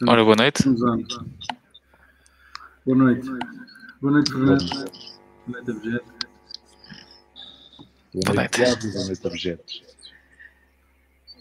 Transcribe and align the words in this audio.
Ora, 0.00 0.24
boa 0.24 0.34
noite. 0.36 0.62
Boa 0.68 0.96
noite. 2.96 3.28
Boa 4.00 4.12
noite, 4.12 4.32
Fernando. 4.32 4.68
Boa 5.46 5.52
noite, 5.52 5.70
Objeto. 5.70 6.12
Boa 8.14 8.34
noite, 8.34 8.50
Tiago. 8.52 8.92
Boa 8.92 9.04
noite, 9.04 9.26
Objetos. 9.26 9.82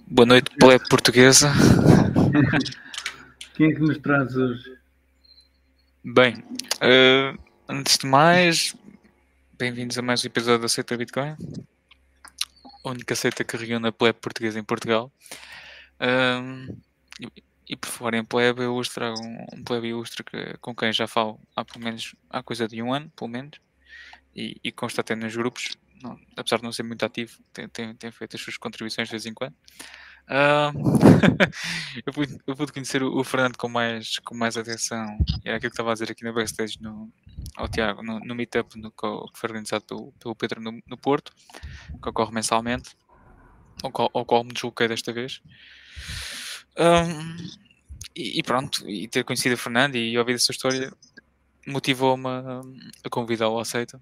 Boa 0.08 0.26
noite, 0.26 0.52
plebe 0.60 0.88
portuguesa. 0.90 1.52
Quem 3.55 3.71
é 3.71 3.73
que 3.73 3.79
nos 3.79 3.98
traz 4.00 4.36
hoje? 4.36 4.77
Bem, 6.04 6.43
uh, 6.83 7.39
antes 7.70 7.97
de 7.97 8.05
mais, 8.05 8.75
bem-vindos 9.57 9.97
a 9.97 10.02
mais 10.02 10.23
um 10.23 10.27
episódio 10.27 10.63
da 10.63 10.68
Seita 10.68 10.97
Bitcoin, 10.97 11.36
a 12.83 12.89
única 12.89 13.15
seita 13.15 13.43
que 13.43 13.55
reúne 13.55 13.88
a 13.88 13.91
plebe 13.91 14.20
portuguesa 14.20 14.59
em 14.59 14.63
Portugal. 14.63 15.11
Uh, 15.99 16.75
e 17.71 17.75
por 17.78 17.88
falar 17.88 18.16
em 18.16 18.25
plebe, 18.25 18.64
eu 18.64 18.74
hoje 18.75 18.89
trago 18.89 19.16
um, 19.21 19.46
um 19.54 19.64
plebe 19.64 19.88
ilustre 19.88 20.25
que, 20.25 20.57
com 20.60 20.75
quem 20.75 20.92
já 20.92 21.07
falo 21.07 21.39
há 21.56 21.64
pelo 21.64 21.82
menos 21.82 22.14
há 22.29 22.43
coisa 22.43 22.68
de 22.68 22.82
um 22.84 22.93
ano, 22.93 23.10
pelo 23.16 23.29
menos, 23.29 23.62
e, 24.36 24.57
e 24.62 24.74
consta 24.74 25.00
até 25.00 25.16
nos 25.16 25.34
grupos, 25.34 25.78
não, 26.04 26.20
apesar 26.36 26.57
de 26.57 26.64
não 26.64 26.74
ser 26.74 26.84
muito 26.84 27.06
ativo, 27.06 27.39
tem, 27.54 27.70
tem, 27.70 27.96
tem, 27.96 28.12
feito 28.12 28.36
as 28.36 28.42
suas 28.42 28.57
contribuições 28.57 29.07
de 29.07 29.12
vez 29.14 29.26
em 29.26 29.34
quando. 29.34 29.56
Uh, 30.24 30.76
eu, 32.06 32.12
pude, 32.12 32.38
eu, 32.45 32.56
pude, 32.58 32.73
conhecer 32.73 33.02
o, 33.03 33.17
o, 33.17 33.23
Fernando 33.23 33.56
com 33.56 33.70
mais, 33.70 34.20
com 34.20 34.36
mais 34.36 34.58
atenção, 34.58 35.17
era 35.45 35.56
aquilo 35.56 35.72
que 35.72 35.76
estava 35.76 35.92
a 35.92 35.94
dizer 35.94 36.12
aqui 36.12 36.26
no 36.26 36.34
backstage 36.34 36.78
no, 36.81 37.09
ao 37.56 37.70
Tiago, 37.70 38.03
no, 38.03 38.20
no 38.20 38.36
meetup 38.36 38.78
no, 38.78 38.92
que 38.92 39.08
foi 39.34 39.48
organizado 39.50 39.86
pelo, 39.86 40.12
pelo 40.20 40.36
Pedro 40.36 40.62
no, 40.62 40.78
no 40.86 40.98
Porto, 40.98 41.31
que 42.03 42.09
ocorre 42.09 42.34
mensalmente, 42.34 42.98
ao 43.81 43.92
qual, 43.92 44.09
ao 44.14 44.26
qual 44.26 44.44
me 44.44 44.52
desloquei 44.52 44.90
desta 44.90 45.14
vez. 45.14 45.42
Um, 46.78 47.61
e, 48.16 48.44
pronto, 48.44 48.88
e 48.89 49.08
ter 49.08 49.23
conhecido 49.23 49.56
o 49.56 49.58
Fernando 49.58 49.95
e 49.95 50.18
ouvir 50.18 50.34
a 50.34 50.40
sua 50.40 50.54
história 50.54 50.92
motivou-me 51.66 52.28
a, 52.28 52.62
a 53.04 53.09
convidá-lo 53.09 53.58
a 53.58 53.62
aceita. 53.62 54.02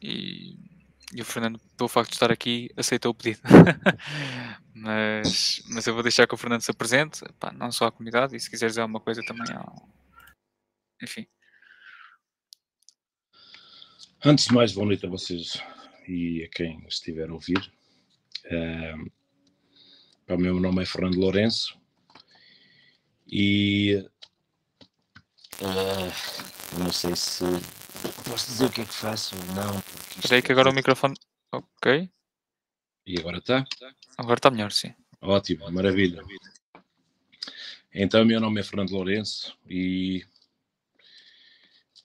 E, 0.00 0.56
e, 1.14 1.20
o 1.20 1.24
Fernando, 1.24 1.60
pelo 1.76 1.88
facto 1.88 2.10
de 2.10 2.16
estar 2.16 2.32
aqui, 2.32 2.70
aceitou 2.76 3.10
o 3.10 3.14
pedido. 3.14 3.40
mas, 4.74 5.62
mas 5.68 5.86
eu 5.86 5.94
vou 5.94 6.02
deixar 6.02 6.26
que 6.26 6.34
o 6.34 6.38
Fernando 6.38 6.62
se 6.62 6.70
apresente, 6.70 7.20
pá, 7.38 7.52
não 7.52 7.70
só 7.70 7.86
à 7.86 7.92
comunidade, 7.92 8.36
e 8.36 8.40
se 8.40 8.50
quiser 8.50 8.68
dizer 8.68 8.80
alguma 8.80 9.00
coisa 9.00 9.22
também 9.24 9.54
ao. 9.54 9.88
Enfim. 11.02 11.26
Antes 14.24 14.46
de 14.46 14.54
mais, 14.54 14.72
boa 14.72 14.86
noite 14.86 15.04
a 15.04 15.10
vocês 15.10 15.62
e 16.08 16.42
a 16.44 16.48
quem 16.48 16.84
estiver 16.88 17.28
a 17.28 17.34
ouvir. 17.34 17.70
O 20.28 20.36
meu 20.36 20.58
nome 20.58 20.82
é 20.82 20.86
Fernando 20.86 21.20
Lourenço, 21.20 21.78
e 23.28 24.04
uh, 25.60 26.78
não 26.78 26.92
sei 26.92 27.14
se 27.16 27.44
posso 28.28 28.46
dizer 28.46 28.66
o 28.66 28.70
que 28.70 28.82
é 28.82 28.84
que 28.84 28.94
faço 28.94 29.34
ou 29.36 29.54
não. 29.54 29.78
Espera 30.16 30.36
aí 30.36 30.42
que 30.42 30.52
agora 30.52 30.70
o 30.70 30.74
microfone. 30.74 31.14
Ok. 31.52 32.10
E 33.06 33.18
agora 33.18 33.38
está? 33.38 33.64
Agora 34.18 34.38
está 34.38 34.50
melhor, 34.50 34.72
sim. 34.72 34.92
Ótimo, 35.20 35.70
maravilha. 35.70 36.22
Então, 37.94 38.24
meu 38.24 38.40
nome 38.40 38.60
é 38.60 38.64
Fernando 38.64 38.90
Lourenço 38.90 39.56
e 39.68 40.24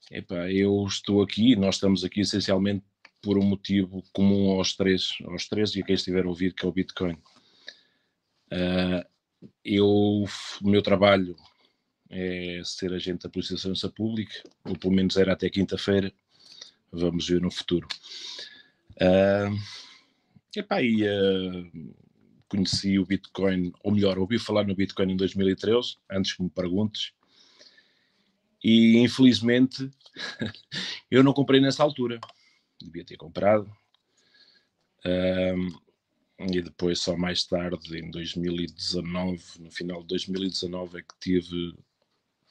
epá, 0.10 0.50
eu 0.52 0.86
estou 0.88 1.22
aqui, 1.22 1.56
nós 1.56 1.76
estamos 1.76 2.04
aqui 2.04 2.22
essencialmente 2.22 2.86
por 3.22 3.38
um 3.38 3.44
motivo 3.44 4.04
comum 4.14 4.52
aos 4.52 4.76
três, 4.76 5.18
aos 5.26 5.48
três 5.48 5.76
e 5.76 5.82
a 5.82 5.86
quem 5.86 5.96
estiver 5.96 6.26
a 6.26 6.28
ouvir, 6.30 6.54
que 6.54 6.66
é 6.66 6.70
o 6.70 6.72
Bitcoin. 6.72 7.18
Uh, 8.52 9.06
eu, 9.64 10.26
o 10.62 10.70
meu 10.70 10.82
trabalho 10.82 11.36
é 12.10 12.62
ser 12.64 12.94
agente 12.94 13.24
da 13.24 13.30
Polícia 13.30 13.56
de 13.56 13.62
Segurança 13.62 13.90
Pública, 13.90 14.44
ou 14.66 14.78
pelo 14.78 14.94
menos 14.94 15.16
era 15.16 15.34
até 15.34 15.50
quinta-feira, 15.50 16.12
vamos 16.92 17.28
ver 17.28 17.42
no 17.42 17.50
futuro. 17.50 17.88
Uh, 18.96 19.58
epá, 20.56 20.82
e, 20.82 21.04
uh, 21.04 21.96
conheci 22.50 23.00
o 23.00 23.06
Bitcoin, 23.06 23.72
ou 23.82 23.94
melhor, 23.94 24.20
ouvi 24.20 24.38
falar 24.38 24.66
no 24.66 24.76
Bitcoin 24.76 25.14
em 25.14 25.18
2013, 25.18 25.98
antes 26.10 26.34
que 26.34 26.44
me 26.44 26.50
perguntes, 26.50 27.14
e 28.64 28.98
infelizmente 28.98 29.90
eu 31.10 31.24
não 31.24 31.34
comprei 31.34 31.62
nessa 31.62 31.82
altura, 31.82 32.20
devia 32.80 33.06
ter 33.06 33.18
comprado. 33.18 33.72
Uh, 35.06 35.82
e 36.50 36.62
depois 36.62 37.00
só 37.00 37.16
mais 37.16 37.44
tarde, 37.44 37.98
em 37.98 38.10
2019, 38.10 39.44
no 39.60 39.72
final 39.72 40.02
de 40.02 40.08
2019, 40.08 41.00
é 41.00 41.02
que 41.02 41.20
tive 41.20 41.70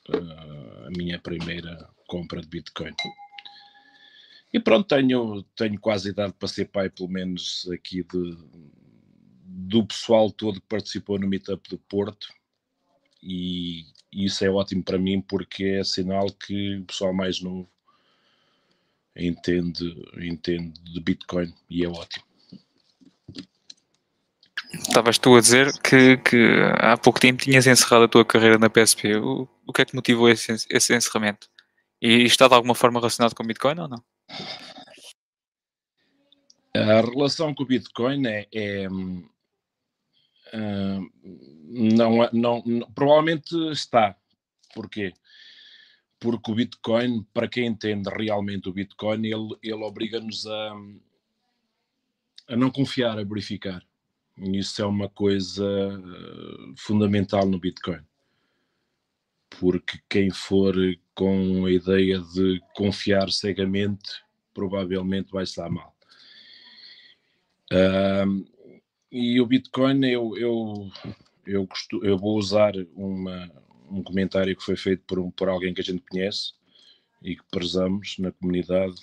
uh, 0.08 0.86
a 0.86 0.90
minha 0.96 1.18
primeira 1.18 1.88
compra 2.06 2.40
de 2.40 2.48
Bitcoin. 2.48 2.94
E 4.52 4.58
pronto, 4.58 4.86
tenho, 4.88 5.42
tenho 5.56 5.78
quase 5.80 6.10
idade 6.10 6.34
para 6.38 6.48
ser 6.48 6.66
pai, 6.66 6.90
pelo 6.90 7.08
menos 7.08 7.68
aqui 7.72 8.02
de, 8.02 8.36
do 9.44 9.86
pessoal 9.86 10.30
todo 10.30 10.60
que 10.60 10.66
participou 10.66 11.18
no 11.18 11.28
Meetup 11.28 11.68
do 11.68 11.78
Porto. 11.78 12.28
E, 13.22 13.84
isso 14.12 14.44
é 14.44 14.50
ótimo 14.50 14.82
para 14.82 14.98
mim 14.98 15.20
porque 15.20 15.64
é 15.64 15.84
sinal 15.84 16.26
que 16.32 16.78
o 16.78 16.84
pessoal 16.84 17.14
mais 17.14 17.40
novo 17.40 17.70
entende, 19.14 19.84
entende 20.16 20.80
de 20.82 21.00
Bitcoin 21.00 21.54
e 21.68 21.84
é 21.84 21.88
ótimo. 21.88 22.29
Estavas 24.72 25.18
tu 25.18 25.34
a 25.34 25.40
dizer 25.40 25.72
que, 25.80 26.16
que, 26.18 26.36
há 26.78 26.96
pouco 26.96 27.18
tempo 27.18 27.42
tinhas 27.42 27.66
encerrado 27.66 28.04
a 28.04 28.08
tua 28.08 28.24
carreira 28.24 28.58
na 28.58 28.70
PSP. 28.70 29.16
O, 29.16 29.48
o 29.66 29.72
que 29.72 29.82
é 29.82 29.84
que 29.84 29.94
motivou 29.94 30.28
esse, 30.28 30.52
esse 30.70 30.94
encerramento? 30.94 31.48
E 32.00 32.22
está 32.22 32.48
de 32.48 32.54
alguma 32.54 32.74
forma 32.74 33.00
relacionado 33.00 33.34
com 33.34 33.42
o 33.42 33.46
Bitcoin 33.46 33.78
ou 33.80 33.88
não? 33.88 34.02
A 36.74 37.00
relação 37.00 37.52
com 37.52 37.64
o 37.64 37.66
Bitcoin 37.66 38.26
é, 38.26 38.46
é 38.52 38.88
uh, 38.88 39.28
não, 41.68 42.30
não, 42.32 42.62
não, 42.64 42.90
provavelmente 42.92 43.54
está. 43.70 44.16
Porquê? 44.72 45.12
Porque 46.18 46.50
o 46.50 46.54
Bitcoin, 46.54 47.24
para 47.34 47.48
quem 47.48 47.66
entende 47.66 48.08
realmente 48.08 48.68
o 48.68 48.72
Bitcoin, 48.72 49.26
ele, 49.26 49.56
ele 49.62 49.84
obriga-nos 49.84 50.46
a, 50.46 50.72
a 52.48 52.56
não 52.56 52.70
confiar, 52.70 53.18
a 53.18 53.24
verificar. 53.24 53.84
Isso 54.40 54.80
é 54.80 54.86
uma 54.86 55.08
coisa 55.08 55.64
eh, 55.64 56.72
fundamental 56.76 57.46
no 57.46 57.58
Bitcoin. 57.58 58.00
Porque 59.58 59.98
quem 60.08 60.30
for 60.30 60.74
com 61.14 61.66
a 61.66 61.70
ideia 61.70 62.18
de 62.18 62.60
confiar 62.74 63.30
cegamente, 63.30 64.22
provavelmente 64.54 65.30
vai 65.30 65.44
estar 65.44 65.68
mal. 65.68 65.94
Uh, 67.70 68.46
e 69.12 69.40
o 69.40 69.46
Bitcoin, 69.46 70.06
eu, 70.06 70.36
eu, 70.38 70.90
eu, 71.46 71.66
costumo, 71.66 72.04
eu 72.04 72.16
vou 72.16 72.38
usar 72.38 72.72
uma, 72.94 73.50
um 73.90 74.02
comentário 74.02 74.56
que 74.56 74.64
foi 74.64 74.76
feito 74.76 75.02
por, 75.06 75.18
um, 75.18 75.30
por 75.30 75.48
alguém 75.48 75.74
que 75.74 75.80
a 75.80 75.84
gente 75.84 76.02
conhece 76.08 76.54
e 77.22 77.36
que 77.36 77.42
prezamos 77.50 78.16
na 78.18 78.32
comunidade, 78.32 78.96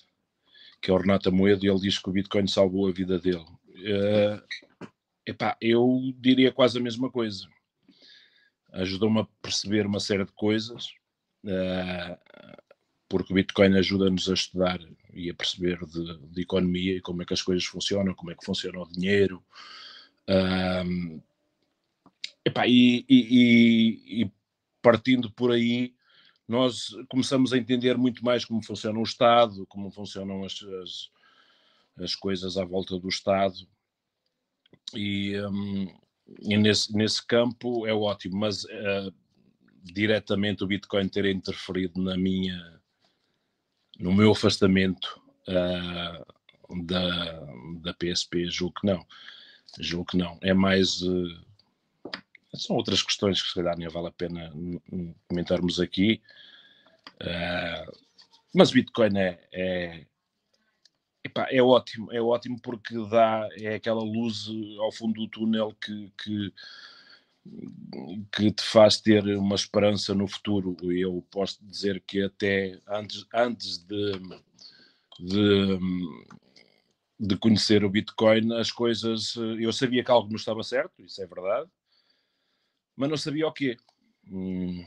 que 0.82 0.90
é 0.90 0.94
o 0.94 0.98
Renato 0.98 1.32
Moedo, 1.32 1.66
e 1.66 1.70
ele 1.70 1.80
diz 1.80 2.00
que 2.00 2.10
o 2.10 2.14
Bitcoin 2.14 2.48
salvou 2.48 2.88
a 2.88 2.92
vida 2.92 3.20
dele. 3.20 3.46
Uh, 3.68 4.42
Epá, 5.28 5.58
eu 5.60 6.14
diria 6.16 6.54
quase 6.54 6.78
a 6.78 6.82
mesma 6.82 7.12
coisa. 7.12 7.46
Ajudou-me 8.72 9.20
a 9.20 9.28
perceber 9.42 9.86
uma 9.86 10.00
série 10.00 10.24
de 10.24 10.32
coisas, 10.32 10.86
uh, 11.44 12.64
porque 13.10 13.34
o 13.34 13.36
Bitcoin 13.36 13.78
ajuda-nos 13.78 14.30
a 14.30 14.34
estudar 14.34 14.80
e 15.14 15.30
a 15.30 15.34
perceber 15.34 15.86
de, 15.86 16.18
de, 16.30 16.42
economia 16.42 16.96
e 16.96 17.02
como 17.02 17.22
é 17.22 17.26
que 17.26 17.34
as 17.34 17.42
coisas 17.42 17.66
funcionam, 17.66 18.14
como 18.14 18.32
é 18.32 18.36
que 18.36 18.46
funciona 18.46 18.80
o 18.80 18.88
dinheiro. 18.88 19.44
Uh, 20.30 21.22
epá, 22.46 22.66
e, 22.66 23.06
e, 23.10 24.22
e, 24.22 24.32
partindo 24.82 25.30
por 25.30 25.52
aí, 25.52 25.94
nós 26.48 26.96
começamos 27.10 27.52
a 27.52 27.58
entender 27.58 27.98
muito 27.98 28.24
mais 28.24 28.46
como 28.46 28.64
funciona 28.64 28.98
o 28.98 29.04
Estado, 29.04 29.66
como 29.66 29.92
funcionam 29.92 30.46
as, 30.46 30.64
as, 30.64 31.12
as 32.02 32.16
coisas 32.16 32.58
à 32.58 32.64
volta 32.64 32.98
do 32.98 33.10
Estado 33.10 33.68
e, 34.94 35.40
um, 35.42 35.94
e 36.42 36.58
nesse, 36.58 36.96
nesse 36.96 37.26
campo 37.26 37.86
é 37.86 37.94
ótimo, 37.94 38.38
mas 38.38 38.64
uh, 38.66 39.14
diretamente 39.84 40.64
o 40.64 40.68
Bitcoin 40.68 41.08
ter 41.08 41.26
interferido 41.26 42.02
na 42.02 42.18
minha, 42.18 42.80
no 44.00 44.14
meu 44.14 44.32
afastamento 44.32 45.22
uh, 45.48 46.84
da, 46.84 47.40
da 47.82 47.94
PSP, 47.94 48.50
julgo 48.50 48.76
que 48.80 48.88
não. 48.88 49.06
Julgo 49.80 50.12
que 50.12 50.18
não. 50.18 50.38
É 50.42 50.54
mais. 50.54 51.02
Uh, 51.02 51.46
são 52.56 52.76
outras 52.76 53.04
questões 53.04 53.42
que 53.42 53.50
se 53.50 53.56
calhar 53.56 53.78
nem 53.78 53.88
vale 53.88 54.08
a 54.08 54.12
pena 54.12 54.52
comentarmos 55.28 55.80
aqui. 55.80 56.22
Mas 58.54 58.72
o 58.72 58.74
Bitcoin 58.74 59.16
é, 59.18 59.40
é, 59.52 60.06
Epá, 61.38 61.48
é 61.52 61.62
ótimo, 61.62 62.12
é 62.12 62.20
ótimo 62.20 62.60
porque 62.60 62.96
dá 63.10 63.48
é 63.60 63.76
aquela 63.76 64.02
luz 64.02 64.48
ao 64.80 64.92
fundo 64.92 65.22
do 65.22 65.28
túnel 65.28 65.76
que, 65.80 66.12
que 66.18 66.54
que 68.34 68.52
te 68.52 68.64
faz 68.64 69.00
ter 69.00 69.24
uma 69.38 69.56
esperança 69.56 70.14
no 70.14 70.28
futuro. 70.28 70.76
Eu 70.92 71.26
posso 71.32 71.64
dizer 71.64 72.04
que 72.06 72.24
até 72.24 72.78
antes, 72.88 73.26
antes 73.34 73.78
de, 73.78 74.12
de, 75.20 75.80
de 77.20 77.38
conhecer 77.38 77.86
o 77.86 77.90
Bitcoin, 77.90 78.54
as 78.54 78.72
coisas. 78.72 79.36
Eu 79.60 79.72
sabia 79.72 80.04
que 80.04 80.12
algo 80.12 80.28
não 80.28 80.36
estava 80.36 80.64
certo, 80.64 81.02
isso 81.04 81.22
é 81.22 81.28
verdade, 81.28 81.70
mas 82.96 83.10
não 83.10 83.18
sabia 83.18 83.48
o 83.48 83.54
quê. 83.54 83.78
Hum, 84.30 84.86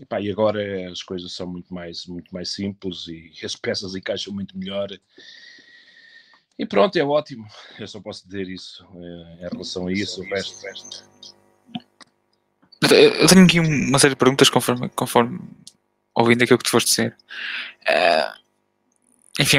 e, 0.00 0.06
pá, 0.06 0.20
e 0.20 0.30
agora 0.30 0.90
as 0.90 1.02
coisas 1.02 1.32
são 1.32 1.46
muito 1.46 1.74
mais, 1.74 2.06
muito 2.06 2.32
mais 2.32 2.50
simples 2.52 3.06
e 3.08 3.32
as 3.44 3.56
peças 3.56 3.94
encaixam 3.94 4.32
muito 4.32 4.56
melhor. 4.56 4.88
E 6.58 6.66
pronto, 6.66 6.96
é 6.96 7.04
ótimo. 7.04 7.46
Eu 7.78 7.86
só 7.86 8.00
posso 8.00 8.26
dizer 8.26 8.48
isso 8.48 8.84
é, 8.94 9.46
em 9.46 9.48
relação 9.50 9.86
a 9.86 9.92
isso. 9.92 10.20
O 10.22 10.24
resto, 10.24 10.58
o 10.58 10.66
resto 10.66 11.08
eu 12.80 13.26
tenho 13.26 13.44
aqui 13.44 13.60
uma 13.60 13.98
série 13.98 14.14
de 14.14 14.18
perguntas 14.18 14.48
conforme, 14.48 14.88
conforme 14.90 15.40
ouvindo 16.14 16.42
aquilo 16.42 16.58
que 16.58 16.64
tu 16.64 16.70
foste 16.70 16.88
dizer. 16.88 17.16
Uh, 17.82 18.38
enfim, 19.40 19.58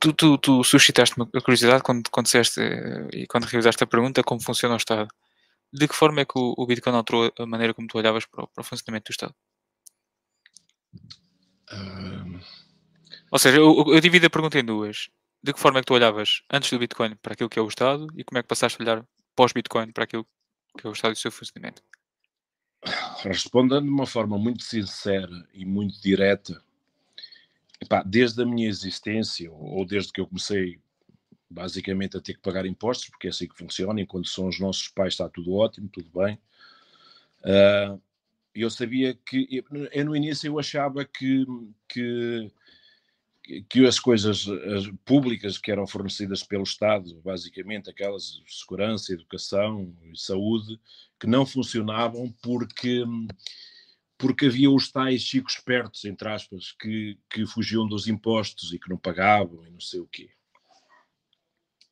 tu, 0.00 0.12
tu, 0.12 0.38
tu 0.38 0.64
suscitaste 0.64 1.16
uma 1.16 1.26
curiosidade 1.26 1.82
quando, 1.82 2.10
quando 2.10 2.26
disseste 2.26 2.60
e 3.12 3.26
quando 3.26 3.44
realizaste 3.44 3.82
a 3.84 3.86
pergunta 3.86 4.22
como 4.22 4.42
funciona 4.42 4.74
o 4.74 4.78
Estado. 4.78 5.08
De 5.72 5.86
que 5.86 5.94
forma 5.94 6.20
é 6.20 6.24
que 6.24 6.38
o, 6.38 6.54
o 6.56 6.66
Bitcoin 6.66 6.94
alterou 6.94 7.32
a 7.38 7.46
maneira 7.46 7.74
como 7.74 7.88
tu 7.88 7.98
olhavas 7.98 8.24
para 8.24 8.44
o, 8.44 8.48
para 8.48 8.62
o 8.62 8.64
funcionamento 8.64 9.10
do 9.10 9.12
Estado? 9.12 9.34
Um... 11.72 12.40
Ou 13.30 13.38
seja, 13.38 13.58
eu, 13.58 13.84
eu, 13.88 14.00
divido 14.00 14.26
a 14.26 14.30
pergunta 14.30 14.58
em 14.58 14.64
duas. 14.64 15.08
De 15.46 15.52
que 15.52 15.60
forma 15.60 15.78
é 15.78 15.82
que 15.82 15.86
tu 15.86 15.94
olhavas 15.94 16.42
antes 16.52 16.70
do 16.70 16.78
Bitcoin 16.80 17.14
para 17.14 17.34
aquilo 17.34 17.48
que 17.48 17.56
é 17.56 17.62
o 17.62 17.68
Estado 17.68 18.08
e 18.16 18.24
como 18.24 18.36
é 18.36 18.42
que 18.42 18.48
passaste 18.48 18.82
a 18.82 18.84
olhar 18.84 19.06
pós-Bitcoin 19.36 19.92
para 19.92 20.02
aquilo 20.02 20.26
que 20.76 20.84
é 20.84 20.90
o 20.90 20.92
Estado 20.92 21.12
e 21.12 21.14
o 21.14 21.16
seu 21.16 21.30
funcionamento? 21.30 21.82
respondendo 23.22 23.82
de 23.84 23.88
uma 23.88 24.06
forma 24.06 24.36
muito 24.36 24.64
sincera 24.64 25.46
e 25.54 25.64
muito 25.64 26.00
direta, 26.02 26.60
epá, 27.80 28.02
desde 28.02 28.42
a 28.42 28.46
minha 28.46 28.68
existência, 28.68 29.50
ou 29.52 29.84
desde 29.84 30.12
que 30.12 30.20
eu 30.20 30.26
comecei 30.26 30.80
basicamente 31.48 32.16
a 32.16 32.20
ter 32.20 32.34
que 32.34 32.40
pagar 32.40 32.66
impostos, 32.66 33.08
porque 33.08 33.28
é 33.28 33.30
assim 33.30 33.46
que 33.46 33.56
funciona, 33.56 34.00
enquanto 34.00 34.28
são 34.28 34.48
os 34.48 34.58
nossos 34.58 34.88
pais 34.88 35.14
está 35.14 35.28
tudo 35.28 35.54
ótimo, 35.54 35.88
tudo 35.88 36.10
bem. 36.10 36.38
Uh, 37.42 38.00
eu 38.52 38.68
sabia 38.68 39.14
que, 39.14 39.64
eu, 39.92 40.04
no 40.04 40.16
início 40.16 40.48
eu 40.48 40.58
achava 40.58 41.04
que, 41.04 41.46
que 41.88 42.50
que 43.68 43.86
as 43.86 43.98
coisas 43.98 44.48
as 44.48 44.88
públicas 45.04 45.58
que 45.58 45.70
eram 45.70 45.86
fornecidas 45.86 46.42
pelo 46.42 46.64
Estado, 46.64 47.20
basicamente 47.24 47.90
aquelas 47.90 48.42
segurança, 48.46 49.12
educação 49.12 49.94
e 50.02 50.18
saúde, 50.18 50.78
que 51.18 51.26
não 51.26 51.46
funcionavam 51.46 52.34
porque 52.42 53.04
porque 54.18 54.46
havia 54.46 54.70
os 54.70 54.90
tais 54.90 55.20
chicos 55.22 55.54
espertos, 55.54 56.04
entre 56.04 56.28
aspas, 56.28 56.72
que, 56.72 57.18
que 57.28 57.46
fugiam 57.46 57.86
dos 57.86 58.08
impostos 58.08 58.72
e 58.72 58.78
que 58.78 58.88
não 58.88 58.96
pagavam 58.96 59.66
e 59.66 59.70
não 59.70 59.80
sei 59.80 60.00
o 60.00 60.06
quê. 60.06 60.30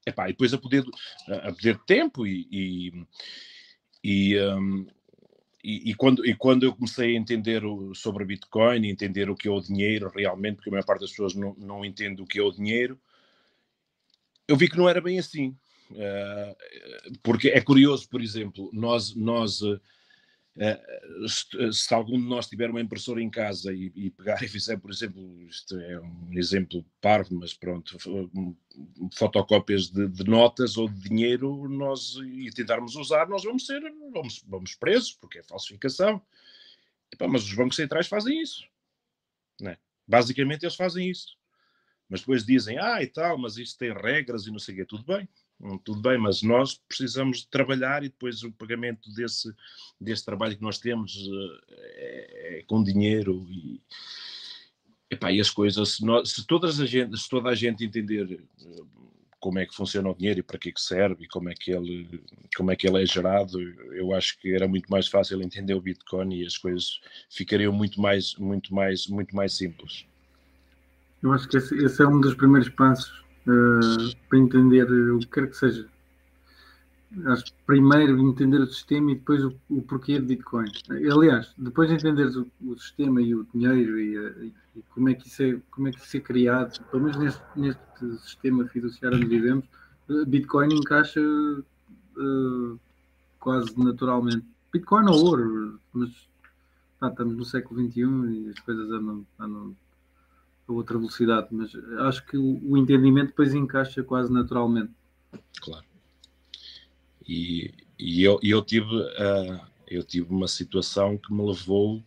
Epá, 0.06 0.28
e 0.28 0.32
depois 0.32 0.52
a 0.52 0.58
poder, 0.58 0.84
a 1.28 1.52
poder 1.52 1.78
tempo 1.84 2.26
e, 2.26 2.48
e, 2.50 3.06
e, 4.02 4.40
um, 4.40 4.86
e, 5.64 5.90
e, 5.90 5.94
quando, 5.94 6.26
e 6.26 6.34
quando 6.34 6.64
eu 6.64 6.74
comecei 6.74 7.16
a 7.16 7.18
entender 7.18 7.64
o, 7.64 7.94
sobre 7.94 8.26
Bitcoin, 8.26 8.86
entender 8.86 9.30
o 9.30 9.34
que 9.34 9.48
é 9.48 9.50
o 9.50 9.60
dinheiro 9.62 10.12
realmente, 10.14 10.56
porque 10.56 10.68
a 10.68 10.72
maior 10.72 10.84
parte 10.84 11.00
das 11.00 11.10
pessoas 11.10 11.34
não, 11.34 11.54
não 11.56 11.82
entende 11.82 12.20
o 12.20 12.26
que 12.26 12.38
é 12.38 12.42
o 12.42 12.52
dinheiro, 12.52 13.00
eu 14.46 14.58
vi 14.58 14.68
que 14.68 14.76
não 14.76 14.86
era 14.86 15.00
bem 15.00 15.18
assim. 15.18 15.56
Uh, 15.90 17.16
porque 17.22 17.48
é 17.48 17.62
curioso, 17.62 18.06
por 18.10 18.20
exemplo, 18.20 18.68
nós, 18.74 19.14
nós 19.14 19.62
uh, 19.62 19.80
se, 21.26 21.72
se, 21.72 21.94
algum 21.94 22.16
de 22.18 22.26
nós 22.26 22.46
tiver 22.46 22.70
uma 22.70 22.80
impressora 22.80 23.20
em 23.20 23.28
casa 23.28 23.72
e, 23.72 23.92
e, 23.94 24.10
pegar 24.10 24.40
e 24.42 24.48
fizer, 24.48 24.76
por 24.78 24.90
exemplo, 24.90 25.42
isto 25.42 25.76
é 25.78 26.00
um 26.00 26.32
exemplo 26.32 26.84
parvo, 27.00 27.34
mas 27.34 27.52
pronto, 27.52 27.96
fotocópias 29.12 29.90
de, 29.90 30.06
de, 30.08 30.24
notas 30.24 30.76
ou 30.76 30.88
de 30.88 31.08
dinheiro, 31.08 31.68
nós 31.68 32.16
e 32.16 32.50
tentarmos 32.50 32.94
usar, 32.94 33.28
nós 33.28 33.42
vamos 33.42 33.66
ser, 33.66 33.80
vamos, 34.12 34.44
vamos 34.46 34.74
presos, 34.76 35.12
porque 35.12 35.40
é 35.40 35.42
falsificação. 35.42 36.22
Epá, 37.12 37.26
mas 37.26 37.42
os 37.44 37.54
bancos 37.54 37.76
centrais 37.76 38.06
fazem 38.06 38.40
isso. 38.40 38.64
Né? 39.60 39.76
Basicamente 40.06 40.62
eles 40.62 40.76
fazem 40.76 41.10
isso. 41.10 41.36
Mas 42.08 42.20
depois 42.20 42.44
dizem, 42.44 42.78
ah, 42.78 43.02
e 43.02 43.06
tal, 43.08 43.36
mas 43.38 43.56
isto 43.56 43.78
tem 43.78 43.92
regras 43.92 44.46
e 44.46 44.50
não 44.50 44.58
sei 44.58 44.74
o 44.74 44.78
que, 44.78 44.84
tudo 44.84 45.04
bem. 45.04 45.28
Tudo 45.82 46.00
bem, 46.02 46.18
mas 46.18 46.42
nós 46.42 46.80
precisamos 46.88 47.38
de 47.38 47.48
trabalhar 47.48 48.04
e 48.04 48.08
depois 48.08 48.42
o 48.42 48.52
pagamento 48.52 49.10
desse, 49.14 49.54
desse 50.00 50.24
trabalho 50.24 50.56
que 50.56 50.62
nós 50.62 50.78
temos 50.78 51.16
é, 51.68 52.58
é 52.58 52.62
com 52.66 52.82
dinheiro 52.82 53.46
e, 53.48 53.80
epá, 55.10 55.32
e 55.32 55.40
as 55.40 55.50
coisas, 55.50 55.96
se, 55.96 56.04
nós, 56.04 56.30
se, 56.30 56.46
todas 56.46 56.80
a 56.80 56.86
gente, 56.86 57.16
se 57.16 57.28
toda 57.28 57.48
a 57.48 57.54
gente 57.54 57.84
entender 57.84 58.44
eh, 58.60 58.82
como 59.40 59.58
é 59.58 59.64
que 59.64 59.74
funciona 59.74 60.10
o 60.10 60.14
dinheiro 60.14 60.40
e 60.40 60.42
para 60.42 60.58
que, 60.58 60.68
é 60.68 60.72
que 60.72 60.80
serve 60.80 61.24
e 61.24 61.28
como 61.28 61.48
é 61.48 61.54
que 61.54 61.70
ele 61.70 62.22
como 62.56 62.70
é 62.70 62.76
que 62.76 62.86
ele 62.86 63.02
é 63.02 63.06
gerado 63.06 63.60
eu 63.92 64.14
acho 64.14 64.38
que 64.38 64.54
era 64.54 64.66
muito 64.66 64.90
mais 64.90 65.06
fácil 65.06 65.42
entender 65.42 65.74
o 65.74 65.80
Bitcoin 65.80 66.34
e 66.34 66.46
as 66.46 66.58
coisas 66.58 67.00
ficariam 67.30 67.72
muito 67.72 68.00
mais 68.00 68.34
muito 68.36 68.74
mais 68.74 69.06
muito 69.06 69.34
mais 69.34 69.54
simples. 69.54 70.06
Eu 71.22 71.32
acho 71.32 71.48
que 71.48 71.56
esse, 71.56 71.74
esse 71.76 72.02
é 72.02 72.06
um 72.06 72.20
dos 72.20 72.34
primeiros 72.34 72.68
passos 72.68 73.23
uh, 73.46 74.16
para 74.28 74.38
entender 74.38 74.90
o 75.12 75.18
que 75.20 75.26
quer 75.26 75.48
que 75.48 75.56
seja. 75.56 75.86
Acho 77.26 77.44
primeiro 77.64 78.18
entender 78.18 78.60
o 78.60 78.66
sistema 78.66 79.12
e 79.12 79.14
depois 79.14 79.44
o, 79.44 79.54
o 79.70 79.82
porquê 79.82 80.18
de 80.18 80.26
Bitcoin. 80.26 80.68
Aliás, 80.90 81.54
depois 81.56 81.88
de 81.88 81.94
entenderes 81.94 82.34
o, 82.34 82.46
o 82.66 82.76
sistema 82.76 83.22
e 83.22 83.34
o 83.34 83.46
dinheiro 83.54 84.00
e, 84.00 84.16
e, 84.16 84.52
e, 84.76 84.82
como, 84.90 85.08
é 85.08 85.14
que 85.14 85.28
isso 85.28 85.42
é, 85.42 85.60
como 85.70 85.88
é 85.88 85.92
que 85.92 86.00
isso 86.00 86.16
é 86.16 86.20
criado, 86.20 86.82
pelo 86.90 87.04
menos 87.04 87.16
neste, 87.18 87.42
neste 87.54 88.18
sistema 88.18 88.66
fiduciário 88.66 89.16
onde 89.16 89.28
vivemos, 89.28 89.64
eh, 90.08 90.24
Bitcoin 90.26 90.74
encaixa 90.74 91.20
uh, 91.20 92.80
quase 93.38 93.72
naturalmente. 93.78 94.44
Bitcoin 94.72 95.06
ou 95.08 95.24
ouro, 95.24 95.80
mas 95.92 96.10
estamos 97.00 97.36
no 97.36 97.44
século 97.44 97.80
XXI 97.80 98.00
e 98.00 98.50
as 98.50 98.58
coisas 98.60 98.90
andam, 98.90 99.24
andam 99.38 99.76
a 100.66 100.72
outra 100.72 100.98
velocidade, 100.98 101.48
mas 101.50 101.72
acho 102.00 102.26
que 102.26 102.36
o, 102.36 102.76
entendimento 102.76 103.28
depois 103.28 103.54
encaixa 103.54 104.02
quase 104.02 104.32
naturalmente. 104.32 104.92
Claro. 105.60 105.84
E, 107.26 107.72
e 107.98 108.22
eu, 108.22 108.38
eu, 108.42 108.62
tive, 108.62 108.94
uh, 108.94 109.60
eu 109.86 110.02
tive 110.02 110.32
uma 110.32 110.48
situação 110.48 111.18
que 111.18 111.32
me 111.32 111.44
levou 111.44 112.02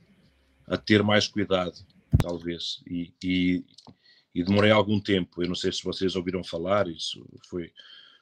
a 0.67 0.77
ter 0.77 1.03
mais 1.03 1.27
cuidado, 1.27 1.77
talvez, 2.19 2.81
e, 2.87 3.13
e, 3.23 3.63
e, 4.33 4.43
demorei 4.43 4.71
algum 4.71 4.99
tempo. 4.99 5.41
Eu 5.41 5.47
não 5.47 5.55
sei 5.55 5.71
se 5.71 5.83
vocês 5.83 6.15
ouviram 6.15 6.43
falar, 6.43 6.87
isso 6.87 7.25
foi, 7.47 7.71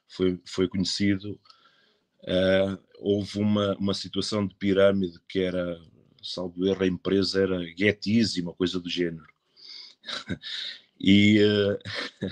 foi, 0.07 0.39
foi 0.45 0.67
conhecido. 0.67 1.39
Uh, 2.23 2.77
houve 2.99 3.39
uma, 3.39 3.75
uma 3.77 3.93
situação 3.93 4.45
de 4.45 4.55
pirâmide 4.55 5.19
que 5.29 5.39
era, 5.39 5.79
salvo 6.21 6.65
erro, 6.65 6.83
a 6.83 6.87
empresa 6.87 7.41
era 7.41 7.63
Get 7.77 8.05
uma 8.41 8.53
coisa 8.53 8.79
do 8.79 8.89
género 8.89 9.34
e 10.99 11.39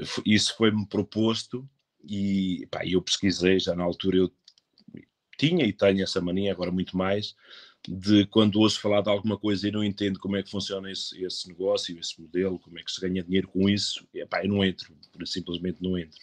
uh, 0.00 0.20
isso 0.24 0.56
foi-me 0.56 0.86
proposto 0.86 1.68
e 2.02 2.66
pá, 2.70 2.86
eu 2.86 3.00
pesquisei, 3.00 3.58
já 3.58 3.74
na 3.74 3.84
altura 3.84 4.18
eu 4.18 4.32
tinha 5.36 5.64
e 5.64 5.72
tenho 5.72 6.02
essa 6.02 6.20
mania, 6.20 6.52
agora 6.52 6.70
muito 6.70 6.96
mais, 6.96 7.34
de 7.86 8.26
quando 8.26 8.60
ouço 8.60 8.80
falar 8.80 9.02
de 9.02 9.10
alguma 9.10 9.38
coisa 9.38 9.68
e 9.68 9.72
não 9.72 9.84
entendo 9.84 10.18
como 10.18 10.36
é 10.36 10.42
que 10.42 10.50
funciona 10.50 10.90
esse, 10.90 11.22
esse 11.22 11.48
negócio, 11.48 11.98
esse 11.98 12.20
modelo, 12.20 12.58
como 12.58 12.78
é 12.78 12.82
que 12.82 12.90
se 12.90 13.00
ganha 13.00 13.22
dinheiro 13.22 13.48
com 13.48 13.68
isso, 13.68 14.06
e, 14.14 14.24
pá, 14.26 14.42
eu 14.42 14.48
não 14.48 14.64
entro, 14.64 14.96
simplesmente 15.26 15.82
não 15.82 15.98
entro. 15.98 16.18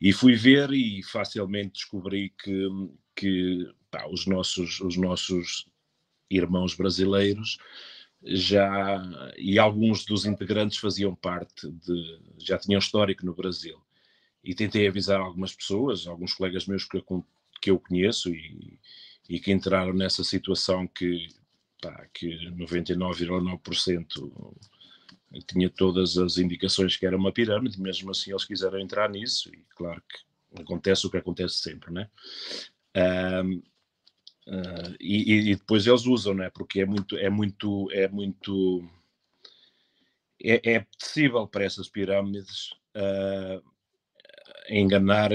E 0.00 0.12
fui 0.12 0.34
ver 0.34 0.72
e 0.72 1.02
facilmente 1.02 1.74
descobri 1.74 2.30
que, 2.42 2.68
que 3.16 3.70
pá, 3.90 4.06
os, 4.08 4.26
nossos, 4.26 4.80
os 4.80 4.96
nossos 4.96 5.66
irmãos 6.28 6.74
brasileiros 6.74 7.58
já 8.24 9.02
e 9.36 9.58
alguns 9.58 10.04
dos 10.04 10.24
integrantes 10.24 10.78
faziam 10.78 11.14
parte 11.14 11.70
de 11.70 12.20
já 12.38 12.58
tinham 12.58 12.78
histórico 12.78 13.26
no 13.26 13.34
Brasil 13.34 13.78
e 14.42 14.54
tentei 14.54 14.88
avisar 14.88 15.20
algumas 15.20 15.54
pessoas, 15.54 16.06
alguns 16.06 16.32
colegas 16.32 16.66
meus 16.66 16.84
que 16.84 16.96
eu, 16.96 17.26
que 17.60 17.70
eu 17.70 17.78
conheço 17.78 18.30
e, 18.30 18.78
e 19.28 19.38
que 19.38 19.52
entraram 19.52 19.92
nessa 19.92 20.24
situação 20.24 20.86
que 20.86 21.28
pá, 21.82 22.06
que 22.14 22.48
99,9% 22.50 24.56
tinha 25.46 25.68
todas 25.68 26.16
as 26.16 26.38
indicações 26.38 26.96
que 26.96 27.06
era 27.06 27.16
uma 27.16 27.32
pirâmide, 27.32 27.80
mesmo 27.80 28.10
assim 28.10 28.30
eles 28.30 28.44
quiseram 28.44 28.78
entrar 28.78 29.10
nisso 29.10 29.50
e 29.54 29.64
claro 29.76 30.02
que 30.08 30.62
acontece 30.62 31.06
o 31.06 31.10
que 31.10 31.16
acontece 31.16 31.56
sempre, 31.56 31.92
né? 31.92 32.08
Um, 32.96 33.60
Uh, 34.46 34.94
e, 35.00 35.50
e, 35.50 35.56
depois 35.56 35.86
eles 35.86 36.04
usam, 36.04 36.34
né? 36.34 36.50
porque 36.50 36.80
é 36.80 36.86
muito, 36.86 37.16
é 37.16 37.30
muito, 37.30 37.88
é 37.92 38.08
muito, 38.08 38.86
é, 40.42 40.74
é 40.74 40.86
possível 40.98 41.46
para 41.46 41.64
essas 41.64 41.88
pirâmides 41.88 42.70
uh, 42.94 43.62
enganar 44.68 45.30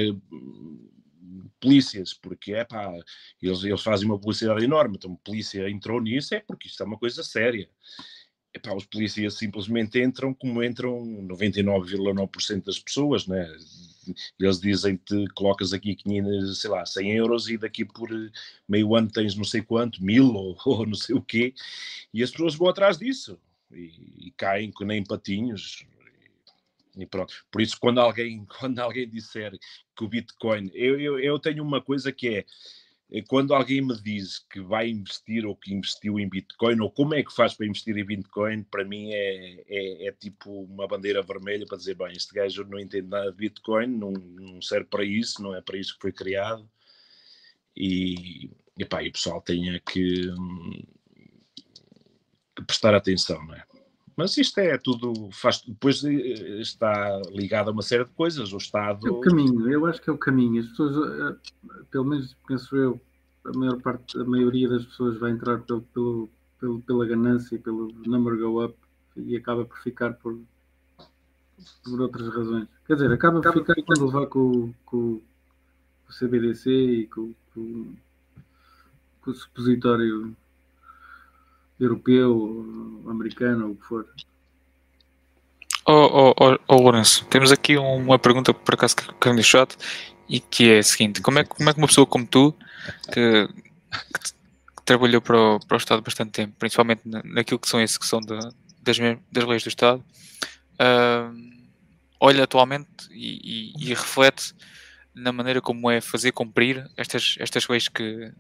polícias, 1.60 2.14
porque 2.14 2.54
é 2.54 2.64
pá, 2.64 2.94
eles, 3.42 3.64
eles 3.64 3.82
fazem 3.82 4.06
uma 4.06 4.20
publicidade 4.20 4.64
enorme, 4.64 4.96
então 4.98 5.14
a 5.14 5.26
polícia 5.26 5.70
entrou 5.70 6.02
nisso, 6.02 6.34
é 6.34 6.40
porque 6.40 6.68
isto 6.68 6.82
é 6.82 6.86
uma 6.86 6.98
coisa 6.98 7.24
séria. 7.24 7.70
Epá, 8.54 8.74
os 8.74 8.86
polícias 8.86 9.36
simplesmente 9.36 10.02
entram 10.02 10.34
como 10.34 10.64
entram 10.64 11.04
99,9% 11.28 12.64
das 12.64 12.80
pessoas, 12.80 13.28
né? 13.28 13.48
Eles 14.40 14.60
dizem-te, 14.60 15.26
colocas 15.36 15.74
aqui 15.74 15.96
500, 15.96 16.60
sei 16.60 16.70
lá, 16.70 16.86
100 16.86 17.12
euros 17.16 17.50
e 17.50 17.58
daqui 17.58 17.86
por 17.86 18.10
meio 18.68 18.96
ano 18.96 19.10
tens 19.10 19.36
não 19.36 19.44
sei 19.44 19.62
quanto, 19.62 20.04
mil 20.04 20.32
ou, 20.34 20.58
ou 20.66 20.86
não 20.86 20.96
sei 20.96 21.16
o 21.16 21.22
quê, 21.22 21.54
e 22.14 22.24
as 22.24 22.32
pessoas 22.32 22.56
vão 22.56 22.70
atrás 22.70 22.98
disso 22.98 23.40
e, 23.72 24.28
e 24.28 24.34
caem 24.38 24.72
nem 24.82 25.04
patinhos. 25.04 25.86
E 26.98 27.06
pronto. 27.06 27.34
Por 27.52 27.62
isso, 27.62 27.78
quando 27.80 28.00
alguém, 28.00 28.46
quando 28.60 28.80
alguém 28.80 29.08
disser 29.08 29.58
que 29.96 30.04
o 30.04 30.08
Bitcoin, 30.08 30.70
eu, 30.74 31.00
eu, 31.00 31.20
eu 31.20 31.40
tenho 31.40 31.64
uma 31.64 31.82
coisa 31.82 32.12
que 32.12 32.28
é 32.30 32.46
quando 33.28 33.56
alguém 33.56 33.82
me 33.82 34.00
diz 34.00 34.38
que 34.38 34.62
vai 34.62 34.88
investir 34.90 35.44
ou 35.44 35.56
que 35.56 35.74
investiu 35.74 36.20
em 36.20 36.30
Bitcoin 36.30 36.80
ou 36.80 36.92
como 36.92 37.16
é 37.16 37.24
que 37.24 37.34
faz 37.34 37.56
para 37.56 37.66
investir 37.66 37.98
em 37.98 38.06
Bitcoin, 38.06 38.62
para 38.64 38.86
mim 38.86 39.12
é, 39.12 39.64
é, 39.68 40.08
é 40.08 40.12
tipo 40.12 40.64
uma 40.66 40.88
bandeira 40.88 41.24
vermelha 41.24 41.66
para 41.66 41.78
dizer: 41.78 41.96
bem, 41.96 42.12
este 42.12 42.34
gajo 42.34 42.64
não 42.66 42.80
entende 42.80 43.08
nada 43.08 43.32
de 43.32 43.38
Bitcoin, 43.38 43.88
não, 43.88 44.12
não 44.12 44.62
serve 44.62 44.86
para 44.86 45.04
isso, 45.04 45.42
não 45.42 45.56
é 45.56 45.62
para 45.62 45.78
isso 45.78 45.96
que 45.96 46.02
foi 46.02 46.12
criado. 46.12 46.70
E, 47.76 48.52
epá, 48.78 49.02
e 49.02 49.10
o 49.10 49.12
pessoal 49.12 49.42
tenha 49.42 49.80
que, 49.80 50.32
que 52.56 52.64
prestar 52.66 52.94
atenção, 52.94 53.44
não 53.46 53.56
é? 53.56 53.64
Mas 54.20 54.36
isto 54.36 54.58
é 54.58 54.78
tudo, 54.78 55.30
faz, 55.32 55.62
depois 55.66 56.04
eh, 56.04 56.60
está 56.60 57.22
ligado 57.32 57.70
a 57.70 57.72
uma 57.72 57.82
série 57.82 58.04
de 58.04 58.12
coisas. 58.12 58.52
O 58.52 58.58
Estado. 58.58 59.08
É 59.08 59.10
o 59.10 59.22
caminho, 59.22 59.72
eu 59.72 59.86
acho 59.86 60.02
que 60.02 60.10
é 60.10 60.14
o 60.14 60.18
caminho. 60.18 60.62
As 60.62 60.68
pessoas, 60.68 60.98
eh, 60.98 61.36
pelo 61.90 62.04
menos 62.04 62.36
penso 62.46 62.76
eu, 62.76 63.00
a 63.46 63.58
maior 63.58 63.82
parte, 63.82 64.20
a 64.20 64.26
maioria 64.26 64.68
das 64.68 64.84
pessoas 64.84 65.18
vai 65.18 65.32
entrar 65.32 65.60
pelo, 65.60 65.84
pelo, 65.94 66.30
pelo, 66.60 66.82
pela 66.82 67.06
ganância 67.06 67.56
e 67.56 67.60
pelo 67.60 67.94
number 68.06 68.38
go 68.38 68.66
up 68.66 68.76
e 69.16 69.38
acaba 69.38 69.64
por 69.64 69.78
ficar 69.80 70.12
por, 70.16 70.38
por 71.86 72.02
outras 72.02 72.28
razões. 72.28 72.68
Quer 72.86 72.96
dizer, 72.96 73.14
acaba 73.14 73.40
por 73.40 73.54
ficar 73.54 73.76
quando 73.84 74.06
levar 74.06 74.28
com, 74.28 74.74
com, 74.84 75.22
com 75.22 76.10
o 76.10 76.14
CBDC 76.14 76.70
e 76.70 77.08
com, 77.08 77.34
com, 77.54 77.96
com 79.22 79.32
o 79.32 79.34
supositório 79.34 80.36
europeu, 81.80 83.04
americano, 83.08 83.72
o 83.72 83.76
que 83.76 83.86
for. 83.86 84.06
Oh, 85.86 86.34
oh, 86.38 86.58
oh, 86.68 86.76
Lourenço, 86.76 87.26
temos 87.26 87.52
aqui 87.52 87.78
uma 87.78 88.20
pergunta 88.20 88.54
por 88.54 88.76
acaso 88.76 88.96
que 88.96 89.34
no 89.34 89.42
chat 89.42 89.76
e 90.28 90.40
que 90.40 90.70
é 90.70 90.80
a 90.80 90.84
seguinte: 90.84 91.22
como 91.22 91.40
é, 91.40 91.44
como 91.44 91.70
é 91.70 91.74
que 91.74 91.80
uma 91.80 91.88
pessoa 91.88 92.06
como 92.06 92.28
tu, 92.28 92.54
que, 93.12 93.48
que, 93.48 94.34
que 94.76 94.84
trabalhou 94.86 95.22
para 95.22 95.38
o, 95.38 95.60
para 95.60 95.76
o 95.76 95.78
Estado 95.78 96.02
bastante 96.02 96.32
tempo, 96.32 96.54
principalmente 96.60 97.02
na, 97.06 97.22
naquilo 97.24 97.60
que 97.60 97.68
são 97.68 97.80
a 97.80 97.84
execução 97.84 98.20
de, 98.20 98.38
das, 98.84 98.98
das 99.32 99.46
leis 99.46 99.64
do 99.64 99.70
Estado, 99.70 100.04
uh, 100.80 101.60
olha 102.20 102.44
atualmente 102.44 102.90
e, 103.10 103.74
e, 103.80 103.86
e, 103.86 103.90
reflete 103.90 104.54
na 105.16 105.32
maneira 105.32 105.62
como 105.62 105.90
é 105.90 106.02
fazer 106.02 106.32
cumprir 106.32 106.88
estas, 106.98 107.36
estas 107.40 107.68
leis 107.68 107.88
que 107.88 108.32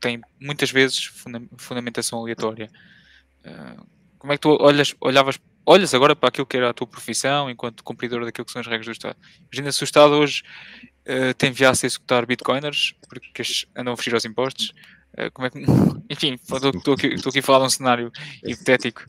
tem 0.00 0.20
muitas 0.40 0.70
vezes 0.70 1.04
funda 1.04 1.42
fundamentação 1.56 2.18
aleatória. 2.18 2.70
Uh, 3.44 3.86
como 4.18 4.32
é 4.32 4.36
que 4.36 4.42
tu 4.42 4.56
olhas, 4.60 4.94
olhavas, 5.00 5.38
olhas 5.64 5.94
agora 5.94 6.16
para 6.16 6.28
aquilo 6.28 6.46
que 6.46 6.56
era 6.56 6.70
a 6.70 6.74
tua 6.74 6.86
profissão 6.86 7.50
enquanto 7.50 7.84
cumpridor 7.84 8.24
daquilo 8.24 8.44
que 8.44 8.52
são 8.52 8.60
as 8.60 8.66
regras 8.66 8.86
do 8.86 8.92
Estado? 8.92 9.16
Imagina 9.52 9.72
se 9.72 9.82
o 9.82 9.84
Estado 9.84 10.14
hoje 10.14 10.42
uh, 11.06 11.34
te 11.34 11.46
enviasse 11.46 11.86
a 11.86 11.88
executar 11.88 12.26
bitcoiners 12.26 12.94
porque 13.08 13.42
andam 13.76 13.94
a 13.94 13.96
fugir 13.96 14.14
aos 14.14 14.24
impostos. 14.24 14.72
Uh, 15.14 15.30
como 15.32 15.46
é 15.46 15.50
que, 15.50 15.58
enfim, 16.10 16.34
estou 16.34 16.94
aqui, 16.94 17.14
aqui 17.14 17.38
a 17.38 17.42
falar 17.42 17.60
de 17.60 17.66
um 17.66 17.70
cenário 17.70 18.12
hipotético, 18.44 19.04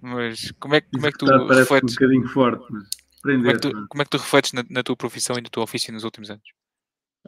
mas 0.00 0.52
como 0.60 0.74
é, 0.74 0.80
como 0.80 1.06
é 1.06 1.12
que 1.12 1.18
tu 1.18 1.26
refletes? 1.26 1.92
Um 1.92 1.94
bocadinho 1.94 2.28
forte, 2.28 2.64
mas 3.24 3.34
como, 3.36 3.48
é 3.48 3.52
que 3.52 3.60
tu, 3.60 3.88
como 3.88 4.02
é 4.02 4.04
que 4.04 4.10
tu 4.10 4.18
refletes 4.18 4.52
na, 4.52 4.64
na 4.70 4.82
tua 4.82 4.96
profissão 4.96 5.36
e 5.36 5.40
no 5.40 5.48
teu 5.48 5.62
ofício 5.62 5.92
nos 5.92 6.04
últimos 6.04 6.30
anos? 6.30 6.57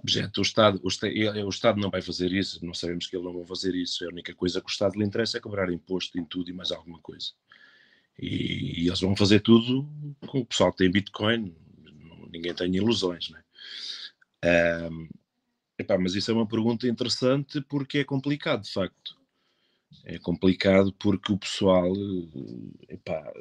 O 0.03 0.41
Estado, 0.41 0.81
o, 0.83 1.49
Estado 1.49 1.79
não 1.79 1.91
vai 1.91 2.01
fazer 2.01 2.33
isso, 2.33 2.65
não 2.65 2.73
sabemos 2.73 3.07
que 3.07 3.17
ele 3.17 3.25
não 3.25 3.35
vai 3.35 3.45
fazer 3.45 3.75
isso. 3.75 4.05
A 4.05 4.09
única 4.09 4.35
coisa 4.35 4.61
que 4.61 4.67
o 4.67 4.71
Estado 4.71 4.99
lhe 4.99 5.05
interessa 5.05 5.37
é 5.37 5.41
cobrar 5.41 5.71
imposto 5.71 6.19
em 6.19 6.25
tudo 6.25 6.51
e 6.51 6.53
mais 6.55 6.71
alguma 6.73 6.99
coisa. 7.01 7.33
E, 8.19 8.83
e 8.83 8.87
eles 8.87 9.01
vão 9.01 9.15
fazer 9.15 9.41
tudo 9.41 9.89
com 10.27 10.41
o 10.41 10.47
pessoal 10.47 10.73
que 10.73 10.79
tem 10.79 10.91
Bitcoin, 10.91 11.55
ninguém 12.33 12.55
tem 12.55 12.75
ilusões, 12.75 13.31
né? 13.31 13.43
Um, 14.91 15.09
epá, 15.79 15.99
mas 15.99 16.15
isso 16.15 16.31
é 16.31 16.35
uma 16.35 16.49
pergunta 16.49 16.89
interessante 16.89 17.61
porque 17.63 17.99
é 17.99 18.05
complicado, 18.05 18.63
de 18.63 18.73
facto. 18.73 19.19
É 20.05 20.19
complicado 20.19 20.93
porque 20.95 21.33
o 21.33 21.39
pessoal, 21.39 21.93
epá, 22.89 23.33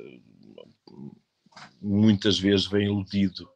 muitas 1.82 2.39
vezes 2.39 2.66
vem 2.66 2.86
iludido 2.86 3.50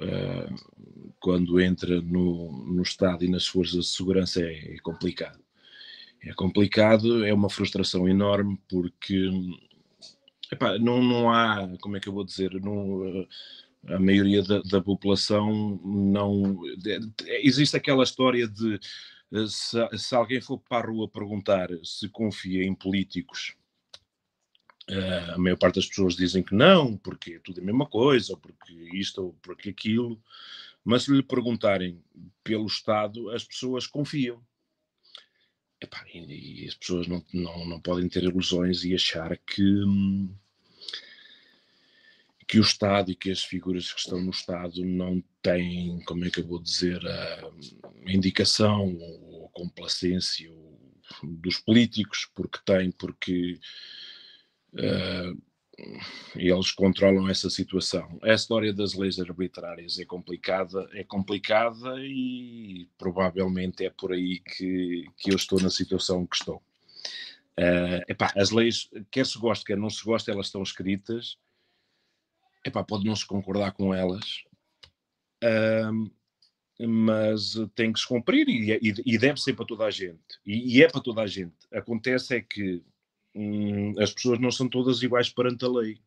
uh, 0.00 1.12
quando 1.20 1.60
entra 1.60 2.00
no, 2.00 2.64
no 2.66 2.82
Estado 2.82 3.24
e 3.24 3.28
nas 3.28 3.46
forças 3.46 3.84
de 3.86 3.90
segurança 3.90 4.42
é, 4.42 4.74
é, 4.74 4.78
complicado. 4.78 5.38
É 6.22 6.32
complicado, 6.34 7.24
é 7.24 7.32
uma 7.32 7.48
frustração 7.48 8.08
enorme 8.08 8.58
porque 8.68 9.30
epá, 10.52 10.78
não, 10.78 11.02
não 11.02 11.30
há, 11.30 11.68
como 11.80 11.96
é 11.96 12.00
que 12.00 12.08
eu 12.08 12.12
vou 12.12 12.24
dizer, 12.24 12.52
não, 12.60 13.26
a 13.86 13.98
maioria 13.98 14.42
da, 14.42 14.60
da 14.62 14.80
população 14.80 15.80
não. 15.84 16.60
Existe 17.42 17.76
aquela 17.76 18.02
história 18.02 18.46
de 18.46 18.78
se, 19.48 19.98
se, 19.98 20.14
alguém 20.14 20.40
for 20.40 20.58
para 20.58 20.88
a 20.88 20.90
rua 20.90 21.08
perguntar 21.08 21.68
se 21.84 22.08
confia 22.08 22.64
em 22.64 22.74
políticos 22.74 23.54
Uh, 24.88 25.34
a 25.34 25.38
maior 25.38 25.56
parte 25.56 25.76
das 25.76 25.86
pessoas 25.86 26.16
dizem 26.16 26.42
que 26.42 26.54
não, 26.54 26.96
porque 26.96 27.34
é 27.34 27.38
tudo 27.38 27.60
a 27.60 27.64
mesma 27.64 27.86
coisa, 27.86 28.32
ou 28.32 28.38
porque 28.38 28.72
isto 28.94 29.22
ou 29.22 29.32
porque 29.42 29.70
aquilo. 29.70 30.20
Mas 30.84 31.04
se 31.04 31.12
lhe 31.12 31.22
perguntarem 31.22 32.02
pelo 32.42 32.66
Estado, 32.66 33.30
as 33.30 33.44
pessoas 33.44 33.86
confiam. 33.86 34.42
Epá, 35.80 36.04
e, 36.12 36.64
e, 36.64 36.68
as 36.68 36.74
pessoas 36.74 37.06
não, 37.06 37.24
não, 37.32 37.66
não 37.66 37.80
podem 37.80 38.08
ter 38.08 38.24
ilusões 38.24 38.84
e 38.84 38.94
achar 38.94 39.36
que, 39.38 39.84
que 42.46 42.58
o 42.58 42.62
Estado 42.62 43.10
e 43.10 43.14
que 43.14 43.30
as 43.30 43.42
figuras 43.42 43.92
que 43.92 44.00
estão 44.00 44.20
no 44.20 44.30
Estado 44.30 44.84
não 44.84 45.22
têm, 45.40 46.02
como 46.04 46.24
é 46.24 46.30
que 46.30 46.40
eu 46.40 46.46
vou 46.46 46.60
dizer, 46.60 47.00
a 47.06 47.50
indicação 48.06 48.94
ou 48.98 49.46
a 49.46 49.48
complacência 49.50 50.50
dos 51.22 51.58
políticos, 51.58 52.28
porque 52.34 52.58
têm, 52.64 52.90
porque 52.90 53.58
Uh, 54.74 55.50
eles 56.36 56.72
controlam 56.72 57.28
essa 57.28 57.48
situação. 57.48 58.18
A 58.22 58.34
história 58.34 58.72
das 58.72 58.94
leis 58.94 59.18
arbitrárias 59.18 59.98
é 59.98 60.04
complicada, 60.04 60.88
é 60.92 61.02
complicada 61.04 61.94
e 62.00 62.88
provavelmente 62.98 63.84
é 63.84 63.90
por 63.90 64.12
aí 64.12 64.40
que, 64.40 65.06
que 65.16 65.30
eu 65.30 65.36
estou 65.36 65.60
na 65.60 65.70
situação 65.70 66.26
que 66.26 66.36
estou. 66.36 66.62
Uh, 67.58 68.00
epá, 68.08 68.32
as 68.36 68.50
leis, 68.50 68.88
quer 69.10 69.26
se 69.26 69.38
goste, 69.38 69.64
quer 69.64 69.76
não 69.76 69.90
se 69.90 70.04
goste, 70.04 70.30
elas 70.30 70.46
estão 70.46 70.62
escritas. 70.62 71.38
Epá, 72.64 72.84
pode 72.84 73.04
não 73.04 73.16
se 73.16 73.26
concordar 73.26 73.72
com 73.72 73.94
elas, 73.94 74.44
uh, 75.42 76.10
mas 76.86 77.54
tem 77.74 77.92
que 77.92 78.00
se 78.00 78.06
cumprir 78.06 78.48
e, 78.48 78.72
e, 78.72 78.94
e, 79.14 79.18
deve 79.18 79.40
ser 79.40 79.54
para 79.54 79.66
toda 79.66 79.84
a 79.84 79.90
gente. 79.90 80.20
E, 80.44 80.78
e 80.78 80.82
é 80.82 80.88
para 80.88 81.00
toda 81.00 81.22
a 81.22 81.26
gente. 81.26 81.56
Acontece 81.72 82.36
é 82.36 82.40
que 82.40 82.82
hum, 83.34 83.94
as 83.98 84.12
pessoas 84.12 84.38
não 84.38 84.50
são 84.50 84.68
todas 84.68 85.02
iguais 85.02 85.28
perante 85.28 85.64
a 85.64 85.68
lei. 85.68 85.98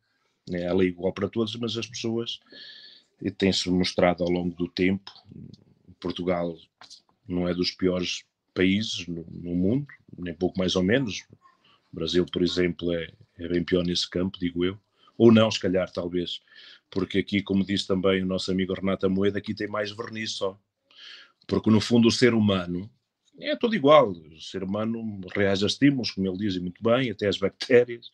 Né? 0.48 0.66
A 0.66 0.74
lei 0.74 0.88
é 0.88 0.90
igual 0.90 1.12
para 1.12 1.28
todos, 1.28 1.54
mas 1.56 1.76
as 1.76 1.86
pessoas 1.86 2.40
têm-se 3.38 3.70
mostrado 3.70 4.22
ao 4.22 4.30
longo 4.30 4.54
do 4.54 4.68
tempo. 4.68 5.10
Portugal 6.00 6.56
não 7.26 7.48
é 7.48 7.54
dos 7.54 7.70
piores 7.70 8.24
países 8.52 9.06
no, 9.06 9.24
no, 9.30 9.54
mundo, 9.54 9.86
nem 10.16 10.34
pouco 10.34 10.58
mais 10.58 10.76
ou 10.76 10.82
menos. 10.82 11.24
O 11.92 11.96
Brasil, 11.96 12.26
por 12.26 12.42
exemplo, 12.42 12.92
é, 12.92 13.10
é 13.38 13.48
bem 13.48 13.64
pior 13.64 13.84
nesse 13.84 14.08
campo, 14.08 14.38
digo 14.38 14.64
eu. 14.64 14.78
Ou 15.16 15.32
não, 15.32 15.50
se 15.50 15.60
calhar, 15.60 15.90
talvez. 15.90 16.40
Porque 16.90 17.18
aqui, 17.18 17.42
como 17.42 17.64
disse 17.64 17.86
também 17.86 18.22
o 18.22 18.26
nosso 18.26 18.50
amigo 18.50 18.74
Renato 18.74 19.08
Moeda, 19.08 19.38
aqui 19.38 19.54
tem 19.54 19.68
mais 19.68 19.90
verniz 19.90 20.32
só. 20.32 20.58
Porque, 21.46 21.70
no 21.70 21.80
fundo, 21.80 22.08
o 22.08 22.12
ser 22.12 22.34
humano 22.34 22.90
é 23.40 23.56
tudo 23.56 23.74
igual. 23.74 24.10
O 24.10 24.40
ser 24.40 24.62
humano 24.62 25.20
reage 25.34 25.64
a 25.64 25.66
estímulos, 25.66 26.10
como 26.10 26.26
ele 26.26 26.38
diz 26.38 26.56
muito 26.58 26.82
bem, 26.82 27.10
até 27.10 27.28
as 27.28 27.38
bactérias. 27.38 28.10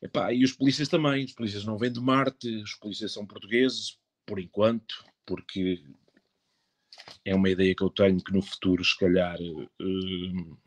Epá, 0.00 0.32
e 0.32 0.44
os 0.44 0.52
polícias 0.52 0.88
também. 0.88 1.24
Os 1.24 1.32
polícias 1.32 1.64
não 1.64 1.78
vêm 1.78 1.92
de 1.92 2.00
Marte, 2.00 2.48
os 2.62 2.74
polícias 2.74 3.12
são 3.12 3.26
portugueses, 3.26 3.98
por 4.24 4.38
enquanto, 4.38 5.04
porque 5.24 5.82
é 7.24 7.34
uma 7.34 7.50
ideia 7.50 7.74
que 7.74 7.82
eu 7.82 7.90
tenho 7.90 8.22
que 8.22 8.32
no 8.32 8.42
futuro, 8.42 8.84
se 8.84 8.96
calhar, 8.98 9.38
uh, 9.40 10.58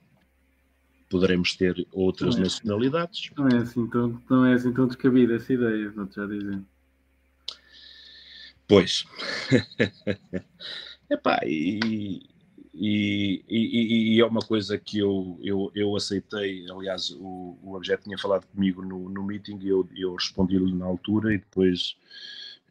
poderemos 1.09 1.55
ter 1.55 1.88
outras 1.91 2.36
não 2.36 2.41
é, 2.41 2.43
nacionalidades. 2.45 3.31
Não 3.38 3.48
é 3.48 3.57
assim 3.57 3.88
tão, 3.88 4.21
não 4.29 4.45
é 4.45 4.53
assim 4.53 4.74
tão 4.74 4.88
descabida 4.88 5.36
essa 5.36 5.53
ideia, 5.53 5.89
vou 5.91 6.09
já 6.12 6.25
dizer. 6.25 6.62
Pois. 8.67 9.05
Epá, 11.09 11.39
e, 11.43 12.21
e, 12.81 13.43
e, 13.50 14.15
e, 14.15 14.21
é 14.21 14.25
uma 14.25 14.39
coisa 14.39 14.77
que 14.77 15.00
eu, 15.00 15.38
eu, 15.43 15.69
eu 15.75 15.98
aceitei. 15.98 16.65
Aliás, 16.71 17.12
o, 17.12 17.59
o 17.62 17.75
objeto 17.75 18.03
tinha 18.05 18.17
falado 18.17 18.48
comigo 18.48 18.81
no, 18.81 19.09
no 19.09 19.21
meeting 19.21 19.59
e 19.62 19.67
eu, 19.67 19.86
eu 19.93 20.15
respondi-lhe 20.15 20.74
na 20.74 20.86
altura 20.86 21.33
e 21.33 21.39
depois, 21.39 21.98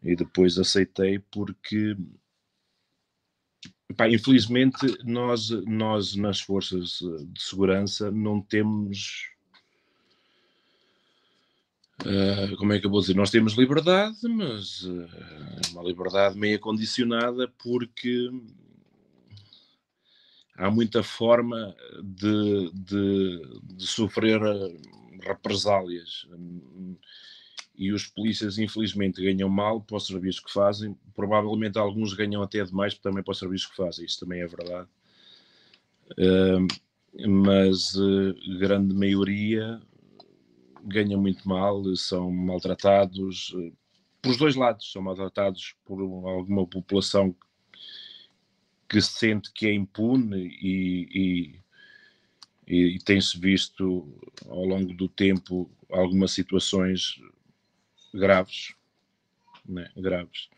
e 0.03 0.17
depois 0.17 0.57
aceitei 0.57 1.19
porque. 1.19 1.95
Epá, 3.91 4.09
infelizmente, 4.09 4.79
nós, 5.05 5.51
nós 5.67 6.17
nas 6.17 6.41
forças 6.41 7.01
de 7.01 7.43
segurança 7.43 8.11
não 8.11 8.41
temos 8.41 9.29
Uh, 12.01 12.57
como 12.59 12.73
é 12.73 12.79
que 12.79 12.87
eu 12.87 12.91
vou 12.91 13.01
dizer? 13.01 13.17
Nós 13.17 13.29
temos 13.29 13.55
liberdade, 13.55 14.17
mas 14.29 14.83
uh, 14.85 15.09
uma 15.73 15.83
liberdade 15.83 16.39
meio 16.39 16.61
condicionada 16.61 17.49
porque 17.59 18.31
há 20.59 20.71
muita 20.71 21.03
forma 21.03 21.75
de, 22.03 22.71
de, 22.75 23.61
de 23.63 23.87
sofrer 23.87 24.41
represálias. 25.23 26.27
E 27.77 27.93
os 27.93 28.07
polícias, 28.07 28.59
infelizmente, 28.59 29.23
ganham 29.23 29.49
mal 29.49 29.81
para 29.81 29.97
os 29.97 30.07
serviços 30.07 30.41
que 30.41 30.53
fazem. 30.53 30.97
Provavelmente 31.15 31.79
alguns 31.79 32.13
ganham 32.13 32.43
até 32.43 32.65
demais 32.65 32.99
também 32.99 33.23
para 33.23 33.33
os 33.33 33.39
serviços 33.39 33.69
que 33.69 33.77
fazem. 33.77 34.05
Isso 34.05 34.19
também 34.19 34.41
é 34.41 34.47
verdade. 34.49 34.89
Uh, 36.13 36.67
mas 37.29 37.95
uh, 37.95 38.35
grande 38.59 38.93
maioria 38.95 39.81
ganham 40.83 41.21
muito 41.21 41.47
mal, 41.49 41.85
são 41.95 42.31
maltratados 42.31 43.51
uh, 43.51 43.73
por 44.21 44.31
os 44.31 44.37
dois 44.37 44.57
lados. 44.57 44.91
São 44.91 45.01
maltratados 45.01 45.77
por 45.85 46.01
alguma 46.01 46.67
população 46.67 47.33
que 47.33 47.48
sente 49.03 49.53
que 49.53 49.67
é 49.67 49.73
impune 49.73 50.49
e, 50.61 51.61
e, 52.67 52.95
e 52.95 52.99
tem-se 53.01 53.39
visto 53.39 54.07
ao 54.49 54.65
longo 54.65 54.95
do 54.95 55.09
tempo 55.09 55.71
algumas 55.91 56.33
situações 56.33 57.21
graves, 58.13 58.75
né? 59.67 59.91
graves. 59.97 60.49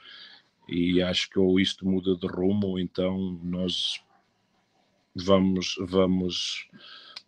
E 0.69 1.03
acho 1.03 1.29
que 1.31 1.39
ou 1.39 1.59
isto 1.59 1.87
muda 1.87 2.17
de 2.17 2.27
rumo 2.27 2.69
ou 2.69 2.79
então 2.79 3.39
nós 3.43 4.01
vamos 5.15 5.75
vamos 5.81 6.69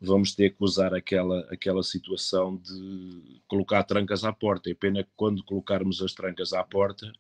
vamos 0.01 0.35
ter 0.35 0.51
que 0.51 0.63
usar 0.63 0.95
aquela 0.95 1.41
aquela 1.51 1.83
situação 1.83 2.57
de 2.57 3.41
colocar 3.49 3.83
trancas 3.83 4.25
à 4.25 4.33
porta. 4.33 4.71
É 4.71 4.75
pena 4.75 5.03
que 5.03 5.11
quando 5.17 5.43
colocarmos 5.43 6.01
as 6.01 6.13
trancas 6.13 6.53
à 6.53 6.63
porta 6.63 7.13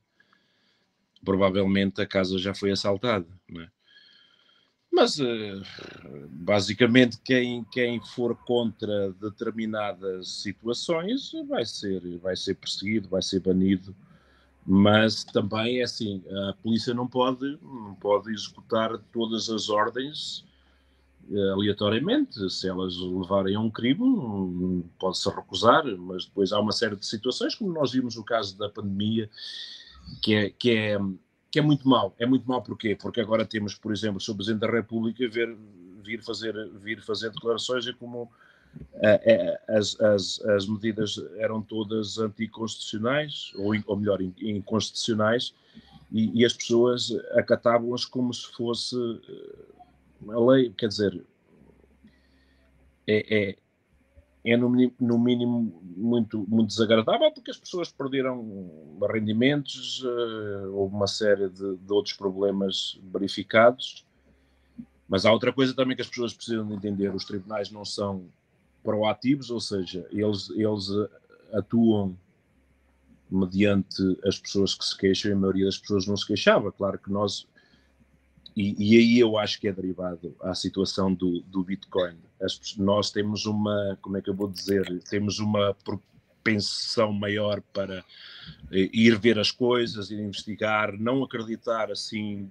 provavelmente 1.25 2.00
a 2.00 2.07
casa 2.07 2.38
já 2.38 2.55
foi 2.55 2.71
assaltada. 2.71 3.26
Né? 3.49 3.69
Mas 4.93 5.19
eh, 5.19 5.62
basicamente 6.29 7.19
quem, 7.25 7.64
quem 7.73 8.00
for 8.00 8.37
contra 8.37 9.12
determinadas 9.12 10.29
situações 10.43 11.33
vai 11.49 11.64
ser, 11.64 12.19
vai 12.19 12.37
ser 12.37 12.55
perseguido, 12.55 13.09
vai 13.09 13.23
ser 13.23 13.41
banido. 13.41 13.95
Mas 14.64 15.25
também 15.25 15.81
é 15.81 15.85
assim, 15.85 16.23
a 16.49 16.52
polícia 16.62 16.95
não 16.95 17.09
pode, 17.09 17.59
não 17.62 17.95
pode 17.95 18.31
executar 18.31 18.97
todas 19.12 19.49
as 19.49 19.69
ordens 19.69 20.45
eh, 21.31 21.50
aleatoriamente. 21.50 22.50
Se 22.50 22.69
elas 22.69 22.97
levarem 22.97 23.57
a 23.57 23.61
um 23.61 23.71
crime, 23.71 24.85
pode-se 24.99 25.29
recusar, 25.31 25.85
mas 25.97 26.26
depois 26.26 26.52
há 26.52 26.61
uma 26.61 26.73
série 26.73 26.97
de 26.97 27.07
situações, 27.07 27.55
como 27.55 27.73
nós 27.73 27.93
vimos 27.93 28.14
no 28.14 28.25
caso 28.25 28.57
da 28.59 28.69
pandemia, 28.69 29.29
que 30.23 30.35
é, 30.35 30.50
que 30.50 30.71
é, 30.71 30.99
que 31.50 31.59
é 31.59 31.62
muito 31.62 31.88
mau. 31.88 32.14
É 32.18 32.26
muito 32.26 32.49
mau 32.49 32.62
porquê? 32.62 32.97
Porque 32.97 33.21
agora 33.21 33.44
temos, 33.44 33.75
por 33.75 33.92
exemplo, 33.92 34.21
o. 34.21 34.35
Presidente 34.35 34.61
da 34.61 34.71
República 34.71 35.28
ver, 35.28 35.56
vir, 36.02 36.23
fazer, 36.23 36.54
vir 36.75 37.00
fazer 37.00 37.30
declarações 37.30 37.87
e 37.87 37.92
como 37.92 38.30
é, 38.94 39.61
as, 39.68 40.00
as, 40.00 40.41
as 40.41 40.67
medidas 40.67 41.23
eram 41.36 41.62
todas 41.62 42.19
anticonstitucionais, 42.19 43.52
ou, 43.56 43.73
ou 43.86 43.97
melhor, 43.97 44.21
inconstitucionais, 44.21 45.54
e, 46.10 46.41
e 46.41 46.45
as 46.45 46.52
pessoas 46.52 47.10
acatavam-as 47.32 48.04
como 48.04 48.32
se 48.32 48.47
fosse 48.52 48.97
a 50.28 50.41
lei, 50.41 50.73
quer 50.76 50.88
dizer, 50.88 51.25
é, 53.06 53.50
é, 53.50 53.56
é 54.45 54.57
no, 54.57 54.69
no, 55.00 55.19
mínimo 55.19 55.81
muito, 55.97 56.45
muito 56.49 56.69
desagradável 56.69 57.31
porque 57.33 57.50
as 57.50 57.57
pessoas 57.57 57.93
perderam 57.93 58.99
rendimentos, 59.13 60.02
uh, 60.02 60.73
houve 60.73 60.95
uma 60.95 61.07
série 61.07 61.49
de, 61.49 61.76
de, 61.76 61.93
outros 61.93 62.17
problemas 62.17 63.00
verificados. 63.13 64.05
Mas 65.09 65.25
há 65.25 65.33
outra 65.33 65.52
coisa 65.52 65.75
também 65.75 65.95
que 65.95 66.02
as 66.02 66.09
pessoas 66.09 66.35
precisam 66.35 66.67
de 66.67 66.75
entender: 66.75 67.15
os 67.15 67.25
tribunais 67.25 67.71
não 67.71 67.85
são 67.85 68.26
proativos, 68.83 69.50
ou 69.50 69.61
seja, 69.61 70.07
eles, 70.11 70.50
eles 70.50 70.89
eh, 70.91 71.59
atuam 71.59 72.17
mediante 73.31 74.19
as 74.25 74.39
pessoas 74.39 74.75
que 74.75 74.85
se 74.85 74.97
queixam 74.97 75.31
e 75.31 75.35
a 75.35 75.37
maioria 75.37 75.67
das 75.67 75.78
pessoas 75.78 76.07
não 76.07 76.17
se 76.17 76.26
queixava. 76.26 76.73
Claro 76.73 76.99
que 76.99 77.13
nós 77.13 77.47
e, 78.54 78.95
e, 78.95 78.99
aí 78.99 79.19
eu 79.19 79.38
acho 79.38 79.60
que 79.60 79.69
é 79.69 79.73
derivado 79.73 80.34
à 80.41 80.54
situação 80.54 81.12
do, 81.12 81.41
do 81.43 81.62
Bitcoin. 81.62 82.17
As, 82.41 82.76
nós 82.76 83.10
temos 83.10 83.47
uma, 83.47 83.99
como 84.02 84.17
é 84.17 84.23
que 84.23 84.28
eu 84.28 84.34
vou 84.34 84.49
dizer, 84.49 85.02
temos 85.08 85.38
uma 85.38 85.75
propensão 85.75 87.12
maior 87.12 87.62
para 87.73 88.04
eh, 88.71 88.91
ir 88.93 89.19
ver 89.19 89.38
as 89.38 89.50
coisas, 89.50 90.10
ir 90.10 90.21
investigar, 90.21 90.93
não 90.99 91.23
acreditar 91.23 91.91
assim 91.91 92.50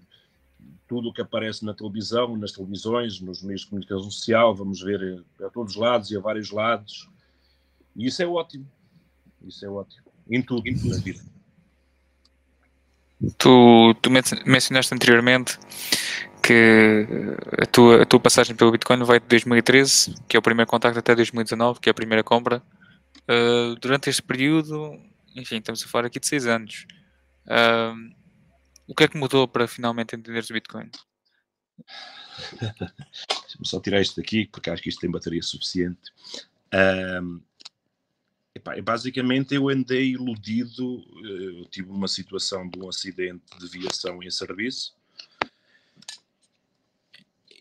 tudo 0.88 1.10
o 1.10 1.14
que 1.14 1.22
aparece 1.22 1.64
na 1.66 1.74
televisão, 1.74 2.36
nas 2.36 2.52
televisões, 2.52 3.20
nos 3.22 3.42
meios 3.42 3.62
de 3.62 3.68
comunicação 3.68 4.12
social, 4.12 4.56
vamos 4.56 4.82
ver 4.82 5.24
a 5.42 5.50
todos 5.50 5.76
os 5.76 5.80
lados 5.80 6.12
e 6.12 6.18
a 6.18 6.20
vários 6.20 6.52
lados. 6.52 7.10
E 7.96 8.06
isso 8.08 8.22
é 8.22 8.28
ótimo. 8.28 8.68
Isso 9.44 9.66
é 9.66 9.70
ótimo. 9.70 10.06
Em 10.30 10.42
tudo 10.42 10.64
na 10.90 10.98
vida. 10.98 11.31
Tu, 13.38 13.94
tu 14.02 14.10
mencionaste 14.46 14.94
anteriormente 14.94 15.60
que 16.42 17.06
a 17.62 17.66
tua, 17.68 18.02
a 18.02 18.06
tua 18.06 18.20
passagem 18.20 18.56
pelo 18.56 18.72
Bitcoin 18.72 19.04
vai 19.04 19.20
de 19.20 19.28
2013, 19.28 20.16
que 20.28 20.36
é 20.36 20.40
o 20.40 20.42
primeiro 20.42 20.70
contacto, 20.70 20.98
até 20.98 21.14
2019, 21.14 21.80
que 21.80 21.90
é 21.90 21.92
a 21.92 21.94
primeira 21.94 22.24
compra. 22.24 22.64
Uh, 23.30 23.76
durante 23.80 24.10
este 24.10 24.24
período, 24.24 25.00
enfim, 25.36 25.58
estamos 25.58 25.84
a 25.84 25.88
falar 25.88 26.08
aqui 26.08 26.20
de 26.20 26.28
6 26.28 26.48
anos. 26.48 26.88
Uh, 27.46 28.12
o 28.88 28.96
que 28.96 29.04
é 29.04 29.08
que 29.08 29.18
mudou 29.18 29.48
para 29.48 29.68
finalmente 29.68 30.16
entenderes 30.16 30.50
o 30.50 30.54
Bitcoin? 30.54 30.90
Deixa-me 32.60 33.66
só 33.66 33.80
tirar 33.80 34.02
isto 34.02 34.20
daqui, 34.20 34.48
porque 34.48 34.70
acho 34.70 34.82
que 34.82 34.90
isto 34.90 35.00
tem 35.00 35.12
bateria 35.12 35.44
suficiente. 35.44 36.12
Uh, 36.74 37.40
Epá, 38.54 38.80
basicamente 38.82 39.56
eu 39.56 39.70
andei 39.70 40.12
iludido, 40.12 41.04
eh, 41.24 41.62
eu 41.62 41.66
tive 41.66 41.90
uma 41.90 42.08
situação 42.08 42.68
de 42.70 42.78
um 42.80 42.90
acidente 42.90 43.44
de 43.58 43.68
viação 43.68 44.22
em 44.22 44.30
serviço 44.30 44.94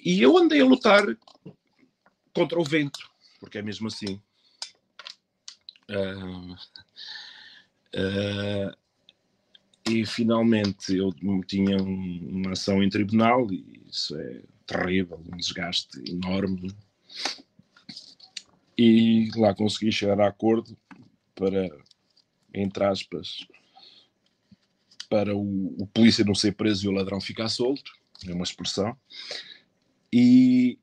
e 0.04 0.20
eu 0.20 0.36
andei 0.36 0.60
a 0.60 0.64
lutar 0.64 1.04
contra 2.34 2.58
o 2.58 2.64
vento, 2.64 2.98
porque 3.38 3.58
é 3.58 3.62
mesmo 3.62 3.86
assim. 3.86 4.20
Uh, 5.88 6.52
uh, 7.94 8.76
e 9.88 10.06
finalmente 10.06 10.96
eu 10.96 11.12
tinha 11.46 11.76
uma 11.82 12.52
ação 12.52 12.82
em 12.82 12.88
tribunal 12.88 13.52
e 13.52 13.82
isso 13.88 14.16
é 14.16 14.42
terrível, 14.66 15.22
um 15.32 15.36
desgaste 15.36 16.00
enorme 16.08 16.74
e 18.82 19.28
lá 19.36 19.54
consegui 19.54 19.92
chegar 19.92 20.18
a 20.18 20.28
acordo 20.28 20.74
para, 21.34 21.68
entre 22.54 22.82
aspas, 22.82 23.46
para 25.06 25.36
o, 25.36 25.74
o, 25.78 25.86
polícia 25.86 26.24
não 26.24 26.34
ser 26.34 26.52
preso 26.52 26.86
e 26.86 26.88
o 26.88 26.92
ladrão 26.92 27.20
ficar 27.20 27.50
solto, 27.50 27.92
é 28.26 28.32
uma 28.32 28.42
expressão, 28.42 28.96
e, 30.10 30.78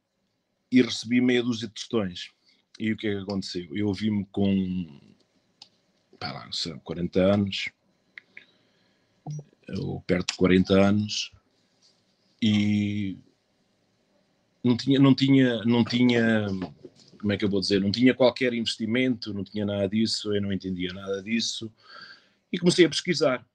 e 0.72 0.80
recebi 0.80 1.20
meia 1.20 1.42
dúzia 1.42 1.68
de 1.68 1.74
tostões. 1.74 2.30
E 2.78 2.94
o 2.94 2.98
que 2.98 3.08
é 3.08 3.16
que 3.16 3.22
aconteceu? 3.24 3.76
Eu 3.76 3.92
vi-me 3.92 4.28
com 4.28 5.02
pá, 6.20 6.34
lá, 6.34 6.50
40 6.84 7.20
anos, 7.20 7.70
ou 9.80 10.02
perto 10.02 10.34
de 10.34 10.38
40 10.38 10.74
anos, 10.74 11.32
e 12.40 13.18
não 14.64 14.78
tinha, 14.78 15.00
não 15.00 15.16
tinha, 15.16 15.64
não 15.66 15.84
tinha 15.84 16.48
como 17.20 17.34
é 17.34 17.38
que 17.38 17.46
eu 17.46 17.50
vou 17.50 17.60
dizer, 17.60 17.82
não 17.82 17.92
tinha 17.92 18.14
qualquer 18.14 18.54
investimento, 18.54 19.34
não 19.34 19.44
tinha 19.44 19.66
nada 19.66 19.88
disso, 19.88 20.34
eu 20.34 20.42
não 20.42 20.54
entendia 20.54 20.94
nada 20.94 21.22
disso, 21.22 21.72
e 22.52 22.58
comecei 22.58 22.86
a 22.86 22.90
pesquisar. 22.90 23.46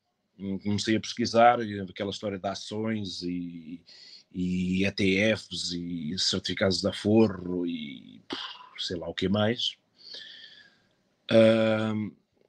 Comecei 0.62 0.96
a 0.96 1.00
pesquisar 1.00 1.58
aquela 1.88 2.10
história 2.10 2.38
de 2.38 2.48
ações 2.48 3.22
e, 3.22 3.80
e 4.32 4.84
ETFs 4.84 5.72
e 5.72 6.18
certificados 6.18 6.80
de 6.80 6.88
aforro 6.88 7.66
e 7.66 8.22
sei 8.78 8.96
lá 8.96 9.08
o 9.08 9.14
que 9.14 9.28
mais. 9.28 9.76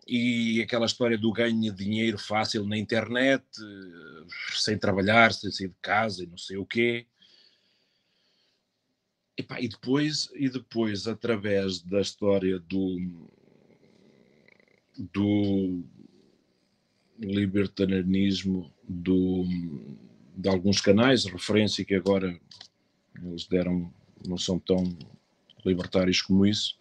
E 0.07 0.61
aquela 0.61 0.85
história 0.85 1.17
do 1.17 1.31
ganho 1.31 1.59
de 1.61 1.71
dinheiro 1.71 2.17
fácil 2.17 2.65
na 2.65 2.77
internet, 2.77 3.43
sem 4.55 4.77
trabalhar, 4.77 5.31
sem 5.31 5.51
sair 5.51 5.69
de 5.69 5.75
casa 5.81 6.23
e 6.23 6.27
não 6.27 6.37
sei 6.37 6.57
o 6.57 6.65
quê. 6.65 7.05
E, 9.37 9.41
pá, 9.41 9.59
e 9.59 9.67
depois, 9.67 10.29
e 10.35 10.47
depois, 10.47 11.07
através 11.07 11.81
da 11.81 11.99
história 11.99 12.59
do, 12.59 12.99
do 14.97 15.83
libertarianismo 17.19 18.71
do, 18.87 19.43
de 20.35 20.49
alguns 20.49 20.79
canais, 20.81 21.25
referência 21.25 21.83
que 21.83 21.95
agora 21.95 22.39
eles 23.23 23.47
deram, 23.47 23.91
não 24.27 24.37
são 24.37 24.59
tão 24.59 24.83
libertários 25.65 26.21
como 26.21 26.45
isso. 26.45 26.77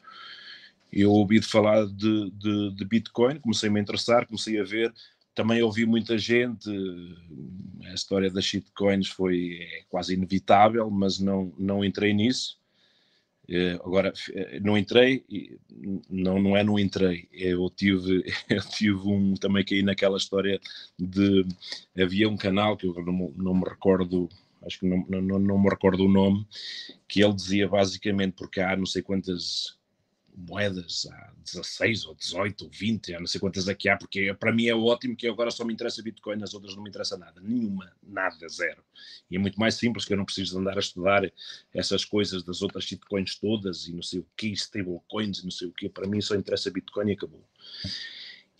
Eu 0.92 1.10
ouvi 1.10 1.40
de 1.40 1.46
falar 1.46 1.86
de, 1.86 2.30
de, 2.32 2.74
de 2.74 2.84
Bitcoin, 2.84 3.40
comecei 3.40 3.70
a 3.70 3.72
me 3.72 3.80
interessar, 3.80 4.26
comecei 4.26 4.60
a 4.60 4.64
ver, 4.64 4.92
também 5.34 5.62
ouvi 5.62 5.86
muita 5.86 6.18
gente, 6.18 6.70
a 7.84 7.94
história 7.94 8.30
das 8.30 8.44
shitcoins 8.44 9.08
foi 9.08 9.58
é 9.60 9.82
quase 9.88 10.14
inevitável, 10.14 10.90
mas 10.90 11.18
não, 11.18 11.52
não 11.58 11.84
entrei 11.84 12.12
nisso. 12.12 12.60
Eh, 13.48 13.74
agora, 13.84 14.12
eh, 14.32 14.60
não 14.60 14.78
entrei, 14.78 15.24
não, 16.08 16.40
não 16.40 16.56
é 16.56 16.62
não 16.62 16.78
entrei, 16.78 17.28
eu 17.32 17.68
tive, 17.70 18.24
eu 18.48 18.62
tive 18.62 19.08
um, 19.08 19.34
também 19.34 19.64
caí 19.64 19.82
naquela 19.82 20.16
história 20.16 20.60
de, 20.98 21.44
havia 21.98 22.28
um 22.28 22.36
canal 22.36 22.76
que 22.76 22.86
eu 22.86 22.94
não, 23.04 23.32
não 23.36 23.54
me 23.54 23.64
recordo, 23.68 24.28
acho 24.64 24.80
que 24.80 24.86
não, 24.86 25.04
não, 25.08 25.38
não 25.40 25.58
me 25.58 25.68
recordo 25.68 26.04
o 26.04 26.08
nome, 26.08 26.46
que 27.08 27.22
ele 27.22 27.34
dizia 27.34 27.68
basicamente, 27.68 28.34
porque 28.34 28.60
há 28.60 28.76
não 28.76 28.86
sei 28.86 29.02
quantas 29.02 29.76
moedas, 30.34 31.06
há 31.10 31.32
16 31.44 32.06
ou 32.06 32.14
18 32.14 32.64
ou 32.64 32.70
20, 32.70 33.14
há 33.14 33.20
não 33.20 33.26
sei 33.26 33.40
quantas 33.40 33.68
aqui 33.68 33.88
há, 33.88 33.96
porque 33.96 34.32
para 34.34 34.52
mim 34.52 34.66
é 34.66 34.74
ótimo 34.74 35.14
que 35.14 35.28
agora 35.28 35.50
só 35.50 35.64
me 35.64 35.72
interessa 35.72 36.02
Bitcoin, 36.02 36.36
nas 36.36 36.54
outras 36.54 36.74
não 36.74 36.82
me 36.82 36.88
interessa 36.88 37.16
nada, 37.16 37.40
nenhuma, 37.40 37.92
nada, 38.02 38.48
zero. 38.48 38.82
E 39.30 39.36
é 39.36 39.38
muito 39.38 39.58
mais 39.60 39.74
simples 39.74 40.04
que 40.04 40.12
eu 40.12 40.16
não 40.16 40.24
preciso 40.24 40.58
andar 40.58 40.76
a 40.76 40.80
estudar 40.80 41.30
essas 41.74 42.04
coisas 42.04 42.42
das 42.42 42.62
outras 42.62 42.84
shitcoins 42.84 43.36
todas 43.36 43.86
e 43.86 43.92
não 43.92 44.02
sei 44.02 44.20
o 44.20 44.26
que, 44.36 44.48
stablecoins 44.52 45.38
e 45.40 45.44
não 45.44 45.50
sei 45.50 45.68
o 45.68 45.72
que, 45.72 45.88
para 45.88 46.08
mim 46.08 46.20
só 46.20 46.34
interessa 46.34 46.70
Bitcoin 46.70 47.10
e 47.10 47.12
acabou. 47.12 47.46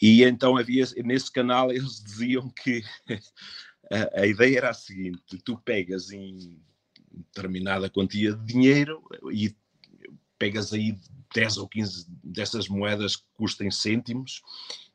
E 0.01 0.25
então 0.25 0.57
havia, 0.57 0.85
nesse 1.05 1.31
canal 1.31 1.71
eles 1.71 2.03
diziam 2.03 2.51
que 2.51 2.83
a, 3.91 4.21
a 4.23 4.27
ideia 4.27 4.59
era 4.59 4.71
a 4.71 4.75
seguinte, 4.75 5.39
tu 5.45 5.57
pegas 5.59 6.11
em 6.11 6.61
determinada 7.11 7.91
quantia 7.91 8.33
de 8.33 8.45
dinheiro 8.45 9.03
e 9.33 9.55
pegas 10.39 10.73
aí 10.73 10.99
10 11.35 11.59
ou 11.59 11.69
15 11.69 12.07
dessas 12.23 12.69
moedas 12.69 13.17
que 13.17 13.25
custem 13.35 13.71
cêntimos 13.71 14.43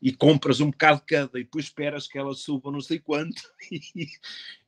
e 0.01 0.11
compras 0.11 0.59
um 0.59 0.69
bocado 0.69 1.01
cada 1.05 1.39
e 1.39 1.43
depois 1.43 1.65
esperas 1.65 2.07
que 2.07 2.17
elas 2.17 2.39
subam 2.39 2.71
não 2.71 2.81
sei 2.81 2.99
quanto 2.99 3.41
e, 3.71 4.07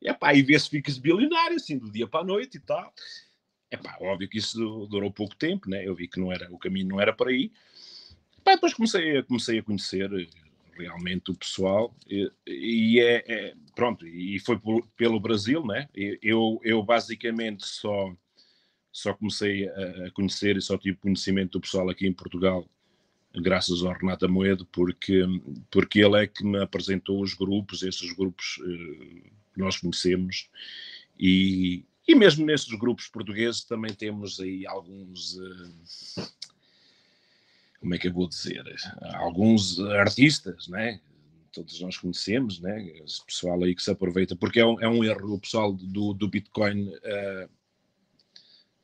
epá, 0.02 0.34
e 0.34 0.42
vê 0.42 0.58
se 0.58 0.70
ficas 0.70 0.98
bilionário 0.98 1.56
assim 1.56 1.78
do 1.78 1.92
dia 1.92 2.08
para 2.08 2.22
a 2.22 2.26
noite 2.26 2.58
e 2.58 2.62
tal. 2.62 2.94
Epá, 3.72 3.98
óbvio 4.02 4.28
que 4.28 4.40
isso 4.40 4.88
durou 4.90 5.12
pouco 5.12 5.36
tempo, 5.36 5.70
né? 5.70 5.88
eu 5.88 5.94
vi 5.94 6.08
que 6.08 6.20
não 6.20 6.32
era, 6.32 6.52
o 6.52 6.58
caminho 6.58 6.88
não 6.88 7.00
era 7.00 7.14
para 7.14 7.30
aí. 7.30 7.52
Epá, 8.40 8.56
depois 8.56 8.74
comecei, 8.74 9.22
comecei 9.24 9.60
a 9.60 9.64
conhecer 9.64 10.10
realmente 10.80 11.30
o 11.30 11.36
pessoal 11.36 11.94
e, 12.08 12.32
e 12.48 13.00
é, 13.00 13.24
é, 13.28 13.54
pronto, 13.76 14.08
e 14.08 14.40
foi 14.40 14.58
por, 14.58 14.88
pelo 14.96 15.20
Brasil, 15.20 15.66
né? 15.66 15.88
Eu, 15.94 16.60
eu 16.64 16.82
basicamente 16.82 17.66
só 17.66 18.16
só 18.92 19.14
comecei 19.14 19.68
a, 19.68 20.12
conhecer 20.12 20.58
e 20.58 20.62
só 20.62 20.78
tive 20.78 20.98
conhecimento 20.98 21.54
do 21.54 21.62
pessoal 21.62 21.90
aqui 21.90 22.08
em 22.08 22.14
Portugal 22.14 22.68
graças 23.36 23.84
ao 23.84 23.94
Renato 23.94 24.26
Amoedo, 24.26 24.66
porque, 24.66 25.24
porque 25.70 26.00
ele 26.00 26.24
é 26.24 26.28
que 26.28 26.44
me 26.44 26.62
apresentou 26.62 27.22
os 27.22 27.34
grupos, 27.34 27.84
esses 27.84 28.12
grupos 28.14 28.60
eh, 28.64 29.30
que 29.54 29.60
nós 29.60 29.78
conhecemos, 29.78 30.50
e, 31.18 31.86
e 32.08 32.16
mesmo 32.16 32.46
nesses 32.46 32.74
grupos 32.78 33.08
portugueses 33.08 33.64
também 33.64 33.94
temos 33.94 34.40
aí 34.40 34.66
alguns, 34.66 35.38
eh, 36.18 36.28
como 37.80 37.94
é 37.94 37.98
que 37.98 38.08
eu 38.08 38.14
vou 38.14 38.28
dizer, 38.28 38.64
alguns 39.16 39.80
artistas, 39.80 40.68
né? 40.68 41.00
Todos 41.52 41.80
nós 41.82 41.98
conhecemos, 41.98 42.60
né? 42.60 42.84
Esse 43.04 43.26
pessoal 43.26 43.64
aí 43.64 43.74
que 43.74 43.82
se 43.82 43.92
aproveita, 43.92 44.36
porque 44.36 44.60
é 44.60 44.66
um, 44.66 44.80
é 44.82 44.88
um 44.88 45.04
erro 45.04 45.36
o 45.36 45.40
pessoal 45.40 45.74
do, 45.74 46.14
do 46.14 46.28
Bitcoin 46.28 46.90
uh, 46.90 47.50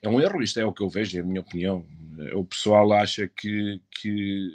é 0.08 0.10
um 0.10 0.22
erro, 0.22 0.41
isto 0.41 0.60
é 0.60 0.65
o 0.65 0.74
que 0.74 0.82
eu 0.82 0.89
vejo, 0.89 1.18
é 1.18 1.22
a 1.22 1.26
minha 1.26 1.41
opinião. 1.41 1.86
O 2.34 2.46
pessoal 2.46 2.94
acha 2.94 3.28
que, 3.28 3.82
que 3.91 4.52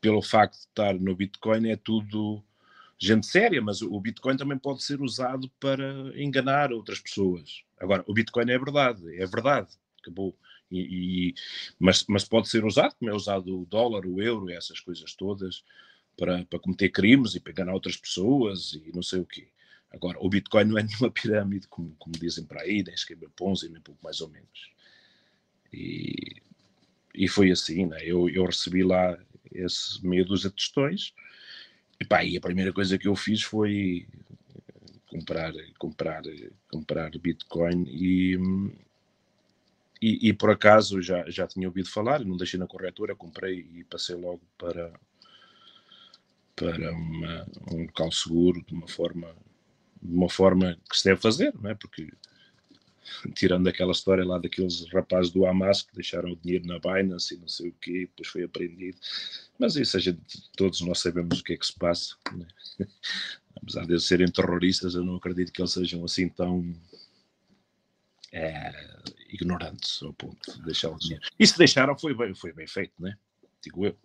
pelo 0.00 0.22
facto 0.22 0.54
de 0.54 0.66
estar 0.66 0.94
no 0.94 1.14
Bitcoin 1.14 1.70
é 1.70 1.76
tudo 1.76 2.42
gente 2.98 3.26
séria, 3.26 3.60
mas 3.60 3.82
o 3.82 3.98
Bitcoin 3.98 4.36
também 4.36 4.56
pode 4.56 4.82
ser 4.82 5.00
usado 5.00 5.50
para 5.58 5.84
enganar 6.14 6.72
outras 6.72 7.00
pessoas. 7.00 7.64
Agora, 7.78 8.04
o 8.06 8.14
Bitcoin 8.14 8.48
é 8.48 8.58
verdade, 8.58 9.20
é 9.20 9.26
verdade, 9.26 9.68
acabou. 10.00 10.36
E, 10.70 11.30
e, 11.30 11.34
mas, 11.80 12.04
mas 12.08 12.24
pode 12.24 12.48
ser 12.48 12.64
usado, 12.64 12.94
como 12.94 13.10
é 13.10 13.14
usado 13.14 13.60
o 13.60 13.66
dólar, 13.66 14.06
o 14.06 14.22
euro, 14.22 14.50
essas 14.50 14.78
coisas 14.78 15.14
todas, 15.14 15.64
para, 16.16 16.44
para 16.44 16.60
cometer 16.60 16.90
crimes 16.90 17.34
e 17.34 17.40
para 17.40 17.52
enganar 17.52 17.74
outras 17.74 17.96
pessoas 17.96 18.74
e 18.74 18.92
não 18.94 19.02
sei 19.02 19.20
o 19.20 19.26
quê. 19.26 19.48
Agora, 19.92 20.18
o 20.20 20.28
Bitcoin 20.28 20.64
não 20.64 20.78
é 20.78 20.82
nenhuma 20.82 21.10
pirâmide, 21.10 21.68
como, 21.68 21.94
como 21.98 22.14
dizem 22.18 22.44
para 22.44 22.62
aí, 22.62 22.82
nem 22.82 22.94
esquema 22.94 23.28
Ponzi, 23.36 23.68
nem 23.68 23.80
pouco 23.80 24.02
mais 24.02 24.20
ou 24.20 24.28
menos. 24.28 24.70
E, 25.72 26.42
e 27.14 27.28
foi 27.28 27.50
assim, 27.50 27.86
né? 27.86 27.98
eu, 28.02 28.28
eu 28.28 28.44
recebi 28.44 28.82
lá 28.82 29.18
esse 29.52 30.04
meio 30.04 30.24
dos 30.24 30.46
atestões, 30.46 31.12
e, 32.00 32.04
pá, 32.04 32.24
e 32.24 32.36
a 32.36 32.40
primeira 32.40 32.72
coisa 32.72 32.98
que 32.98 33.06
eu 33.06 33.14
fiz 33.14 33.42
foi 33.42 34.06
comprar, 35.06 35.52
comprar, 35.78 36.22
comprar 36.70 37.10
Bitcoin 37.18 37.84
e, 37.86 38.36
e, 40.00 40.30
e, 40.30 40.32
por 40.32 40.50
acaso 40.50 41.02
já, 41.02 41.28
já 41.28 41.46
tinha 41.46 41.68
ouvido 41.68 41.88
falar, 41.88 42.24
não 42.24 42.36
deixei 42.36 42.58
na 42.58 42.66
corretora, 42.66 43.14
comprei 43.14 43.68
e 43.74 43.84
passei 43.84 44.16
logo 44.16 44.40
para, 44.56 44.92
para 46.56 46.92
uma, 46.92 47.46
um 47.70 47.82
local 47.82 48.10
seguro, 48.10 48.64
de 48.66 48.72
uma 48.72 48.88
forma 48.88 49.32
de 50.02 50.14
uma 50.14 50.28
forma 50.28 50.76
que 50.90 50.98
se 50.98 51.04
deve 51.04 51.20
fazer, 51.20 51.54
não 51.60 51.70
é? 51.70 51.74
Porque 51.74 52.08
tirando 53.34 53.68
aquela 53.68 53.92
história 53.92 54.24
lá 54.24 54.38
daqueles 54.38 54.86
rapazes 54.92 55.30
do 55.30 55.46
Hamas 55.46 55.82
que 55.82 55.94
deixaram 55.94 56.30
o 56.30 56.36
dinheiro 56.36 56.66
na 56.66 56.78
Binance 56.78 57.34
e 57.34 57.38
não 57.38 57.48
sei 57.48 57.70
o 57.70 57.74
quê, 57.80 58.08
depois 58.08 58.28
foi 58.28 58.42
apreendido. 58.44 58.98
Mas 59.58 59.76
isso 59.76 59.96
a 59.96 60.00
gente, 60.00 60.20
todos 60.56 60.80
nós 60.80 61.00
sabemos 61.00 61.40
o 61.40 61.44
que 61.44 61.52
é 61.52 61.56
que 61.56 61.66
se 61.66 61.78
passa. 61.78 62.16
Né? 62.32 62.46
Apesar 63.56 63.84
de 63.84 63.92
eles 63.92 64.04
serem 64.04 64.30
terroristas, 64.30 64.94
eu 64.94 65.04
não 65.04 65.16
acredito 65.16 65.52
que 65.52 65.60
eles 65.60 65.72
sejam 65.72 66.04
assim 66.04 66.28
tão 66.28 66.74
é, 68.32 68.72
ignorantes 69.28 70.02
ao 70.02 70.12
ponto 70.12 70.52
de 70.52 70.62
deixar 70.64 70.90
o 70.90 70.98
dinheiro. 70.98 71.22
E 71.38 71.46
se 71.46 71.56
deixaram, 71.56 71.96
foi 71.96 72.14
bem, 72.14 72.34
foi 72.34 72.52
bem 72.52 72.66
feito, 72.66 72.94
né? 72.98 73.16
Digo 73.62 73.86
eu. 73.86 73.96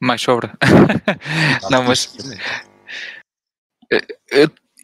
Mais 0.00 0.20
sobra. 0.20 0.58
não, 1.70 1.84
mas 1.84 2.12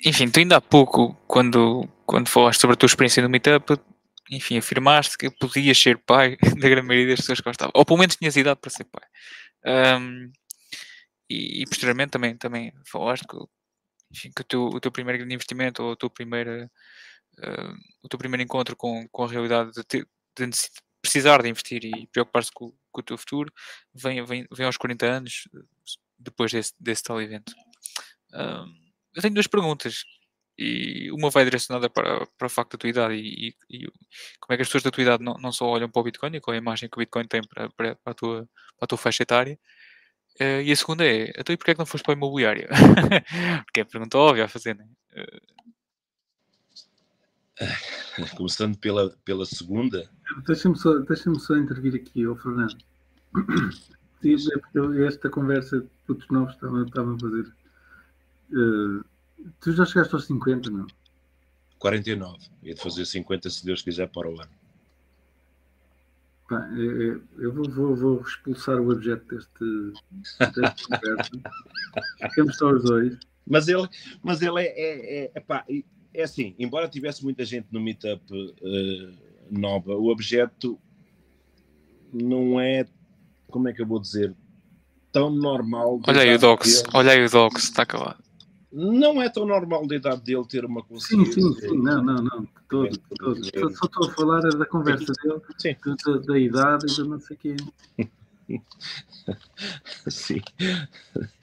enfim, 0.05 0.31
tu 0.31 0.41
ainda 0.41 0.57
há 0.57 0.61
pouco, 0.61 1.15
quando, 1.27 1.89
quando 2.07 2.29
falaste 2.29 2.61
sobre 2.61 2.75
a 2.75 2.77
tua 2.77 2.87
experiência 2.87 3.23
no 3.23 3.29
Meetup, 3.29 3.79
enfim, 4.31 4.59
afirmaste 4.59 5.17
que 5.17 5.31
podias 5.31 5.79
ser 5.79 5.99
pai 5.99 6.37
da 6.61 6.69
grande 6.69 6.87
maioria 6.87 7.09
das 7.09 7.21
pessoas 7.21 7.41
que 7.41 7.49
gostavam. 7.49 7.73
Ou 7.75 7.85
pelo 7.85 7.99
menos 7.99 8.17
tinhas 8.17 8.37
idade 8.37 8.61
para 8.61 8.71
ser 8.71 8.85
pai. 8.85 9.09
Um, 10.01 10.31
e, 11.29 11.63
e, 11.63 11.65
posteriormente 11.67 12.11
também, 12.11 12.37
também 12.37 12.73
falaste 12.87 13.27
que, 13.27 13.37
enfim, 14.11 14.31
que 14.35 14.43
o, 14.43 14.45
teu, 14.45 14.63
o 14.67 14.81
teu 14.81 14.93
primeiro 14.93 15.19
grande 15.19 15.35
investimento 15.35 15.83
ou 15.83 15.93
o 15.93 15.97
teu 15.97 16.11
primeiro, 16.11 16.65
uh, 16.65 17.75
o 18.03 18.09
teu 18.09 18.19
primeiro 18.19 18.43
encontro 18.43 18.77
com, 18.77 19.07
com 19.09 19.25
a 19.25 19.29
realidade 19.29 19.73
de, 19.73 19.85
ter, 19.85 20.07
de 20.37 20.51
precisar 21.03 21.43
de 21.43 21.49
investir 21.49 21.85
e 21.85 22.07
preocupar-se 22.09 22.51
com, 22.53 22.73
com, 22.91 23.01
o 23.01 23.05
teu 23.05 23.19
futuro 23.19 23.53
vem, 23.95 24.25
vem, 24.25 24.47
vem 24.53 24.67
aos 24.67 24.77
40 24.77 25.07
anos 25.07 25.49
depois 26.19 26.53
desse, 26.53 26.73
desse 26.79 27.03
tal 27.03 27.21
evento. 27.21 27.53
Um, 28.33 28.88
eu 29.19 29.23
tenho 29.23 29.35
duas 29.35 29.49
perguntas. 29.49 30.05
E 30.57 31.11
uma 31.13 31.31
vai 31.31 31.45
direcionada 31.45 31.91
para, 31.91 32.27
para 32.39 32.47
o 32.47 32.51
facto 32.51 32.73
da 32.73 32.79
tua 32.79 32.91
idade 32.91 33.15
e, 33.15 33.49
e, 33.49 33.55
e, 33.71 33.87
como 34.41 34.53
é 34.53 34.57
que 34.57 34.63
as 34.63 34.69
pessoas 34.69 34.83
da 34.83 34.91
tua 34.91 35.03
idade 35.03 35.23
não, 35.23 35.35
não 35.35 35.53
só 35.53 35.67
olham 35.67 35.89
para 35.89 36.01
o 36.01 36.05
Bitcoin 36.05 36.35
e 36.35 36.41
qual 36.41 36.55
é 36.55 36.59
a 36.59 36.61
imagem 36.61 36.89
que 36.89 36.97
o 36.97 37.01
Bitcoin 37.01 37.27
tem 37.27 37.43
para, 37.43 37.69
para, 37.71 37.95
para 37.97 38.11
a, 38.11 38.15
tua, 38.15 38.49
para 38.77 38.85
a 38.85 38.87
tua 38.87 38.99
faixa 38.99 39.23
etária. 39.23 39.59
Uh, 40.41 40.63
e 40.63 40.73
a 40.73 40.77
segunda 40.77 41.05
é, 41.05 41.33
então 41.37 41.53
e 41.53 41.57
porquê 41.57 41.73
é 41.73 41.75
que 41.75 41.79
não 41.79 41.87
foste 41.87 42.05
para 42.05 42.15
a 42.15 42.17
imobiliária? 42.17 42.69
Porque 43.67 43.81
é 43.81 43.83
a 43.83 43.87
pergunta 43.87 44.19
óbvia 44.19 44.45
a 44.45 44.49
fazer, 44.49 44.77
né? 44.77 44.89
Uh... 45.13 45.59
Começando 48.37 48.79
pela, 48.79 49.11
pela 49.25 49.45
segunda. 49.45 50.09
Deixa-me 50.47 50.77
só, 50.77 50.97
deixa 50.99 51.33
só 51.35 51.57
intervir 51.57 51.95
aqui, 51.97 52.25
ô 52.27 52.37
Fernando. 52.37 52.77
Esta 55.07 55.29
conversa 55.31 55.81
que 55.81 55.89
todos 56.07 56.29
novos 56.29 56.55
estavam, 56.55 56.85
estavam 56.85 57.15
a 57.15 57.19
fazer 57.19 57.53
Uh, 58.51 59.05
tu 59.61 59.73
já 59.73 59.85
chegaste 59.85 60.15
aos 60.15 60.27
50, 60.27 60.71
não? 60.71 60.87
49. 61.79 62.39
Ia 62.63 62.75
de 62.75 62.81
fazer 62.81 63.05
50 63.05 63.51
se 63.51 63.65
Deus 63.65 63.83
quiser 63.83 64.09
para 64.09 64.29
o 64.29 64.41
ano. 64.41 64.51
Pá, 66.49 66.67
eu, 66.77 67.23
eu 67.39 67.53
vou, 67.53 67.71
vou, 67.71 67.97
vou, 67.97 68.21
expulsar 68.21 68.81
o 68.81 68.91
objeto 68.91 69.25
deste, 69.29 70.61
deste 70.61 70.89
conversa. 70.89 71.31
Ficamos 72.31 72.57
só 72.57 72.73
os 72.73 72.83
dois. 72.83 73.19
Mas 73.47 73.69
ele, 73.69 73.89
mas 74.23 74.43
ele 74.43 74.61
é, 74.61 74.67
é, 74.67 75.25
é, 75.25 75.33
epá, 75.35 75.65
é 76.13 76.23
assim, 76.23 76.55
embora 76.59 76.89
tivesse 76.89 77.23
muita 77.23 77.45
gente 77.45 77.67
no 77.71 77.81
meetup 77.81 78.23
uh, 78.33 79.15
nova, 79.51 79.95
o 79.95 80.09
objeto 80.09 80.79
não 82.13 82.61
é, 82.61 82.87
como 83.49 83.69
é 83.69 83.73
que 83.73 83.81
eu 83.81 83.87
vou 83.87 84.01
dizer, 84.01 84.35
tão 85.13 85.31
normal. 85.31 86.01
Olha 86.07 86.23
aí 86.23 86.35
o 86.35 86.39
Docs, 86.39 86.85
olha 86.93 87.13
aí 87.13 87.25
o 87.25 87.31
Docs, 87.31 87.65
está 87.65 87.83
acabado 87.83 88.28
não 88.71 89.21
é 89.23 89.29
tão 89.29 89.47
normal 89.47 89.87
da 89.87 89.97
idade 89.97 90.23
dele 90.23 90.47
ter 90.47 90.65
uma 90.65 90.83
consciência. 90.83 91.33
Sim, 91.33 91.55
sim, 91.55 91.69
sim, 91.69 91.79
não, 91.79 92.03
não, 92.03 92.23
não, 92.23 92.49
todo, 92.69 92.99
todo. 93.17 93.45
Só, 93.45 93.71
só 93.71 93.87
estou 93.87 94.09
a 94.09 94.15
falar 94.15 94.41
da 94.41 94.67
conversa 94.67 95.13
dele, 95.23 95.41
da, 96.05 96.17
da, 96.19 96.39
idade 96.39 96.87
e 96.93 96.97
do 96.97 97.09
não 97.09 97.21
sei 97.21 97.37
quê. 97.37 97.57
Sim. 100.09 100.41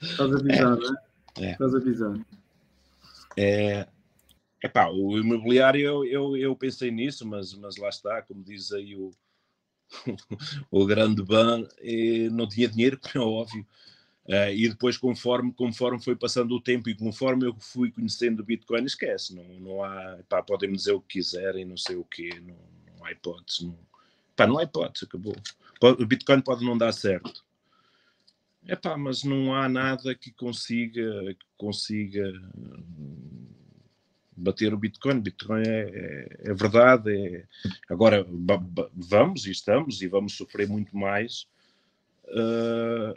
Estás 0.02 0.32
avisado, 0.34 0.96
é. 1.38 1.46
é? 1.46 1.52
Estás 1.52 1.74
avisado. 1.74 2.26
É, 3.36 3.86
epá, 4.62 4.88
o 4.88 5.16
imobiliário, 5.18 5.80
eu, 5.80 6.04
eu, 6.04 6.36
eu 6.36 6.56
pensei 6.56 6.90
nisso, 6.90 7.26
mas, 7.26 7.54
mas 7.54 7.76
lá 7.76 7.88
está, 7.88 8.22
como 8.22 8.42
diz 8.42 8.72
aí 8.72 8.96
o, 8.96 9.12
o 10.70 10.84
grande 10.84 11.22
ban, 11.22 11.66
eh, 11.78 12.28
não 12.30 12.48
tinha 12.48 12.68
dinheiro, 12.68 12.98
como 12.98 13.24
é 13.24 13.28
óbvio. 13.28 13.66
Uh, 14.28 14.50
e 14.52 14.68
depois, 14.68 14.98
conforme, 14.98 15.52
conforme 15.52 16.02
foi 16.02 16.16
passando 16.16 16.52
o 16.54 16.60
tempo 16.60 16.90
e 16.90 16.96
conforme 16.96 17.46
eu 17.46 17.54
fui 17.60 17.92
conhecendo 17.92 18.40
o 18.40 18.44
Bitcoin, 18.44 18.84
esquece, 18.84 19.34
não, 19.34 19.44
não 19.60 19.84
há, 19.84 20.18
pá, 20.28 20.42
podem 20.42 20.72
dizer 20.72 20.92
o 20.92 21.00
que 21.00 21.18
quiserem, 21.18 21.64
não 21.64 21.76
sei 21.76 21.94
o 21.94 22.04
quê, 22.04 22.30
não, 22.44 22.56
não 22.98 23.04
há 23.04 23.12
hipótese, 23.12 23.66
não, 23.66 23.78
pá, 24.34 24.44
não 24.46 24.58
há 24.58 24.64
hipótese, 24.64 25.04
acabou. 25.04 25.36
O 25.80 26.06
Bitcoin 26.06 26.40
pode 26.40 26.64
não 26.64 26.76
dar 26.76 26.90
certo, 26.90 27.44
é 28.66 28.74
pá, 28.74 28.96
mas 28.96 29.22
não 29.22 29.54
há 29.54 29.68
nada 29.68 30.12
que 30.14 30.32
consiga, 30.32 31.02
que 31.34 31.46
consiga 31.56 32.32
hum, 32.56 33.46
bater 34.36 34.74
o 34.74 34.78
Bitcoin. 34.78 35.20
Bitcoin 35.20 35.62
é, 35.64 35.80
é, 36.44 36.50
é 36.50 36.54
verdade. 36.54 37.16
É... 37.16 37.44
Agora 37.88 38.26
vamos 38.92 39.46
e 39.46 39.52
estamos 39.52 40.02
e 40.02 40.08
vamos 40.08 40.36
sofrer 40.36 40.68
muito 40.68 40.96
mais. 40.96 41.46
Uh, 42.24 43.14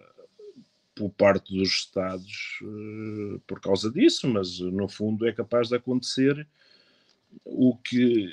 por 1.00 1.10
parte 1.12 1.56
dos 1.56 1.70
Estados 1.70 2.60
uh, 2.62 3.40
por 3.48 3.62
causa 3.62 3.90
disso, 3.90 4.28
mas 4.28 4.60
no 4.60 4.90
fundo 4.90 5.26
é 5.26 5.32
capaz 5.32 5.70
de 5.70 5.76
acontecer 5.78 6.46
o 7.46 7.78
que 7.78 8.28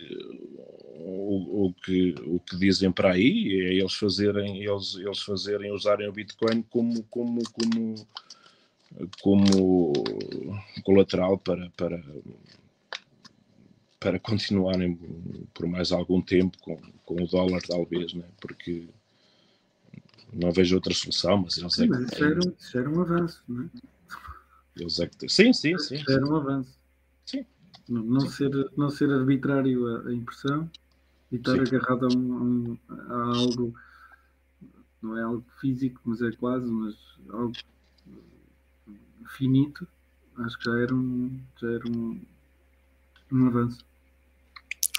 o, 0.98 1.66
o, 1.66 1.74
que 1.74 2.14
o 2.26 2.40
que 2.40 2.56
dizem 2.56 2.90
para 2.90 3.12
aí 3.12 3.60
é 3.60 3.74
eles 3.74 3.94
fazerem 3.94 4.64
eles 4.64 4.96
eles 4.96 5.20
fazerem 5.20 5.70
usarem 5.70 6.08
o 6.08 6.12
Bitcoin 6.12 6.62
como 6.62 7.04
como 7.04 7.40
como 7.52 7.94
como 9.20 9.92
colateral 10.82 11.38
para 11.38 11.70
para 11.76 12.02
para 14.00 14.18
continuarem 14.18 14.98
por 15.54 15.68
mais 15.68 15.92
algum 15.92 16.20
tempo 16.20 16.58
com, 16.62 16.76
com 17.04 17.22
o 17.22 17.28
dólar 17.28 17.60
talvez 17.62 18.12
né? 18.12 18.24
Porque 18.40 18.88
não 20.32 20.52
vejo 20.52 20.74
outra 20.76 20.92
solução, 20.92 21.38
mas 21.38 21.58
eles 21.58 21.74
sim, 21.74 21.84
é 21.84 21.86
mas 21.86 22.12
isso, 22.12 22.24
era, 22.24 22.40
isso 22.58 22.78
era 22.78 22.90
um 22.90 23.00
avanço, 23.00 23.44
não 23.48 23.64
é? 23.64 23.68
Eles 24.76 25.00
é 25.00 25.06
que... 25.06 25.28
Sim, 25.28 25.52
sim, 25.52 25.78
sim. 25.78 25.96
Isso 25.96 26.10
era 26.10 26.26
um 26.26 26.36
avanço. 26.36 26.78
Sim. 27.24 27.46
Não, 27.88 28.02
não 28.02 28.20
sim. 28.20 28.28
Ser, 28.28 28.70
não 28.76 28.90
ser 28.90 29.10
arbitrário 29.10 29.86
a, 29.86 30.08
a 30.08 30.14
impressão 30.14 30.70
e 31.32 31.36
estar 31.36 31.52
sim. 31.52 31.60
agarrado 31.60 32.06
a, 32.06 32.16
um, 32.16 32.78
a, 32.88 33.36
algo, 33.36 33.74
não 35.00 35.16
é 35.16 35.22
algo 35.22 35.44
físico, 35.60 36.00
mas 36.04 36.20
é 36.20 36.30
quase, 36.32 36.66
mas 36.66 36.94
algo 37.30 37.54
finito, 39.36 39.86
acho 40.38 40.58
que 40.58 40.64
já 40.64 40.78
era 40.78 40.94
um, 40.94 41.40
já 41.60 41.70
era 41.70 41.88
um, 41.88 42.20
um 43.32 43.46
avanço. 43.46 43.84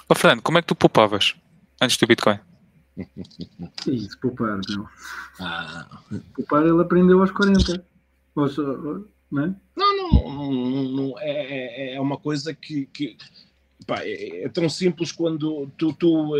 Ô 0.09 0.15
Fernando, 0.15 0.41
como 0.41 0.57
é 0.57 0.61
que 0.61 0.67
tu 0.67 0.75
poupavas 0.75 1.35
antes 1.81 1.97
do 1.97 2.07
Bitcoin? 2.07 2.39
Isso, 3.87 4.19
poupar, 4.19 4.59
não. 4.69 4.87
Ah. 5.39 6.01
Poupar 6.35 6.65
ele 6.65 6.81
aprendeu 6.81 7.21
aos 7.21 7.31
40. 7.31 7.85
não 9.31 9.43
é? 9.43 9.55
Não, 9.75 9.97
não, 9.97 10.53
não, 10.53 10.83
não 10.83 11.19
é, 11.19 11.31
é, 11.31 11.95
é 11.95 12.01
uma 12.01 12.17
coisa 12.17 12.53
que, 12.53 12.85
que 12.87 13.17
pá, 13.85 14.01
é, 14.03 14.43
é, 14.43 14.49
tão 14.49 14.69
simples 14.69 15.11
quando 15.11 15.67
tu, 15.77 15.93
tu, 15.93 16.33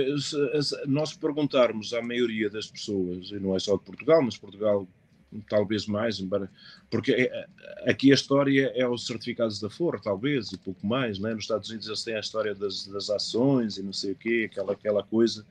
nós 0.88 1.14
perguntarmos 1.14 1.94
à 1.94 2.02
maioria 2.02 2.50
das 2.50 2.68
pessoas, 2.68 3.30
e 3.30 3.40
não 3.40 3.56
é 3.56 3.60
só 3.60 3.78
de 3.78 3.84
Portugal, 3.84 4.22
mas 4.22 4.38
Portugal 4.38 4.88
talvez 5.50 5.86
mais, 5.86 6.24
porque 6.90 7.12
é, 7.12 7.24
é, 7.26 7.92
aqui 7.92 8.12
a 8.12 8.16
história 8.16 8.72
é 8.76 8.88
os 8.88 9.06
certificados 9.06 9.60
da 9.60 9.70
Ford, 9.70 10.02
talvez, 10.02 10.52
e 10.52 10.58
pouco 10.58 10.86
mais, 10.88 11.20
né? 11.20 11.34
nos 11.34 11.44
Estados 11.44 11.70
Unidos 11.70 11.88
eles 11.88 12.04
têm 12.04 12.16
a 12.16 12.20
história 12.20 12.56
das, 12.56 12.88
das 12.88 13.10
ações 13.10 13.78
e 13.78 13.84
não 13.84 13.94
sei 13.94 14.14
o 14.14 14.16
quê, 14.16 14.50
aquela, 14.50 14.74
aquela 14.74 15.04
coisa, 15.04 15.46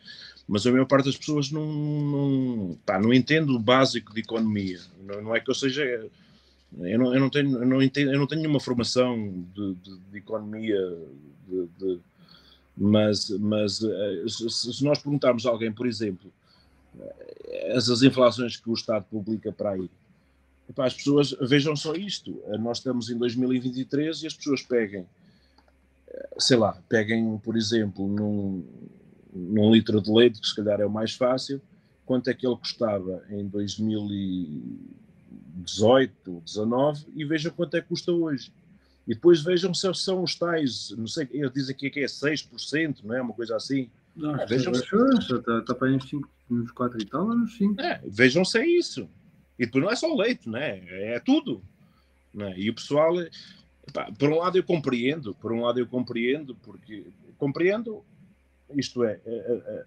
mas 0.48 0.66
a 0.66 0.70
maior 0.70 0.86
parte 0.86 1.06
das 1.06 1.16
pessoas 1.16 1.50
não, 1.50 1.66
não, 1.66 2.78
pá, 2.86 3.00
não 3.00 3.12
entende 3.12 3.50
o 3.50 3.58
básico 3.58 4.14
de 4.14 4.20
economia, 4.20 4.80
não, 5.04 5.22
não 5.22 5.36
é 5.36 5.40
que 5.40 5.50
eu 5.50 5.54
seja... 5.54 6.08
Eu 6.78 6.98
não, 6.98 7.14
eu 7.14 7.20
não, 7.20 7.30
tenho, 7.30 7.58
eu 7.58 7.66
não, 7.66 7.80
entendo, 7.80 8.12
eu 8.12 8.18
não 8.18 8.26
tenho 8.26 8.42
nenhuma 8.42 8.60
formação 8.60 9.44
de, 9.54 9.74
de, 9.76 9.98
de 10.10 10.18
economia, 10.18 10.76
de, 11.48 12.00
mas, 12.76 13.30
mas 13.30 13.82
eh, 13.82 14.24
se, 14.28 14.84
nós 14.84 14.98
perguntarmos 14.98 15.46
a 15.46 15.50
alguém, 15.50 15.72
por 15.72 15.86
exemplo, 15.86 16.30
essas 17.48 18.02
inflações 18.02 18.56
que 18.56 18.68
o 18.68 18.74
Estado 18.74 19.06
publica 19.10 19.50
para 19.50 19.70
aí. 19.70 19.90
Epá, 20.68 20.86
as 20.86 20.94
pessoas 20.94 21.34
vejam 21.40 21.76
só 21.76 21.94
isto. 21.94 22.42
Nós 22.58 22.78
estamos 22.78 23.08
em 23.08 23.16
2023 23.16 24.22
e 24.22 24.26
as 24.26 24.34
pessoas 24.34 24.62
peguem, 24.62 25.06
sei 26.38 26.56
lá, 26.56 26.78
peguem, 26.88 27.38
por 27.38 27.56
exemplo, 27.56 28.06
num, 28.06 28.64
num 29.36 29.72
litro 29.72 30.00
de 30.00 30.10
leite, 30.10 30.40
que 30.40 30.46
se 30.46 30.56
calhar 30.56 30.80
é 30.80 30.86
o 30.86 30.90
mais 30.90 31.14
fácil, 31.14 31.60
quanto 32.04 32.28
é 32.30 32.34
que 32.34 32.46
ele 32.46 32.56
custava 32.56 33.22
em 33.30 33.46
2018, 33.46 36.42
19 36.44 37.06
e 37.14 37.24
vejam 37.24 37.52
quanto 37.52 37.76
é 37.76 37.80
que 37.80 37.88
custa 37.88 38.12
hoje. 38.12 38.52
E 39.06 39.14
depois 39.14 39.42
vejam 39.42 39.72
se 39.72 39.92
são 39.94 40.22
os 40.22 40.34
tais, 40.34 40.92
não 40.96 41.06
sei, 41.06 41.28
eu 41.32 41.48
dizem 41.48 41.74
aqui 41.74 41.88
que 41.90 42.00
é 42.00 42.06
6%, 42.06 43.04
não 43.04 43.14
é? 43.14 43.22
Uma 43.22 43.34
coisa 43.34 43.56
assim. 43.56 43.88
Não, 44.16 44.34
ah, 44.34 44.44
vejam 44.46 44.74
se... 44.74 44.82
está, 44.82 45.58
está 45.58 45.74
para 45.74 45.92
uns 45.92 46.08
5 46.08 46.28
nos 46.50 46.72
4 46.72 47.02
e 47.02 47.04
tal, 47.04 47.28
nos 47.28 47.56
5. 47.56 47.80
É, 47.80 48.00
vejam 48.06 48.44
se 48.44 48.58
é 48.58 48.66
isso. 48.66 49.08
E 49.58 49.66
depois 49.66 49.84
não 49.84 49.90
é 49.90 49.96
só 49.96 50.12
o 50.12 50.16
leite, 50.16 50.48
né? 50.48 50.82
é 50.88 51.20
tudo. 51.20 51.62
Né? 52.34 52.52
E 52.56 52.68
o 52.68 52.74
pessoal, 52.74 53.14
epá, 53.88 54.10
por 54.18 54.30
um 54.30 54.38
lado 54.38 54.58
eu 54.58 54.64
compreendo, 54.64 55.34
por 55.34 55.52
um 55.52 55.62
lado 55.62 55.78
eu 55.78 55.86
compreendo, 55.86 56.56
porque 56.56 57.06
compreendo, 57.38 58.04
isto 58.74 59.04
é, 59.04 59.20
é, 59.24 59.30
é, 59.30 59.84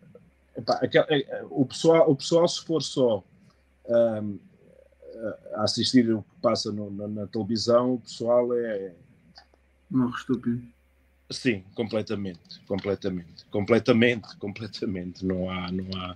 epá, 0.57 0.79
é, 0.83 1.45
o, 1.49 1.65
pessoal, 1.65 2.09
o 2.09 2.15
pessoal 2.15 2.47
se 2.47 2.63
for 2.63 2.81
só 2.81 3.23
um, 3.87 4.39
a 5.55 5.63
assistir 5.63 6.09
o 6.13 6.21
que 6.21 6.41
passa 6.41 6.71
no, 6.71 6.89
na, 6.91 7.07
na, 7.07 7.27
televisão, 7.27 7.95
o 7.95 7.99
pessoal 7.99 8.53
é... 8.53 8.93
Morre 9.89 10.15
estúpido. 10.15 10.61
Sim, 11.31 11.63
completamente, 11.75 12.59
completamente, 12.67 13.45
completamente, 13.51 14.35
completamente. 14.37 15.25
Não 15.25 15.49
há, 15.49 15.71
não 15.71 15.85
há, 15.99 16.15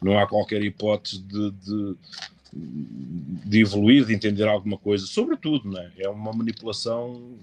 não 0.00 0.18
há 0.18 0.26
qualquer 0.26 0.62
hipótese 0.62 1.22
de, 1.22 1.50
de, 1.50 1.96
de 2.52 3.60
evoluir, 3.60 4.06
de 4.06 4.14
entender 4.14 4.46
alguma 4.46 4.78
coisa. 4.78 5.06
Sobretudo, 5.06 5.70
né? 5.70 5.92
é 5.98 6.08
uma 6.08 6.32
manipulação. 6.32 7.36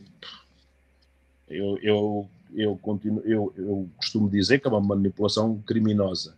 Eu, 1.47 1.77
eu, 1.83 2.29
eu, 2.55 2.77
continuo, 2.77 3.21
eu, 3.25 3.53
eu 3.55 3.89
costumo 3.97 4.29
dizer 4.29 4.59
que 4.59 4.67
é 4.67 4.71
uma 4.71 4.81
manipulação 4.81 5.61
criminosa. 5.65 6.35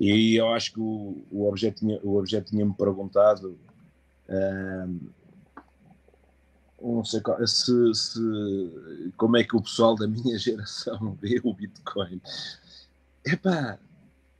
E 0.00 0.36
eu 0.36 0.48
acho 0.52 0.72
que 0.72 0.80
o, 0.80 1.24
o 1.30 1.48
objeto 1.48 1.80
tinha-me 1.80 2.06
objeto 2.06 2.50
tinha 2.50 2.68
perguntado. 2.72 3.58
Um, 4.28 5.00
não 6.80 7.04
sei 7.04 7.20
qual, 7.20 7.44
se, 7.46 7.72
se, 7.94 9.10
como 9.16 9.36
é 9.36 9.42
que 9.42 9.56
o 9.56 9.62
pessoal 9.62 9.96
da 9.96 10.06
minha 10.06 10.38
geração 10.38 11.16
vê 11.20 11.40
o 11.42 11.52
Bitcoin. 11.52 12.20
Epá, 13.24 13.78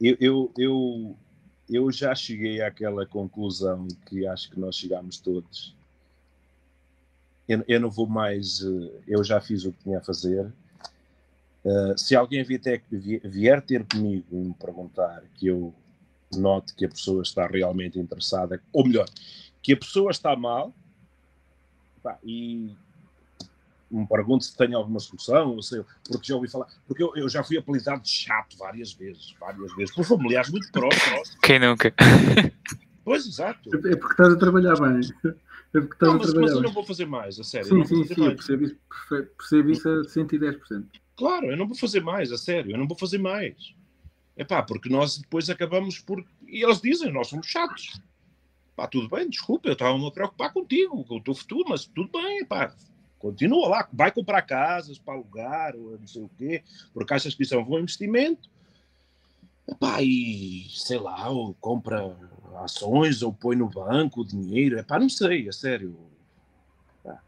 eu, 0.00 0.16
eu, 0.20 0.52
eu, 0.56 1.16
eu 1.68 1.92
já 1.92 2.14
cheguei 2.14 2.62
àquela 2.62 3.04
conclusão 3.04 3.88
que 4.06 4.26
acho 4.26 4.50
que 4.50 4.60
nós 4.60 4.76
chegámos 4.76 5.18
todos. 5.18 5.76
Eu, 7.48 7.64
eu 7.66 7.80
não 7.80 7.90
vou 7.90 8.06
mais, 8.06 8.62
eh, 8.62 9.00
eu 9.08 9.24
já 9.24 9.40
fiz 9.40 9.64
o 9.64 9.72
que 9.72 9.82
tinha 9.82 9.98
a 9.98 10.02
fazer. 10.02 10.52
Uh, 11.68 11.98
se 11.98 12.16
alguém 12.16 12.42
vier 12.42 12.60
ter, 12.60 12.82
vier 12.90 13.60
ter 13.60 13.84
comigo 13.84 14.26
e 14.32 14.36
me 14.36 14.54
perguntar 14.54 15.22
que 15.34 15.48
eu 15.48 15.74
note 16.34 16.74
que 16.74 16.86
a 16.86 16.88
pessoa 16.88 17.20
está 17.20 17.46
realmente 17.46 17.98
interessada, 17.98 18.62
ou 18.72 18.86
melhor, 18.86 19.06
que 19.62 19.74
a 19.74 19.76
pessoa 19.76 20.10
está 20.10 20.34
mal, 20.34 20.74
pá, 22.02 22.18
e 22.24 22.74
me 23.90 24.06
pergunto 24.06 24.44
se 24.44 24.56
tenho 24.56 24.78
alguma 24.78 24.98
solução, 24.98 25.60
sei, 25.60 25.84
porque 26.10 26.28
já 26.28 26.36
ouvi 26.36 26.48
falar, 26.48 26.68
porque 26.86 27.02
eu, 27.02 27.14
eu, 27.14 27.28
já 27.28 27.44
fui 27.44 27.58
apelidado 27.58 28.02
de 28.02 28.08
chato 28.08 28.56
várias 28.56 28.94
vezes, 28.94 29.34
várias 29.38 29.74
vezes, 29.76 29.94
por 29.94 30.06
familiares 30.06 30.50
muito 30.50 30.72
próximos. 30.72 31.36
Quem 31.42 31.58
nunca? 31.58 31.92
Pois, 33.04 33.26
exato. 33.26 33.70
É 33.74 33.96
porque 33.96 34.12
estás 34.12 34.34
a 34.34 34.36
trabalhar 34.36 34.74
bem. 34.78 35.00
É 35.00 35.80
porque 35.80 35.94
estás 35.94 36.12
Não, 36.12 36.16
a 36.16 36.18
mas, 36.18 36.30
trabalhar 36.30 36.42
mas 36.42 36.52
eu 36.52 36.60
não 36.60 36.72
vou 36.74 36.84
fazer 36.84 37.06
mais, 37.06 37.40
a 37.40 37.42
sério. 37.42 37.66
Sim, 37.66 37.84
sim, 37.86 38.04
sim, 38.04 38.22
eu 38.22 38.36
percebo 38.36 38.64
isso, 38.64 38.76
percebo 39.08 39.70
isso 39.70 39.88
a 39.88 40.02
110%. 40.02 40.84
Claro, 41.18 41.50
eu 41.50 41.56
não 41.56 41.66
vou 41.66 41.76
fazer 41.76 42.00
mais, 42.00 42.30
a 42.30 42.38
sério, 42.38 42.70
eu 42.70 42.78
não 42.78 42.86
vou 42.86 42.96
fazer 42.96 43.18
mais. 43.18 43.74
É 44.36 44.44
pá, 44.44 44.62
porque 44.62 44.88
nós 44.88 45.18
depois 45.18 45.50
acabamos 45.50 45.98
por. 45.98 46.24
E 46.46 46.62
eles 46.62 46.80
dizem, 46.80 47.12
nós 47.12 47.26
somos 47.26 47.48
chatos. 47.48 48.00
Pá, 48.76 48.86
tudo 48.86 49.08
bem, 49.08 49.28
desculpa, 49.28 49.68
eu 49.68 49.72
estava-me 49.72 50.06
a 50.06 50.12
preocupar 50.12 50.52
contigo, 50.52 51.02
com 51.04 51.16
o 51.16 51.20
teu 51.20 51.34
futuro, 51.34 51.68
mas 51.68 51.84
tudo 51.86 52.08
bem, 52.12 52.44
pá. 52.44 52.72
Continua 53.18 53.68
lá, 53.68 53.88
vai 53.92 54.12
comprar 54.12 54.42
casas 54.42 54.96
para 54.96 55.14
alugar, 55.14 55.74
ou 55.74 55.98
não 55.98 56.06
sei 56.06 56.22
o 56.22 56.30
quê, 56.38 56.62
porque 56.94 57.12
achas 57.12 57.34
que 57.34 57.42
isso 57.42 57.52
é 57.56 57.58
um 57.58 57.64
bom 57.64 57.80
investimento. 57.80 58.48
Epá, 59.66 60.00
e 60.00 60.68
sei 60.70 61.00
lá, 61.00 61.28
ou 61.28 61.52
compra 61.54 62.16
ações, 62.62 63.22
ou 63.22 63.32
põe 63.32 63.56
no 63.56 63.68
banco 63.68 64.20
o 64.20 64.24
dinheiro, 64.24 64.78
epá, 64.78 65.00
não 65.00 65.08
sei, 65.08 65.48
a 65.48 65.52
sério. 65.52 65.98
Pá. 67.02 67.20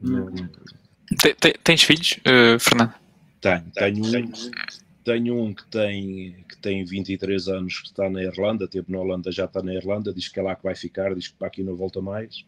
Não- 0.00 0.34
Te- 0.34 0.81
te- 1.34 1.58
Tens 1.64 1.82
filhos, 1.82 2.18
eh, 2.24 2.58
Fernando? 2.58 2.94
Tenho, 3.40 3.64
tenho 3.72 4.04
um, 4.04 4.32
tenho 5.04 5.42
um 5.42 5.52
que 5.54 5.64
tem, 5.66 6.36
que 6.48 6.56
tem 6.58 6.84
23 6.84 7.48
anos 7.48 7.80
que 7.80 7.86
está 7.88 8.08
na 8.08 8.22
Irlanda, 8.22 8.68
teve 8.68 8.90
na 8.92 8.98
Holanda, 9.00 9.32
já 9.32 9.46
está 9.46 9.62
na 9.62 9.74
Irlanda, 9.74 10.12
diz 10.14 10.28
que 10.28 10.38
é 10.38 10.42
lá 10.42 10.54
que 10.54 10.62
vai 10.62 10.74
ficar, 10.76 11.14
diz 11.14 11.28
que 11.28 11.34
para 11.34 11.48
aqui 11.48 11.62
não 11.62 11.74
volta 11.74 12.00
mais. 12.00 12.44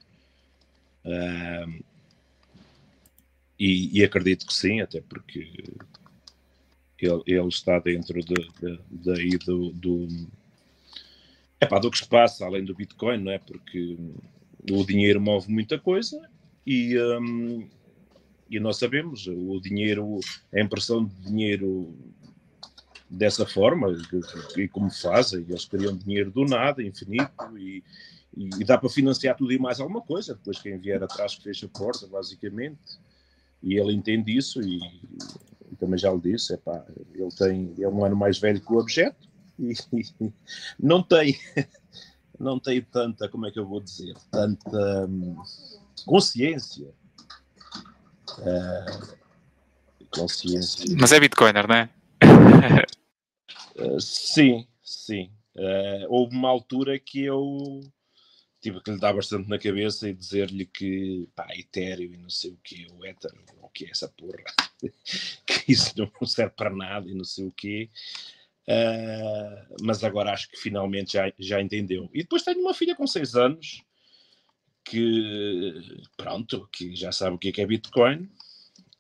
E, 3.59 3.98
e 4.00 4.05
acredito 4.05 4.46
que 4.46 4.53
sim, 4.55 4.81
até 4.81 5.00
porque 5.00 5.64
ele, 6.98 7.22
ele 7.27 7.48
está 7.48 7.79
dentro 7.79 8.20
de, 8.20 8.35
de- 8.35 8.81
daí 8.90 9.31
do, 9.38 9.70
do, 9.72 10.09
epá, 11.61 11.79
do 11.79 11.90
que 11.90 11.98
se 11.98 12.07
passa, 12.07 12.44
além 12.44 12.64
do 12.64 12.74
Bitcoin, 12.74 13.18
não 13.18 13.33
é? 13.33 13.38
Porque 13.38 13.96
o 14.70 14.85
dinheiro 14.85 15.20
move 15.20 15.50
muita 15.50 15.79
coisa 15.79 16.20
e, 16.66 16.96
ahm, 16.96 17.64
e 18.48 18.61
nós 18.61 18.78
sabemos, 18.78 19.26
o 19.26 19.61
dinheiro, 19.61 20.20
a 20.52 20.61
impressão 20.61 21.04
de 21.04 21.14
dinheiro 21.22 21.94
dessa 23.09 23.46
forma, 23.46 23.88
e 24.57 24.68
como 24.68 24.90
fazem, 24.90 25.44
eles 25.48 25.64
criam 25.64 25.96
dinheiro 25.96 26.30
do 26.30 26.44
nada, 26.44 26.83
infinito, 26.83 27.30
e, 27.57 27.83
e, 28.37 28.50
e 28.61 28.64
dá 28.64 28.76
para 28.76 28.88
financiar 28.88 29.37
tudo 29.37 29.52
e 29.52 29.59
mais 29.59 29.80
alguma 29.80 30.00
coisa, 30.00 30.35
depois 30.35 30.59
quem 30.59 30.78
vier 30.78 31.02
atrás 31.02 31.35
fecha 31.35 31.66
a 31.66 31.68
porta, 31.68 32.07
basicamente, 32.07 32.98
e 33.62 33.78
ele 33.78 33.92
entende 33.92 34.37
isso, 34.37 34.61
e, 34.61 34.78
e 35.72 35.76
também 35.76 35.98
já 35.98 36.12
lhe 36.12 36.20
disse, 36.20 36.54
epá, 36.54 36.85
ele 37.14 37.30
tem, 37.30 37.72
ele 37.72 37.85
é 37.85 37.88
um 37.88 38.04
ano 38.04 38.16
mais 38.16 38.38
velho 38.38 38.61
que 38.61 38.72
o 38.72 38.78
objeto, 38.78 39.28
e, 39.59 39.72
não 40.78 41.02
tem, 41.02 41.38
não 42.38 42.59
tem 42.59 42.83
tanta, 42.83 43.28
como 43.28 43.46
é 43.46 43.50
que 43.50 43.59
eu 43.59 43.66
vou 43.66 43.80
dizer, 43.80 44.14
tanta 44.30 45.07
hum, 45.07 45.37
consciência, 46.04 46.92
ah, 48.40 49.16
consciência. 50.11 50.85
Mas 50.99 51.12
é 51.12 51.20
Bitcoiner, 51.20 51.68
não 51.68 51.77
é? 51.77 51.90
Uh, 53.77 54.01
sim, 54.01 54.66
sim. 54.83 55.31
Uh, 55.57 56.07
houve 56.09 56.37
uma 56.37 56.49
altura 56.49 56.99
que 56.99 57.25
eu 57.25 57.81
tive 58.61 58.81
que 58.81 58.90
lhe 58.90 58.99
dar 58.99 59.12
bastante 59.12 59.49
na 59.49 59.59
cabeça 59.59 60.09
e 60.09 60.14
dizer-lhe 60.14 60.64
que 60.64 61.29
pá, 61.35 61.47
Ethereum 61.55 62.14
e 62.14 62.16
não 62.16 62.31
sei 62.31 62.53
o 62.53 62.59
que, 62.62 62.87
o 62.92 63.05
Ether, 63.05 63.31
o 63.61 63.68
que 63.68 63.85
é 63.85 63.90
essa 63.90 64.09
porra, 64.09 64.42
que 65.47 65.73
isso 65.73 65.92
não 65.97 66.27
serve 66.27 66.55
para 66.57 66.70
nada 66.70 67.09
e 67.09 67.14
não 67.14 67.25
sei 67.25 67.47
o 67.47 67.53
quê. 67.53 67.90
Uh, 68.66 69.77
mas 69.83 70.03
agora 70.03 70.33
acho 70.33 70.51
que 70.51 70.57
finalmente 70.57 71.12
já, 71.12 71.31
já 71.38 71.61
entendeu. 71.61 72.09
E 72.14 72.23
depois 72.23 72.42
tenho 72.42 72.61
uma 72.61 72.73
filha 72.73 72.97
com 72.97 73.07
6 73.07 73.35
anos 73.35 73.83
que, 74.85 76.03
pronto, 76.16 76.68
que 76.73 76.94
já 76.94 77.11
sabe 77.11 77.37
o 77.37 77.38
que 77.38 77.61
é, 77.61 77.64
é 77.64 77.66
Bitcoin, 77.66 78.29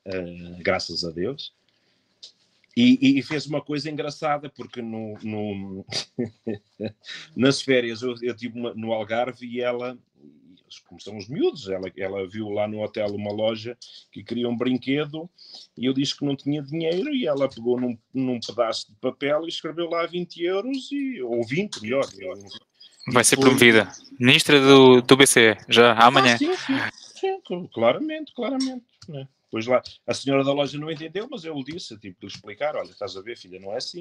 uh, 0.06 0.56
graças 0.62 1.04
a 1.04 1.10
Deus. 1.10 1.52
E, 2.76 3.18
e 3.18 3.22
fez 3.22 3.46
uma 3.46 3.60
coisa 3.60 3.88
engraçada, 3.88 4.50
porque 4.50 4.82
no, 4.82 5.16
no- 5.22 5.86
nas 7.36 7.62
férias 7.62 8.02
eu, 8.02 8.16
eu 8.20 8.34
tive 8.34 8.58
uma, 8.58 8.74
no 8.74 8.92
Algarve 8.92 9.46
e 9.46 9.60
ela, 9.60 9.96
como 10.88 11.00
são 11.00 11.16
os 11.16 11.28
miúdos, 11.28 11.68
ela, 11.68 11.88
ela 11.96 12.26
viu 12.26 12.48
lá 12.48 12.66
no 12.66 12.82
hotel 12.82 13.14
uma 13.14 13.30
loja 13.30 13.78
que 14.10 14.24
queria 14.24 14.48
um 14.48 14.56
brinquedo 14.56 15.30
e 15.78 15.86
eu 15.86 15.92
disse 15.92 16.16
que 16.18 16.24
não 16.24 16.34
tinha 16.34 16.60
dinheiro 16.60 17.14
e 17.14 17.26
ela 17.28 17.48
pegou 17.48 17.80
num, 17.80 17.96
num 18.12 18.40
pedaço 18.40 18.90
de 18.90 18.96
papel 18.96 19.44
e 19.44 19.48
escreveu 19.48 19.88
lá 19.88 20.04
20 20.04 20.42
euros, 20.42 20.90
e, 20.90 21.22
ou 21.22 21.44
20, 21.46 21.80
melhor. 21.80 22.06
Vai 23.12 23.24
ser 23.24 23.36
promovida. 23.36 23.88
Ministra 24.18 24.60
do, 24.60 25.02
do 25.02 25.16
BCE, 25.16 25.56
já 25.68 25.92
amanhã. 25.94 26.34
Ah, 26.34 26.38
sim, 26.38 26.54
sim, 26.56 27.40
sim, 27.46 27.68
claramente, 27.72 28.32
claramente. 28.34 28.84
né? 29.08 29.28
Pois 29.50 29.66
lá, 29.66 29.82
a 30.06 30.14
senhora 30.14 30.42
da 30.42 30.52
loja 30.52 30.78
não 30.78 30.90
entendeu, 30.90 31.28
mas 31.30 31.44
eu 31.44 31.54
lhe 31.54 31.64
disse, 31.64 31.96
tive 31.98 32.14
que 32.16 32.26
lhe 32.26 32.32
explicar, 32.32 32.74
olha, 32.76 32.90
estás 32.90 33.16
a 33.16 33.20
ver, 33.20 33.36
filha, 33.36 33.60
não 33.60 33.72
é 33.72 33.76
assim. 33.76 34.00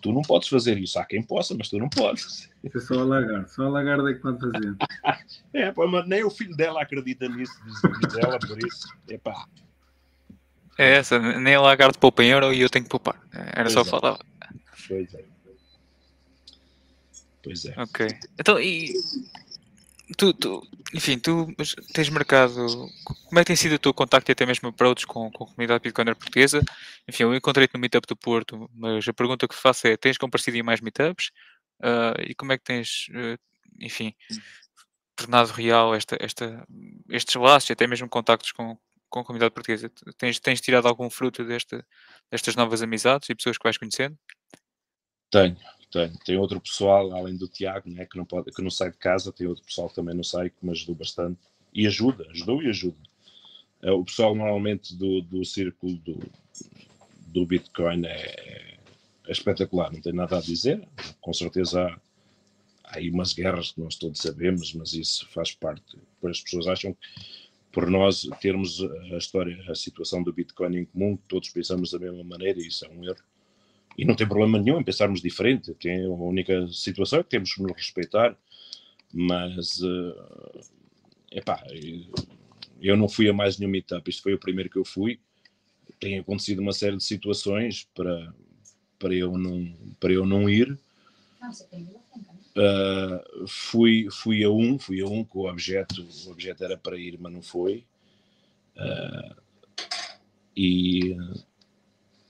Tu 0.00 0.12
não 0.12 0.22
podes 0.22 0.48
fazer 0.48 0.78
isso. 0.78 0.98
Há 0.98 1.04
quem 1.04 1.22
possa, 1.22 1.54
mas 1.54 1.68
tu 1.68 1.78
não 1.78 1.90
podes. 1.90 2.50
Isso 2.62 2.78
é 2.78 2.80
só 2.80 3.00
a 3.00 3.04
lagarde. 3.04 3.52
Só 3.52 3.64
a 3.64 3.68
lagarde 3.68 4.10
é 4.10 4.14
que 4.14 4.20
pode 4.20 4.38
fazer. 4.40 4.74
É, 5.52 5.70
pá, 5.70 5.86
mas 5.86 6.08
nem 6.08 6.24
o 6.24 6.30
filho 6.30 6.56
dela 6.56 6.82
acredita 6.82 7.28
nisso, 7.28 7.52
diz, 7.64 7.80
diz 8.00 8.18
ela, 8.18 8.38
por 8.38 8.58
isso. 8.58 8.88
É 9.08 9.18
pá. 9.18 9.44
É 10.78 10.94
essa, 10.96 11.18
nem 11.18 11.54
a 11.54 11.60
Lagarde 11.60 11.98
poupa 11.98 12.24
em 12.24 12.30
euro 12.30 12.52
e 12.52 12.60
eu 12.60 12.68
tenho 12.68 12.84
que 12.84 12.90
poupar. 12.90 13.20
Era 13.32 13.68
só 13.70 13.84
Pois 13.84 13.86
é. 13.86 13.90
falar. 13.90 14.18
Pois 14.88 15.14
é. 15.14 15.24
Pois 17.44 17.64
é. 17.66 17.74
Ok. 17.80 18.06
Então, 18.38 18.58
e 18.58 18.94
tu, 20.16 20.32
tu- 20.32 20.66
enfim, 20.94 21.18
tu 21.18 21.46
tens 21.92 22.08
marcado. 22.08 22.88
Como 23.04 23.38
é 23.38 23.42
que 23.42 23.48
tem 23.48 23.56
sido 23.56 23.74
o 23.74 23.78
teu 23.78 23.92
contacto 23.92 24.30
e 24.30 24.32
até 24.32 24.46
mesmo 24.46 24.68
approach 24.70 25.06
com, 25.06 25.30
com 25.30 25.44
a 25.44 25.46
comunidade 25.46 25.82
Bitcoiner 25.82 26.16
portuguesa? 26.16 26.62
Enfim, 27.06 27.24
eu 27.24 27.34
encontrei-te 27.34 27.74
no 27.74 27.80
Meetup 27.80 28.06
do 28.06 28.16
Porto, 28.16 28.68
mas 28.74 29.06
a 29.06 29.12
pergunta 29.12 29.46
que 29.46 29.54
faço 29.54 29.86
é: 29.86 29.96
tens 29.96 30.16
comparecido 30.16 30.56
em 30.56 30.62
mais 30.62 30.80
meetups? 30.80 31.30
Ah, 31.82 32.14
e 32.26 32.34
como 32.34 32.52
é 32.52 32.58
que 32.58 32.64
tens, 32.64 33.08
eh, 33.12 33.36
enfim, 33.80 34.14
tornado 35.16 35.52
real 35.52 35.94
esta, 35.94 36.16
esta, 36.20 36.66
estes 37.10 37.34
laços 37.34 37.68
e 37.68 37.72
até 37.74 37.86
mesmo 37.86 38.08
contactos 38.08 38.52
com, 38.52 38.78
com 39.10 39.20
a 39.20 39.24
comunidade 39.24 39.52
portuguesa? 39.52 39.90
Tens, 40.16 40.38
tens 40.40 40.60
tirado 40.60 40.88
algum 40.88 41.10
fruto 41.10 41.44
desta, 41.44 41.84
destas 42.30 42.56
novas 42.56 42.80
amizades 42.82 43.28
e 43.28 43.34
pessoas 43.34 43.58
que 43.58 43.64
vais 43.64 43.76
conhecendo? 43.76 44.16
Tenho, 45.30 45.56
tenho. 45.94 46.18
Tem 46.24 46.36
outro 46.36 46.60
pessoal, 46.60 47.14
além 47.14 47.36
do 47.36 47.46
Tiago, 47.48 47.88
né, 47.88 48.04
que, 48.04 48.16
não 48.16 48.24
pode, 48.24 48.50
que 48.50 48.60
não 48.62 48.70
sai 48.70 48.90
de 48.90 48.98
casa, 48.98 49.32
tem 49.32 49.46
outro 49.46 49.64
pessoal 49.64 49.88
que 49.88 49.94
também 49.94 50.14
não 50.14 50.24
sai, 50.24 50.50
que 50.50 50.56
me 50.62 50.72
ajudou 50.72 50.96
bastante. 50.96 51.38
E 51.72 51.86
ajuda, 51.86 52.26
ajudou 52.30 52.62
e 52.62 52.68
ajuda. 52.68 52.98
Eh, 53.82 53.92
O 53.92 54.04
pessoal 54.04 54.34
normalmente 54.34 54.94
do, 54.96 55.20
do 55.22 55.44
círculo 55.44 55.96
do, 55.98 56.18
do 57.28 57.46
Bitcoin 57.46 58.04
é, 58.06 58.78
é 59.26 59.32
espetacular, 59.32 59.92
não 59.92 60.00
tem 60.00 60.12
nada 60.12 60.38
a 60.38 60.40
dizer. 60.40 60.86
Com 61.20 61.32
certeza 61.32 61.82
há, 61.82 62.00
há 62.84 62.98
aí 62.98 63.10
umas 63.10 63.32
guerras 63.32 63.72
que 63.72 63.80
nós 63.80 63.96
todos 63.96 64.20
sabemos, 64.20 64.74
mas 64.74 64.92
isso 64.92 65.26
faz 65.28 65.52
parte. 65.52 65.96
As 66.24 66.40
pessoas 66.40 66.66
acham 66.66 66.92
que 66.92 67.44
por 67.72 67.90
nós 67.90 68.28
termos 68.40 68.80
a 69.12 69.16
história, 69.16 69.56
a 69.68 69.74
situação 69.74 70.22
do 70.22 70.32
Bitcoin 70.32 70.76
em 70.76 70.84
comum, 70.84 71.18
todos 71.28 71.48
pensamos 71.48 71.90
da 71.90 71.98
mesma 71.98 72.22
maneira, 72.22 72.60
e 72.60 72.68
isso 72.68 72.84
é 72.86 72.88
um 72.88 73.02
erro. 73.04 73.16
E 73.96 74.04
não 74.04 74.14
tem 74.14 74.26
problema 74.26 74.58
nenhum 74.58 74.80
em 74.80 74.84
pensarmos 74.84 75.22
diferente. 75.22 75.74
Tem 75.74 76.04
a 76.04 76.08
única 76.08 76.66
situação 76.68 77.20
é 77.20 77.22
que 77.22 77.30
temos 77.30 77.54
que 77.54 77.62
nos 77.62 77.72
respeitar. 77.72 78.36
Mas, 79.12 79.80
é 81.30 81.38
epá, 81.38 81.62
eu 82.80 82.96
não 82.96 83.08
fui 83.08 83.28
a 83.28 83.32
mais 83.32 83.58
nenhum 83.58 83.70
meetup. 83.70 84.08
Isto 84.10 84.22
foi 84.22 84.34
o 84.34 84.38
primeiro 84.38 84.68
que 84.68 84.78
eu 84.78 84.84
fui. 84.84 85.20
Tem 86.00 86.18
acontecido 86.18 86.60
uma 86.60 86.72
série 86.72 86.96
de 86.96 87.04
situações 87.04 87.88
para, 87.94 88.34
para, 88.98 89.14
eu, 89.14 89.38
não, 89.38 89.72
para 90.00 90.12
eu 90.12 90.26
não 90.26 90.50
ir. 90.50 90.76
Uh, 92.56 93.46
fui, 93.48 94.08
fui 94.10 94.44
a 94.44 94.50
um, 94.50 94.78
fui 94.78 95.00
a 95.00 95.06
um 95.06 95.24
que 95.24 95.36
o 95.36 95.48
objeto, 95.48 96.06
o 96.26 96.30
objeto 96.30 96.64
era 96.64 96.76
para 96.76 96.96
ir, 96.96 97.18
mas 97.20 97.32
não 97.32 97.42
foi. 97.42 97.84
Uh, 98.76 99.36
e, 100.56 101.16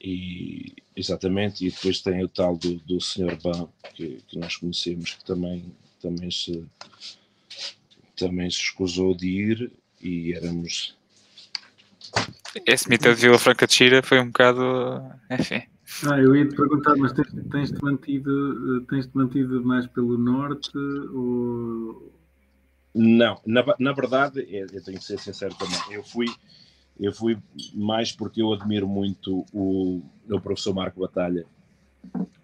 e 0.04 0.74
exatamente, 0.94 1.66
e 1.66 1.70
depois 1.70 2.02
tem 2.02 2.22
o 2.22 2.28
tal 2.28 2.58
do, 2.58 2.74
do 2.80 3.00
Sr. 3.00 3.38
Ban, 3.42 3.66
que, 3.94 4.22
que 4.28 4.38
nós 4.38 4.54
conhecemos, 4.56 5.14
que 5.14 5.24
também, 5.24 5.74
também, 6.00 6.30
se, 6.30 6.62
também 8.14 8.50
se 8.50 8.58
escusou 8.58 9.16
de 9.16 9.26
ir 9.26 9.72
e 10.02 10.34
éramos. 10.34 10.94
Esse 12.66 12.86
meetup 12.88 13.14
de 13.14 13.22
Vila 13.22 13.38
Franca 13.38 13.66
de 13.66 13.72
Xira 13.72 14.02
foi 14.02 14.20
um 14.20 14.26
bocado. 14.26 14.62
Enfim. 15.30 15.62
Ah, 16.06 16.20
eu 16.20 16.36
ia 16.36 16.46
te 16.46 16.54
perguntar, 16.54 16.96
mas 16.96 17.12
tens, 17.12 17.28
tens-te 17.50 17.82
mantido, 17.82 18.82
tens-te 18.82 19.16
mantido 19.16 19.64
mais 19.64 19.86
pelo 19.86 20.18
norte 20.18 20.76
ou, 20.76 22.12
Não, 22.94 23.40
na, 23.46 23.64
na 23.78 23.92
verdade, 23.92 24.46
eu, 24.50 24.66
eu 24.70 24.84
tenho 24.84 24.98
que 24.98 25.04
ser 25.04 25.18
sincero 25.18 25.54
também. 25.54 25.78
Eu 25.90 26.04
fui, 26.04 26.26
eu 26.98 27.12
fui 27.12 27.38
mais 27.74 28.12
porque 28.12 28.40
eu 28.40 28.52
admiro 28.52 28.88
muito 28.88 29.44
o, 29.52 30.02
o 30.28 30.40
professor 30.40 30.74
Marco 30.74 31.00
Batalha. 31.00 31.46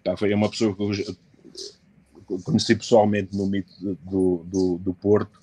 Pá, 0.05 0.17
foi 0.17 0.33
uma 0.35 0.51
pessoa 0.51 0.75
que 0.75 0.83
eu 0.83 2.41
conheci 2.43 2.75
pessoalmente 2.75 3.37
no 3.37 3.47
mito 3.47 3.73
do, 4.03 4.45
do, 4.47 4.79
do 4.79 4.95
Porto, 4.95 5.41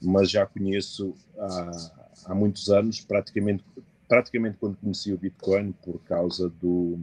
mas 0.00 0.30
já 0.30 0.46
conheço 0.46 1.14
há, 1.38 1.70
há 2.26 2.34
muitos 2.34 2.70
anos, 2.70 3.00
praticamente, 3.00 3.64
praticamente 4.08 4.56
quando 4.58 4.76
conheci 4.76 5.12
o 5.12 5.18
Bitcoin, 5.18 5.72
por 5.72 5.98
causa 6.00 6.48
do, 6.48 6.96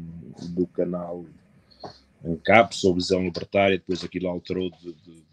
do 0.50 0.68
canal 0.68 1.26
em 2.24 2.38
CAP, 2.38 2.76
sobre 2.76 3.02
visão 3.02 3.22
libertária, 3.22 3.78
depois 3.78 4.04
aquilo 4.04 4.30
alterou 4.30 4.70
de, 4.70 4.94
de, 4.94 5.24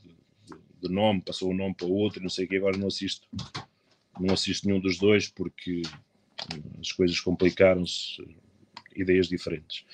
de, 0.83 0.89
nome, 0.89 1.21
passou 1.21 1.51
um 1.51 1.55
nome 1.55 1.75
para 1.75 1.87
outro, 1.87 2.21
não 2.21 2.29
sei 2.29 2.47
o 2.47 2.49
que, 2.49 2.57
agora 2.57 2.77
não 2.77 2.89
assisto, 2.89 3.29
não 4.19 4.35
assisto 4.35 4.67
nenhum 4.67 4.81
dos 4.81 4.99
dois 4.99 5.29
porque 5.29 5.83
as 6.81 6.93
coisas 6.93 7.21
complicaram-se, 7.21 8.23
ideias 8.95 9.29
diferentes. 9.29 9.85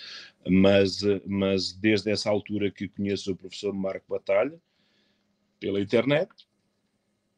Mas, 0.49 1.01
mas 1.27 1.73
desde 1.73 2.11
essa 2.11 2.31
altura 2.31 2.71
que 2.71 2.89
conheço 2.89 3.33
o 3.33 3.37
professor 3.37 3.73
Marco 3.73 4.07
Batalha, 4.09 4.59
pela 5.59 5.81
internet, 5.81 6.31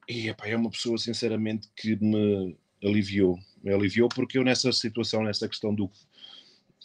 e 0.08 0.28
epá, 0.28 0.46
é 0.46 0.56
uma 0.56 0.70
pessoa, 0.70 0.96
sinceramente, 0.96 1.68
que 1.76 1.96
me 1.96 2.56
aliviou. 2.82 3.38
Me 3.62 3.72
aliviou 3.72 4.08
porque 4.08 4.38
eu, 4.38 4.44
nessa 4.44 4.72
situação, 4.72 5.22
nessa 5.22 5.48
questão 5.48 5.74
do, 5.74 5.90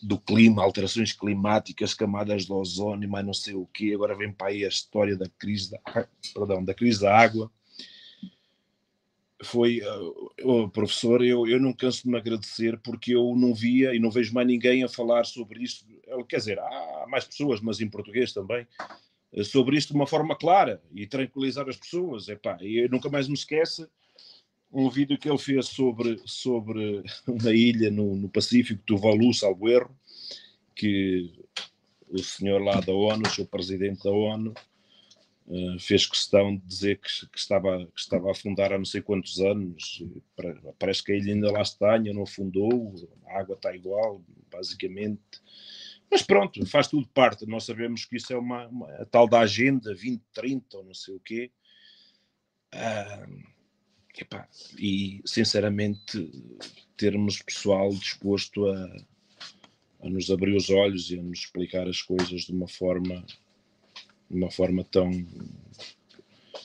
do 0.01 0.19
clima, 0.19 0.61
alterações 0.61 1.13
climáticas, 1.13 1.93
camadas 1.93 2.45
de 2.45 2.51
ozônio, 2.51 3.09
mas 3.09 3.25
não 3.25 3.33
sei 3.33 3.53
o 3.53 3.65
quê, 3.67 3.93
agora 3.93 4.15
vem 4.15 4.31
para 4.31 4.47
aí 4.47 4.65
a 4.65 4.67
história 4.67 5.15
da 5.15 5.27
crise 5.39 5.71
da, 5.71 5.79
perdão, 6.33 6.63
da, 6.63 6.73
crise 6.73 6.99
da 6.99 7.17
água. 7.17 7.49
Foi, 9.43 9.81
uh, 10.43 10.69
professor, 10.69 11.23
eu, 11.23 11.47
eu 11.47 11.59
não 11.59 11.73
canso 11.73 12.03
de 12.03 12.09
me 12.09 12.17
agradecer 12.17 12.79
porque 12.79 13.15
eu 13.15 13.35
não 13.35 13.53
via 13.53 13.93
e 13.93 13.99
não 13.99 14.09
vejo 14.09 14.33
mais 14.33 14.47
ninguém 14.47 14.83
a 14.83 14.89
falar 14.89 15.25
sobre 15.25 15.63
isto. 15.63 15.85
Quer 16.27 16.37
dizer, 16.37 16.59
há 16.59 17.05
mais 17.07 17.25
pessoas, 17.25 17.61
mas 17.61 17.79
em 17.79 17.89
português 17.89 18.33
também, 18.33 18.67
sobre 19.43 19.77
isto 19.77 19.89
de 19.89 19.95
uma 19.95 20.07
forma 20.07 20.35
clara 20.35 20.81
e 20.93 21.07
tranquilizar 21.07 21.67
as 21.67 21.77
pessoas. 21.77 22.27
E 22.61 22.87
nunca 22.89 23.09
mais 23.09 23.27
me 23.27 23.33
esquece 23.33 23.87
um 24.73 24.89
vídeo 24.89 25.17
que 25.17 25.29
ele 25.29 25.37
fez 25.37 25.67
sobre, 25.67 26.19
sobre 26.25 27.03
uma 27.27 27.53
ilha 27.53 27.91
no, 27.91 28.15
no 28.15 28.27
Pacífico, 28.27 28.81
Tuvalu, 28.85 29.33
salvo 29.33 29.69
erro, 29.69 29.95
que 30.75 31.31
o 32.09 32.17
senhor 32.19 32.61
lá 32.61 32.79
da 32.81 32.91
ONU, 32.91 33.23
o 33.25 33.29
seu 33.29 33.45
presidente 33.45 34.03
da 34.03 34.11
ONU, 34.11 34.53
uh, 35.47 35.79
fez 35.79 36.05
questão 36.05 36.55
de 36.55 36.65
dizer 36.65 36.99
que, 36.99 37.27
que, 37.27 37.37
estava, 37.39 37.85
que 37.85 37.99
estava 37.99 38.27
a 38.27 38.31
afundar 38.31 38.71
há 38.71 38.77
não 38.77 38.85
sei 38.85 39.01
quantos 39.01 39.39
anos. 39.39 40.03
Parece 40.79 41.03
que 41.03 41.15
ilha 41.15 41.33
ainda 41.33 41.51
lá 41.51 41.61
está, 41.61 41.93
ainda 41.93 42.13
não 42.13 42.23
afundou, 42.23 42.93
a 43.27 43.39
água 43.39 43.55
está 43.55 43.75
igual, 43.75 44.23
basicamente. 44.51 45.21
Mas 46.09 46.21
pronto, 46.21 46.63
faz 46.67 46.87
tudo 46.87 47.07
parte. 47.07 47.45
Nós 47.47 47.63
sabemos 47.63 48.05
que 48.05 48.17
isso 48.17 48.31
é 48.31 48.37
uma, 48.37 48.67
uma 48.67 48.87
a 49.01 49.05
tal 49.05 49.27
da 49.27 49.39
agenda 49.39 49.89
2030 49.89 50.77
ou 50.77 50.83
não 50.83 50.93
sei 50.93 51.15
o 51.15 51.19
quê. 51.19 51.51
Uh, 52.73 53.43
epá, 54.17 54.47
e 54.77 55.21
sinceramente, 55.25 56.31
termos 56.95 57.41
pessoal 57.41 57.89
disposto 57.89 58.67
a, 58.67 58.95
a 60.03 60.09
nos 60.09 60.29
abrir 60.29 60.55
os 60.55 60.69
olhos 60.69 61.09
e 61.09 61.17
a 61.17 61.23
nos 61.23 61.39
explicar 61.39 61.87
as 61.87 62.01
coisas 62.01 62.41
de 62.41 62.51
uma 62.51 62.67
forma, 62.67 63.25
de 64.33 64.37
uma 64.37 64.49
forma 64.49 64.83
tão, 64.83 65.11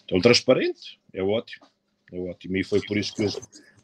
tão 0.07 0.21
transparente, 0.21 0.99
é 1.13 1.23
ótimo. 1.23 1.67
É 2.11 2.19
ótimo. 2.19 2.57
E 2.57 2.65
foi 2.65 2.81
por 2.87 2.97
isso 2.97 3.15
que 3.15 3.25
eu 3.25 3.29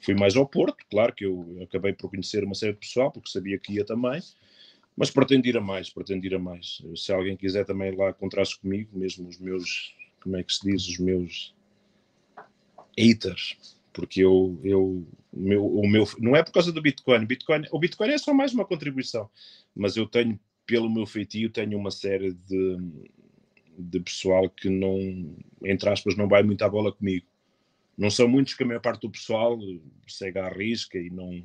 fui 0.00 0.14
mais 0.14 0.34
ao 0.34 0.48
Porto. 0.48 0.78
Claro 0.90 1.14
que 1.14 1.26
eu 1.26 1.58
acabei 1.62 1.92
por 1.92 2.08
conhecer 2.08 2.42
uma 2.42 2.54
série 2.54 2.72
de 2.72 2.78
pessoal, 2.78 3.12
porque 3.12 3.28
sabia 3.30 3.58
que 3.58 3.74
ia 3.74 3.84
também. 3.84 4.22
Mas 4.96 5.10
pretendo 5.10 5.46
ir 5.46 5.56
a 5.56 5.60
mais, 5.60 5.90
pretendo 5.90 6.24
ir 6.24 6.34
a 6.34 6.38
mais. 6.38 6.82
Se 6.96 7.12
alguém 7.12 7.36
quiser 7.36 7.66
também 7.66 7.94
lá 7.94 8.10
encontrar-se 8.10 8.58
comigo, 8.58 8.96
mesmo 8.96 9.28
os 9.28 9.38
meus, 9.38 9.94
como 10.22 10.36
é 10.36 10.42
que 10.42 10.52
se 10.52 10.70
diz, 10.70 10.86
os 10.88 10.98
meus 10.98 11.54
haters, 12.96 13.76
porque 13.92 14.20
eu, 14.20 14.58
eu 14.62 15.06
o 15.32 15.40
meu, 15.40 15.66
o 15.66 15.88
meu, 15.88 16.08
não 16.20 16.36
é 16.36 16.42
por 16.42 16.52
causa 16.52 16.72
do 16.72 16.80
Bitcoin. 16.80 17.26
Bitcoin, 17.26 17.64
o 17.72 17.78
Bitcoin 17.78 18.10
é 18.10 18.18
só 18.18 18.32
mais 18.32 18.54
uma 18.54 18.64
contribuição, 18.64 19.28
mas 19.74 19.96
eu 19.96 20.06
tenho, 20.06 20.38
pelo 20.64 20.88
meu 20.88 21.04
feitio, 21.06 21.50
tenho 21.50 21.76
uma 21.76 21.90
série 21.90 22.32
de, 22.32 22.78
de 23.78 24.00
pessoal 24.00 24.48
que 24.48 24.68
não, 24.68 24.98
entre 25.64 25.88
aspas, 25.88 26.16
não 26.16 26.28
vai 26.28 26.42
muito 26.42 26.62
à 26.62 26.68
bola 26.68 26.92
comigo. 26.92 27.26
Não 27.96 28.10
são 28.10 28.26
muitos 28.28 28.54
que 28.54 28.62
a 28.62 28.66
maior 28.66 28.80
parte 28.80 29.02
do 29.02 29.10
pessoal 29.10 29.58
segue 30.06 30.38
à 30.38 30.48
risca 30.48 30.98
e 30.98 31.10
não, 31.10 31.44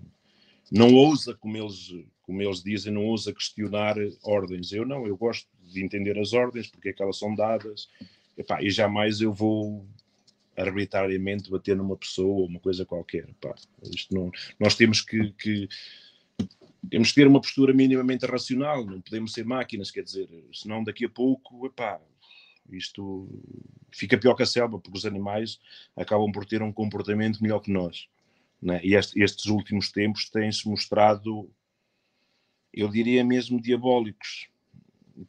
não 0.71 0.93
ousa, 0.93 1.35
como 1.35 1.57
eles, 1.57 1.93
como 2.23 2.41
eles 2.41 2.63
dizem, 2.63 2.93
não 2.93 3.05
ousa 3.05 3.33
questionar 3.33 3.95
ordens. 4.23 4.71
Eu 4.71 4.85
não, 4.85 5.05
eu 5.05 5.15
gosto 5.15 5.47
de 5.63 5.83
entender 5.83 6.17
as 6.17 6.33
ordens, 6.33 6.67
porque 6.67 6.89
é 6.89 6.93
que 6.93 7.03
elas 7.03 7.17
são 7.17 7.35
dadas, 7.35 7.87
Epá, 8.39 8.63
e 8.63 8.69
jamais 8.69 9.19
eu 9.19 9.33
vou 9.33 9.85
arbitrariamente 10.55 11.51
bater 11.51 11.75
numa 11.75 11.97
pessoa 11.97 12.39
ou 12.39 12.45
uma 12.45 12.59
coisa 12.59 12.85
qualquer. 12.85 13.27
Epá, 13.29 13.53
isto 13.93 14.15
não, 14.15 14.31
nós 14.57 14.75
temos 14.75 15.01
que, 15.01 15.31
que, 15.33 15.67
temos 16.89 17.09
que 17.09 17.15
ter 17.15 17.27
uma 17.27 17.41
postura 17.41 17.73
minimamente 17.73 18.25
racional, 18.25 18.85
não 18.85 19.01
podemos 19.01 19.33
ser 19.33 19.43
máquinas, 19.43 19.91
quer 19.91 20.03
dizer, 20.03 20.29
senão 20.53 20.83
daqui 20.85 21.03
a 21.03 21.09
pouco, 21.09 21.65
epá, 21.65 21.99
isto 22.71 23.27
fica 23.91 24.17
pior 24.17 24.35
que 24.35 24.43
a 24.43 24.45
selva, 24.45 24.79
porque 24.79 24.97
os 24.97 25.05
animais 25.05 25.59
acabam 25.95 26.31
por 26.31 26.45
ter 26.45 26.61
um 26.61 26.71
comportamento 26.71 27.41
melhor 27.41 27.59
que 27.59 27.71
nós. 27.71 28.07
Né? 28.61 28.79
E 28.83 28.95
este, 28.95 29.21
estes 29.21 29.45
últimos 29.45 29.91
tempos 29.91 30.29
têm-se 30.29 30.67
mostrado, 30.67 31.49
eu 32.73 32.89
diria 32.89 33.23
mesmo, 33.23 33.61
diabólicos, 33.61 34.47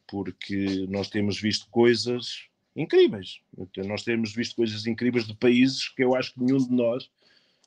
porque 0.07 0.85
nós 0.89 1.09
temos 1.09 1.39
visto 1.39 1.67
coisas 1.69 2.49
incríveis. 2.75 3.41
Nós 3.85 4.03
temos 4.03 4.33
visto 4.33 4.55
coisas 4.55 4.85
incríveis 4.85 5.27
de 5.27 5.35
países 5.35 5.89
que 5.89 6.03
eu 6.03 6.15
acho 6.15 6.33
que 6.33 6.43
nenhum 6.43 6.57
de 6.57 6.71
nós 6.71 7.09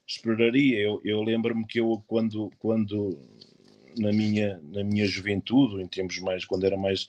esperaria. 0.07 0.79
Eu, 0.79 1.01
eu 1.05 1.23
lembro-me 1.23 1.67
que 1.67 1.81
eu, 1.81 2.03
quando, 2.07 2.51
quando 2.59 3.19
na, 3.99 4.13
minha, 4.13 4.61
na 4.63 4.85
minha 4.85 5.07
juventude, 5.07 5.83
em 5.83 5.87
tempos 5.87 6.19
mais, 6.19 6.45
quando 6.45 6.65
era 6.65 6.77
mais 6.77 7.09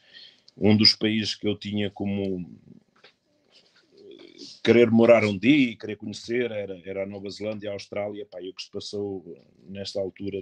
um 0.58 0.76
dos 0.76 0.94
países 0.94 1.36
que 1.36 1.48
eu 1.48 1.58
tinha 1.58 1.90
como 1.90 2.50
querer 4.64 4.90
morar 4.90 5.24
um 5.24 5.38
dia 5.38 5.72
e 5.72 5.76
querer 5.76 5.96
conhecer 5.96 6.52
era, 6.52 6.82
era 6.86 7.04
a 7.04 7.06
Nova 7.06 7.30
Zelândia 7.30 7.68
e 7.68 7.70
a 7.70 7.74
Austrália. 7.74 8.26
Pá, 8.26 8.42
e 8.42 8.50
o 8.50 8.54
que 8.54 8.64
se 8.64 8.72
passou 8.72 9.24
nesta 9.68 10.00
altura 10.00 10.42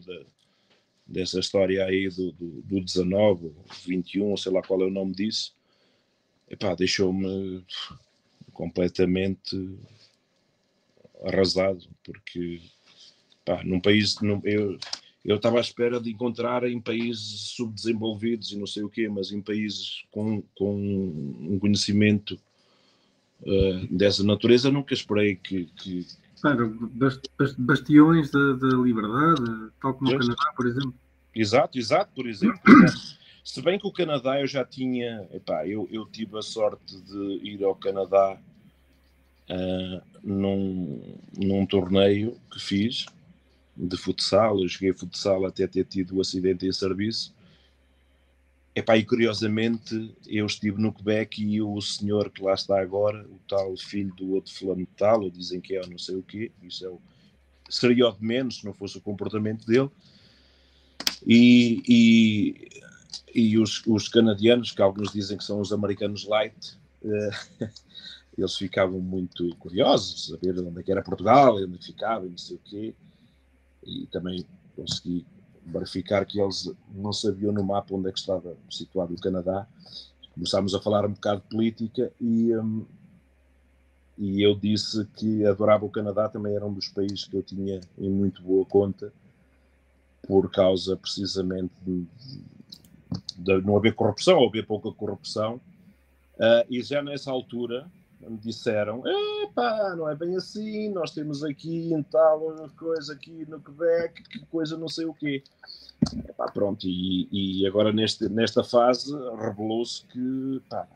dessa 1.05 1.39
história 1.39 1.85
aí 1.85 2.07
do, 2.09 2.31
do, 2.31 2.61
do 2.61 2.81
19, 2.81 3.51
21, 3.85 4.37
sei 4.37 4.51
lá 4.51 4.61
qual 4.61 4.81
é 4.81 4.85
o 4.85 4.91
nome 4.91 5.13
disso, 5.13 5.53
deixou-me 6.77 7.65
completamente 8.53 9.77
arrasado, 11.23 11.87
porque 12.03 12.61
pá, 13.43 13.63
num 13.63 13.79
país, 13.79 14.19
num, 14.21 14.41
eu 14.43 14.77
eu 15.23 15.37
estava 15.37 15.57
à 15.57 15.61
espera 15.61 16.01
de 16.01 16.11
encontrar 16.11 16.63
em 16.65 16.81
países 16.81 17.53
subdesenvolvidos 17.55 18.51
e 18.51 18.57
não 18.57 18.67
sei 18.67 18.83
o 18.83 18.89
quê, 18.89 19.07
mas 19.07 19.31
em 19.31 19.41
países 19.41 20.03
com, 20.11 20.43
com 20.55 20.75
um 20.75 21.57
conhecimento 21.59 22.37
uh, 23.41 23.87
dessa 23.89 24.23
natureza, 24.23 24.69
nunca 24.69 24.93
esperei 24.93 25.35
que. 25.35 25.65
que... 25.77 26.05
Claro, 26.41 26.91
bastiões 27.57 28.29
da, 28.29 28.53
da 28.53 28.75
liberdade, 28.75 29.71
tal 29.81 29.93
como 29.93 30.13
o 30.13 30.19
Canadá, 30.19 30.53
por 30.57 30.67
exemplo. 30.67 30.93
Exato, 31.33 31.79
exato, 31.79 32.11
por 32.13 32.27
exemplo. 32.27 32.59
Se 33.45 33.61
bem 33.61 33.79
que 33.79 33.87
o 33.87 33.91
Canadá 33.91 34.39
eu 34.39 34.47
já 34.47 34.63
tinha, 34.63 35.27
epá, 35.33 35.67
eu, 35.67 35.87
eu 35.91 36.05
tive 36.05 36.37
a 36.37 36.41
sorte 36.41 36.99
de 37.01 37.39
ir 37.43 37.63
ao 37.63 37.75
Canadá 37.75 38.37
uh, 39.49 40.01
num, 40.21 41.17
num 41.37 41.65
torneio 41.65 42.37
que 42.51 42.59
fiz 42.59 43.05
de 43.75 43.97
futsal, 43.97 44.59
eu 44.61 44.67
joguei 44.67 44.93
futsal 44.93 45.45
até 45.45 45.67
ter 45.67 45.85
tido 45.85 46.17
o 46.17 46.21
acidente 46.21 46.65
em 46.65 46.71
serviço 46.71 47.33
Epá, 48.75 48.97
e 48.97 49.05
curiosamente 49.05 50.15
eu 50.25 50.47
estive 50.47 50.81
no 50.81 50.91
Quebec 50.91 51.43
e 51.43 51.61
o 51.61 51.79
senhor 51.79 52.31
que 52.31 52.41
lá 52.41 52.55
está 52.55 52.81
agora, 52.81 53.23
o 53.27 53.39
tal 53.47 53.77
filho 53.77 54.11
do 54.15 54.33
outro 54.33 54.51
fulano 54.51 54.87
tal, 54.97 55.21
ou 55.21 55.29
dizem 55.29 55.61
que 55.61 55.75
é 55.75 55.87
não 55.87 55.99
sei 55.99 56.15
o 56.15 56.23
quê, 56.23 56.51
isso 56.63 56.83
é 56.83 56.89
o, 56.89 56.99
seria 57.69 58.07
o 58.07 58.11
de 58.11 58.25
menos 58.25 58.57
se 58.57 58.65
não 58.65 58.73
fosse 58.73 58.97
o 58.97 59.01
comportamento 59.01 59.63
dele. 59.67 59.91
E, 61.25 61.83
e, 61.87 62.69
e 63.35 63.59
os, 63.59 63.85
os, 63.85 64.07
canadianos, 64.07 64.71
que 64.71 64.81
alguns 64.81 65.13
dizem 65.13 65.37
que 65.37 65.43
são 65.43 65.59
os 65.61 65.71
americanos 65.71 66.25
light, 66.25 66.75
uh, 67.03 67.69
eles 68.35 68.57
ficavam 68.57 68.99
muito 68.99 69.55
curiosos, 69.57 70.29
saber 70.29 70.57
onde 70.57 70.79
é 70.79 70.83
que 70.83 70.91
era 70.91 71.03
Portugal, 71.03 71.57
onde 71.57 71.75
é 71.75 71.81
ficava, 71.81 72.25
não 72.25 72.37
sei 72.37 72.55
o 72.55 72.61
quê. 72.65 72.95
E 73.85 74.07
também 74.07 74.45
consegui 74.75 75.25
verificar 75.65 76.25
que 76.25 76.39
eles 76.39 76.71
não 76.93 77.13
sabiam 77.13 77.51
no 77.51 77.63
mapa 77.63 77.93
onde 77.93 78.09
é 78.09 78.11
que 78.11 78.19
estava 78.19 78.55
situado 78.69 79.13
o 79.13 79.19
Canadá. 79.19 79.67
Começámos 80.33 80.73
a 80.73 80.81
falar 80.81 81.05
um 81.05 81.13
bocado 81.13 81.41
de 81.41 81.47
política 81.47 82.11
e, 82.19 82.55
um, 82.55 82.85
e 84.17 84.41
eu 84.41 84.55
disse 84.55 85.05
que 85.15 85.45
adorava 85.45 85.85
o 85.85 85.89
Canadá, 85.89 86.27
também 86.27 86.55
era 86.55 86.65
um 86.65 86.73
dos 86.73 86.87
países 86.87 87.25
que 87.25 87.37
eu 87.37 87.43
tinha 87.43 87.79
em 87.97 88.09
muito 88.09 88.41
boa 88.41 88.65
conta, 88.65 89.13
por 90.27 90.49
causa 90.49 90.95
precisamente 90.97 91.73
de, 91.85 92.05
de 93.37 93.61
não 93.61 93.77
haver 93.77 93.93
corrupção, 93.93 94.39
ou 94.39 94.47
haver 94.47 94.65
pouca 94.65 94.91
corrupção. 94.91 95.61
Uh, 96.35 96.65
e 96.69 96.81
já 96.81 97.01
nessa 97.01 97.29
altura 97.29 97.85
me 98.29 98.37
disseram: 98.37 99.03
epá, 99.43 99.95
não 99.95 100.09
é 100.09 100.15
bem 100.15 100.35
assim, 100.35 100.89
nós 100.89 101.11
temos 101.11 101.43
aqui 101.43 101.93
em 101.93 102.03
tal 102.03 102.69
coisa 102.77 103.13
aqui 103.13 103.45
no 103.49 103.59
Quebec, 103.59 104.23
que 104.23 104.45
coisa 104.47 104.77
não 104.77 104.87
sei 104.87 105.05
o 105.05 105.13
quê. 105.13 105.43
Epá, 106.27 106.51
pronto, 106.51 106.85
e, 106.87 107.27
e 107.31 107.67
agora 107.67 107.91
neste, 107.93 108.27
nesta 108.27 108.63
fase 108.63 109.13
revelou-se 109.39 110.05
que 110.07 110.61
pá, 110.69 110.87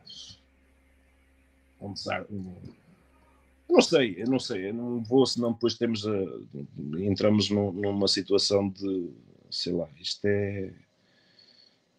não 3.70 3.82
sei, 3.82 4.16
eu 4.18 4.28
não 4.28 4.40
sei, 4.40 4.70
eu 4.70 4.74
não 4.74 5.04
vou, 5.04 5.26
senão 5.26 5.52
depois 5.52 5.76
temos 5.76 6.08
a, 6.08 6.14
entramos 6.98 7.50
numa 7.50 8.08
situação 8.08 8.70
de, 8.70 9.12
sei 9.52 9.74
lá, 9.74 9.88
isto 10.00 10.26
é, 10.26 10.74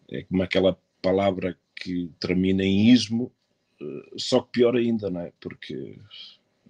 é 0.09 0.23
como 0.23 0.43
aquela 0.43 0.77
palavra 1.01 1.57
que 1.75 2.11
termina 2.19 2.63
em 2.63 2.87
ismo, 2.89 3.31
eh, 3.31 3.38
só 4.17 4.41
que 4.41 4.51
pior 4.51 4.75
ainda, 4.75 5.09
não 5.09 5.21
é? 5.21 5.31
Porque 5.39 5.97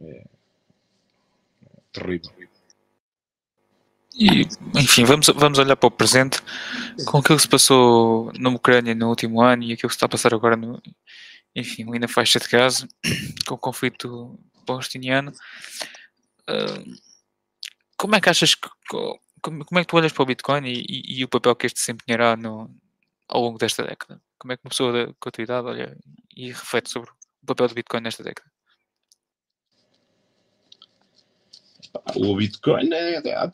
é, 0.01 0.09
é 0.11 1.81
terrível. 1.91 2.31
E, 4.15 4.41
enfim, 4.75 5.05
vamos, 5.05 5.27
vamos 5.27 5.59
olhar 5.59 5.75
para 5.75 5.87
o 5.87 5.91
presente 5.91 6.41
com 7.05 7.19
aquilo 7.19 7.37
que 7.37 7.43
se 7.43 7.47
passou 7.47 8.31
na 8.37 8.49
Ucrânia 8.49 8.93
no 8.93 9.07
último 9.07 9.41
ano 9.41 9.63
e 9.63 9.71
aquilo 9.71 9.89
que 9.89 9.95
está 9.95 10.07
a 10.07 10.09
passar 10.09 10.33
agora, 10.33 10.57
no, 10.57 10.81
enfim, 11.55 11.87
ali 11.87 11.99
na 11.99 12.07
faixa 12.07 12.39
de 12.39 12.47
Gaza, 12.47 12.87
com 13.47 13.55
o 13.55 13.57
conflito 13.57 14.37
palestiniano. 14.65 15.31
Uh, 16.49 16.99
como 17.97 18.15
é 18.15 18.21
que 18.21 18.29
achas 18.29 18.55
que. 18.55 18.67
Como, 19.41 19.79
é 19.79 19.81
que 19.81 19.87
tu 19.87 19.95
olhas 19.95 20.11
para 20.11 20.23
o 20.23 20.25
Bitcoin 20.25 20.65
e, 20.65 20.83
e, 20.89 21.19
e, 21.19 21.23
o 21.23 21.29
papel 21.29 21.55
que 21.55 21.65
este 21.65 21.79
desempenhará 21.79 22.35
no, 22.35 22.69
ao 23.27 23.41
longo 23.41 23.57
desta 23.57 23.83
década? 23.83 24.21
Como 24.37 24.51
é 24.51 24.57
que 24.57 24.63
uma 24.65 24.69
pessoa 24.69 24.91
da 24.91 25.31
tua 25.31 25.43
idade 25.43 25.67
olha 25.67 25.97
e 26.39 26.47
reflete 26.47 26.89
sobre 26.89 27.09
o 27.11 27.45
papel 27.45 27.67
do 27.67 27.75
Bitcoin 27.75 27.99
nesta 27.99 28.23
década? 28.23 28.49
O 32.15 32.33
Bitcoin, 32.37 32.93
é, 32.93 33.15
é, 33.17 33.51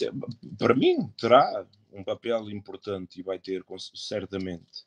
para 0.56 0.76
mim, 0.76 1.12
terá 1.18 1.66
um 1.92 2.04
papel 2.04 2.48
importante 2.52 3.20
e 3.20 3.24
vai 3.24 3.40
ter, 3.40 3.64
certamente. 3.96 4.86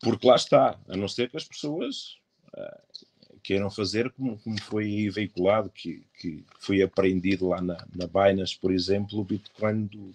Porque 0.00 0.28
lá 0.28 0.36
está, 0.36 0.78
a 0.88 0.96
não 0.96 1.08
ser 1.08 1.28
que 1.28 1.36
as 1.36 1.44
pessoas 1.44 2.18
uh, 2.56 3.38
queiram 3.42 3.68
fazer 3.68 4.12
como, 4.12 4.38
como 4.38 4.60
foi 4.62 5.10
veiculado, 5.10 5.70
que, 5.70 6.06
que 6.20 6.44
foi 6.60 6.82
aprendido 6.82 7.48
lá 7.48 7.60
na, 7.60 7.84
na 7.96 8.06
Binance, 8.06 8.56
por 8.56 8.72
exemplo, 8.72 9.18
o 9.18 9.24
Bitcoin 9.24 9.86
do, 9.86 10.14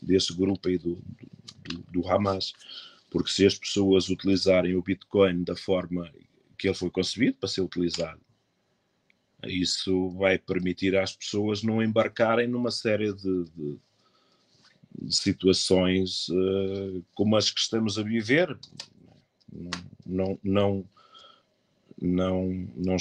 desse 0.00 0.32
grupo 0.32 0.68
aí 0.68 0.78
do, 0.78 0.94
do, 1.64 1.78
do 1.90 2.08
Hamas. 2.08 2.52
Porque 3.16 3.30
se 3.30 3.46
as 3.46 3.54
pessoas 3.54 4.10
utilizarem 4.10 4.74
o 4.74 4.82
Bitcoin 4.82 5.42
da 5.42 5.56
forma 5.56 6.12
que 6.58 6.68
ele 6.68 6.74
foi 6.74 6.90
concebido 6.90 7.38
para 7.38 7.48
ser 7.48 7.62
utilizado, 7.62 8.20
isso 9.46 10.10
vai 10.10 10.36
permitir 10.36 10.94
às 10.94 11.16
pessoas 11.16 11.62
não 11.62 11.82
embarcarem 11.82 12.46
numa 12.46 12.70
série 12.70 13.14
de, 13.14 13.44
de, 13.44 13.78
de 15.00 15.16
situações 15.16 16.28
uh, 16.28 17.02
como 17.14 17.36
as 17.36 17.50
que 17.50 17.58
estamos 17.58 17.98
a 17.98 18.02
viver. 18.02 18.54
Não, 20.04 20.38
não, 20.44 20.84
não, 22.02 22.68
não, 22.76 22.96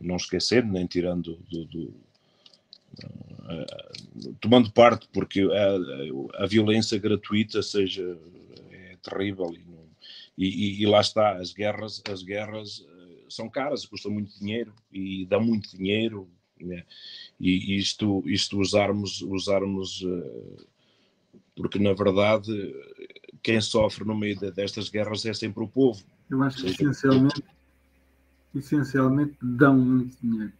não 0.00 0.16
esquecer, 0.16 0.64
nem 0.64 0.84
tirando 0.84 1.36
do, 1.48 1.64
do 1.66 1.94
uh, 3.04 4.34
tomando 4.40 4.72
parte, 4.72 5.08
porque 5.12 5.42
a, 5.42 6.42
a, 6.42 6.46
violência 6.48 6.98
gratuita 6.98 7.62
seja 7.62 8.18
terrível 9.02 9.52
e, 9.52 9.64
não, 9.64 9.86
e, 10.36 10.82
e, 10.82 10.86
lá 10.86 11.00
está, 11.00 11.36
as 11.36 11.52
guerras, 11.52 12.02
as 12.10 12.22
guerras 12.22 12.78
uh, 12.78 13.30
são 13.30 13.48
caras, 13.48 13.84
custam 13.84 14.12
muito 14.12 14.38
dinheiro 14.38 14.74
e 14.90 15.26
dão 15.26 15.42
muito 15.42 15.76
dinheiro, 15.76 16.28
né? 16.60 16.84
e 17.40 17.76
isto, 17.76 18.22
isto 18.26 18.58
usarmos, 18.58 19.20
usarmos 19.22 20.02
uh, 20.02 20.66
porque 21.56 21.78
na 21.78 21.92
verdade 21.92 22.52
quem 23.42 23.60
sofre 23.60 24.04
no 24.04 24.16
meio 24.16 24.38
de, 24.38 24.50
destas 24.50 24.88
guerras 24.88 25.24
é 25.26 25.34
sempre 25.34 25.62
o 25.62 25.68
povo. 25.68 26.02
Eu 26.30 26.42
acho 26.42 26.62
que 26.62 26.70
essencialmente 26.70 27.42
essencialmente 28.54 29.36
dão 29.42 29.76
muito 29.76 30.16
dinheiro. 30.20 30.52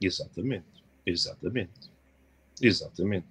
Exatamente, 0.00 0.66
exatamente, 1.04 1.90
exatamente. 2.60 3.26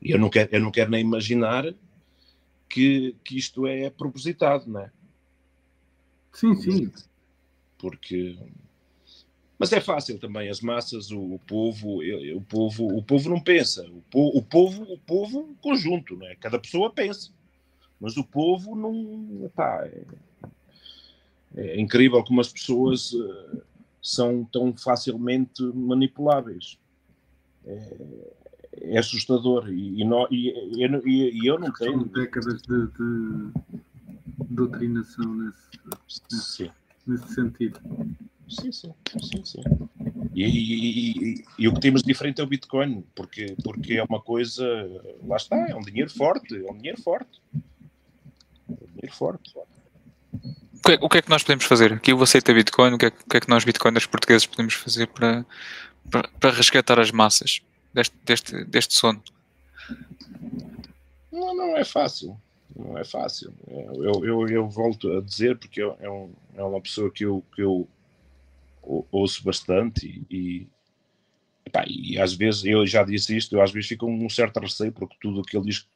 E 0.00 0.10
eu 0.10 0.18
não 0.18 0.30
quero, 0.30 0.54
eu 0.54 0.60
não 0.60 0.70
quero 0.70 0.90
nem 0.90 1.00
imaginar 1.00 1.64
que, 2.76 3.16
que 3.24 3.38
isto 3.38 3.66
é 3.66 3.88
propositado, 3.88 4.70
não 4.70 4.80
é? 4.80 4.90
Sim, 6.30 6.54
sim. 6.56 6.92
Porque 7.78 8.36
mas 9.58 9.72
é 9.72 9.80
fácil 9.80 10.18
também, 10.18 10.50
as 10.50 10.60
massas, 10.60 11.10
o, 11.10 11.18
o 11.18 11.38
povo, 11.38 12.00
o 12.02 12.42
povo, 12.42 12.94
o 12.94 13.02
povo 13.02 13.30
não 13.30 13.40
pensa. 13.40 13.88
O, 13.88 14.02
po, 14.10 14.28
o 14.36 14.42
povo, 14.42 14.82
o 14.82 14.98
povo 14.98 15.56
conjunto, 15.62 16.14
não 16.14 16.26
é? 16.26 16.34
Cada 16.34 16.58
pessoa 16.58 16.92
pensa. 16.92 17.30
Mas 17.98 18.18
o 18.18 18.24
povo 18.24 18.76
não, 18.76 19.50
pá, 19.54 19.86
é, 19.86 20.04
é 21.56 21.80
incrível 21.80 22.22
como 22.22 22.42
as 22.42 22.52
pessoas 22.52 23.14
uh, 23.14 23.62
são 24.02 24.44
tão 24.44 24.76
facilmente 24.76 25.62
manipuláveis. 25.62 26.78
É, 27.64 27.96
é 28.80 28.98
assustador. 28.98 29.68
E, 29.68 30.00
e, 30.00 30.04
não, 30.04 30.26
e, 30.30 30.50
e, 30.50 31.42
e, 31.42 31.46
eu 31.46 31.58
não 31.58 31.72
tenho. 31.72 32.00
São 32.00 32.08
décadas 32.08 32.62
de, 32.62 32.86
de 32.86 33.50
doutrinação 34.50 35.34
nesse, 35.34 35.80
nesse, 36.30 36.70
nesse, 37.06 37.34
sentido. 37.34 37.80
Sim, 38.48 38.70
sim, 38.70 38.94
sim, 39.22 39.44
sim. 39.44 39.62
E, 40.34 41.42
e, 41.58 41.68
o 41.68 41.74
que 41.74 41.80
temos 41.80 42.02
de 42.02 42.06
diferente 42.06 42.40
é 42.40 42.44
o 42.44 42.46
Bitcoin, 42.46 43.04
porque, 43.14 43.56
porque 43.64 43.94
é 43.94 44.04
uma 44.04 44.20
coisa, 44.20 44.64
lá 45.24 45.36
está, 45.36 45.56
é 45.68 45.74
um 45.74 45.80
dinheiro 45.80 46.10
forte, 46.10 46.54
é 46.54 46.70
um 46.70 46.76
dinheiro 46.76 47.00
forte. 47.00 47.40
É 47.52 48.72
um 48.72 48.86
dinheiro 48.94 49.16
forte. 49.16 49.52
O 50.32 50.82
que, 50.84 50.92
é, 50.92 50.98
o 51.00 51.08
que, 51.08 51.18
é 51.18 51.22
que 51.22 51.30
nós 51.30 51.42
podemos 51.42 51.64
fazer? 51.64 51.92
Aqui 51.92 52.12
eu 52.12 52.22
aceito 52.22 52.50
a 52.50 52.54
Bitcoin, 52.54 52.92
o 52.92 52.98
que 52.98 53.06
é, 53.06 53.08
o 53.08 53.30
que, 53.30 53.36
é 53.36 53.40
que 53.40 53.48
nós, 53.48 53.64
Bitcoiners 53.64 54.06
portugueses, 54.06 54.46
podemos 54.46 54.74
fazer 54.74 55.08
para, 55.08 55.44
para, 56.08 56.28
para 56.38 56.50
resgatar 56.50 57.00
as 57.00 57.10
massas 57.10 57.60
deste, 57.96 58.16
deste, 58.24 58.64
deste 58.64 58.94
sono? 58.94 59.22
Não, 61.32 61.54
não 61.54 61.76
é 61.76 61.84
fácil. 61.84 62.38
Não 62.74 62.98
é 62.98 63.04
fácil. 63.04 63.54
Eu, 63.66 64.24
eu, 64.24 64.48
eu 64.48 64.68
volto 64.68 65.16
a 65.16 65.22
dizer, 65.22 65.56
porque 65.56 65.80
é, 65.80 66.10
um, 66.10 66.32
é 66.54 66.62
uma 66.62 66.80
pessoa 66.80 67.10
que 67.10 67.24
eu, 67.24 67.42
que 67.54 67.62
eu 67.62 67.88
ouço 69.10 69.42
bastante 69.42 70.24
e, 70.30 70.68
e, 71.66 72.12
e 72.12 72.20
às 72.20 72.34
vezes, 72.34 72.64
eu 72.64 72.86
já 72.86 73.02
disse 73.02 73.36
isto, 73.36 73.56
eu 73.56 73.62
às 73.62 73.72
vezes 73.72 73.88
fico 73.88 74.06
com 74.06 74.12
um 74.12 74.28
certo 74.28 74.60
receio, 74.60 74.92
porque 74.92 75.16
tudo 75.20 75.40
o 75.40 75.42
que 75.42 75.56
ele 75.56 75.66
diz 75.66 75.88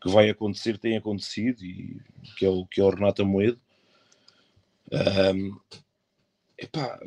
que 0.00 0.10
vai 0.10 0.28
acontecer 0.28 0.76
tem 0.78 0.96
acontecido, 0.96 1.64
e 1.64 1.98
que 2.36 2.44
é 2.44 2.48
o, 2.48 2.66
que 2.66 2.80
é 2.80 2.84
o 2.84 2.90
Renato 2.90 3.24
Moedo. 3.24 3.58
Um, 5.34 5.58
epá, 6.58 7.00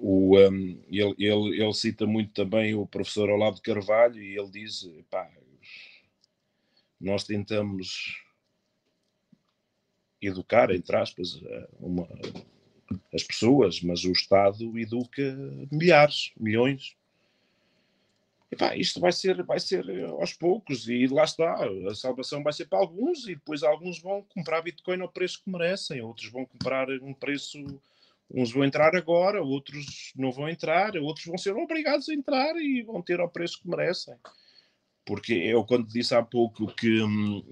o, 0.00 0.38
um, 0.38 0.82
ele, 0.88 1.14
ele, 1.18 1.62
ele 1.62 1.74
cita 1.74 2.06
muito 2.06 2.32
também 2.32 2.74
o 2.74 2.86
professor 2.86 3.30
Olavo 3.30 3.56
de 3.56 3.62
Carvalho 3.62 4.22
e 4.22 4.38
ele 4.38 4.50
diz: 4.50 4.84
epá, 4.84 5.30
nós 7.00 7.24
tentamos 7.24 8.22
educar, 10.20 10.70
entre 10.70 10.96
aspas, 10.96 11.40
uma, 11.78 12.08
as 13.14 13.22
pessoas, 13.22 13.80
mas 13.80 14.04
o 14.04 14.12
Estado 14.12 14.78
educa 14.78 15.22
milhares, 15.70 16.32
milhões. 16.38 16.96
Isto 18.76 19.00
vai 19.00 19.12
ser, 19.12 19.42
vai 19.42 19.58
ser 19.58 19.84
aos 20.04 20.32
poucos 20.32 20.88
e 20.88 21.06
lá 21.08 21.24
está, 21.24 21.52
a 21.90 21.94
salvação 21.94 22.42
vai 22.42 22.52
ser 22.52 22.66
para 22.66 22.78
alguns 22.78 23.26
e 23.26 23.34
depois 23.34 23.62
alguns 23.62 24.00
vão 24.00 24.22
comprar 24.22 24.62
Bitcoin 24.62 25.00
ao 25.00 25.10
preço 25.10 25.42
que 25.42 25.50
merecem, 25.50 26.00
outros 26.00 26.30
vão 26.30 26.46
comprar 26.46 26.88
um 27.02 27.12
preço, 27.12 27.58
uns 28.30 28.52
vão 28.52 28.64
entrar 28.64 28.94
agora, 28.96 29.42
outros 29.42 30.12
não 30.16 30.32
vão 30.32 30.48
entrar, 30.48 30.96
outros 30.96 31.26
vão 31.26 31.38
ser 31.38 31.54
obrigados 31.56 32.08
a 32.08 32.14
entrar 32.14 32.56
e 32.56 32.82
vão 32.82 33.02
ter 33.02 33.20
ao 33.20 33.28
preço 33.28 33.60
que 33.60 33.68
merecem. 33.68 34.14
Porque 35.04 35.34
eu 35.34 35.64
quando 35.64 35.86
disse 35.86 36.14
há 36.14 36.22
pouco 36.22 36.66
que 36.74 37.00
hum, 37.00 37.44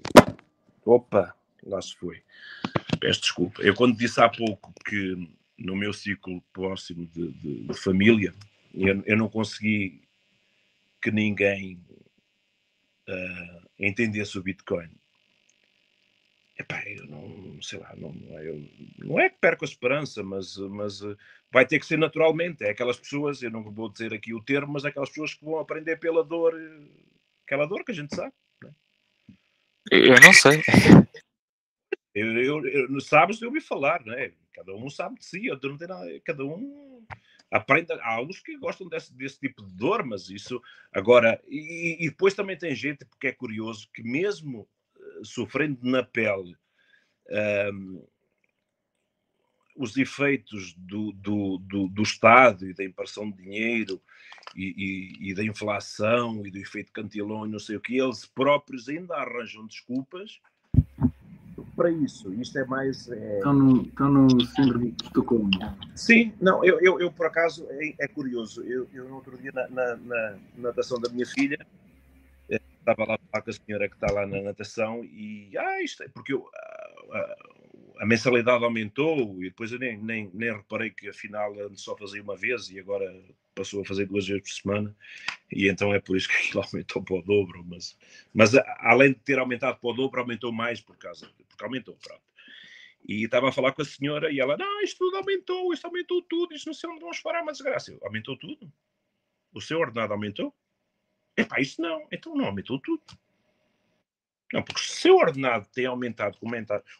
opa, 0.85 1.33
lá 1.63 1.81
se 1.81 1.95
foi. 1.95 2.21
Peço 2.99 3.21
desculpa. 3.21 3.61
Eu 3.61 3.73
quando 3.73 3.97
disse 3.97 4.21
há 4.21 4.29
pouco 4.29 4.73
que 4.85 5.29
no 5.57 5.75
meu 5.75 5.93
ciclo 5.93 6.41
próximo 6.51 7.07
de, 7.07 7.31
de, 7.31 7.67
de 7.67 7.73
família 7.73 8.33
eu, 8.73 9.01
eu 9.05 9.17
não 9.17 9.29
consegui 9.29 10.01
que 11.01 11.11
ninguém 11.11 11.79
uh, 13.07 13.69
entendesse 13.79 14.37
o 14.37 14.43
Bitcoin. 14.43 14.89
Epá, 16.57 16.81
eu 16.87 17.05
não 17.07 17.61
sei 17.61 17.79
lá, 17.79 17.93
não, 17.95 18.13
eu, 18.39 18.67
não 18.99 19.19
é 19.19 19.29
que 19.29 19.37
perco 19.39 19.65
a 19.65 19.67
esperança, 19.67 20.23
mas, 20.23 20.57
mas 20.57 21.01
eh, 21.01 21.15
vai 21.51 21.65
ter 21.65 21.79
que 21.79 21.85
ser 21.85 21.97
naturalmente. 21.97 22.63
É 22.63 22.69
aquelas 22.69 22.97
pessoas, 22.97 23.41
eu 23.41 23.51
não 23.51 23.63
vou 23.63 23.89
dizer 23.89 24.13
aqui 24.13 24.33
o 24.33 24.41
termo, 24.41 24.73
mas 24.73 24.85
é 24.85 24.89
aquelas 24.89 25.09
pessoas 25.09 25.33
que 25.33 25.43
vão 25.43 25.59
aprender 25.59 25.97
pela 25.97 26.23
dor, 26.23 26.53
eh, 26.59 26.87
aquela 27.45 27.65
dor 27.65 27.83
que 27.83 27.91
a 27.91 27.95
gente 27.95 28.15
sabe. 28.15 28.33
Né? 28.63 28.71
Eu 29.91 30.19
não 30.21 30.33
sei. 30.33 30.61
Eu, 32.13 32.31
eu, 32.37 32.65
eu, 32.65 33.01
sabes, 33.01 33.41
eu 33.41 33.49
ouvi 33.49 33.59
falar, 33.59 34.03
né? 34.05 34.31
Cada 34.53 34.73
um 34.73 34.89
sabe 34.89 35.19
de 35.19 35.25
si, 35.25 35.47
eu 35.47 35.59
não 35.61 35.77
tenho 35.77 35.89
nada, 35.89 36.21
cada 36.23 36.45
um 36.45 37.05
aprende. 37.51 37.91
Há 37.91 38.13
alguns 38.13 38.39
que 38.39 38.57
gostam 38.57 38.87
desse, 38.87 39.13
desse 39.13 39.37
tipo 39.37 39.61
de 39.61 39.73
dor, 39.73 40.05
mas 40.05 40.29
isso 40.29 40.61
agora. 40.93 41.41
E, 41.45 42.05
e 42.05 42.09
depois 42.09 42.33
também 42.33 42.57
tem 42.57 42.73
gente, 42.73 43.03
porque 43.03 43.27
é 43.27 43.33
curioso, 43.33 43.89
que 43.93 44.01
mesmo 44.01 44.65
sofrendo 45.23 45.79
na 45.83 46.03
pele 46.03 46.55
um, 47.73 48.05
os 49.75 49.97
efeitos 49.97 50.73
do, 50.77 51.11
do, 51.13 51.57
do, 51.57 51.87
do, 51.89 52.01
Estado 52.03 52.69
e 52.69 52.73
da 52.73 52.83
impressão 52.83 53.29
de 53.29 53.43
dinheiro 53.43 54.01
e, 54.55 55.19
e, 55.21 55.31
e 55.31 55.33
da 55.33 55.43
inflação 55.43 56.45
e 56.45 56.51
do 56.51 56.57
efeito 56.57 56.93
cantilão 56.93 57.45
e 57.45 57.49
não 57.49 57.59
sei 57.59 57.75
o 57.75 57.81
que, 57.81 57.97
eles 57.97 58.25
próprios 58.25 58.87
ainda 58.87 59.15
arranjam 59.15 59.67
desculpas 59.67 60.39
para 61.75 61.91
isso. 61.91 62.33
Isto 62.33 62.59
é 62.59 62.65
mais. 62.65 63.09
É... 63.11 63.37
Estão, 63.37 63.53
no, 63.53 63.81
estão 63.81 64.09
no 64.09 64.45
síndrome 64.45 64.91
de 64.91 65.03
Estocolmo. 65.03 65.49
Sim, 65.93 66.33
não, 66.39 66.63
eu, 66.63 66.79
eu, 66.79 66.99
eu, 66.99 67.11
por 67.11 67.25
acaso 67.25 67.67
é, 67.69 67.93
é 67.99 68.07
curioso. 68.07 68.63
Eu, 68.63 68.87
eu 68.93 69.09
no 69.09 69.15
outro 69.15 69.37
dia 69.37 69.51
na, 69.53 69.67
na, 69.67 69.95
na 69.97 70.37
natação 70.57 70.99
da 70.99 71.09
minha 71.09 71.25
filha 71.25 71.59
estava 72.91 73.05
lá 73.11 73.17
com 73.17 73.49
a 73.49 73.53
senhora 73.53 73.89
que 73.89 73.95
está 73.95 74.11
lá 74.11 74.27
na 74.27 74.41
natação 74.41 75.03
e 75.03 75.57
ah, 75.57 75.81
isto 75.81 76.03
é 76.03 76.07
porque 76.07 76.33
eu, 76.33 76.47
a, 76.53 77.17
a, 77.17 77.35
a, 78.01 78.05
mensalidade 78.05 78.63
aumentou 78.63 79.43
e 79.43 79.49
depois 79.49 79.71
eu 79.71 79.79
nem, 79.79 79.97
nem, 79.97 80.29
nem 80.33 80.53
reparei 80.53 80.91
que 80.91 81.09
afinal 81.09 81.53
só 81.73 81.97
fazia 81.97 82.21
uma 82.21 82.35
vez 82.35 82.69
e 82.69 82.79
agora 82.79 83.11
passou 83.55 83.81
a 83.81 83.85
fazer 83.85 84.05
duas 84.05 84.27
vezes 84.27 84.43
por 84.43 84.49
semana 84.49 84.95
e 85.51 85.67
então 85.67 85.93
é 85.93 85.99
por 85.99 86.15
isso 86.15 86.29
que 86.29 86.35
aquilo 86.35 86.61
aumentou 86.63 87.03
para 87.03 87.15
o 87.15 87.21
dobro, 87.21 87.65
mas, 87.65 87.97
mas 88.33 88.51
além 88.79 89.13
de 89.13 89.19
ter 89.19 89.39
aumentado 89.39 89.79
para 89.79 89.89
o 89.89 89.93
dobro, 89.93 90.21
aumentou 90.21 90.51
mais 90.51 90.79
por 90.79 90.97
causa, 90.97 91.29
porque 91.49 91.63
aumentou, 91.63 91.97
pronto. 91.97 92.21
E 93.07 93.23
estava 93.23 93.49
a 93.49 93.51
falar 93.51 93.71
com 93.71 93.83
a 93.83 93.85
senhora 93.85 94.31
e 94.31 94.39
ela, 94.39 94.57
não, 94.57 94.81
isto 94.81 94.97
tudo 94.97 95.17
aumentou, 95.17 95.71
isto 95.71 95.85
aumentou 95.85 96.23
tudo, 96.23 96.55
isto 96.55 96.65
não 96.65 96.73
sei 96.73 96.89
onde 96.89 97.01
vamos 97.01 97.19
parar, 97.19 97.43
mas 97.43 97.57
desgraça. 97.57 97.95
Aumentou 98.01 98.35
tudo? 98.35 98.71
O 99.53 99.61
seu 99.61 99.79
ordenado 99.79 100.11
aumentou? 100.11 100.51
Epá, 101.37 101.59
isso 101.59 101.81
não, 101.81 102.07
então 102.11 102.35
não 102.35 102.45
aumentou 102.45 102.79
tudo. 102.79 103.01
Não, 104.53 104.63
porque 104.63 104.81
se 104.81 104.89
o 104.89 104.93
seu 104.93 105.15
ordenado 105.17 105.67
tem 105.73 105.85
aumentado 105.85 106.37
como, 106.37 106.53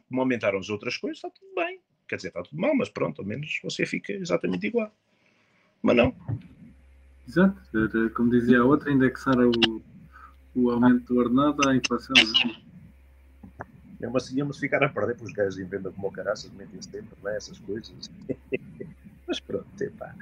como 0.10 0.22
aumentaram 0.22 0.60
as 0.60 0.70
outras 0.70 0.98
coisas, 0.98 1.18
está 1.18 1.30
tudo 1.30 1.54
bem. 1.56 1.80
Quer 2.08 2.18
dizer, 2.18 2.28
está 2.30 2.44
tudo 2.44 2.60
mal, 2.60 2.76
mas 2.76 2.90
pronto, 2.90 3.22
ao 3.22 3.28
menos 3.28 3.60
você 3.64 3.86
fica 3.86 4.12
exatamente 4.14 4.68
igual 4.68 4.92
mas 5.86 5.98
não. 5.98 6.16
Exato, 7.28 7.62
como 8.16 8.32
dizia 8.32 8.60
a 8.60 8.66
outra, 8.66 8.92
indexar 8.92 9.36
o, 9.38 9.84
o 10.56 10.72
aumento 10.72 11.14
do 11.14 11.20
ordenado 11.20 11.70
à 11.70 11.76
inflação. 11.76 12.16
É 14.02 14.08
uma 14.08 14.18
assim, 14.18 14.38
íamos 14.38 14.58
ficar 14.58 14.84
a 14.84 14.90
perder 14.90 15.16
para 15.16 15.26
os 15.26 15.32
gajos 15.32 15.60
em 15.60 15.66
venda 15.66 15.92
como 15.92 16.12
caraças, 16.12 16.52
metem 16.54 16.82
sempre 16.82 17.16
né, 17.24 17.38
essas 17.38 17.60
coisas. 17.60 18.10
mas 19.28 19.40
pronto, 19.40 19.80
epá. 19.80 20.16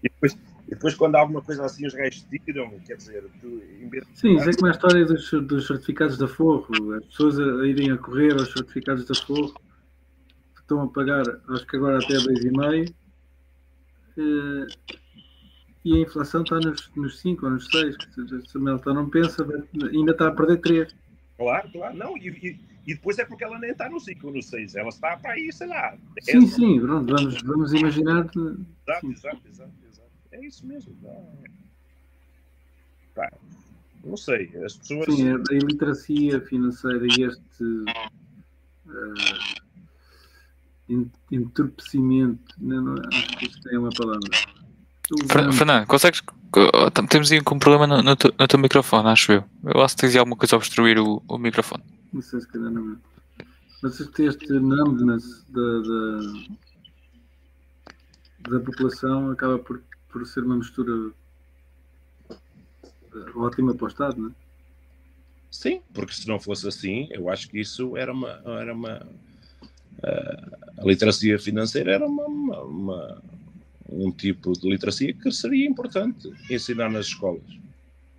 E 0.00 0.08
depois, 0.08 0.36
e 0.72 0.74
depois, 0.74 0.94
quando 0.94 1.16
há 1.16 1.20
alguma 1.20 1.42
coisa 1.42 1.66
assim, 1.66 1.86
os 1.86 1.92
gajos 1.92 2.26
tiram, 2.30 2.70
quer 2.86 2.96
dizer, 2.96 3.22
tu, 3.42 3.62
em 3.78 3.90
vez 3.90 4.06
de... 4.06 4.18
Sim, 4.18 4.36
isso 4.36 4.48
é 4.48 4.54
como 4.54 4.68
a 4.68 4.70
história 4.70 5.04
dos, 5.04 5.30
dos 5.30 5.66
certificados 5.66 6.16
da 6.16 6.26
Forro, 6.26 6.94
as 6.94 7.04
pessoas 7.04 7.38
a, 7.38 7.44
a 7.44 7.66
irem 7.66 7.90
a 7.90 7.98
correr 7.98 8.32
aos 8.32 8.50
certificados 8.54 9.04
da 9.04 9.14
Forro, 9.14 9.54
estão 10.58 10.80
a 10.80 10.88
pagar, 10.88 11.24
acho 11.50 11.66
que 11.66 11.76
agora 11.76 11.98
até 11.98 12.14
2,5 12.14 12.94
Uh, 14.14 14.66
e 15.82 15.96
a 15.96 16.00
inflação 16.00 16.42
está 16.42 16.56
nos, 16.56 16.90
nos 16.94 17.18
5 17.20 17.46
ou 17.46 17.52
nos 17.52 17.66
6. 17.68 17.96
Se 18.46 18.58
a 18.58 18.60
Melta 18.60 18.92
não 18.92 19.08
pensa, 19.08 19.42
ainda 19.90 20.12
está 20.12 20.28
a 20.28 20.32
perder 20.32 20.60
3. 20.60 20.94
Claro, 21.38 21.72
claro. 21.72 21.96
Não, 21.96 22.14
e, 22.18 22.28
e, 22.28 22.60
e, 22.86 22.94
depois 22.94 23.18
é 23.18 23.24
porque 23.24 23.42
ela 23.42 23.58
nem 23.58 23.70
está 23.70 23.88
no 23.88 23.98
5 23.98 24.26
ou 24.26 24.34
no 24.34 24.42
6. 24.42 24.74
Ela 24.74 24.90
está 24.90 25.16
para 25.16 25.32
aí, 25.32 25.50
sei 25.50 25.66
lá. 25.66 25.96
Sim, 26.20 26.46
sim, 26.46 26.78
pronto, 26.78 27.16
vamos, 27.16 27.40
vamos 27.40 27.72
imaginar. 27.72 28.26
Exato, 28.26 28.66
exato, 28.86 29.06
exato, 29.06 29.48
exato. 29.48 29.81
É 30.32 30.46
isso 30.46 30.66
mesmo. 30.66 30.96
Não, 31.02 31.38
Pá, 33.14 33.30
não 34.04 34.16
sei. 34.16 34.50
As 34.64 34.76
pessoas. 34.76 35.14
Sim, 35.14 35.30
a 35.30 35.54
iliteracia 35.54 36.40
financeira 36.40 37.06
e 37.06 37.22
este. 37.22 37.64
Uh, 38.86 39.62
entorpecimento. 41.30 42.54
Não, 42.58 42.82
não, 42.82 42.94
acho 43.08 43.36
que 43.36 43.46
isto 43.46 43.68
é 43.68 43.78
uma 43.78 43.90
palavra. 43.90 44.28
Fernando, 45.52 45.86
consegues. 45.86 46.22
Temos 47.08 47.32
aí 47.32 47.40
um 47.40 47.58
problema 47.58 47.86
no, 47.86 48.02
no, 48.02 48.16
teu, 48.16 48.34
no, 48.38 48.46
teu 48.46 48.58
microfone, 48.58 49.08
acho 49.08 49.32
eu. 49.32 49.44
Eu 49.64 49.82
acho 49.82 49.94
que 49.96 50.02
tens 50.02 50.16
alguma 50.16 50.36
coisa 50.36 50.56
a 50.56 50.58
obstruir 50.58 50.98
o, 50.98 51.22
o 51.26 51.38
microfone. 51.38 51.82
Não 52.12 52.20
sei 52.20 52.40
se 52.40 52.48
calhar 52.48 52.70
não 52.70 52.92
é. 52.92 52.96
Mas 53.82 53.98
este, 54.00 54.24
este 54.24 54.52
numbness 54.52 55.44
da, 55.48 55.78
da, 55.80 56.20
da, 58.50 58.60
população 58.60 59.30
acaba 59.30 59.58
por, 59.58 59.82
por 60.12 60.26
ser 60.26 60.44
uma 60.44 60.56
mistura 60.56 61.12
eh, 62.30 62.36
ótima 63.34 63.74
para 63.74 63.84
o 63.84 63.88
Estado, 63.88 64.20
não 64.20 64.28
é? 64.28 64.32
Sim, 65.50 65.82
porque 65.92 66.14
se 66.14 66.28
não 66.28 66.38
fosse 66.38 66.66
assim, 66.66 67.08
eu 67.10 67.28
acho 67.28 67.48
que 67.48 67.60
isso 67.60 67.96
era 67.96 68.12
uma, 68.12 68.42
era 68.46 68.72
uma, 68.72 69.06
a 70.78 70.84
literacia 70.84 71.38
financeira 71.38 71.92
era 71.92 72.06
uma, 72.06 72.24
uma, 72.24 72.62
uma, 72.62 73.22
um 73.88 74.10
tipo 74.10 74.52
de 74.52 74.68
literacia 74.68 75.12
que 75.12 75.30
seria 75.30 75.68
importante 75.68 76.32
ensinar 76.50 76.90
nas 76.90 77.06
escolas. 77.06 77.42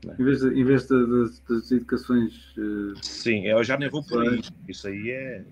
É? 0.08 0.22
Em 0.22 0.26
vez, 0.26 0.39
de, 0.41 0.48
em 0.48 0.64
vez 0.64 0.88
de, 0.88 1.06
de, 1.06 1.32
das 1.50 1.72
educações. 1.72 2.34
Uh... 2.58 2.94
Sim, 3.02 3.46
eu 3.48 3.64
já 3.64 3.78
nem 3.78 3.89
vou 3.89 4.04
por 4.04 4.22
aí. 4.22 4.41
Isso 4.68 4.88
aí 4.88 5.10
é. 5.10 5.46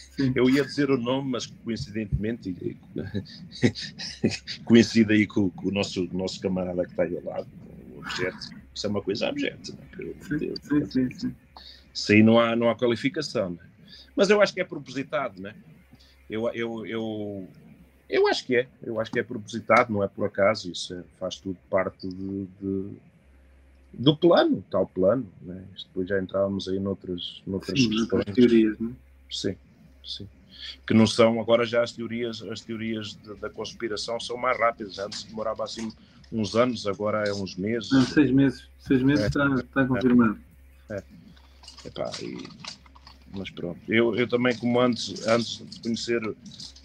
Eu 0.34 0.48
ia 0.48 0.64
dizer 0.64 0.90
o 0.90 0.96
nome, 0.96 1.30
mas 1.30 1.46
coincidentemente 1.46 2.54
coincide 4.64 5.12
aí 5.12 5.26
com, 5.26 5.50
com, 5.50 5.68
o 5.68 5.72
nosso, 5.72 6.08
nosso 6.12 6.40
camarada 6.40 6.84
que 6.84 6.90
está 6.90 7.02
aí 7.04 7.16
ao 7.16 7.24
lado, 7.24 7.48
o 7.94 7.98
objeto. 7.98 8.50
Isso 8.74 8.86
é 8.86 8.90
uma 8.90 9.02
coisa 9.02 9.28
objeto. 9.28 9.76
Né? 9.76 10.54
Sim, 10.90 11.10
sim. 11.10 11.34
Isso 11.92 12.12
aí 12.12 12.22
não 12.22 12.40
há, 12.40 12.56
não 12.56 12.70
há 12.70 12.74
qualificação. 12.74 13.50
Né? 13.50 13.58
Mas 14.16 14.30
eu 14.30 14.40
acho 14.40 14.54
que 14.54 14.60
é 14.60 14.64
propositado, 14.64 15.40
né? 15.40 15.54
Eu, 16.28 16.48
eu, 16.54 16.86
eu, 16.86 17.48
eu 18.08 18.26
acho 18.26 18.46
que 18.46 18.56
é. 18.56 18.68
Eu 18.82 18.98
acho 18.98 19.10
que 19.10 19.18
é 19.18 19.22
propositado, 19.22 19.92
não 19.92 20.02
é 20.02 20.08
por 20.08 20.24
acaso. 20.26 20.72
Isso 20.72 20.94
é, 20.94 21.02
faz 21.18 21.36
tudo 21.36 21.58
parte 21.68 22.08
de, 22.08 22.46
de, 22.60 22.90
do 23.92 24.16
plano, 24.16 24.64
tal 24.70 24.86
plano. 24.86 25.30
Né? 25.42 25.62
Depois 25.86 26.08
já 26.08 26.18
entrávamos 26.18 26.68
aí 26.68 26.80
noutras, 26.80 27.42
noutras 27.46 27.78
sim, 27.78 27.90
questões. 27.90 28.24
teorias, 28.24 28.78
né? 28.78 28.92
Sim, 29.30 29.56
sim. 30.04 30.28
Que 30.86 30.94
não 30.94 31.06
são, 31.06 31.40
agora 31.40 31.66
já 31.66 31.82
as 31.82 31.92
teorias, 31.92 32.42
as 32.42 32.60
teorias 32.60 33.14
de, 33.14 33.34
da 33.34 33.50
conspiração 33.50 34.20
são 34.20 34.36
mais 34.36 34.58
rápidas. 34.58 34.98
Antes 34.98 35.24
demorava 35.24 35.64
assim 35.64 35.90
uns 36.30 36.54
anos, 36.54 36.86
agora 36.86 37.26
é 37.26 37.32
uns 37.32 37.56
meses. 37.56 37.90
Não, 37.90 38.02
seis 38.02 38.30
meses. 38.30 38.68
Seis 38.78 39.02
meses 39.02 39.24
é, 39.24 39.26
está, 39.28 39.46
está 39.54 39.86
confirmado. 39.86 40.38
É. 40.90 40.96
é. 40.96 41.04
Epá, 41.84 42.10
e 42.22 42.48
mas 43.34 43.50
pronto. 43.50 43.80
Eu, 43.88 44.14
eu 44.14 44.28
também, 44.28 44.54
como 44.56 44.78
antes, 44.78 45.26
antes 45.26 45.64
de 45.66 45.80
conhecer 45.80 46.22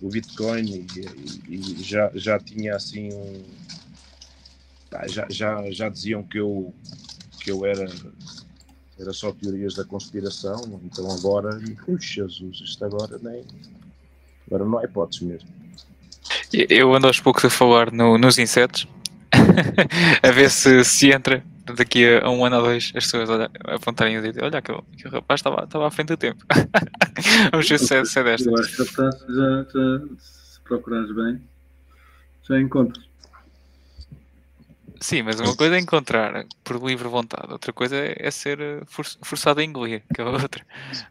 o 0.02 0.10
Bitcoin 0.10 0.88
e, 0.96 1.56
e 1.56 1.84
já, 1.84 2.10
já 2.16 2.40
tinha 2.40 2.76
assim 2.76 3.14
um. 3.14 3.44
já, 5.08 5.28
já, 5.30 5.72
já 5.72 5.90
diziam 5.90 6.24
que 6.24 6.40
eu, 6.40 6.74
que 7.42 7.52
eu 7.52 7.66
era, 7.66 7.86
era 9.00 9.14
só 9.14 9.32
teorias 9.32 9.76
da 9.76 9.86
conspiração, 9.86 10.80
então 10.84 11.10
agora, 11.12 11.60
puxa 11.86 12.28
Jesus, 12.28 12.62
isto 12.64 12.86
agora 12.86 13.20
nem. 13.22 13.44
Agora 14.48 14.66
não 14.66 14.80
há 14.80 14.84
hipótese 14.84 15.26
mesmo. 15.26 15.50
Eu 16.52 16.94
ando 16.94 17.08
aos 17.08 17.20
poucos 17.20 17.46
a 17.46 17.50
falar 17.50 17.92
no, 17.92 18.18
nos 18.18 18.38
insetos, 18.38 18.88
a 20.24 20.32
ver 20.32 20.50
se, 20.50 20.84
se 20.84 21.12
entra 21.12 21.44
daqui 21.76 22.06
a 22.08 22.30
um 22.30 22.46
ano 22.46 22.58
ou 22.58 22.64
dois 22.64 22.92
as 22.96 23.04
pessoas 23.06 23.30
olha, 23.30 23.50
apontarem 23.66 24.16
e 24.16 24.22
dizerem: 24.22 24.46
Olha, 24.46 24.60
aquele, 24.60 24.80
aquele 24.94 25.16
rapaz 25.16 25.40
estava, 25.40 25.64
estava 25.64 25.88
à 25.88 25.92
frente 25.92 26.10
do 26.10 26.18
tempo. 26.18 26.44
Vamos 27.52 27.68
ver 27.68 27.80
se 27.80 27.96
é, 27.96 28.06
se 28.06 28.20
é 28.20 28.24
desta. 28.24 28.50
Eu 28.50 28.58
acho 28.58 28.78
que 28.78 28.96
já, 28.96 29.10
já, 29.10 30.00
se 30.18 30.60
procurares 30.62 31.14
bem, 31.14 31.42
já 32.44 32.60
encontras. 32.60 33.06
Sim, 35.00 35.24
mas 35.24 35.40
uma 35.40 35.56
coisa 35.56 35.76
é 35.76 35.80
encontrar 35.80 36.46
por 36.64 36.84
livre 36.84 37.08
vontade, 37.08 37.52
outra 37.52 37.72
coisa 37.72 37.96
é, 37.96 38.16
é 38.18 38.32
ser 38.32 38.60
eh, 38.60 38.82
for, 38.88 39.06
forçado 39.22 39.60
a 39.60 39.64
engolir, 39.64 40.04
que 40.14 40.22
é 40.22 40.24
outra. 40.24 40.66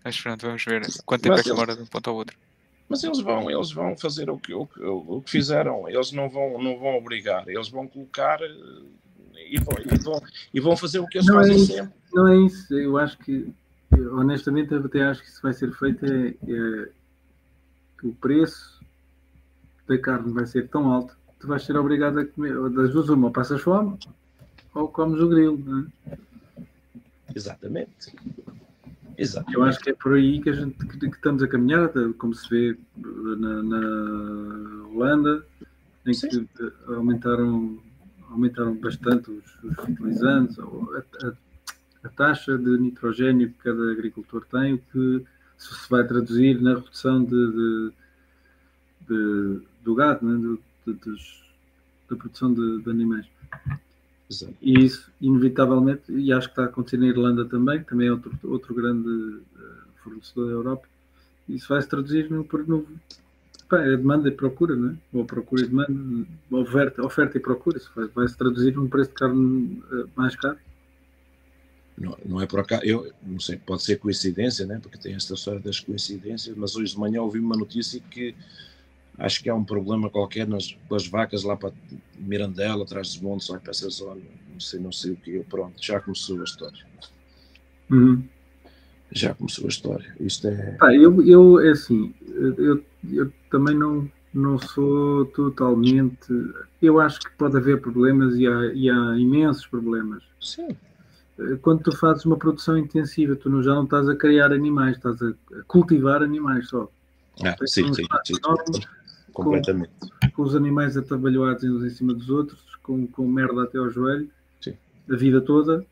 Mas 0.05 0.20
pronto, 0.20 0.47
vamos 0.47 0.64
ver 0.64 0.82
quanto 1.05 1.22
tempo 1.22 1.32
mas 1.32 1.41
é 1.41 1.43
que 1.45 1.51
demora 1.51 1.76
de 1.76 1.82
um 1.82 1.87
ponto 1.87 2.11
ao 2.11 2.16
outro. 2.16 2.37
Mas 2.89 3.03
eles 3.03 3.20
vão, 3.20 3.51
eles 3.51 3.72
vão 3.72 3.97
fazer 3.97 4.30
o 4.30 4.39
que, 4.39 4.55
o, 4.55 4.68
o 4.80 5.22
que 5.22 5.30
fizeram, 5.30 5.89
eles 5.89 6.12
não 6.12 6.28
vão, 6.28 6.62
não 6.62 6.78
vão 6.78 6.97
obrigar, 6.97 7.49
eles 7.49 7.68
vão 7.68 7.87
colocar 7.87 8.41
eh, 8.43 9.49
e 9.51 9.59
vão, 9.61 9.76
e 9.78 9.99
vão, 9.99 10.22
e 10.55 10.61
vão 10.61 10.76
fazer 10.76 10.99
o 10.99 11.07
que 11.07 11.18
eles 11.18 11.26
não 11.26 11.41
é 11.41 11.43
fazem 11.43 11.55
é 11.55 11.59
isso, 11.59 11.72
sempre. 11.72 11.95
Não 12.12 12.28
é 12.28 12.37
isso, 12.37 12.74
eu 12.74 12.99
acho 12.99 13.18
que 13.18 13.53
honestamente, 14.12 14.74
até 14.74 15.03
acho 15.03 15.22
que 15.22 15.28
isso 15.28 15.43
vai 15.43 15.53
ser 15.53 15.72
feito 15.72 16.05
é, 16.05 16.28
é 16.28 16.89
o 18.03 18.12
preço 18.14 18.80
da 19.89 19.99
carne 19.99 20.32
vai 20.32 20.47
ser 20.47 20.68
tão 20.68 20.91
alto 20.91 21.16
tu 21.47 21.49
vais 21.49 21.62
ser 21.62 21.76
obrigado 21.76 22.18
a 22.18 22.26
comer, 22.26 22.57
ou 22.57 22.68
das 22.68 22.90
duas 22.90 23.09
uma, 23.09 23.28
ou 23.28 23.32
passas 23.32 23.61
fome 23.62 23.97
ou 24.74 24.88
comes 24.88 25.20
o 25.20 25.28
grilo, 25.28 25.57
não 25.64 25.86
é? 26.11 26.18
Exatamente. 27.34 28.14
Exatamente. 29.16 29.57
Eu 29.57 29.62
acho 29.62 29.78
que 29.80 29.90
é 29.90 29.94
por 29.94 30.14
aí 30.14 30.40
que, 30.40 30.51
a 30.51 30.53
gente, 30.53 30.76
que, 30.76 30.99
que 30.99 31.07
estamos 31.07 31.42
a 31.42 31.49
caminhar, 31.49 31.90
como 32.18 32.34
se 32.34 32.49
vê 32.51 32.78
na, 32.97 33.62
na 33.62 34.88
Holanda, 34.88 35.47
em 36.05 36.12
Sim. 36.12 36.28
que 36.28 36.72
aumentaram, 36.88 37.78
aumentaram 38.30 38.74
bastante 38.74 39.30
os, 39.30 39.44
os 39.64 39.74
fertilizantes, 39.76 40.59
a, 40.59 40.62
a, 41.26 41.32
a, 42.05 42.09
taxa 42.11 42.59
de 42.59 42.76
nitrogênio 42.78 43.51
que 43.51 43.59
cada 43.59 43.92
agricultor 43.92 44.44
tem, 44.47 44.74
o 44.74 44.78
que 44.78 45.24
se 45.57 45.88
vai 45.88 46.07
traduzir 46.07 46.61
na 46.61 46.74
redução 46.74 47.24
de, 47.24 47.30
de, 47.30 47.92
de 49.09 49.62
do 49.82 49.94
gado, 49.94 50.26
né? 50.26 50.59
De, 50.93 51.16
da 52.09 52.16
produção 52.16 52.53
de, 52.53 52.91
animais. 52.91 53.26
Exato. 54.30 54.55
E 54.61 54.84
isso, 54.84 55.11
inevitavelmente, 55.20 56.03
e 56.11 56.32
acho 56.32 56.49
que 56.49 56.53
está 56.53 56.62
a 56.62 56.66
acontecer 56.66 56.97
na 56.97 57.07
Irlanda 57.07 57.45
também, 57.45 57.78
que 57.78 57.89
também 57.89 58.09
é 58.09 58.12
outro, 58.12 58.39
outro 58.45 58.74
grande 58.74 59.09
uh, 59.09 59.43
fornecedor 60.03 60.47
da 60.47 60.53
Europa, 60.53 60.89
isso 61.49 61.68
vai 61.68 61.80
se 61.80 61.89
traduzir 61.89 62.28
no, 62.30 62.47
no 62.66 62.87
pá, 63.68 63.80
é 63.82 63.97
demanda 63.97 64.28
e 64.28 64.32
procura, 64.32 64.74
não 64.74 64.91
é? 64.91 64.97
Ou 65.12 65.24
procura 65.24 65.62
e 65.62 65.68
demanda, 65.68 65.93
oferta, 66.51 67.05
oferta 67.05 67.39
e 67.39 67.41
procura, 67.41 67.78
isso 67.78 67.91
vai, 67.95 68.09
vai 68.09 68.28
se 68.28 68.37
traduzir 68.37 68.74
num 68.74 68.89
preço 68.89 69.11
de 69.11 69.16
carne 69.16 69.82
uh, 69.93 70.09
mais 70.16 70.34
caro. 70.34 70.59
Não, 71.97 72.16
não 72.26 72.41
é 72.41 72.47
por 72.47 72.61
acaso, 72.61 72.84
eu 72.84 73.11
não 73.22 73.41
sei, 73.41 73.57
pode 73.57 73.82
ser 73.82 73.97
coincidência, 73.97 74.66
né? 74.66 74.78
porque 74.82 74.99
tem 74.99 75.14
esta 75.14 75.32
história 75.32 75.61
das 75.61 75.80
coincidências, 75.80 76.55
mas 76.57 76.76
hoje 76.76 76.93
de 76.93 76.99
manhã 76.99 77.22
ouvi 77.22 77.39
uma 77.39 77.57
notícia 77.57 78.01
que 78.11 78.34
acho 79.18 79.42
que 79.42 79.48
há 79.48 79.54
um 79.54 79.64
problema 79.64 80.10
qualquer 80.10 80.46
nas, 80.46 80.72
pelas 80.88 81.06
vacas 81.06 81.42
lá 81.42 81.56
para 81.56 81.72
Mirandela, 82.18 82.84
atrás 82.84 83.08
dos 83.08 83.20
montes, 83.20 83.48
lá 83.48 83.58
para 83.58 83.70
essa 83.70 83.88
zona, 83.88 84.20
não 84.52 84.60
sei, 84.60 84.80
não 84.80 84.92
sei 84.92 85.12
o 85.12 85.16
que, 85.16 85.38
pronto, 85.44 85.74
já 85.80 86.00
começou 86.00 86.40
a 86.40 86.44
história. 86.44 86.84
Uhum. 87.90 88.22
Já 89.12 89.34
começou 89.34 89.66
a 89.66 89.68
história. 89.68 90.16
Isto 90.18 90.48
é. 90.48 90.76
Ah, 90.82 90.94
eu, 90.94 91.22
eu, 91.22 91.60
é 91.60 91.70
assim, 91.70 92.12
eu, 92.58 92.82
eu 93.12 93.32
também 93.50 93.74
não, 93.74 94.10
não 94.34 94.58
sou 94.58 95.26
totalmente. 95.26 96.26
Eu 96.82 97.00
acho 97.00 97.20
que 97.20 97.30
pode 97.36 97.56
haver 97.56 97.80
problemas 97.80 98.34
e 98.34 98.46
há, 98.46 98.72
e 98.74 98.90
há 98.90 99.16
imensos 99.16 99.66
problemas. 99.66 100.24
Sim. 100.40 100.76
Quando 101.62 101.82
tu 101.82 101.96
fazes 101.96 102.24
uma 102.24 102.36
produção 102.36 102.76
intensiva, 102.76 103.36
tu 103.36 103.48
não, 103.48 103.62
já 103.62 103.74
não 103.74 103.84
estás 103.84 104.08
a 104.08 104.16
criar 104.16 104.52
animais, 104.52 104.96
estás 104.96 105.22
a 105.22 105.32
cultivar 105.66 106.22
animais 106.22 106.68
só. 106.68 106.90
Ah, 107.44 107.54
sim, 107.66 107.92
sim, 107.92 108.04
sim 108.24 108.82
completamente. 109.45 109.91
Com, 110.01 110.30
com, 110.30 110.43
os 110.43 110.55
animais 110.55 110.97
atabalhoados 110.97 111.64
uns 111.64 111.84
em 111.84 111.91
cima 111.91 112.14
dos 112.14 112.30
outros, 112.30 112.61
com, 112.82 113.07
com 113.07 113.26
merda 113.26 113.64
até 113.64 113.78
ao 113.78 113.91
joelho, 113.91 114.28
Sim. 114.61 114.74
a 115.11 115.16
vida 115.16 115.41
toda, 115.41 115.84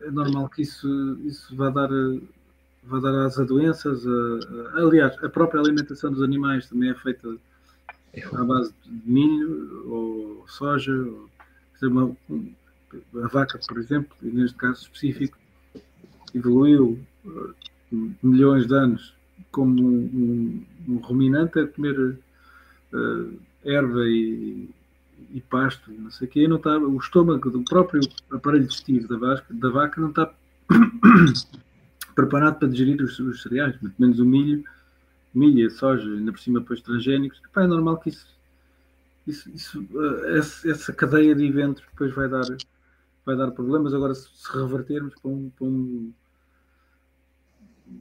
é 0.00 0.10
normal 0.10 0.48
que 0.48 0.62
isso, 0.62 1.18
isso 1.24 1.54
vá 1.54 1.70
dar, 1.70 1.88
vá 2.84 3.00
dar 3.00 3.14
asa 3.26 3.42
a 3.42 3.46
doenças. 3.46 4.06
A, 4.06 4.78
a, 4.78 4.82
aliás, 4.82 5.22
a 5.22 5.28
própria 5.28 5.60
alimentação 5.60 6.10
dos 6.10 6.22
animais 6.22 6.68
também 6.68 6.90
é 6.90 6.94
feita 6.94 7.36
à 8.32 8.44
base 8.44 8.72
de 8.86 9.10
milho 9.10 9.90
ou 9.90 10.44
soja. 10.48 10.92
Ou, 10.92 11.28
uma, 11.82 12.16
a 13.22 13.28
vaca, 13.28 13.60
por 13.68 13.78
exemplo, 13.78 14.16
neste 14.22 14.56
caso 14.56 14.82
específico, 14.82 15.36
evoluiu 16.34 16.98
uh, 17.24 17.54
milhões 18.22 18.66
de 18.66 18.74
anos 18.74 19.14
como 19.52 19.80
um, 19.80 20.64
um, 20.88 20.94
um 20.94 20.96
ruminante 20.96 21.58
a 21.58 21.66
comer 21.66 22.18
uh, 22.92 23.38
erva 23.64 24.06
e, 24.06 24.68
e, 25.30 25.40
pasto, 25.40 25.90
não 25.92 26.10
sei 26.10 26.28
o 26.28 26.30
quê, 26.30 26.48
não 26.48 26.56
está, 26.56 26.76
o 26.78 26.96
estômago 26.96 27.50
do 27.50 27.62
próprio 27.64 28.00
aparelho 28.30 28.66
digestivo 28.66 29.08
da 29.08 29.16
vaca, 29.16 29.54
da 29.54 29.70
vaca 29.70 30.00
não 30.00 30.10
está 30.10 30.32
preparado 32.14 32.58
para 32.58 32.68
digerir 32.68 33.02
os, 33.02 33.18
os, 33.18 33.42
cereais, 33.42 33.80
muito 33.80 33.94
menos 33.98 34.18
o 34.18 34.24
milho, 34.24 34.64
milho, 35.34 35.70
soja, 35.70 36.10
ainda 36.10 36.32
por 36.32 36.40
cima 36.40 36.60
depois 36.60 36.80
transgénicos. 36.80 37.40
Epá, 37.44 37.62
é 37.62 37.66
normal 37.66 37.98
que 37.98 38.10
isso, 38.10 38.26
isso, 39.26 39.50
isso 39.50 39.80
uh, 39.92 40.24
essa, 40.36 40.70
essa, 40.70 40.92
cadeia 40.92 41.34
de 41.34 41.44
eventos 41.44 41.82
depois 41.90 42.14
vai 42.14 42.28
dar, 42.28 42.46
vai 43.24 43.36
dar 43.36 43.50
problemas. 43.50 43.94
Agora, 43.94 44.14
se, 44.14 44.28
se 44.32 44.52
revertermos 44.56 45.14
para, 45.20 45.30
um, 45.30 45.50
para 45.50 45.66
um, 45.66 46.12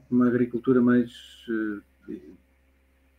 uma 0.10 0.28
agricultura 0.28 0.82
mais 0.82 1.12
uh, 1.50 1.82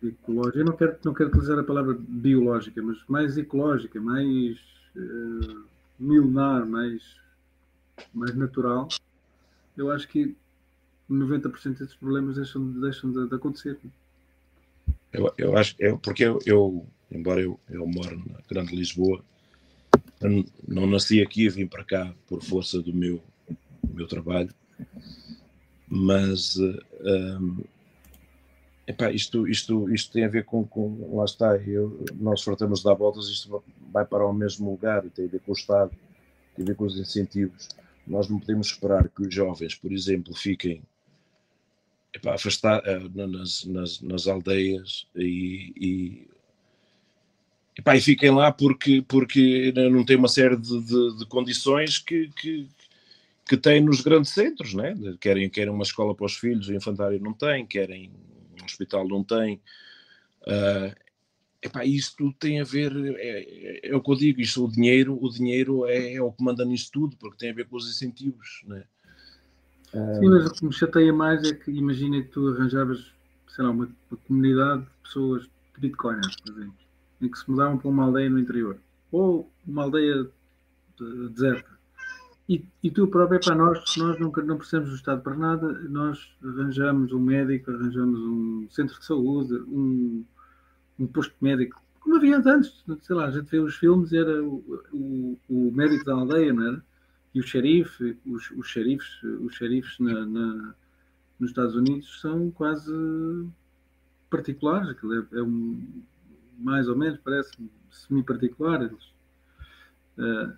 ecológica, 0.03 0.59
eu 0.59 0.65
não 0.65 0.77
quero, 0.77 0.99
não 1.05 1.15
quero 1.15 1.29
utilizar 1.31 1.59
a 1.59 1.65
palavra 1.65 1.97
biológica, 1.99 2.83
mas 2.83 2.99
mais 3.09 3.37
ecológica, 3.37 4.01
mais 4.01 4.59
uh, 4.97 5.65
milenar, 5.99 6.67
mais, 6.67 7.03
mais 8.15 8.35
natural, 8.35 8.89
eu 9.77 9.91
acho 9.91 10.09
que 10.09 10.35
90% 11.11 11.79
desses 11.79 11.95
problemas 11.95 12.37
deixam, 12.37 12.65
deixam 12.81 13.11
de, 13.11 13.29
de 13.29 13.35
acontecer. 13.35 13.79
Eu, 15.13 15.33
eu 15.39 15.57
acho, 15.57 15.75
eu, 15.79 15.99
porque 15.99 16.25
eu, 16.25 16.39
eu 16.45 16.87
embora 17.11 17.41
eu, 17.41 17.59
eu 17.69 17.87
moro 17.87 18.17
na 18.27 18.39
Grande 18.49 18.77
Lisboa, 18.77 19.23
não, 20.67 20.87
nasci 20.87 21.23
aqui, 21.23 21.49
vim 21.49 21.67
para 21.67 21.85
cá 21.85 22.13
por 22.27 22.43
força 22.43 22.83
do 22.83 22.93
meu, 22.93 23.23
meu 23.89 24.07
trabalho, 24.07 24.53
mas 25.89 26.57
uh, 26.57 26.79
eh, 27.01 27.39
um, 27.41 27.65
Epá, 28.89 29.13
isto, 29.13 29.47
isto, 29.47 29.93
isto 29.93 30.11
tem 30.11 30.25
a 30.25 30.29
ver 30.29 30.47
com, 30.47 30.67
com 30.67 31.15
lá 31.15 31.27
está, 31.27 31.55
eu, 31.59 32.03
nós 32.19 32.43
tratamos 32.43 32.83
dar 32.83 32.95
voltas, 32.95 33.27
isto 33.27 33.63
vai 33.93 34.03
para 34.07 34.27
o 34.27 34.33
mesmo 34.33 34.71
lugar 34.71 35.03
tem 35.11 35.27
a 35.27 35.29
ver 35.29 35.41
com 35.41 35.53
o 35.53 35.55
Estado, 35.55 35.91
tem 36.57 36.65
a 36.65 36.69
ver 36.69 36.75
com 36.75 36.87
os 36.87 36.99
incentivos. 36.99 37.69
Nós 38.07 38.31
não 38.31 38.41
podemos 38.41 38.69
esperar 38.69 39.07
que 39.11 39.21
os 39.21 39.35
jovens, 39.35 39.75
por 39.75 39.93
exemplo, 39.93 40.35
fiquem 40.35 40.83
epá, 42.15 42.35
afastar, 42.35 42.83
uh, 42.83 43.27
nas, 43.27 43.67
nas, 43.67 44.01
nas, 44.01 44.27
aldeias 44.27 45.07
e, 45.15 45.71
e, 45.77 46.29
epá, 47.79 47.95
e, 47.95 48.01
fiquem 48.01 48.31
lá 48.31 48.51
porque, 48.51 49.05
porque 49.07 49.71
não 49.93 50.03
têm 50.03 50.17
uma 50.17 50.29
série 50.29 50.57
de, 50.57 50.83
de, 50.83 51.19
de 51.19 51.27
condições 51.27 51.99
que, 51.99 52.29
que, 52.29 52.67
que 53.47 53.57
têm 53.59 53.83
nos 53.83 54.01
grandes 54.01 54.31
centros, 54.31 54.73
né? 54.73 54.97
querem, 55.21 55.51
querem 55.51 55.75
uma 55.75 55.85
escola 55.85 56.15
para 56.15 56.25
os 56.25 56.37
filhos, 56.39 56.69
o 56.69 56.75
infantário 56.75 57.21
não 57.21 57.35
tem, 57.35 57.67
querem 57.67 58.11
hospital 58.65 59.07
não 59.07 59.23
tem. 59.25 59.61
Uh, 60.43 60.95
epá, 61.63 61.85
isso 61.85 62.15
tudo 62.17 62.35
tem 62.39 62.61
a 62.61 62.65
ver, 62.65 62.93
é, 63.17 63.41
é, 63.41 63.91
é, 63.91 63.97
o 63.97 64.01
que 64.01 64.11
eu 64.11 64.17
digo, 64.17 64.41
isto, 64.41 64.65
o 64.65 64.71
dinheiro, 64.71 65.19
o 65.21 65.29
dinheiro 65.29 65.87
é, 65.87 66.15
é, 66.15 66.23
o 66.23 66.33
que 66.33 66.43
manda 66.43 66.65
nisso 66.65 66.91
tudo, 66.93 67.17
porque 67.17 67.39
tem 67.39 67.51
a 67.51 67.55
ver 67.55 67.67
com 67.67 67.77
os 67.77 67.89
incentivos, 67.89 68.63
né? 68.67 68.85
Sim, 69.91 70.29
mas 70.29 70.47
o 70.47 70.53
que 70.53 70.65
me 70.67 70.73
chateia 70.73 71.13
mais 71.13 71.43
é 71.51 71.55
que 71.55 71.71
imagina 71.71 72.23
que 72.23 72.29
tu 72.29 72.49
arranjavas, 72.49 73.11
sei 73.49 73.65
lá, 73.65 73.71
uma, 73.71 73.89
uma 74.11 74.19
comunidade 74.27 74.83
de 74.83 74.91
pessoas 75.03 75.45
de 75.45 75.81
bitcoiners, 75.81 76.37
por 76.37 76.53
exemplo, 76.53 76.77
em 77.23 77.29
que 77.29 77.39
se 77.39 77.51
mudavam 77.51 77.79
para 77.79 77.89
uma 77.89 78.05
aldeia 78.05 78.29
no 78.29 78.39
interior, 78.39 78.79
ou 79.11 79.51
uma 79.67 79.85
aldeia 79.85 80.29
deserta, 81.31 81.78
e, 82.49 82.65
e 82.83 82.91
tu 82.91 83.07
próprio, 83.09 83.37
é 83.37 83.41
para 83.41 83.55
nós, 83.55 83.97
nós 83.97 84.19
nunca 84.19 84.43
não 84.43 84.57
precisamos 84.57 84.89
do 84.89 84.97
Estado 84.97 85.21
para 85.21 85.37
nada, 85.37 85.71
nós 85.89 86.33
arranjamos 86.43 87.13
um 87.13 87.21
médico, 87.21 87.71
arranjamos 87.71 88.19
um 88.21 88.67
centro 88.71 88.99
de 88.99 89.05
saúde, 89.05 89.55
um, 89.55 90.25
um 90.99 91.07
posto 91.07 91.35
médico, 91.41 91.81
como 92.01 92.17
havia 92.17 92.39
antes, 92.39 92.83
sei 93.03 93.15
lá, 93.15 93.27
a 93.27 93.31
gente 93.31 93.51
vê 93.51 93.59
os 93.59 93.77
filmes, 93.77 94.15
era 94.15 94.43
o, 94.43 94.65
o, 94.91 95.39
o 95.47 95.73
médico 95.73 96.07
da 96.07 96.15
aldeia, 96.15 96.55
não 96.55 96.67
era? 96.67 96.85
E 97.35 97.41
o 97.41 97.43
xerife, 97.43 98.17
os, 98.25 98.51
os 98.53 98.67
xerifes, 98.67 99.23
os 99.23 99.55
xerifes 99.55 99.99
na, 99.99 100.25
na, 100.25 100.75
nos 101.39 101.51
Estados 101.51 101.75
Unidos 101.75 102.19
são 102.23 102.51
quase 102.51 102.91
particulares, 104.31 104.89
aquilo 104.89 105.15
é, 105.15 105.39
é 105.39 105.43
um, 105.43 105.87
mais 106.59 106.89
ou 106.89 106.97
menos, 106.97 107.21
parece 107.23 107.53
semi-particular. 107.91 108.91
Uh, 110.17 110.53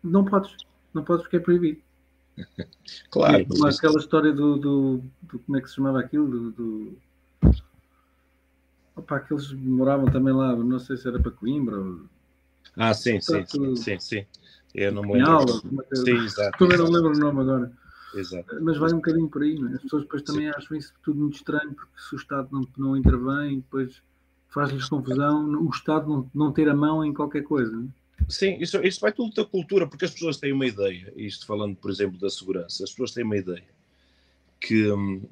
não 0.00 0.24
podes 0.24 0.54
não 0.96 1.04
podes 1.04 1.22
porque 1.22 1.36
é 1.36 1.40
proibido. 1.40 1.80
claro. 3.10 3.46
Como 3.46 3.66
aquela 3.66 3.98
história 3.98 4.32
do, 4.32 4.56
do, 4.56 5.02
do, 5.22 5.38
Como 5.40 5.56
é 5.56 5.60
que 5.60 5.68
se 5.68 5.76
chamava 5.76 6.00
aquilo? 6.00 6.26
Do. 6.26 6.50
do... 6.50 6.96
Opa, 8.96 9.20
que 9.20 9.32
eles 9.32 9.52
moravam 9.52 10.06
também 10.06 10.32
lá, 10.32 10.56
não 10.56 10.78
sei 10.78 10.96
se 10.96 11.06
era 11.06 11.20
para 11.20 11.30
Coimbra. 11.30 11.78
Ou... 11.78 12.00
Ah, 12.76 12.94
sim, 12.94 13.20
sim, 13.20 13.44
sim, 13.46 13.76
sim, 13.76 14.00
sim. 14.00 14.26
Eu 14.74 14.92
não 14.92 15.02
me 15.02 15.14
lembro. 15.14 15.84
É 15.92 15.96
sim, 15.96 16.24
exato. 16.24 16.58
Também 16.58 16.78
não 16.78 16.90
lembro 16.90 17.12
o 17.12 17.18
nome 17.18 17.40
agora. 17.40 17.72
Exato. 18.14 18.56
Mas 18.62 18.78
vai 18.78 18.92
um 18.92 18.96
bocadinho 18.96 19.28
por 19.28 19.42
aí, 19.42 19.58
não 19.58 19.68
é? 19.68 19.74
As 19.74 19.82
pessoas 19.82 20.02
depois 20.04 20.22
também 20.22 20.50
sim. 20.50 20.54
acham 20.56 20.76
isso 20.76 20.94
tudo 21.02 21.20
muito 21.20 21.36
estranho, 21.36 21.74
porque 21.74 21.92
se 21.98 22.14
o 22.14 22.16
Estado 22.16 22.48
não, 22.50 22.66
não 22.78 22.96
intervém, 22.96 23.60
depois 23.60 24.02
faz-lhes 24.48 24.88
confusão 24.88 25.44
o 25.60 25.68
Estado 25.68 26.08
não, 26.08 26.30
não 26.34 26.52
ter 26.52 26.68
a 26.68 26.74
mão 26.74 27.04
em 27.04 27.12
qualquer 27.12 27.42
coisa. 27.42 27.72
Não 27.76 27.84
é? 27.84 28.05
Sim, 28.28 28.56
isso, 28.60 28.80
isso 28.82 29.00
vai 29.00 29.12
tudo 29.12 29.34
da 29.34 29.44
cultura, 29.44 29.86
porque 29.86 30.04
as 30.04 30.10
pessoas 30.10 30.36
têm 30.36 30.52
uma 30.52 30.66
ideia, 30.66 31.12
isto 31.16 31.46
falando, 31.46 31.76
por 31.76 31.90
exemplo, 31.90 32.18
da 32.18 32.28
segurança, 32.28 32.82
as 32.82 32.90
pessoas 32.90 33.12
têm 33.12 33.24
uma 33.24 33.36
ideia 33.36 33.76
que 34.60 34.90
hum, 34.90 35.22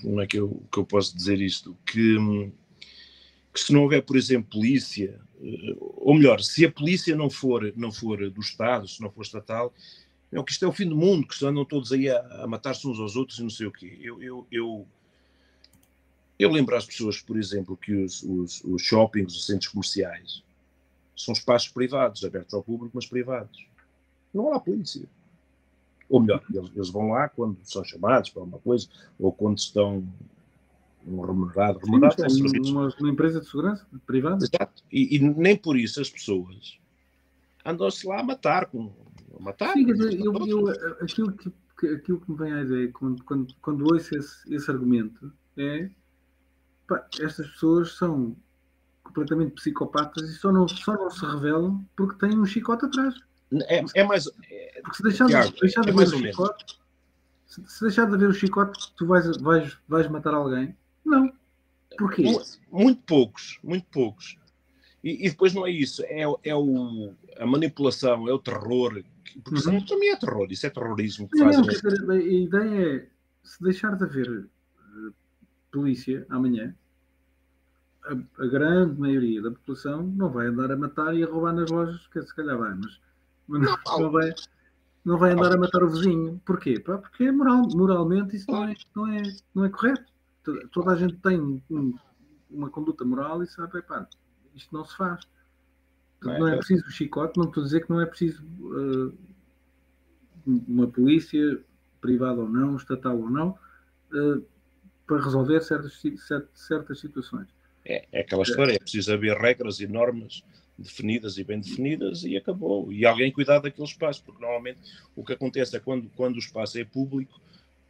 como 0.00 0.20
é 0.20 0.26
que 0.26 0.38
eu, 0.38 0.62
que 0.70 0.78
eu 0.78 0.84
posso 0.84 1.16
dizer 1.16 1.40
isto? 1.40 1.76
Que, 1.86 2.18
hum, 2.18 2.52
que 3.52 3.60
se 3.60 3.72
não 3.72 3.82
houver, 3.82 4.02
por 4.02 4.16
exemplo, 4.16 4.50
polícia, 4.50 5.20
eh, 5.40 5.76
ou 5.78 6.14
melhor, 6.14 6.40
se 6.40 6.64
a 6.64 6.72
polícia 6.72 7.14
não 7.14 7.30
for, 7.30 7.72
não 7.76 7.92
for 7.92 8.30
do 8.30 8.40
Estado, 8.40 8.88
se 8.88 9.00
não 9.00 9.10
for 9.10 9.22
estatal, 9.22 9.72
é 10.32 10.42
que 10.42 10.52
isto 10.52 10.64
é 10.64 10.68
o 10.68 10.72
fim 10.72 10.88
do 10.88 10.96
mundo, 10.96 11.26
que 11.26 11.44
andam 11.44 11.64
todos 11.64 11.92
aí 11.92 12.08
a, 12.08 12.18
a 12.42 12.46
matar-se 12.46 12.86
uns 12.88 12.98
aos 12.98 13.16
outros 13.16 13.38
e 13.38 13.42
não 13.42 13.50
sei 13.50 13.66
o 13.66 13.72
quê. 13.72 13.98
Eu, 14.00 14.22
eu, 14.22 14.46
eu, 14.50 14.86
eu 16.38 16.50
lembro 16.50 16.74
às 16.74 16.86
pessoas, 16.86 17.20
por 17.20 17.38
exemplo, 17.38 17.76
que 17.76 17.92
os, 17.92 18.22
os, 18.22 18.64
os 18.64 18.82
shoppings, 18.82 19.34
os 19.34 19.46
centros 19.46 19.70
comerciais, 19.70 20.42
são 21.24 21.32
espaços 21.32 21.68
privados, 21.68 22.24
abertos 22.24 22.52
ao 22.54 22.62
público, 22.62 22.92
mas 22.94 23.06
privados. 23.06 23.66
Não 24.32 24.48
há 24.48 24.50
lá 24.52 24.60
polícia. 24.60 25.08
Ou 26.08 26.20
melhor, 26.20 26.42
eles, 26.52 26.70
eles, 26.74 26.90
vão 26.90 27.10
lá 27.10 27.28
quando 27.28 27.56
são 27.62 27.84
chamados 27.84 28.30
para 28.30 28.42
uma 28.42 28.58
coisa, 28.58 28.86
ou 29.18 29.32
quando 29.32 29.58
estão 29.58 30.06
um 31.06 31.20
remunerado, 31.20 31.78
remunerado 31.78 32.30
Sim, 32.30 32.70
uma, 32.70 32.88
uma, 33.00 33.10
empresa 33.10 33.40
de 33.40 33.46
segurança 33.46 33.86
privada. 34.06 34.44
Exato. 34.44 34.84
E, 34.90 35.16
e, 35.16 35.18
nem 35.18 35.56
por 35.56 35.76
isso 35.76 36.00
as 36.00 36.10
pessoas 36.10 36.78
andam-se 37.64 38.06
lá 38.06 38.20
a 38.20 38.22
matar. 38.22 38.66
Com, 38.66 38.92
a 39.38 39.42
matar 39.42 39.72
Sim, 39.72 39.88
eu, 39.88 40.36
eu, 40.36 40.46
eu, 40.46 40.68
aquilo, 41.00 41.32
que, 41.32 41.86
aquilo 41.86 42.20
que 42.20 42.30
me 42.30 42.36
vem 42.36 42.52
à 42.52 42.62
ideia 42.62 42.92
quando, 42.92 43.24
quando, 43.24 43.54
quando 43.60 43.84
ouço 43.92 44.16
esse, 44.16 44.54
esse 44.54 44.70
argumento 44.70 45.32
é 45.56 45.88
pá, 46.86 47.06
estas 47.20 47.48
pessoas 47.48 47.96
são 47.96 48.36
completamente 49.12 49.52
psicopatas 49.52 50.28
e 50.30 50.34
só 50.34 50.50
não, 50.50 50.66
só 50.66 50.94
não 50.94 51.10
se 51.10 51.24
revelam 51.24 51.84
porque 51.94 52.18
têm 52.18 52.38
um 52.38 52.46
chicote 52.46 52.86
atrás. 52.86 53.14
É, 53.68 53.84
é 53.94 54.04
mais. 54.04 54.26
É, 54.50 54.80
porque 54.82 54.96
se 54.96 55.02
deixar, 55.02 55.26
Tiago, 55.26 55.52
deixar 55.60 55.82
de 55.82 55.90
é 55.90 55.92
ver 55.92 56.08
o 56.08 56.18
chicote, 56.18 56.78
se, 57.46 57.62
se 57.66 57.84
deixar 57.84 58.10
de 58.10 58.16
ver 58.16 58.28
o 58.28 58.34
chicote, 58.34 58.94
tu 58.96 59.06
vais, 59.06 59.36
vais, 59.38 59.78
vais 59.86 60.08
matar 60.08 60.34
alguém? 60.34 60.74
Não. 61.04 61.32
Porquê? 61.98 62.24
Muito 62.70 63.02
poucos, 63.02 63.58
muito 63.62 63.86
poucos. 63.90 64.38
E, 65.04 65.26
e, 65.26 65.30
depois 65.30 65.52
não 65.52 65.66
é 65.66 65.70
isso, 65.70 66.02
é, 66.04 66.22
é 66.44 66.54
o, 66.54 67.12
a 67.36 67.46
manipulação, 67.46 68.28
é 68.28 68.32
o 68.32 68.38
terror. 68.38 69.02
Porque 69.44 69.58
isso 69.58 69.70
uhum. 69.70 69.84
também 69.84 70.10
é 70.10 70.16
terror, 70.16 70.46
isso 70.50 70.66
é 70.66 70.70
terrorismo 70.70 71.28
que. 71.28 71.38
Não, 71.38 71.48
a 71.48 72.16
ideia 72.16 72.96
é, 72.96 73.06
se 73.42 73.62
deixar 73.62 73.96
de 73.96 74.04
haver 74.04 74.28
uh, 74.30 75.14
polícia 75.70 76.24
amanhã, 76.30 76.74
a, 78.04 78.42
a, 78.42 78.46
grande 78.46 79.00
maioria 79.00 79.42
da 79.42 79.50
população 79.50 80.02
não 80.02 80.30
vai 80.30 80.46
andar 80.46 80.70
a 80.72 80.76
matar 80.76 81.14
e 81.14 81.22
a 81.22 81.26
roubar 81.26 81.52
nas 81.52 81.70
lojas, 81.70 82.06
que 82.08 82.22
se 82.22 82.34
calhar 82.34 82.58
vai, 82.58 82.74
mas, 82.74 83.00
mas 83.46 83.62
não, 83.62 83.78
não, 83.98 84.10
vai, 84.10 84.34
não 85.04 85.18
vai 85.18 85.32
andar 85.32 85.52
a 85.52 85.56
matar 85.56 85.82
o 85.82 85.90
vizinho. 85.90 86.40
Porquê? 86.44 86.80
Porque 86.80 87.24
é 87.24 87.32
moral, 87.32 87.62
moralmente 87.74 88.36
isso 88.36 88.50
não 88.50 88.64
é, 88.64 88.74
não 88.94 89.06
é, 89.06 89.22
não 89.54 89.64
é 89.64 89.68
correto 89.68 90.12
toda 90.70 90.92
a 90.92 90.96
gente 90.96 91.16
tem 91.16 91.40
um, 91.70 91.94
uma 92.50 92.70
conduta 92.70 93.04
moral 93.04 93.42
e 93.42 93.46
sabe, 93.46 93.78
epá, 93.78 94.06
isto 94.54 94.74
não 94.74 94.84
se 94.84 94.96
faz. 94.96 95.26
Não 96.22 96.32
é, 96.32 96.38
não 96.38 96.48
é 96.48 96.56
preciso 96.56 96.90
chicote, 96.90 97.38
não 97.38 97.46
estou 97.46 97.62
a 97.62 97.66
dizer 97.66 97.84
que 97.84 97.90
não 97.90 98.00
é 98.00 98.06
preciso 98.06 98.44
uh, 98.44 99.16
uma 100.46 100.86
polícia, 100.86 101.62
privada 102.00 102.40
ou 102.40 102.48
não, 102.48 102.76
estatal 102.76 103.18
ou 103.18 103.30
não, 103.30 103.58
uh, 104.12 104.44
para 105.06 105.22
resolver 105.22 105.60
certas, 105.62 106.00
certas 106.54 107.00
situações. 107.00 107.48
É, 107.84 108.04
é 108.12 108.20
aquela 108.20 108.42
história, 108.42 108.74
é 108.74 108.78
preciso 108.78 109.12
haver 109.12 109.36
regras 109.36 109.80
e 109.80 109.86
normas 109.86 110.44
definidas 110.78 111.38
e 111.38 111.44
bem 111.44 111.60
definidas 111.60 112.24
e 112.24 112.36
acabou. 112.36 112.92
E 112.92 113.04
alguém 113.04 113.30
cuidar 113.30 113.58
daquele 113.58 113.86
espaço, 113.86 114.22
porque 114.24 114.40
normalmente 114.40 114.78
o 115.14 115.24
que 115.24 115.32
acontece 115.32 115.76
é 115.76 115.80
quando, 115.80 116.10
quando 116.16 116.36
o 116.36 116.38
espaço 116.38 116.78
é 116.78 116.84
público, 116.84 117.40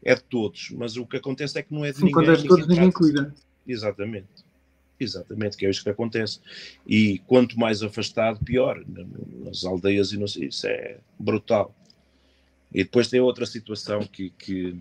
é 0.04 0.14
de 0.14 0.22
todos, 0.24 0.70
mas 0.70 0.96
o 0.96 1.06
que 1.06 1.16
acontece 1.16 1.58
é 1.58 1.62
que 1.62 1.72
não 1.72 1.84
é 1.84 1.92
de 1.92 1.98
Sim, 1.98 2.06
ninguém. 2.06 2.14
Quando 2.14 2.32
é 2.32 2.36
de 2.36 2.48
todos, 2.48 2.66
ninguém 2.66 2.90
cuida. 2.90 3.34
Exatamente. 3.66 4.28
Exatamente, 4.98 5.56
que 5.56 5.66
é 5.66 5.70
isso 5.70 5.82
que 5.82 5.90
acontece. 5.90 6.40
E 6.86 7.18
quanto 7.26 7.58
mais 7.58 7.82
afastado, 7.82 8.44
pior. 8.44 8.84
Nas 9.44 9.64
aldeias 9.64 10.12
e 10.12 10.18
não 10.18 10.28
sei, 10.28 10.46
isso 10.46 10.66
é 10.66 10.98
brutal. 11.18 11.74
E 12.72 12.84
depois 12.84 13.08
tem 13.08 13.20
outra 13.20 13.44
situação 13.44 14.00
que, 14.00 14.30
que, 14.30 14.76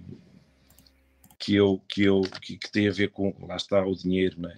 que, 1.40 1.56
eu, 1.56 1.82
que, 1.88 2.04
eu, 2.04 2.22
que, 2.42 2.58
que 2.58 2.72
tem 2.72 2.88
a 2.88 2.92
ver 2.92 3.10
com, 3.10 3.34
lá 3.42 3.56
está 3.56 3.84
o 3.84 3.96
dinheiro, 3.96 4.40
não 4.40 4.50
é? 4.50 4.58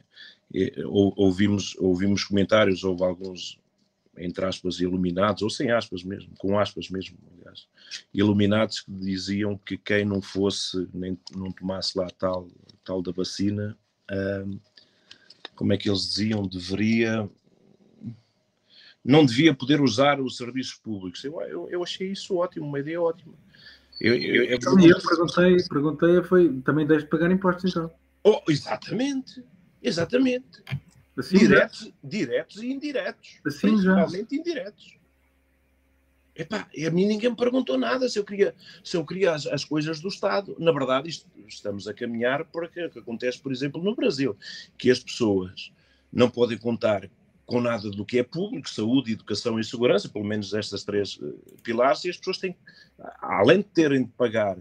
Ouvimos, 0.85 1.75
ouvimos 1.79 2.23
comentários, 2.23 2.83
houve 2.83 3.03
alguns, 3.03 3.59
entre 4.17 4.45
aspas, 4.45 4.79
iluminados, 4.79 5.41
ou 5.41 5.49
sem 5.49 5.71
aspas 5.71 6.03
mesmo, 6.03 6.31
com 6.37 6.59
aspas 6.59 6.89
mesmo, 6.89 7.17
aliás, 7.37 7.67
iluminados 8.13 8.81
que 8.81 8.91
diziam 8.91 9.57
que 9.57 9.77
quem 9.77 10.05
não 10.05 10.21
fosse, 10.21 10.87
nem 10.93 11.17
não 11.35 11.51
tomasse 11.51 11.97
lá 11.97 12.07
tal, 12.09 12.47
tal 12.83 13.01
da 13.01 13.11
vacina, 13.11 13.77
hum, 14.11 14.59
como 15.55 15.73
é 15.73 15.77
que 15.77 15.89
eles 15.89 16.09
diziam, 16.09 16.47
deveria, 16.47 17.29
não 19.03 19.25
devia 19.25 19.53
poder 19.53 19.81
usar 19.81 20.21
os 20.21 20.37
serviços 20.37 20.75
públicos. 20.75 21.23
Eu, 21.23 21.41
eu, 21.41 21.69
eu 21.69 21.83
achei 21.83 22.11
isso 22.11 22.35
ótimo, 22.35 22.65
uma 22.65 22.79
ideia 22.79 23.01
ótima. 23.01 23.33
Eu, 23.99 24.15
eu, 24.15 24.45
eu, 24.45 24.45
eu 24.45 24.59
perguntei, 24.59 25.57
perguntei, 25.69 26.23
foi, 26.23 26.61
também 26.61 26.85
deixe 26.85 27.05
de 27.05 27.09
pagar 27.09 27.31
impostos 27.31 27.71
então. 27.71 27.91
Oh, 28.23 28.41
exatamente, 28.49 29.43
exatamente. 29.84 30.63
Assim 31.17 31.38
diretos, 31.38 31.79
já. 31.79 31.91
diretos 32.03 32.63
e 32.63 32.71
indiretos. 32.71 33.39
Assim 33.45 33.67
principalmente 33.67 34.36
já. 34.36 34.41
indiretos. 34.41 34.97
Epá, 36.36 36.67
a 36.75 36.89
mim 36.89 37.05
ninguém 37.05 37.29
me 37.29 37.36
perguntou 37.36 37.77
nada 37.77 38.09
se 38.09 38.17
eu 38.17 38.23
queria, 38.23 38.55
se 38.84 38.97
eu 38.97 39.05
queria 39.05 39.34
as, 39.34 39.45
as 39.45 39.63
coisas 39.63 39.99
do 39.99 40.07
Estado. 40.07 40.55
Na 40.57 40.71
verdade, 40.71 41.07
isto, 41.07 41.27
estamos 41.47 41.88
a 41.88 41.93
caminhar 41.93 42.43
para 42.45 42.65
o 42.65 42.69
que, 42.69 42.89
que 42.89 42.99
acontece, 42.99 43.39
por 43.39 43.51
exemplo, 43.51 43.81
no 43.84 43.95
Brasil, 43.95 44.36
que 44.75 44.89
as 44.89 44.99
pessoas 44.99 45.71
não 46.11 46.29
podem 46.29 46.57
contar 46.57 47.07
com 47.45 47.61
nada 47.61 47.91
do 47.91 48.05
que 48.05 48.17
é 48.17 48.23
público, 48.23 48.67
saúde, 48.67 49.11
educação 49.11 49.59
e 49.59 49.63
segurança, 49.63 50.09
pelo 50.09 50.25
menos 50.25 50.53
estas 50.53 50.84
três 50.84 51.17
uh, 51.17 51.39
pilares, 51.61 52.03
e 52.05 52.09
as 52.09 52.17
pessoas 52.17 52.39
têm, 52.39 52.55
além 53.19 53.57
de 53.57 53.65
terem 53.65 54.03
de 54.03 54.11
pagar, 54.11 54.57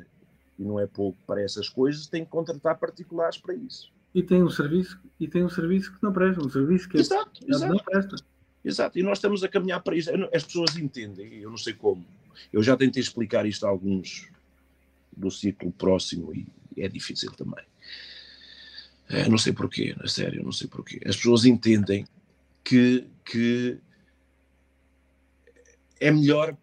e 0.59 0.65
não 0.65 0.79
é 0.79 0.87
pouco 0.87 1.17
para 1.27 1.41
essas 1.41 1.69
coisas, 1.69 2.07
têm 2.07 2.25
que 2.25 2.31
contratar 2.31 2.77
particulares 2.79 3.39
para 3.39 3.55
isso 3.55 3.91
e 4.15 4.23
tem 4.23 4.43
um 4.43 4.51
serviço 4.51 5.01
e 5.19 5.29
tem 5.29 5.45
um 5.45 5.49
serviço 5.49 5.93
que 5.93 6.03
não 6.03 6.13
presta, 6.13 6.45
um 6.45 6.51
serviço 6.51 6.89
que 6.89 6.99
exato, 6.99 7.41
exato. 7.47 7.73
não 7.73 7.79
presta. 7.83 8.17
Exato, 8.65 8.99
e 8.99 9.03
nós 9.03 9.19
estamos 9.19 9.43
a 9.43 9.49
caminhar 9.49 9.83
para 9.83 9.97
isso. 9.97 10.11
As 10.33 10.45
pessoas 10.45 10.77
entendem, 10.77 11.35
eu 11.35 11.51
não 11.51 11.57
sei 11.57 11.73
como. 11.73 12.07
Eu 12.53 12.63
já 12.63 12.77
tentei 12.77 13.03
explicar 13.03 13.45
isto 13.45 13.67
a 13.67 13.69
alguns 13.69 14.29
do 15.17 15.31
ciclo 15.31 15.73
próximo 15.73 16.33
e 16.35 16.47
é 16.77 16.89
difícil 16.89 17.33
também. 17.33 17.65
Eu 19.09 19.29
não 19.31 19.39
sei 19.39 19.53
porquê, 19.53 19.95
na 19.99 20.07
sério, 20.07 20.43
não 20.43 20.53
sei 20.53 20.69
porquê. 20.69 21.01
As 21.05 21.17
pessoas 21.17 21.45
entendem 21.45 22.07
que, 22.65 23.07
que 23.25 23.79
é 26.01 26.11
melhor 26.11 26.57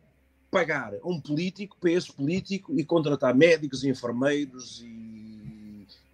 pagar 0.50 0.94
a 0.96 1.08
um 1.08 1.20
político 1.20 1.78
para 1.80 1.92
esse 1.92 2.12
político 2.12 2.74
e 2.78 2.84
contratar 2.84 3.36
médicos, 3.36 3.84
enfermeiros 3.84 4.82
e 4.82 5.09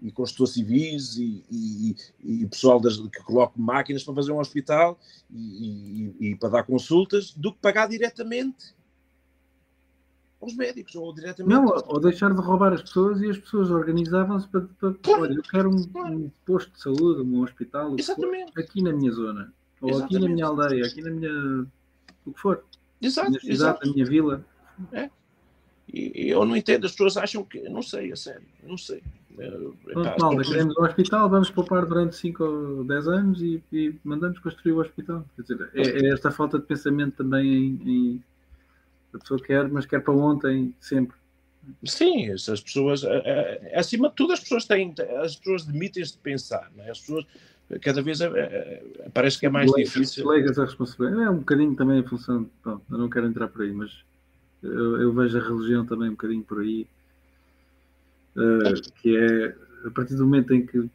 e 0.01 0.11
construtores 0.11 0.53
civis 0.53 1.17
e, 1.17 1.43
e, 1.49 1.95
e 2.23 2.47
pessoal 2.47 2.79
das, 2.79 2.97
que 2.97 3.23
coloca 3.23 3.53
máquinas 3.55 4.03
para 4.03 4.13
fazer 4.13 4.31
um 4.31 4.39
hospital 4.39 4.99
e, 5.31 6.13
e, 6.19 6.35
para 6.35 6.49
dar 6.49 6.63
consultas, 6.63 7.31
do 7.31 7.53
que 7.53 7.59
pagar 7.59 7.87
diretamente 7.87 8.75
aos 10.41 10.55
médicos 10.55 10.95
ou 10.95 11.13
diretamente. 11.13 11.55
Não, 11.55 11.65
ou 11.87 11.99
deixar 11.99 12.33
de 12.33 12.41
roubar 12.41 12.73
as 12.73 12.81
pessoas 12.81 13.21
e 13.21 13.29
as 13.29 13.37
pessoas 13.37 13.71
organizavam-se 13.71 14.47
para, 14.47 14.61
para 14.61 14.93
claro, 14.95 15.23
olha, 15.23 15.33
eu 15.33 15.43
quero 15.43 15.69
um, 15.69 15.83
claro. 15.87 16.13
um, 16.13 16.31
posto 16.45 16.71
de 16.71 16.81
saúde, 16.81 17.21
um 17.21 17.41
hospital. 17.41 17.95
For, 18.53 18.63
aqui 18.63 18.81
na 18.83 18.93
minha 18.93 19.11
zona, 19.11 19.53
ou 19.81 19.89
Exatamente. 19.89 20.15
aqui 20.15 20.27
na 20.27 20.33
minha 20.33 20.45
aldeia, 20.45 20.85
aqui 20.85 21.01
na 21.01 21.09
minha. 21.09 21.67
o 22.25 22.33
que 22.33 22.39
for. 22.39 22.63
Exato, 23.01 23.31
na 23.31 23.39
minha 23.41 23.55
cidade, 23.55 23.79
na 23.83 23.93
minha 23.93 24.05
vila. 24.05 24.45
É. 24.91 25.09
E, 25.91 26.29
eu 26.29 26.45
não 26.45 26.55
entendo, 26.55 26.85
as 26.85 26.91
pessoas 26.91 27.17
acham 27.17 27.43
que. 27.43 27.67
Não 27.69 27.81
sei, 27.81 28.11
a 28.11 28.15
sério, 28.15 28.47
não 28.63 28.77
sei. 28.77 29.01
Pronto, 29.35 30.15
malda, 30.19 30.43
queremos 30.43 30.77
um 30.77 30.83
hospital, 30.83 31.29
vamos 31.29 31.49
poupar 31.49 31.85
durante 31.85 32.15
5 32.15 32.43
ou 32.43 32.83
10 32.83 33.07
anos 33.07 33.41
e, 33.41 33.63
e, 33.71 33.95
mandamos 34.03 34.39
construir 34.39 34.73
o 34.73 34.79
hospital. 34.79 35.25
Quer 35.35 35.41
dizer, 35.41 35.69
é, 35.73 35.81
é, 35.81 36.13
esta 36.13 36.31
falta 36.31 36.57
de 36.57 36.65
pensamento 36.65 37.17
também 37.17 37.45
em, 37.45 37.81
em, 37.85 38.23
a 39.13 39.19
pessoa 39.19 39.39
quer, 39.39 39.67
mas 39.67 39.85
quer 39.85 40.01
para 40.01 40.13
ontem, 40.13 40.73
sempre. 40.79 41.15
Sim, 41.83 42.31
essas 42.31 42.61
pessoas, 42.61 43.03
acima 43.73 44.09
de 44.09 44.15
tudo, 44.15 44.33
as 44.33 44.39
pessoas 44.39 44.65
têm, 44.65 44.93
as 45.21 45.35
pessoas 45.35 45.65
demitem-se 45.65 46.13
de 46.13 46.19
pensar, 46.19 46.71
é? 46.77 46.91
as 46.91 46.99
pessoas 46.99 47.25
cada 47.81 48.01
vez 48.01 48.21
é, 48.21 48.27
é, 48.27 49.09
parece 49.11 49.39
que 49.39 49.47
é 49.47 49.49
mais 49.49 49.71
Legas, 49.71 49.91
difícil. 49.91 50.27
Legas 50.27 50.59
a 50.59 50.65
responsabilidade, 50.65 51.23
é 51.23 51.29
um 51.29 51.39
bocadinho 51.39 51.75
também 51.75 51.99
em 51.99 52.03
função, 52.03 52.47
pronto, 52.61 52.83
eu 52.89 52.97
não 52.97 53.09
quero 53.09 53.25
entrar 53.25 53.47
por 53.47 53.63
aí, 53.63 53.73
mas 53.73 53.91
eu, 54.61 55.01
eu 55.01 55.13
vejo 55.13 55.37
a 55.39 55.41
religião 55.41 55.85
também 55.85 56.09
um 56.09 56.11
bocadinho 56.11 56.43
por 56.43 56.61
aí 56.61 56.87
uh, 58.35 58.91
que 59.01 59.15
é 59.17 59.55
a 59.85 59.91
partir 59.91 60.15
do 60.15 60.23
momento 60.23 60.53
em 60.53 60.65
que 60.65 60.89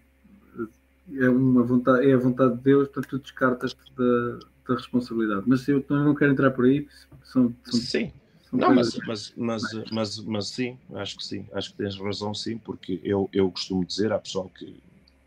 é, 1.18 1.28
uma 1.28 1.62
vontade, 1.62 2.08
é 2.08 2.14
a 2.14 2.18
vontade 2.18 2.56
de 2.56 2.62
Deus, 2.62 2.88
portanto 2.88 3.08
tu 3.08 3.18
descartas 3.18 3.76
da, 3.96 4.38
da 4.68 4.74
responsabilidade. 4.74 5.42
Mas 5.46 5.66
eu 5.68 5.84
não 5.88 6.14
quero 6.14 6.32
entrar 6.32 6.50
por 6.50 6.64
aí, 6.64 6.86
são, 7.24 7.54
são, 7.64 8.12
Não, 8.52 8.74
mas, 8.74 8.98
mas, 9.06 9.32
mas, 9.36 9.62
mas, 9.90 10.20
mas 10.20 10.48
sim, 10.48 10.76
acho 10.94 11.16
que 11.16 11.24
sim, 11.24 11.46
acho 11.52 11.70
que 11.70 11.78
tens 11.78 11.96
razão 11.96 12.34
sim, 12.34 12.58
porque 12.58 13.00
eu, 13.02 13.28
eu 13.32 13.50
costumo 13.50 13.84
dizer, 13.84 14.12
há 14.12 14.18
pessoal 14.18 14.50
que 14.50 14.76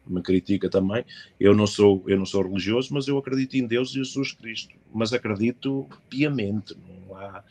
me 0.05 0.21
critica 0.21 0.69
também, 0.69 1.05
eu 1.39 1.55
não 1.55 1.65
sou 1.65 2.03
eu 2.07 2.17
não 2.17 2.25
sou 2.25 2.43
religioso, 2.43 2.93
mas 2.93 3.07
eu 3.07 3.17
acredito 3.17 3.55
em 3.55 3.65
Deus 3.65 3.91
e 3.91 3.93
Jesus 3.93 4.33
Cristo, 4.33 4.75
mas 4.93 5.13
acredito 5.13 5.87
piamente, 6.09 6.75
não 7.07 7.17
há, 7.17 7.43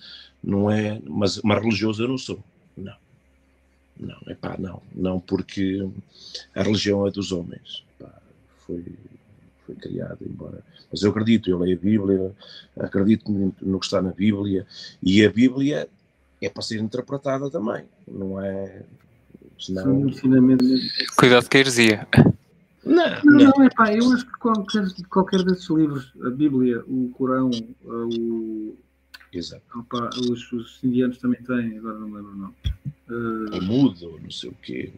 não 0.44 0.70
é, 0.70 1.00
mas, 1.06 1.40
mas 1.42 1.62
religioso 1.62 2.02
eu 2.02 2.08
não 2.08 2.18
sou, 2.18 2.44
não, 2.76 2.94
não, 4.02 4.18
é 4.26 4.34
pá, 4.34 4.56
não, 4.58 4.82
não, 4.94 5.20
porque 5.20 5.88
a 6.54 6.62
religião 6.62 7.06
é 7.06 7.10
dos 7.10 7.32
homens, 7.32 7.84
pá, 7.98 8.12
foi, 8.66 8.84
foi 9.66 9.74
criada, 9.76 10.18
embora, 10.22 10.62
mas 10.90 11.02
eu 11.02 11.10
acredito, 11.10 11.48
eu 11.48 11.58
leio 11.58 11.76
a 11.76 11.80
Bíblia, 11.80 12.32
acredito 12.78 13.54
no 13.62 13.78
que 13.78 13.86
está 13.86 14.02
na 14.02 14.10
Bíblia, 14.10 14.66
e 15.02 15.24
a 15.24 15.30
Bíblia 15.30 15.88
é 16.40 16.48
para 16.48 16.62
ser 16.62 16.80
interpretada 16.80 17.48
também, 17.50 17.84
não 18.06 18.40
é? 18.40 18.82
Senão... 19.58 20.10
Cuidado 21.16 21.48
com 21.48 21.56
a 21.56 21.60
heresia. 21.60 22.08
Não, 22.84 23.22
não, 23.24 23.50
não, 23.56 23.64
é 23.64 23.70
pá, 23.70 23.94
eu 23.94 24.10
acho 24.12 24.26
que 24.26 24.38
qualquer, 24.38 24.84
qualquer 25.08 25.44
desses 25.44 25.70
livros, 25.70 26.12
a 26.24 26.30
Bíblia, 26.30 26.82
o 26.88 27.10
Corão, 27.10 27.50
o. 27.84 28.74
Exato. 29.32 29.62
Opa, 29.78 30.10
os, 30.30 30.52
os 30.52 30.84
indianos 30.84 31.18
também 31.18 31.42
têm, 31.42 31.78
agora 31.78 31.98
não 31.98 32.12
lembro 32.12 32.32
o 32.32 32.36
nome. 32.36 32.54
Uh, 33.08 33.58
o 33.58 33.62
mudo, 33.62 34.20
não 34.22 34.30
sei 34.30 34.50
o 34.50 34.54
quê, 34.62 34.92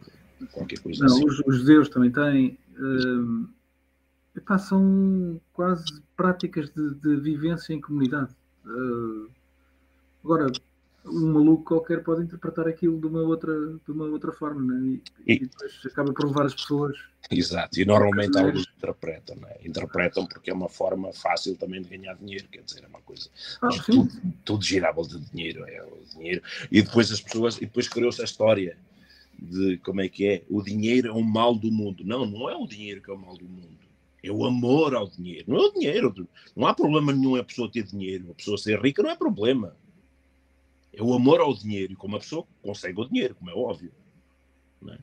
qualquer 0.51 0.81
coisa 0.81 1.05
não, 1.05 1.15
assim. 1.15 1.25
Os, 1.25 1.41
os 1.47 1.59
judeus 1.59 1.89
também 1.89 2.11
têm. 2.11 2.59
Uh, 2.77 3.49
epá, 4.37 4.59
são 4.59 5.41
quase 5.53 5.85
práticas 6.17 6.71
de, 6.71 6.95
de 6.95 7.17
vivência 7.17 7.73
em 7.73 7.81
comunidade. 7.81 8.35
Uh, 8.65 9.29
agora, 10.25 10.51
um 11.07 11.33
maluco 11.33 11.65
qualquer 11.65 12.03
pode 12.03 12.23
interpretar 12.23 12.67
aquilo 12.67 12.99
de 12.99 13.07
uma 13.07 13.21
outra, 13.21 13.53
de 13.53 13.91
uma 13.91 14.07
outra 14.07 14.33
forma, 14.33 14.63
né? 14.63 15.01
e, 15.27 15.33
e, 15.33 15.37
e 15.37 15.39
depois 15.41 15.73
acaba 15.87 16.13
por 16.13 16.27
levar 16.27 16.47
as 16.47 16.55
pessoas. 16.55 16.97
Exato, 17.31 17.81
e 17.81 17.85
normalmente 17.85 18.39
alguns 18.39 18.67
interpretam, 18.77 19.37
né? 19.37 19.57
interpretam 19.65 20.27
porque 20.27 20.51
é 20.51 20.55
uma 20.55 20.69
forma 20.69 21.13
fácil 21.13 21.57
também 21.57 21.83
de 21.83 21.89
ganhar 21.89 22.15
dinheiro, 22.15 22.47
quer 22.51 22.63
dizer, 22.63 22.85
é 22.85 22.87
uma 22.87 23.01
coisa. 23.01 23.29
Ah, 23.63 23.69
tudo, 23.85 24.09
tudo 24.45 24.65
volta 24.95 25.19
de 25.19 25.31
dinheiro, 25.31 25.65
é 25.67 25.83
o 25.83 26.03
dinheiro. 26.17 26.43
E 26.71 26.83
depois 26.83 27.11
as 27.11 27.21
pessoas, 27.21 27.57
e 27.57 27.61
depois 27.61 27.89
criou-se 27.89 28.21
a 28.21 28.25
história 28.25 28.77
de 29.39 29.79
como 29.79 30.01
é 30.01 30.09
que 30.09 30.27
é, 30.27 30.43
o 30.49 30.63
dinheiro 30.63 31.09
é 31.09 31.13
um 31.13 31.23
mal 31.23 31.55
do 31.55 31.71
mundo. 31.71 32.05
Não, 32.05 32.25
não 32.27 32.49
é 32.49 32.57
o 32.57 32.67
dinheiro 32.67 33.03
que 33.03 33.11
é 33.11 33.15
o 33.15 33.19
mal 33.19 33.37
do 33.37 33.45
mundo. 33.45 33.75
É 34.23 34.31
o 34.31 34.45
amor 34.47 34.95
ao 34.95 35.07
dinheiro. 35.07 35.45
Não 35.49 35.59
é 35.59 35.67
o 35.67 35.73
dinheiro. 35.73 36.29
Não 36.57 36.67
há 36.67 36.73
problema 36.73 37.13
nenhum 37.13 37.37
a 37.37 37.45
pessoa 37.45 37.71
ter 37.71 37.83
dinheiro. 37.83 38.31
A 38.31 38.35
pessoa 38.35 38.57
ser 38.57 38.81
rica 38.81 39.03
não 39.03 39.11
é 39.11 39.17
problema 39.17 39.77
é 40.97 41.03
o 41.03 41.15
amor 41.15 41.41
ao 41.41 41.55
dinheiro, 41.55 41.93
e 41.93 41.97
como 41.97 42.17
a 42.17 42.21
pessoa 42.21 42.47
consegue 42.63 43.01
o 43.01 43.05
dinheiro, 43.05 43.35
como 43.35 43.51
é 43.51 43.55
óbvio. 43.55 43.93
É? 44.89 44.99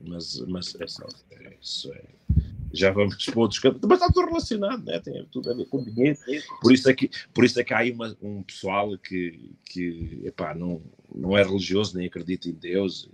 Mas, 0.00 0.40
mas 0.48 0.74
é 0.80 0.86
só, 0.86 1.06
é, 1.30 1.56
isso 1.60 1.92
é, 1.92 2.04
já 2.72 2.90
vamos 2.90 3.24
para 3.24 3.40
outros 3.40 3.60
campos, 3.60 3.80
mas 3.88 4.00
está 4.00 4.12
tudo 4.12 4.26
relacionado, 4.26 4.84
né? 4.84 4.98
tem 4.98 5.24
tudo 5.30 5.50
a 5.50 5.54
ver 5.54 5.66
com 5.66 5.84
dinheiro. 5.84 6.18
Por 6.60 6.72
isso 6.72 6.90
é 6.90 6.94
que, 6.94 7.10
por 7.32 7.44
isso 7.44 7.60
é 7.60 7.64
que 7.64 7.72
há 7.72 7.78
aí 7.78 7.92
uma, 7.92 8.16
um 8.20 8.42
pessoal 8.42 8.96
que, 8.98 9.50
que 9.64 10.22
epá, 10.24 10.54
não, 10.54 10.82
não 11.14 11.36
é 11.36 11.42
religioso, 11.42 11.96
nem 11.96 12.06
acredita 12.06 12.48
em 12.48 12.54
Deus, 12.54 13.08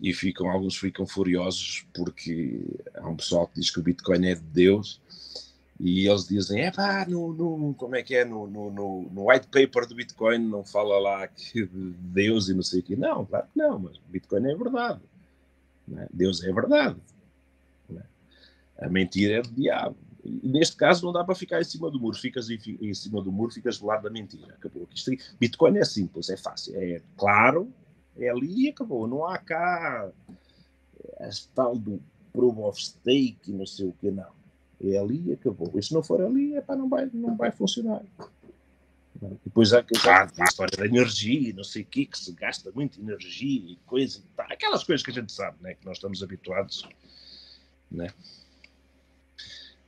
e, 0.00 0.12
ficam, 0.12 0.50
alguns 0.50 0.76
ficam 0.76 1.06
furiosos 1.06 1.86
porque 1.94 2.60
há 2.94 3.08
um 3.08 3.16
pessoal 3.16 3.46
que 3.46 3.60
diz 3.60 3.70
que 3.70 3.78
o 3.78 3.82
Bitcoin 3.82 4.26
é 4.26 4.34
de 4.34 4.40
Deus 4.40 5.00
e 5.84 6.06
eles 6.08 6.28
dizem, 6.28 6.60
é 6.60 6.70
pá, 6.70 7.04
no, 7.08 7.32
no, 7.32 7.74
como 7.74 7.96
é 7.96 8.04
que 8.04 8.14
é, 8.14 8.24
no, 8.24 8.46
no, 8.46 8.70
no, 8.70 9.28
white 9.28 9.48
paper 9.48 9.84
do 9.84 9.96
Bitcoin 9.96 10.38
não 10.38 10.62
fala 10.62 10.96
lá 11.00 11.26
que 11.26 11.68
Deus 11.74 12.48
e 12.48 12.54
não 12.54 12.62
sei 12.62 12.78
o 12.78 12.82
quê. 12.84 12.94
Não, 12.94 13.26
claro 13.26 13.48
que 13.52 13.58
não, 13.58 13.80
mas 13.80 13.98
Bitcoin 14.08 14.48
é 14.48 14.54
verdade. 14.54 15.00
É? 15.98 16.06
Deus 16.12 16.44
é 16.44 16.52
verdade. 16.52 16.96
É? 17.96 18.84
A 18.86 18.88
mentira 18.88 19.38
é 19.38 19.42
do 19.42 19.50
diabo. 19.50 19.96
E 20.24 20.48
neste 20.48 20.76
caso 20.76 21.04
não 21.04 21.12
dá 21.12 21.24
para 21.24 21.34
ficar 21.34 21.60
em 21.60 21.64
cima 21.64 21.90
do 21.90 21.98
muro. 21.98 22.16
Ficas 22.16 22.48
em, 22.48 22.60
em 22.80 22.94
cima 22.94 23.20
do 23.20 23.32
muro, 23.32 23.50
ficas 23.50 23.78
do 23.78 23.86
lado 23.86 24.04
da 24.04 24.10
mentira. 24.10 24.54
Acabou. 24.54 24.88
Isto, 24.94 25.10
Bitcoin 25.40 25.78
é 25.78 25.84
simples, 25.84 26.30
é 26.30 26.36
fácil. 26.36 26.76
É 26.76 27.02
claro, 27.16 27.72
é 28.16 28.28
ali 28.28 28.66
e 28.66 28.68
acabou. 28.68 29.08
Não 29.08 29.26
há 29.26 29.36
cá 29.36 30.08
a 31.18 31.28
tal 31.52 31.76
do 31.76 32.00
proof 32.32 32.56
of 32.58 32.80
stake, 32.80 33.50
não 33.50 33.66
sei 33.66 33.86
o 33.86 33.92
que, 33.94 34.12
não 34.12 34.41
é 34.82 34.98
ali 34.98 35.28
e 35.28 35.32
acabou. 35.32 35.72
E 35.76 35.82
se 35.82 35.92
não 35.94 36.02
for 36.02 36.20
ali, 36.20 36.56
epá, 36.56 36.74
não, 36.74 36.88
vai, 36.88 37.08
não 37.12 37.36
vai 37.36 37.50
funcionar. 37.50 38.02
Depois 39.44 39.72
há, 39.72 39.78
há, 39.78 40.22
a 40.22 40.44
história 40.44 40.76
da 40.76 40.86
energia, 40.86 41.54
não 41.54 41.62
sei 41.62 41.82
o 41.82 41.86
que, 41.86 42.06
que 42.06 42.18
se 42.18 42.32
gasta 42.32 42.72
muita 42.74 43.00
energia 43.00 43.72
e 43.72 43.78
coisa 43.86 44.18
e 44.18 44.36
tal. 44.36 44.46
Aquelas 44.50 44.82
coisas 44.82 45.04
que 45.04 45.10
a 45.10 45.14
gente 45.14 45.30
sabe, 45.30 45.56
né? 45.60 45.74
que 45.74 45.86
nós 45.86 45.98
estamos 45.98 46.22
habituados. 46.22 46.88
Né? 47.90 48.08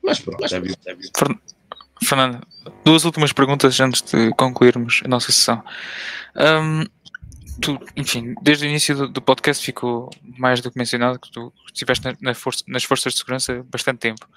Mas 0.02 0.20
pronto, 0.20 0.46
já 0.46 0.60
viu. 0.60 0.74
Já 0.84 0.94
viu. 0.94 1.10
Fernando, 2.02 2.46
duas 2.84 3.04
últimas 3.04 3.32
perguntas 3.32 3.80
antes 3.80 4.02
de 4.02 4.30
concluirmos 4.34 5.02
a 5.04 5.08
nossa 5.08 5.32
sessão. 5.32 5.64
Um, 6.36 6.84
tu, 7.60 7.78
enfim, 7.96 8.34
desde 8.42 8.66
o 8.66 8.68
início 8.68 8.96
do, 8.96 9.08
do, 9.08 9.22
podcast 9.22 9.64
ficou 9.64 10.10
mais 10.22 10.60
do 10.60 10.70
que 10.70 10.78
mencionado 10.78 11.18
que 11.18 11.30
tu 11.30 11.52
estiveste 11.66 12.04
na, 12.04 12.16
na 12.20 12.34
força, 12.34 12.64
nas 12.66 12.84
forças 12.84 13.12
de 13.12 13.18
segurança 13.18 13.64
bastante 13.64 13.98
tempo. 13.98 14.28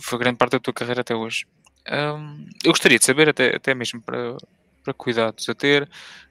Foi 0.00 0.18
grande 0.18 0.38
parte 0.38 0.52
da 0.52 0.60
tua 0.60 0.72
carreira 0.72 1.00
até 1.00 1.14
hoje. 1.14 1.46
Um, 1.90 2.48
eu 2.64 2.70
gostaria 2.70 2.98
de 2.98 3.04
saber, 3.04 3.28
até, 3.28 3.56
até 3.56 3.74
mesmo 3.74 4.00
para, 4.00 4.36
para 4.84 4.94
cuidados 4.94 5.48
a 5.48 5.54
ter, 5.54 5.84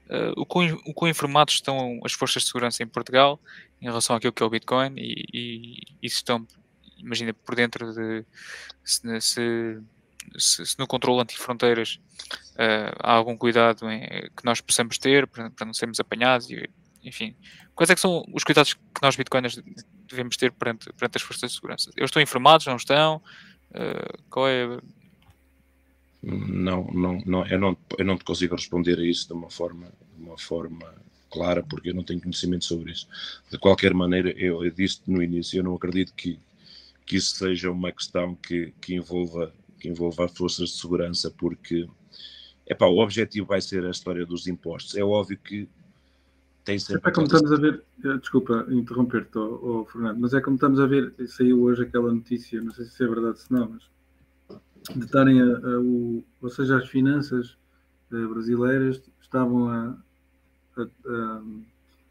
uh, 0.08 0.32
o, 0.40 0.46
quão, 0.46 0.80
o 0.84 1.08
informados 1.08 1.54
estão 1.54 2.00
as 2.04 2.12
forças 2.12 2.42
de 2.42 2.48
segurança 2.48 2.82
em 2.82 2.86
Portugal 2.86 3.40
em 3.80 3.86
relação 3.86 4.16
àquilo 4.16 4.32
que 4.32 4.42
é 4.42 4.46
o 4.46 4.50
Bitcoin 4.50 4.94
e, 4.96 5.24
e, 5.32 5.76
e 6.02 6.08
se 6.08 6.16
estão, 6.16 6.46
imagina, 6.98 7.34
por 7.34 7.54
dentro 7.54 7.92
de 7.92 8.24
se, 8.84 9.20
se 9.20 9.78
se, 10.38 10.64
se 10.64 10.78
no 10.78 10.86
controle 10.86 11.22
antifronteiras 11.22 12.00
uh, 12.54 12.96
há 12.98 13.12
algum 13.12 13.36
cuidado 13.36 13.90
em, 13.90 14.00
que 14.36 14.44
nós 14.44 14.60
possamos 14.60 14.98
ter 14.98 15.26
para, 15.26 15.50
para, 15.50 15.66
não 15.66 15.74
sermos 15.74 15.98
apanhados 16.00 16.50
e, 16.50 16.68
enfim, 17.02 17.34
quais 17.74 17.90
é 17.90 17.94
que 17.94 18.00
são 18.00 18.24
os 18.32 18.44
cuidados 18.44 18.74
que 18.74 19.02
nós 19.02 19.16
bitcoiners 19.16 19.60
devemos 20.08 20.36
ter 20.36 20.52
perante, 20.52 20.92
perante 20.92 21.16
as 21.16 21.22
forças 21.22 21.50
de 21.50 21.56
segurança? 21.56 21.90
Eles 21.96 22.08
estão 22.08 22.22
informados, 22.22 22.66
não 22.66 22.76
estão? 22.76 23.22
Uh, 23.70 24.22
qual 24.28 24.48
é... 24.48 24.78
Não, 26.22 26.84
não, 26.92 27.22
não, 27.24 27.46
eu 27.46 27.58
não, 27.58 27.76
eu 27.96 28.04
não 28.04 28.18
te 28.18 28.24
consigo 28.24 28.54
responder 28.54 28.98
a 28.98 29.02
isso 29.02 29.26
de 29.26 29.32
uma 29.32 29.48
forma, 29.48 29.86
de 29.86 30.22
uma 30.22 30.36
forma 30.36 30.94
clara, 31.30 31.62
porque 31.62 31.90
eu 31.90 31.94
não 31.94 32.02
tenho 32.02 32.20
conhecimento 32.20 32.66
sobre 32.66 32.92
isso. 32.92 33.08
De 33.50 33.56
qualquer 33.56 33.94
maneira, 33.94 34.30
eu, 34.32 34.62
eu 34.62 34.70
disse 34.70 35.00
no 35.06 35.22
início, 35.22 35.58
eu 35.58 35.64
não 35.64 35.74
acredito 35.74 36.12
que, 36.12 36.38
que 37.06 37.16
isso 37.16 37.36
seja 37.36 37.70
uma 37.70 37.90
questão 37.90 38.34
que, 38.34 38.74
que 38.82 38.94
envolva 38.94 39.50
que 39.80 39.88
envolva 39.88 40.26
as 40.26 40.36
forças 40.36 40.68
de 40.68 40.76
segurança, 40.76 41.30
porque 41.30 41.88
epá, 42.66 42.86
o 42.86 42.98
objetivo 42.98 43.46
vai 43.46 43.60
ser 43.60 43.84
a 43.84 43.90
história 43.90 44.24
dos 44.26 44.46
impostos. 44.46 44.94
É 44.96 45.02
óbvio 45.02 45.38
que 45.38 45.68
tem 46.64 46.78
sempre. 46.78 47.08
É 47.08 47.12
como 47.12 47.26
estamos 47.26 47.50
a 47.50 47.56
ver, 47.56 47.82
eh, 48.04 48.16
desculpa 48.18 48.66
interromper-te, 48.68 49.38
oh, 49.38 49.60
oh, 49.62 49.84
Fernando, 49.86 50.20
mas 50.20 50.34
é 50.34 50.40
como 50.40 50.56
estamos 50.56 50.78
a 50.78 50.86
ver, 50.86 51.14
saiu 51.26 51.62
hoje 51.62 51.82
aquela 51.82 52.12
notícia, 52.12 52.60
não 52.60 52.72
sei 52.72 52.84
se 52.84 53.02
é 53.02 53.08
verdade 53.08 53.40
se 53.40 53.50
não, 53.50 53.70
mas 53.70 53.90
de 54.94 55.04
estarem 55.04 55.40
a, 55.40 55.44
a 55.44 55.80
o, 55.80 56.22
ou 56.40 56.50
seja, 56.50 56.76
as 56.76 56.88
finanças 56.88 57.56
uh, 58.12 58.28
brasileiras 58.28 59.02
estavam 59.20 59.68
a, 59.68 59.96
a, 60.76 60.82
a, 60.82 61.42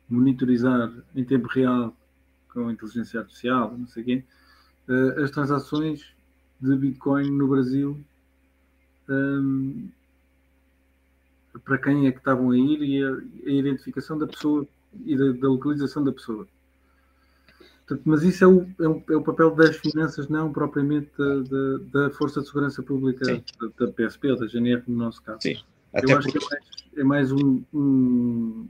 monitorizar 0.09 0.91
em 1.15 1.23
tempo 1.23 1.47
real 1.47 1.95
com 2.53 2.71
inteligência 2.71 3.19
artificial, 3.19 3.77
não 3.77 3.87
sei 3.87 4.03
quê, 4.03 4.23
uh, 4.87 5.23
as 5.23 5.31
transações 5.31 6.13
de 6.59 6.75
Bitcoin 6.75 7.31
no 7.31 7.47
Brasil 7.47 7.99
um, 9.09 9.89
para 11.65 11.77
quem 11.77 12.07
é 12.07 12.11
que 12.11 12.19
estavam 12.19 12.51
a 12.51 12.57
ir 12.57 12.81
e 12.81 13.03
a, 13.03 13.11
a 13.11 13.51
identificação 13.51 14.17
da 14.17 14.27
pessoa 14.27 14.67
e 15.05 15.17
da, 15.17 15.31
da 15.31 15.47
localização 15.47 16.03
da 16.03 16.11
pessoa. 16.11 16.47
Portanto, 17.87 18.03
mas 18.05 18.23
isso 18.23 18.43
é 18.43 18.47
o, 18.47 18.67
é, 18.79 18.87
o, 18.87 19.03
é 19.09 19.15
o, 19.15 19.23
papel 19.23 19.55
das 19.55 19.75
finanças, 19.77 20.29
não 20.29 20.53
propriamente 20.53 21.09
da, 21.17 21.39
da, 21.39 22.07
da 22.07 22.09
Força 22.11 22.41
de 22.41 22.47
Segurança 22.47 22.83
Pública, 22.83 23.25
da, 23.25 23.85
da, 23.85 23.91
PSP 23.91 24.31
ou 24.31 24.39
da 24.39 24.45
GNR, 24.45 24.83
no 24.87 24.97
nosso 24.97 25.21
caso. 25.23 25.41
Sim. 25.41 25.57
Até 25.91 26.11
Eu 26.11 26.17
acho 26.17 26.31
porque... 26.31 26.39
que 26.39 26.45
é 26.45 27.03
mais, 27.03 27.31
é 27.31 27.31
mais 27.31 27.31
um, 27.31 27.63
um, 27.73 28.67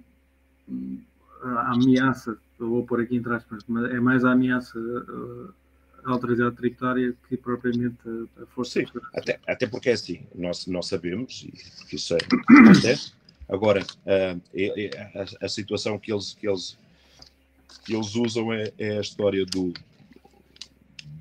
a 1.44 1.74
ameaça, 1.74 2.38
vou 2.58 2.86
pôr 2.86 3.02
aqui 3.02 3.18
entre 3.18 3.34
aspas, 3.34 3.64
é 3.92 4.00
mais 4.00 4.24
a 4.24 4.32
ameaça 4.32 4.80
uh, 4.80 5.54
a 6.06 6.12
autoridade 6.12 6.56
tributária 6.56 7.14
que 7.28 7.38
propriamente 7.38 7.98
a, 8.06 8.44
a 8.44 8.46
Força 8.48 8.80
Sim, 8.80 8.86
até, 9.14 9.40
até 9.48 9.68
porque 9.68 9.90
é 9.90 9.94
assim, 9.94 10.22
nós, 10.36 10.66
nós 10.68 10.88
sabemos, 10.88 11.46
e 11.48 11.52
porque 11.78 11.96
isso 11.96 12.14
é, 12.14 12.18
acontece, 12.18 13.14
agora, 13.48 13.82
uh, 13.82 14.42
é, 14.54 14.86
é, 14.86 15.12
a, 15.16 15.46
a, 15.46 15.50
situação 15.50 15.98
que 15.98 16.12
eles, 16.12 16.34
que 16.34 16.48
eles, 16.48 16.78
que 17.86 17.96
eles 17.96 18.16
usam 18.16 18.54
é, 18.54 18.72
é 18.78 18.98
a 18.98 19.02
história 19.02 19.46
do 19.46 19.74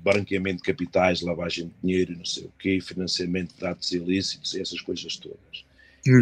branqueamento 0.01 0.57
de 0.57 0.63
capitais, 0.63 1.21
lavagem 1.21 1.67
de 1.67 1.73
dinheiro, 1.81 2.17
não 2.17 2.25
sei 2.25 2.45
o 2.45 2.51
quê, 2.57 2.79
financiamento 2.81 3.55
de 3.57 3.65
atos 3.65 3.91
ilícitos, 3.91 4.55
essas 4.55 4.81
coisas 4.81 5.17
todas. 5.17 5.65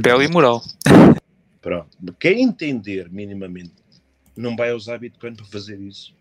Belo 0.02 0.24
e 0.24 0.28
moral. 0.28 0.64
Pronto. 1.62 1.90
Quem 2.20 2.44
entender 2.44 3.10
minimamente 3.10 3.74
não 4.36 4.56
vai 4.56 4.72
usar 4.74 4.98
Bitcoin 4.98 5.36
para 5.36 5.46
fazer 5.46 5.80
isso. 5.80 6.16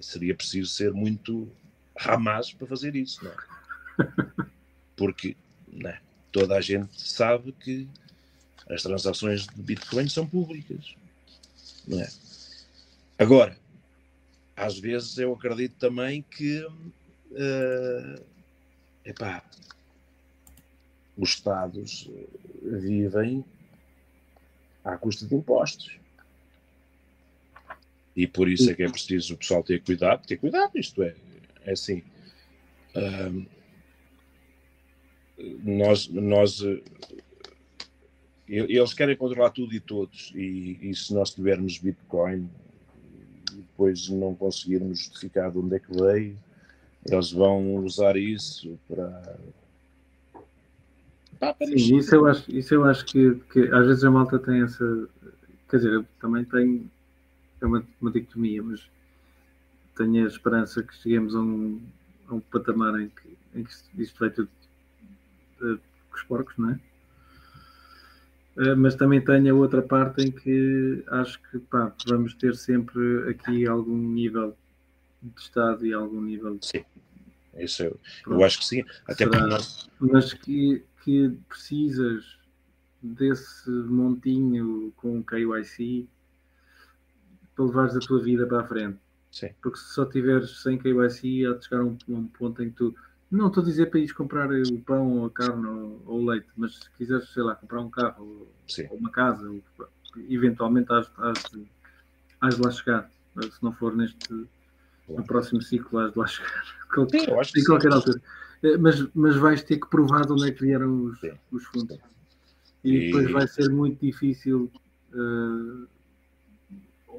Seria 0.00 0.34
preciso 0.34 0.70
ser 0.70 0.92
muito 0.92 1.50
ramaz 1.96 2.52
para 2.52 2.66
fazer 2.66 2.96
isso, 2.96 3.24
não 3.24 3.32
é? 3.32 4.46
Porque 4.96 5.36
não, 5.72 5.94
toda 6.30 6.56
a 6.56 6.60
gente 6.60 7.00
sabe 7.00 7.52
que 7.52 7.88
as 8.68 8.82
transações 8.82 9.46
de 9.46 9.62
Bitcoin 9.62 10.08
são 10.08 10.26
públicas. 10.26 10.94
Não 11.86 12.00
é? 12.00 12.08
Agora, 13.18 13.56
às 14.56 14.78
vezes 14.78 15.18
eu 15.18 15.32
acredito 15.32 15.76
também 15.78 16.22
que 16.22 16.64
uh, 16.64 18.24
epá, 19.04 19.42
os 21.16 21.30
Estados 21.30 22.08
vivem 22.62 23.44
à 24.84 24.96
custa 24.96 25.26
de 25.26 25.34
impostos. 25.34 26.01
E 28.14 28.26
por 28.26 28.48
isso 28.48 28.70
é 28.70 28.74
que 28.74 28.82
é 28.82 28.90
preciso 28.90 29.34
o 29.34 29.36
pessoal 29.38 29.62
ter 29.62 29.82
cuidado, 29.82 30.26
ter 30.26 30.36
cuidado, 30.36 30.78
isto 30.78 31.02
é, 31.02 31.14
é 31.64 31.72
assim. 31.72 32.02
Uh, 32.94 33.46
nós, 35.64 36.08
nós 36.08 36.62
eles 38.52 38.92
querem 38.92 39.16
controlar 39.16 39.50
tudo 39.50 39.72
e 39.74 39.80
todos, 39.80 40.30
e, 40.34 40.78
e, 40.82 40.94
se 40.94 41.14
nós 41.14 41.30
tivermos 41.30 41.78
Bitcoin 41.78 42.50
e 43.52 43.56
depois 43.56 44.08
não 44.08 44.34
conseguirmos 44.34 44.98
justificar 44.98 45.50
de 45.50 45.58
onde 45.58 45.76
é 45.76 45.78
que 45.78 45.90
veio, 45.90 46.36
eles 47.10 47.32
vão 47.32 47.76
usar 47.76 48.16
isso 48.16 48.78
para. 48.88 49.38
Sim, 51.64 51.96
isso 51.96 52.14
eu 52.14 52.26
acho, 52.26 52.52
isso 52.54 52.74
eu 52.74 52.84
acho 52.84 53.04
que, 53.06 53.34
que 53.52 53.60
às 53.68 53.86
vezes 53.86 54.04
a 54.04 54.10
malta 54.10 54.38
tem 54.38 54.62
essa. 54.62 55.08
Quer 55.70 55.76
dizer, 55.78 55.92
eu 55.92 56.04
também 56.20 56.44
tenho. 56.44 56.90
É 57.62 57.66
uma, 57.66 57.86
uma 58.00 58.10
dicotomia, 58.10 58.60
mas 58.62 58.90
tenho 59.96 60.24
a 60.24 60.28
esperança 60.28 60.82
que 60.82 60.94
cheguemos 60.96 61.34
a 61.34 61.40
um, 61.40 61.80
a 62.28 62.34
um 62.34 62.40
patamar 62.40 63.00
em 63.00 63.08
que, 63.08 63.38
em 63.54 63.62
que 63.62 63.72
isto 64.02 64.18
vai 64.18 64.30
tudo 64.30 64.50
uh, 65.60 65.78
com 66.10 66.16
os 66.16 66.22
porcos, 66.24 66.58
não 66.58 66.70
é? 66.70 66.80
Uh, 68.56 68.76
mas 68.76 68.96
também 68.96 69.20
tenho 69.20 69.54
a 69.54 69.58
outra 69.58 69.80
parte 69.80 70.22
em 70.22 70.32
que 70.32 71.04
acho 71.06 71.40
que 71.50 71.58
pá, 71.60 71.94
vamos 72.06 72.34
ter 72.34 72.56
sempre 72.56 73.30
aqui 73.30 73.66
algum 73.66 73.96
nível 73.96 74.56
de 75.22 75.40
Estado 75.40 75.86
e 75.86 75.94
algum 75.94 76.20
nível 76.20 76.56
de... 76.56 76.66
Sim, 76.66 76.84
isso 77.56 77.84
eu, 77.84 78.00
eu 78.26 78.42
acho 78.42 78.58
que 78.58 78.66
sim. 78.66 78.84
Até 79.06 79.24
Será, 79.24 79.46
nós... 79.46 79.88
Mas 80.00 80.34
que, 80.34 80.84
que 81.04 81.32
precisas 81.48 82.38
desse 83.00 83.70
montinho 83.70 84.92
com 84.96 85.22
KYC 85.22 86.08
para 87.54 87.64
levares 87.64 87.96
a 87.96 88.00
tua 88.00 88.20
vida 88.20 88.46
para 88.46 88.60
a 88.60 88.64
frente. 88.64 88.98
Sim. 89.30 89.48
Porque 89.62 89.78
se 89.78 89.94
só 89.94 90.04
tiveres 90.04 90.62
sem 90.62 90.78
KYC, 90.78 91.46
há 91.46 91.54
de 91.54 91.64
chegar 91.64 91.80
a 91.80 91.84
um, 91.84 91.96
um 92.08 92.26
ponto 92.26 92.62
em 92.62 92.70
que 92.70 92.76
tu. 92.76 92.94
Não 93.30 93.46
estou 93.46 93.62
a 93.62 93.66
dizer 93.66 93.86
para 93.86 93.98
ires 94.00 94.12
comprar 94.12 94.50
o 94.50 94.78
pão 94.80 95.18
ou 95.18 95.26
a 95.26 95.30
carne 95.30 95.66
ou, 95.66 96.02
ou 96.04 96.20
o 96.20 96.26
leite, 96.26 96.48
mas 96.54 96.76
se 96.76 96.90
quiseres, 96.98 97.28
sei 97.30 97.42
lá, 97.42 97.54
comprar 97.54 97.80
um 97.80 97.88
carro 97.88 98.22
ou, 98.22 98.52
ou 98.90 98.98
uma 98.98 99.10
casa, 99.10 99.48
ou, 99.48 99.62
eventualmente 100.28 100.92
has, 100.92 101.10
has, 101.16 101.42
de, 101.50 101.66
has 102.42 102.56
de 102.56 102.62
lá 102.62 102.70
chegar. 102.70 103.10
Se 103.40 103.62
não 103.62 103.72
for 103.72 103.96
neste 103.96 104.46
no 105.08 105.24
próximo 105.24 105.62
ciclo, 105.62 105.98
has 105.98 106.12
de 106.12 106.18
lá 106.18 106.26
chegar. 106.26 106.62
Sim, 107.10 107.24
eu 107.26 107.40
acho 107.40 107.52
que 107.54 107.60
em 107.60 107.64
qualquer 107.64 107.90
sim. 107.90 107.96
altura. 107.96 108.22
Eh, 108.62 108.76
mas, 108.76 109.08
mas 109.14 109.36
vais 109.36 109.62
ter 109.62 109.78
que 109.78 109.88
provar 109.88 110.26
de 110.26 110.32
onde 110.32 110.48
é 110.48 110.52
que 110.52 110.60
vieram 110.60 111.04
os, 111.04 111.18
os 111.50 111.64
fundos. 111.64 111.98
E, 112.84 112.90
e 112.90 113.06
depois 113.06 113.30
vai 113.30 113.48
ser 113.48 113.70
muito 113.70 113.98
difícil 114.04 114.70
uh, 115.14 115.88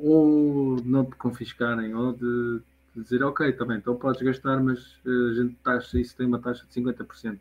ou 0.02 0.82
não 0.84 1.06
te 1.06 1.16
confiscarem, 1.16 1.94
ou 1.94 2.14
de, 2.14 2.62
de 2.96 3.04
dizer, 3.04 3.24
ok, 3.24 3.52
também, 3.54 3.78
então 3.78 3.96
podes 3.96 4.22
gastar, 4.22 4.62
mas 4.62 4.80
uh, 5.06 5.30
a 5.32 5.34
gente 5.36 5.56
taxa, 5.64 6.00
isso 6.00 6.16
tem 6.16 6.26
uma 6.26 6.39
taxa 6.39 6.66
de 6.68 6.82
50%. 6.82 7.38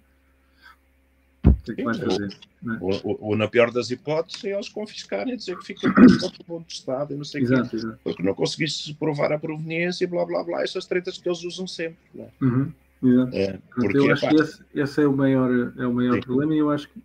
O 1.45 1.65
que 1.65 1.73
é 1.73 1.75
que 1.75 1.85
vais 1.85 1.99
fazer? 1.99 2.37
Ou, 2.81 2.93
é? 2.93 3.01
ou, 3.05 3.19
ou, 3.21 3.37
na 3.37 3.49
pior 3.49 3.71
das 3.71 3.91
hipóteses, 3.91 4.43
eles 4.43 4.69
confiscarem 4.69 5.35
e 5.35 5.37
dizer 5.37 5.57
que 5.59 5.65
fica 5.65 5.93
por 5.93 6.45
ponto 6.45 6.67
de 6.67 6.73
Estado 6.73 7.15
e 7.15 7.17
não 7.17 7.25
sei 7.25 7.43
o 7.43 7.47
quê. 7.47 7.55
Exato. 7.55 7.99
Porque 8.03 8.23
não 8.23 8.35
conseguiste 8.35 8.95
provar 8.95 9.33
a 9.33 9.39
proveniência 9.39 10.05
e 10.05 10.07
blá 10.09 10.25
blá 10.25 10.43
blá, 10.43 10.63
essas 10.63 10.87
tretas 10.87 11.19
que 11.19 11.29
eles 11.29 11.43
usam 11.45 11.67
sempre. 11.67 11.99
Não 12.15 12.25
é? 12.25 12.31
Uhum. 12.41 12.73
Exato. 13.03 13.37
É, 13.37 13.59
porque, 13.75 13.99
eu 13.99 14.13
acho 14.13 14.23
pá, 14.23 14.29
que 14.29 14.41
esse, 14.41 14.65
esse, 14.75 15.03
é 15.03 15.07
o 15.07 15.17
maior, 15.17 15.73
é 15.77 15.87
o 15.87 15.93
maior 15.93 16.21
problema 16.21 16.55
e 16.55 16.59
eu 16.59 16.71
acho 16.71 16.89
que 16.89 17.01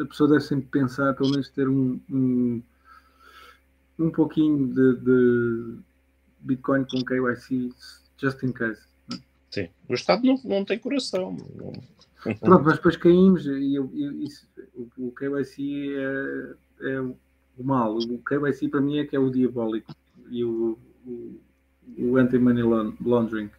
a 0.00 0.04
pessoa 0.06 0.30
deve 0.30 0.42
sempre 0.42 0.66
pensar, 0.66 1.14
pelo 1.14 1.30
menos 1.30 1.48
ter 1.50 1.68
um, 1.68 2.00
um 2.10 2.62
um 4.00 4.10
pouquinho 4.10 4.66
de, 4.68 4.96
de 4.96 5.78
Bitcoin 6.40 6.84
com 6.84 7.04
KYC, 7.04 7.70
just 8.16 8.42
in 8.42 8.52
case. 8.52 8.80
Né? 9.10 9.18
Sim, 9.50 9.68
o 9.88 9.94
Estado 9.94 10.24
não, 10.24 10.40
não 10.44 10.64
tem 10.64 10.78
coração. 10.78 11.36
Não... 11.54 11.72
Pronto, 12.40 12.64
mas 12.64 12.76
depois 12.76 12.96
caímos 12.96 13.46
e 13.46 13.74
eu, 13.74 13.90
eu, 13.94 14.22
isso, 14.22 14.46
o, 14.74 15.06
o 15.06 15.12
KYC 15.12 15.94
é, 15.94 16.92
é, 16.92 17.00
o 17.00 17.16
mal. 17.62 17.96
O 17.96 18.18
KYC 18.18 18.68
para 18.68 18.80
mim 18.80 18.98
é 18.98 19.06
que 19.06 19.16
é 19.16 19.18
o 19.18 19.30
diabólico 19.30 19.94
e 20.30 20.44
o, 20.44 20.78
o, 21.06 21.40
o 21.98 22.16
anti-money 22.16 22.62
laundering, 23.00 23.50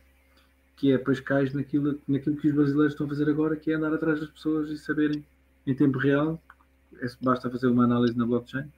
que 0.75 0.91
é 0.91 0.97
depois 0.97 1.19
cais 1.19 1.53
naquilo, 1.53 1.99
naquilo 2.07 2.35
que 2.37 2.49
os 2.49 2.55
brasileiros 2.55 2.93
estão 2.93 3.07
a 3.07 3.09
fazer 3.09 3.29
agora, 3.29 3.55
que 3.55 3.71
é 3.71 3.75
andar 3.75 3.93
atrás 3.93 4.19
das 4.19 4.29
pessoas 4.29 4.69
e 4.69 4.77
saberem 4.77 5.25
em 5.65 5.75
tempo 5.75 5.97
real. 5.97 6.41
É, 6.99 7.07
basta 7.21 7.49
fazer 7.49 7.67
uma 7.67 7.85
análise 7.85 8.15
na 8.15 8.25
blockchain 8.25 8.69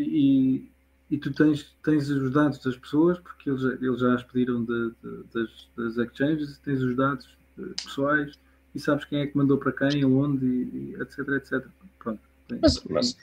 e, 0.00 0.70
e 1.10 1.18
tu 1.18 1.32
tens, 1.32 1.74
tens 1.82 2.08
os 2.08 2.32
dados 2.32 2.58
das 2.58 2.76
pessoas, 2.76 3.18
porque 3.18 3.50
eles, 3.50 3.62
eles 3.80 4.00
já 4.00 4.14
as 4.14 4.22
pediram 4.22 4.64
de, 4.64 4.92
de, 5.02 5.24
das, 5.34 5.68
das 5.76 5.96
exchanges, 5.96 6.58
tens 6.58 6.82
os 6.82 6.96
dados 6.96 7.28
eh, 7.58 7.62
pessoais 7.82 8.32
e 8.74 8.80
sabes 8.80 9.04
quem 9.06 9.20
é 9.20 9.26
que 9.26 9.36
mandou 9.36 9.58
para 9.58 9.72
quem, 9.72 10.02
aonde, 10.02 10.44
e, 10.46 10.94
e 10.96 11.02
etc, 11.02 11.28
etc. 11.28 11.66
Pronto. 11.98 12.20
Mas, 12.62 12.82
mas, 12.88 13.16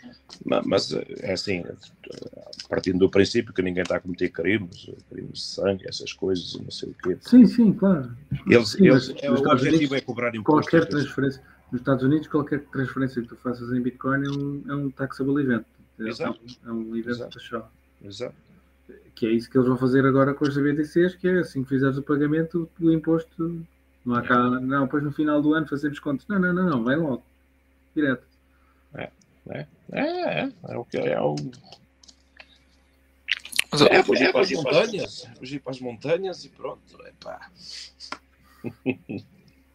mas, 0.66 0.94
é 0.94 1.34
assim, 1.34 1.64
partindo 2.70 3.00
do 3.00 3.10
princípio 3.10 3.52
que 3.54 3.62
ninguém 3.62 3.82
está 3.82 3.96
a 3.96 4.00
cometer 4.00 4.30
crimes, 4.30 4.88
crimes 5.10 5.40
de 5.40 5.42
sangue, 5.42 5.88
essas 5.88 6.14
coisas, 6.14 6.54
não 6.62 6.70
sei 6.70 6.90
o 6.90 6.96
quê. 7.02 7.18
Sim, 7.22 7.46
sim, 7.48 7.74
claro. 7.74 8.16
Eles, 8.48 8.70
sim, 8.70 8.88
eles, 8.88 9.12
é, 9.22 9.32
o 9.32 9.34
objetivo 9.34 9.78
Unidos, 9.78 9.92
é 9.94 10.02
cobrar 10.02 10.36
impostos. 10.36 10.70
Qualquer 10.70 10.88
transferência, 10.88 11.42
nos 11.72 11.82
Estados 11.82 12.04
Unidos, 12.04 12.28
qualquer 12.28 12.64
transferência 12.66 13.22
que 13.22 13.28
tu 13.28 13.36
faças 13.38 13.72
em 13.72 13.82
Bitcoin 13.82 14.26
é 14.26 14.30
um, 14.30 14.64
é 14.70 14.76
um 14.76 14.92
taxable 14.92 15.42
event. 15.42 15.66
Exato. 16.00 16.40
É 16.66 16.72
um 16.72 16.96
evento 16.96 17.10
Exato. 17.10 17.40
só. 17.40 17.72
Exato. 18.04 18.36
Que 19.16 19.28
é 19.28 19.32
isso 19.32 19.50
que 19.50 19.58
eles 19.58 19.68
vão 19.68 19.78
fazer 19.78 20.06
agora 20.06 20.34
com 20.34 20.46
as 20.46 20.56
BTCs, 20.56 21.16
que 21.16 21.28
é 21.28 21.40
assim 21.40 21.64
que 21.64 21.70
fizeres 21.70 21.98
o 21.98 22.04
pagamento, 22.04 22.70
o 22.80 22.92
imposto 22.92 23.66
não 24.06 24.16
há 24.16 24.22
cá, 24.22 24.38
não, 24.38 24.86
depois 24.86 25.04
no 25.04 25.12
final 25.12 25.42
do 25.42 25.54
ano 25.54 25.68
fazemos 25.68 26.00
contas. 26.00 26.28
Não, 26.28 26.38
não, 26.38 26.54
não, 26.54 26.70
não, 26.70 26.84
vai 26.84 26.96
logo. 26.96 27.24
Direto. 27.96 28.24
É, 28.94 29.10
é, 29.50 29.68
é, 29.92 30.02
é, 30.42 30.52
é 30.70 30.78
o 30.78 30.86
que 30.86 30.98
é 30.98 31.20
o. 31.20 31.36
É, 33.90 34.04
fugir 34.04 34.26
é, 34.26 34.32
para 34.32 34.42
as 34.42 34.52
montanhas, 34.52 35.28
fugir 35.38 35.60
para 35.60 35.72
as 35.72 35.80
montanhas 35.82 36.46
e 36.46 36.50
pronto, 36.50 37.08
epá. 37.08 37.50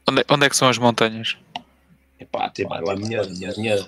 Onde, 0.08 0.24
onde 0.30 0.46
é 0.46 0.48
que 0.48 0.56
são 0.56 0.68
as 0.68 0.78
montanhas? 0.78 1.36
Epá, 2.18 2.48
tem 2.48 2.66
lá 2.66 2.78
a 2.78 2.96
minha, 2.96 3.22
minha, 3.24 3.52
minha, 3.56 3.86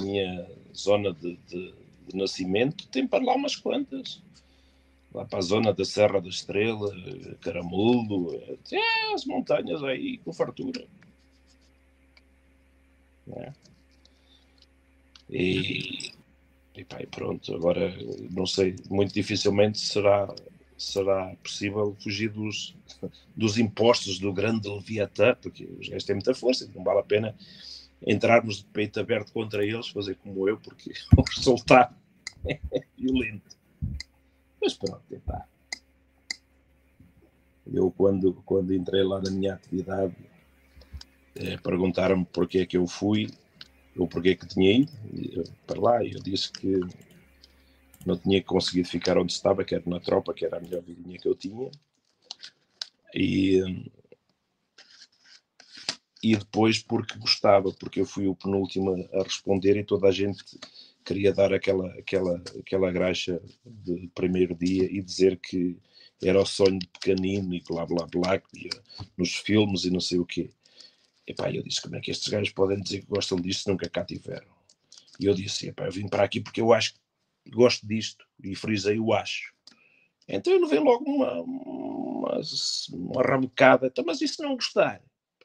minha 0.00 0.46
zona 0.74 1.12
de, 1.12 1.36
de, 1.48 1.74
de, 2.08 2.16
nascimento, 2.16 2.86
tem 2.88 3.06
para 3.06 3.24
lá 3.24 3.34
umas 3.34 3.56
quantas. 3.56 4.22
Lá 5.14 5.24
para 5.26 5.38
a 5.38 5.42
zona 5.42 5.72
da 5.74 5.84
Serra 5.84 6.20
da 6.20 6.28
Estrela, 6.28 6.90
Caramulo, 7.40 8.34
é, 8.34 9.12
as 9.14 9.26
montanhas 9.26 9.82
aí 9.84 10.18
com 10.18 10.32
fartura. 10.32 10.86
É. 13.36 13.52
E, 15.28 16.12
e, 16.74 16.84
pá, 16.84 17.00
e 17.00 17.06
pronto, 17.06 17.54
agora 17.54 17.94
não 18.30 18.46
sei, 18.46 18.76
muito 18.90 19.14
dificilmente 19.14 19.78
será, 19.78 20.34
será 20.76 21.34
possível 21.42 21.96
fugir 22.00 22.30
dos, 22.30 22.74
dos 23.34 23.58
impostos 23.58 24.18
do 24.18 24.32
grande 24.32 24.68
Leviatã, 24.68 25.34
porque 25.40 25.64
os 25.64 25.88
gajos 25.88 26.04
têm 26.04 26.16
muita 26.16 26.34
força, 26.34 26.70
não 26.74 26.84
vale 26.84 27.00
a 27.00 27.04
pena 27.04 27.34
entrarmos 28.06 28.58
de 28.58 28.64
peito 28.66 29.00
aberto 29.00 29.32
contra 29.32 29.64
eles, 29.64 29.88
fazer 29.88 30.16
como 30.16 30.48
eu, 30.48 30.58
porque 30.58 30.92
o 31.16 31.22
resultado 31.22 31.94
é 32.46 32.58
violento. 32.96 33.56
Mas 34.60 34.74
pronto, 34.74 35.02
epá. 35.10 35.46
Eu, 37.72 37.90
quando, 37.90 38.34
quando 38.44 38.74
entrei 38.74 39.02
lá 39.02 39.20
na 39.20 39.30
minha 39.30 39.54
atividade, 39.54 40.14
eh, 41.36 41.56
perguntaram-me 41.58 42.24
porquê 42.24 42.58
é 42.58 42.66
que 42.66 42.76
eu 42.76 42.86
fui, 42.86 43.28
ou 43.96 44.06
porquê 44.06 44.30
é 44.30 44.34
que 44.34 44.46
tinha 44.46 44.72
ido 44.72 44.92
para 45.66 45.80
lá. 45.80 46.04
Eu 46.04 46.20
disse 46.20 46.50
que 46.52 46.80
não 48.04 48.16
tinha 48.16 48.42
conseguido 48.42 48.88
ficar 48.88 49.16
onde 49.16 49.32
estava, 49.32 49.64
que 49.64 49.74
era 49.74 49.84
na 49.86 50.00
tropa, 50.00 50.34
que 50.34 50.44
era 50.44 50.58
a 50.58 50.60
melhor 50.60 50.82
vidinha 50.82 51.18
que 51.18 51.28
eu 51.28 51.34
tinha. 51.34 51.70
E, 53.14 53.60
e 56.22 56.36
depois 56.36 56.80
porque 56.80 57.18
gostava, 57.18 57.72
porque 57.72 58.00
eu 58.00 58.06
fui 58.06 58.26
o 58.28 58.34
penúltimo 58.34 59.08
a 59.12 59.22
responder 59.22 59.76
e 59.76 59.84
toda 59.84 60.06
a 60.06 60.12
gente 60.12 60.44
queria 61.04 61.32
dar 61.32 61.52
aquela, 61.52 61.88
aquela, 61.98 62.42
aquela 62.60 62.92
graxa 62.92 63.42
de 63.66 64.08
primeiro 64.14 64.54
dia 64.54 64.84
e 64.84 65.02
dizer 65.02 65.36
que 65.38 65.76
era 66.22 66.40
o 66.40 66.46
sonho 66.46 66.78
de 66.78 66.86
pequenino 66.86 67.52
e 67.52 67.60
blá 67.68 67.84
blá 67.84 68.06
blá, 68.06 68.40
nos 69.18 69.34
filmes 69.34 69.84
e 69.84 69.90
não 69.90 69.98
sei 69.98 70.18
o 70.20 70.24
quê. 70.24 70.50
E 71.26 71.34
pá, 71.34 71.50
eu 71.50 71.62
disse, 71.62 71.82
como 71.82 71.96
é 71.96 72.00
que 72.00 72.12
estes 72.12 72.28
gajos 72.28 72.52
podem 72.52 72.80
dizer 72.80 73.00
que 73.00 73.06
gostam 73.06 73.40
disto 73.40 73.64
se 73.64 73.68
nunca 73.68 73.88
cá 73.88 74.04
tiveram? 74.04 74.46
E 75.18 75.26
eu 75.26 75.34
disse, 75.34 75.68
epá, 75.68 75.86
eu 75.86 75.92
vim 75.92 76.08
para 76.08 76.22
aqui 76.22 76.40
porque 76.40 76.60
eu 76.60 76.72
acho 76.72 76.94
que 76.94 77.50
gosto 77.50 77.86
disto, 77.86 78.24
e 78.42 78.54
frisei 78.54 79.00
o 79.00 79.12
acho. 79.12 79.52
Então 80.28 80.52
eu 80.52 80.60
levei 80.60 80.78
logo 80.78 81.04
uma, 81.04 81.40
uma, 81.40 82.40
uma 82.92 83.22
ramecada, 83.22 83.88
então, 83.88 84.04
mas 84.04 84.18
se 84.18 84.40
não 84.40 84.54
gostar? 84.54 85.02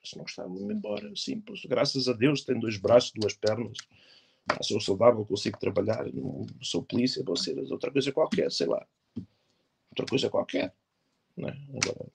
Se 0.08 0.16
não 0.16 0.24
gostar, 0.24 0.48
vou-me 0.48 0.74
embora, 0.74 1.14
simples. 1.16 1.66
Graças 1.66 2.08
a 2.08 2.14
Deus 2.14 2.44
tenho 2.44 2.62
dois 2.62 2.78
braços, 2.78 3.12
duas 3.14 3.34
pernas, 3.34 3.78
sou 4.62 4.80
saudável, 4.80 5.26
consigo 5.26 5.60
trabalhar, 5.60 6.06
não 6.14 6.46
sou 6.62 6.82
polícia, 6.82 7.24
vou 7.24 7.36
ser 7.36 7.60
outra 7.72 7.92
coisa 7.92 8.12
qualquer, 8.12 8.52
sei 8.52 8.68
lá. 8.68 8.86
Outra 9.92 10.06
coisa 10.10 10.30
qualquer. 10.30 10.74
Né? 11.36 11.56
Agora, 11.70 12.10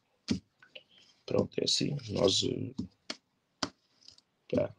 pronto, 1.27 1.61
é 1.61 1.65
assim. 1.65 1.97
Nós 2.09 2.43
pá, 4.51 4.75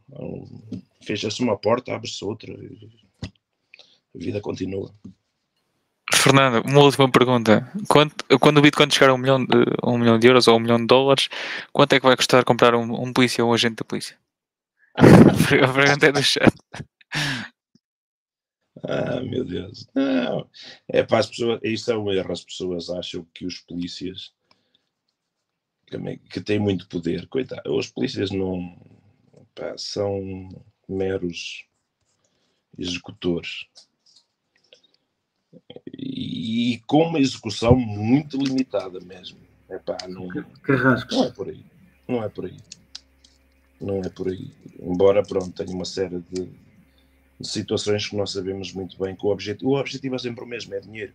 fecha-se 1.03 1.43
uma 1.43 1.57
porta, 1.57 1.93
abre-se 1.93 2.25
outra, 2.25 2.51
a 2.53 4.17
vida 4.17 4.41
continua. 4.41 4.93
Fernando, 6.23 6.65
uma 6.65 6.79
última 6.79 7.11
pergunta. 7.11 7.69
Quanto, 7.89 8.39
quando 8.39 8.59
o 8.59 8.61
Bitcoin 8.61 8.89
chegar 8.89 9.09
a 9.09 9.13
um 9.13 9.17
milhão, 9.17 9.43
de, 9.43 9.57
um 9.83 9.97
milhão 9.97 10.17
de 10.17 10.25
euros 10.25 10.47
ou 10.47 10.55
um 10.55 10.59
milhão 10.61 10.77
de 10.77 10.87
dólares, 10.87 11.27
quanto 11.73 11.91
é 11.91 11.99
que 11.99 12.05
vai 12.05 12.15
custar 12.15 12.45
comprar 12.45 12.73
um, 12.75 13.03
um 13.03 13.11
polícia 13.11 13.43
ou 13.43 13.51
um 13.51 13.53
agente 13.53 13.75
da 13.75 13.83
polícia? 13.83 14.17
a 14.95 15.73
pergunta 15.73 16.05
é 16.05 16.11
do 16.13 16.23
chat. 16.23 16.53
Ah, 18.85 19.19
meu 19.19 19.43
Deus. 19.43 19.85
Não. 19.93 20.49
É 20.87 21.03
para 21.03 21.19
as 21.19 21.27
pessoas, 21.27 21.59
isso 21.61 21.91
é 21.91 21.97
um 21.97 22.09
erro. 22.09 22.31
As 22.31 22.45
pessoas 22.45 22.89
acham 22.89 23.27
que 23.33 23.45
os 23.45 23.59
polícias 23.59 24.31
que, 26.29 26.39
têm 26.39 26.57
muito 26.57 26.87
poder, 26.87 27.27
coitado, 27.27 27.75
os 27.75 27.89
polícias 27.89 28.31
não 28.31 28.77
pá, 29.53 29.77
são 29.77 30.47
meros 30.87 31.65
executores 32.79 33.67
e, 35.97 36.73
e 36.73 36.79
com 36.85 37.03
uma 37.07 37.19
execução 37.19 37.75
muito 37.75 38.37
limitada 38.37 38.99
mesmo. 38.99 39.37
Epá, 39.69 39.97
não, 40.07 40.27
não 40.27 41.23
é 41.23 41.31
por 41.31 41.49
aí. 41.49 41.65
Não 42.07 42.23
é 42.23 42.29
por 42.29 42.45
aí. 42.45 42.57
Não 43.81 43.97
é 43.99 44.09
por 44.09 44.27
aí. 44.27 44.51
Embora, 44.79 45.23
pronto, 45.23 45.51
tenha 45.51 45.75
uma 45.75 45.85
série 45.85 46.23
de, 46.31 46.49
de 47.39 47.47
situações 47.47 48.07
que 48.07 48.15
nós 48.15 48.31
sabemos 48.31 48.71
muito 48.73 48.97
bem 48.97 49.15
que 49.15 49.25
o 49.25 49.29
objetivo, 49.29 49.71
o 49.71 49.79
objetivo 49.79 50.15
é 50.15 50.19
sempre 50.19 50.43
o 50.43 50.47
mesmo, 50.47 50.73
é 50.73 50.79
dinheiro. 50.79 51.13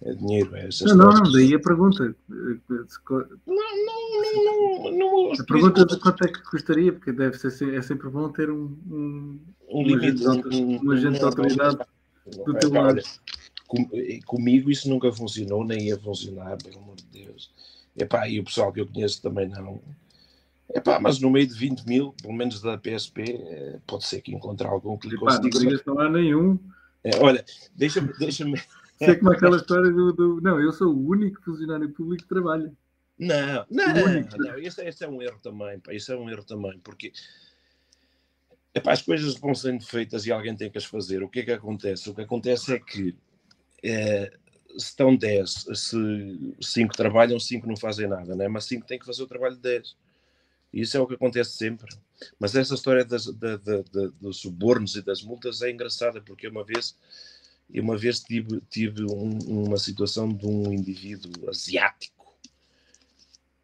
É 0.00 0.14
dinheiro, 0.14 0.54
é 0.54 0.68
essas 0.68 0.94
Não, 0.94 1.10
não, 1.10 1.32
daí 1.32 1.54
a 1.54 1.58
pergunta. 1.58 2.14
Não, 2.28 2.76
não, 3.46 4.22
não, 4.34 4.92
não, 4.92 5.32
A 5.32 5.44
pergunta 5.44 5.84
de 5.84 5.98
quanto 5.98 6.24
é 6.24 6.28
que 6.28 6.42
custaria, 6.42 6.92
porque 6.92 7.10
deve 7.10 7.36
ser 7.36 7.74
é 7.74 7.82
sempre 7.82 8.08
bom 8.08 8.28
ter 8.28 8.48
um, 8.48 8.76
um, 8.88 9.40
um 9.68 9.82
limite, 9.82 10.24
um 10.24 10.92
agente 10.92 11.18
de 11.18 11.24
autoridade 11.24 11.78
do 12.44 12.54
teu 12.54 12.70
lado. 12.70 13.02
Com, 13.68 13.88
comigo 14.26 14.70
isso 14.70 14.88
nunca 14.88 15.12
funcionou, 15.12 15.64
nem 15.64 15.86
ia 15.86 15.98
funcionar, 15.98 16.56
pelo 16.58 16.78
amor 16.78 16.96
de 16.96 17.04
Deus. 17.04 17.52
Epá, 17.96 18.28
e 18.28 18.40
o 18.40 18.44
pessoal 18.44 18.72
que 18.72 18.80
eu 18.80 18.86
conheço 18.86 19.22
também 19.22 19.48
não. 19.48 19.80
Epá, 20.74 20.98
mas 20.98 21.20
no 21.20 21.30
meio 21.30 21.46
de 21.46 21.54
20 21.54 21.84
mil, 21.86 22.14
pelo 22.20 22.34
menos 22.34 22.60
da 22.60 22.76
PSP, 22.76 23.22
eh, 23.22 23.78
pode 23.86 24.06
ser 24.06 24.20
que 24.20 24.34
encontre 24.34 24.66
algum 24.66 24.96
que 24.96 25.08
lhe 25.08 25.14
Epá, 25.14 25.38
consiga. 25.38 25.82
Não, 25.86 25.94
não 25.94 26.00
há 26.00 26.10
nenhum. 26.10 26.58
É, 27.04 27.16
olha, 27.20 27.44
deixa-me. 27.76 28.12
Deixa 28.18 28.44
Sei 28.98 29.14
como 29.14 29.30
aquela 29.30 29.56
história 29.56 29.90
do, 29.90 30.12
do, 30.12 30.40
Não, 30.40 30.60
eu 30.60 30.72
sou 30.72 30.92
o 30.92 31.08
único 31.08 31.40
funcionário 31.42 31.88
público 31.90 32.24
que 32.24 32.28
trabalha. 32.28 32.72
Não, 33.18 33.66
não, 33.70 33.86
não, 33.94 34.38
não 34.38 34.58
esse, 34.58 34.80
esse, 34.86 35.04
é 35.04 35.08
um 35.08 35.20
erro 35.20 35.38
também, 35.42 35.80
pá, 35.80 35.92
isso 35.92 36.12
é 36.12 36.16
um 36.16 36.30
erro 36.30 36.44
também, 36.44 36.78
porque 36.78 37.12
epá, 38.72 38.92
as 38.92 39.02
coisas 39.02 39.34
vão 39.34 39.56
sendo 39.56 39.84
feitas 39.84 40.24
e 40.24 40.30
alguém 40.30 40.54
tem 40.54 40.70
que 40.70 40.78
as 40.78 40.84
fazer. 40.84 41.22
O 41.22 41.28
que 41.28 41.40
é 41.40 41.44
que 41.44 41.50
acontece? 41.50 42.08
O 42.08 42.14
que 42.14 42.22
acontece 42.22 42.72
é 42.72 42.78
que 42.78 43.16
é, 43.82 44.32
se 44.70 44.86
estão 44.86 45.16
10, 45.16 45.66
se 45.74 46.56
5 46.60 46.96
trabalham, 46.96 47.38
5 47.38 47.66
não 47.66 47.76
fazem 47.76 48.06
nada, 48.06 48.34
né? 48.34 48.48
mas 48.48 48.64
5 48.64 48.86
têm 48.86 48.98
que 48.98 49.06
fazer 49.06 49.22
o 49.22 49.26
trabalho 49.26 49.56
de 49.56 49.62
10. 49.62 49.96
Isso 50.72 50.96
é 50.96 51.00
o 51.00 51.06
que 51.06 51.14
acontece 51.14 51.52
sempre. 51.52 51.88
Mas 52.38 52.54
essa 52.54 52.74
história 52.74 53.04
das, 53.04 53.26
da, 53.26 53.56
da, 53.56 53.76
da, 53.78 54.06
dos 54.20 54.38
subornos 54.38 54.96
e 54.96 55.02
das 55.02 55.22
multas 55.22 55.62
é 55.62 55.70
engraçada, 55.70 56.20
porque 56.20 56.46
uma 56.46 56.64
vez, 56.64 56.96
uma 57.74 57.96
vez 57.96 58.20
tive, 58.20 58.60
tive 58.68 59.04
um, 59.04 59.38
uma 59.66 59.78
situação 59.78 60.28
de 60.28 60.46
um 60.46 60.72
indivíduo 60.72 61.48
asiático 61.48 62.18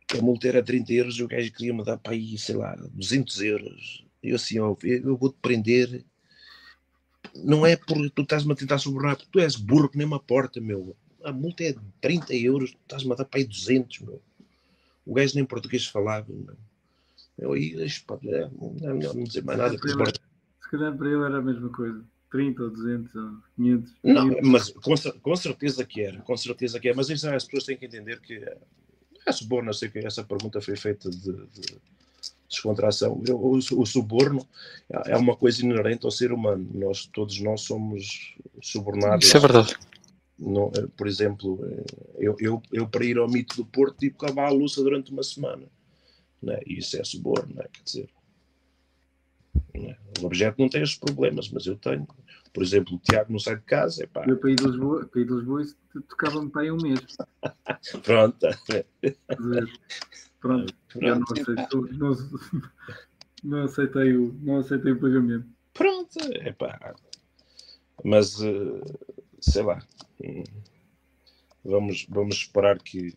que 0.06 0.18
a 0.18 0.22
multa 0.22 0.48
era 0.48 0.62
30 0.62 0.92
euros 0.92 1.18
e 1.18 1.22
o 1.22 1.28
gajo 1.28 1.52
queria 1.52 1.74
me 1.74 1.84
dar 1.84 1.98
para 1.98 2.12
aí, 2.12 2.38
sei 2.38 2.54
lá, 2.54 2.74
200 2.92 3.42
euros. 3.42 4.04
E 4.22 4.30
eu 4.30 4.36
assim, 4.36 4.58
ó, 4.58 4.76
eu 4.82 5.16
vou-te 5.16 5.36
prender 5.40 6.04
não 7.34 7.66
é 7.66 7.76
porque 7.76 8.10
tu 8.10 8.22
estás-me 8.22 8.52
a 8.52 8.56
tentar 8.56 8.78
subornar, 8.78 9.16
porque 9.16 9.30
tu 9.32 9.40
és 9.40 9.56
burro 9.56 9.88
que 9.88 9.98
nem 9.98 10.06
uma 10.06 10.20
porta, 10.20 10.60
meu. 10.60 10.96
A 11.22 11.32
multa 11.32 11.64
é 11.64 11.74
30 12.00 12.34
euros, 12.34 12.72
tu 12.72 12.78
estás-me 12.82 13.12
a 13.12 13.16
dar 13.16 13.24
para 13.24 13.40
aí 13.40 13.44
200, 13.44 14.00
meu. 14.00 14.22
O 15.06 15.14
gajo 15.14 15.34
nem 15.34 15.44
português 15.44 15.86
falava, 15.86 16.26
meu. 16.28 16.56
Eu 17.36 17.52
aí, 17.52 17.74
é, 17.76 18.86
é 18.86 18.92
melhor 18.92 19.14
não 19.14 19.24
dizer 19.24 19.42
mais 19.42 19.58
nada. 19.58 19.76
Se 19.76 20.70
calhar 20.70 20.96
para 20.96 21.08
ele 21.08 21.24
era 21.24 21.38
a 21.38 21.42
mesma 21.42 21.68
coisa. 21.70 22.04
30 22.30 22.62
ou 22.64 22.70
200 22.70 23.14
ou 23.14 23.30
500. 23.54 23.94
Não, 24.02 24.42
mas 24.42 24.70
com, 24.70 24.94
com, 25.22 25.36
certeza 25.36 25.84
que 25.84 26.02
era, 26.02 26.20
com 26.22 26.36
certeza 26.36 26.80
que 26.80 26.88
é. 26.88 26.94
Mas 26.94 27.08
isso, 27.08 27.28
as 27.28 27.44
pessoas 27.44 27.64
têm 27.64 27.76
que 27.76 27.86
entender 27.86 28.20
que 28.20 28.44
é 29.24 29.32
suborno, 29.32 29.70
eu 29.70 29.74
sei 29.74 29.88
que 29.88 29.98
essa 29.98 30.24
pergunta 30.24 30.60
foi 30.60 30.76
feita 30.76 31.08
de, 31.08 31.32
de 31.32 31.62
descontração. 32.54 33.22
O, 33.30 33.56
o, 33.56 33.86
suborno 33.86 34.46
é 35.06 35.16
uma 35.16 35.36
coisa 35.36 35.64
inerente 35.64 36.04
ao 36.04 36.10
ser 36.10 36.32
humano. 36.32 36.68
Nós, 36.72 37.06
todos 37.06 37.40
nós 37.40 37.62
somos 37.62 38.34
subornados. 38.60 39.26
Isso 39.26 39.36
é 39.36 39.40
verdade. 39.40 39.74
No, 40.38 40.72
eh, 40.76 40.86
por 40.96 41.06
exemplo, 41.06 41.60
eh, 41.64 41.84
eu, 42.18 42.36
eu, 42.40 42.62
eu 42.72 42.88
para 42.88 43.04
ir 43.04 43.18
ao 43.18 43.28
mito 43.28 43.56
do 43.56 43.64
Porto 43.64 43.98
tive 43.98 44.16
que 44.16 44.24
lavar 44.26 44.48
a 44.48 44.52
louça 44.52 44.82
durante 44.82 45.12
uma 45.12 45.22
semana. 45.22 45.66
Né? 46.42 46.58
Isso 46.66 46.96
é 46.96 47.04
suborno, 47.04 47.54
né? 47.54 47.64
quer 47.72 47.82
dizer. 47.82 48.10
Né? 49.74 49.96
O 50.20 50.26
objeto 50.26 50.56
não 50.58 50.68
tem 50.68 50.82
esses 50.82 50.96
problemas, 50.96 51.48
mas 51.48 51.66
eu 51.66 51.76
tenho. 51.76 52.06
Por 52.52 52.62
exemplo, 52.62 52.94
o 52.94 52.98
Tiago 52.98 53.32
não 53.32 53.38
sai 53.38 53.56
de 53.56 53.62
casa. 53.62 54.04
Epá. 54.04 54.24
Eu 54.28 54.38
para 54.38 54.50
ir 54.50 54.56
de 54.56 54.64
Lisboa, 54.64 55.06
para 55.06 55.20
ir 55.20 55.26
de 55.26 55.34
Lisboa 55.34 55.64
tocava-me 56.08 56.50
para 56.50 56.62
aí 56.62 56.70
um 56.70 56.76
mês. 56.76 57.00
Pronto. 58.02 58.46
Pronto, 60.44 60.74
já 61.00 61.14
não 61.14 61.22
aceitei, 61.22 61.54
não, 61.96 62.16
não, 63.42 63.64
aceitei 63.64 64.14
o, 64.14 64.34
não 64.42 64.58
aceitei 64.58 64.92
o 64.92 65.00
pagamento. 65.00 65.46
Pronto, 65.72 66.18
é 66.20 66.52
pá. 66.52 66.94
Mas, 68.04 68.42
eh, 68.42 68.82
sei 69.40 69.62
lá, 69.62 69.82
vamos, 71.64 72.04
vamos 72.10 72.36
esperar 72.36 72.78
que, 72.78 73.16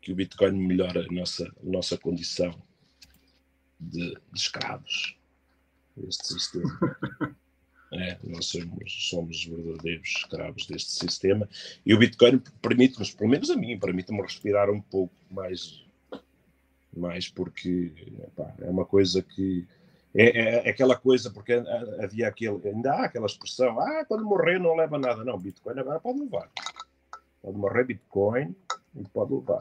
que 0.00 0.12
o 0.12 0.14
Bitcoin 0.14 0.52
melhore 0.52 1.00
a 1.00 1.12
nossa, 1.12 1.44
a 1.44 1.68
nossa 1.68 1.98
condição 1.98 2.54
de, 3.80 4.10
de 4.10 4.38
escravos 4.38 5.18
deste 5.96 6.28
sistema. 6.28 6.70
É, 7.92 8.18
nós 8.24 8.46
somos, 8.46 9.08
somos 9.08 9.44
verdadeiros 9.44 10.08
escravos 10.08 10.66
deste 10.66 10.90
sistema 10.90 11.48
e 11.86 11.94
o 11.94 11.98
Bitcoin 11.98 12.42
permite-nos, 12.60 13.14
pelo 13.14 13.30
menos 13.30 13.48
a 13.48 13.56
mim, 13.56 13.78
permite-me 13.78 14.20
respirar 14.22 14.68
um 14.68 14.80
pouco 14.80 15.14
mais 15.30 15.85
mais 16.96 17.28
porque 17.28 17.92
epá, 18.24 18.54
é 18.60 18.70
uma 18.70 18.84
coisa 18.84 19.22
que 19.22 19.66
é, 20.18 20.24
é, 20.24 20.66
é, 20.66 20.70
aquela 20.70 20.96
coisa, 20.96 21.30
porque 21.30 21.52
havia 22.02 22.26
aquele, 22.26 22.66
ainda 22.66 22.90
há 22.90 23.04
aquela 23.04 23.26
expressão, 23.26 23.78
ah, 23.78 24.02
quando 24.06 24.24
morrer 24.24 24.58
não 24.58 24.74
leva 24.74 24.98
nada. 24.98 25.22
Não, 25.22 25.38
Bitcoin 25.38 25.78
agora 25.78 26.00
pode 26.00 26.20
levar. 26.20 26.50
Pode 27.42 27.58
morrer 27.58 27.84
Bitcoin 27.84 28.56
e 28.94 29.04
pode 29.08 29.34
levar. 29.34 29.60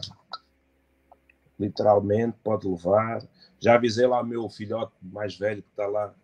Literalmente 1.60 2.38
pode 2.42 2.68
levar. 2.70 3.22
Já 3.60 3.76
avisei 3.76 4.08
lá 4.08 4.22
o 4.22 4.26
meu 4.26 4.50
filhote 4.50 4.94
mais 5.02 5.38
velho 5.38 5.62
que 5.62 5.70
está 5.70 5.88
lá, 5.88 6.16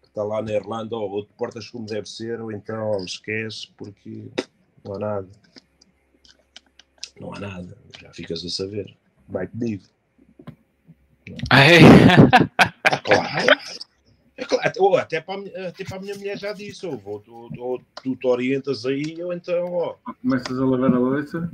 que 0.00 0.08
está 0.08 0.22
lá 0.22 0.40
na 0.40 0.52
Irlanda, 0.52 0.96
ou, 0.96 1.10
ou 1.10 1.26
te 1.26 1.32
portas 1.32 1.68
como 1.68 1.84
deve 1.84 2.08
ser, 2.08 2.40
ou 2.40 2.52
então 2.52 2.96
esquece, 3.04 3.68
porque 3.76 4.28
não 4.84 4.94
há 4.94 4.98
nada. 5.00 5.28
Não 7.18 7.34
há 7.34 7.40
nada. 7.40 7.76
Já 8.00 8.12
ficas 8.14 8.44
a 8.44 8.48
saber. 8.48 8.96
Vai 9.28 9.48
comigo. 9.48 9.84
É. 11.52 12.94
é 12.94 12.98
claro. 12.98 13.60
É 14.36 14.44
claro. 14.44 14.96
Até, 14.96 15.20
para, 15.20 15.40
a, 15.40 15.68
até 15.68 15.84
para 15.84 15.96
a 15.96 16.00
minha 16.00 16.14
mulher 16.14 16.38
já 16.38 16.52
disse, 16.52 16.86
ou, 16.86 17.00
ou, 17.04 17.50
ou, 17.58 17.82
tu 18.02 18.16
te 18.16 18.26
orientas 18.26 18.84
aí, 18.86 19.22
ou 19.22 19.32
então, 19.32 19.72
ó. 19.72 19.94
Começas 20.20 20.58
a 20.58 20.64
lavar 20.64 20.92
a 20.92 20.98
louça? 20.98 21.50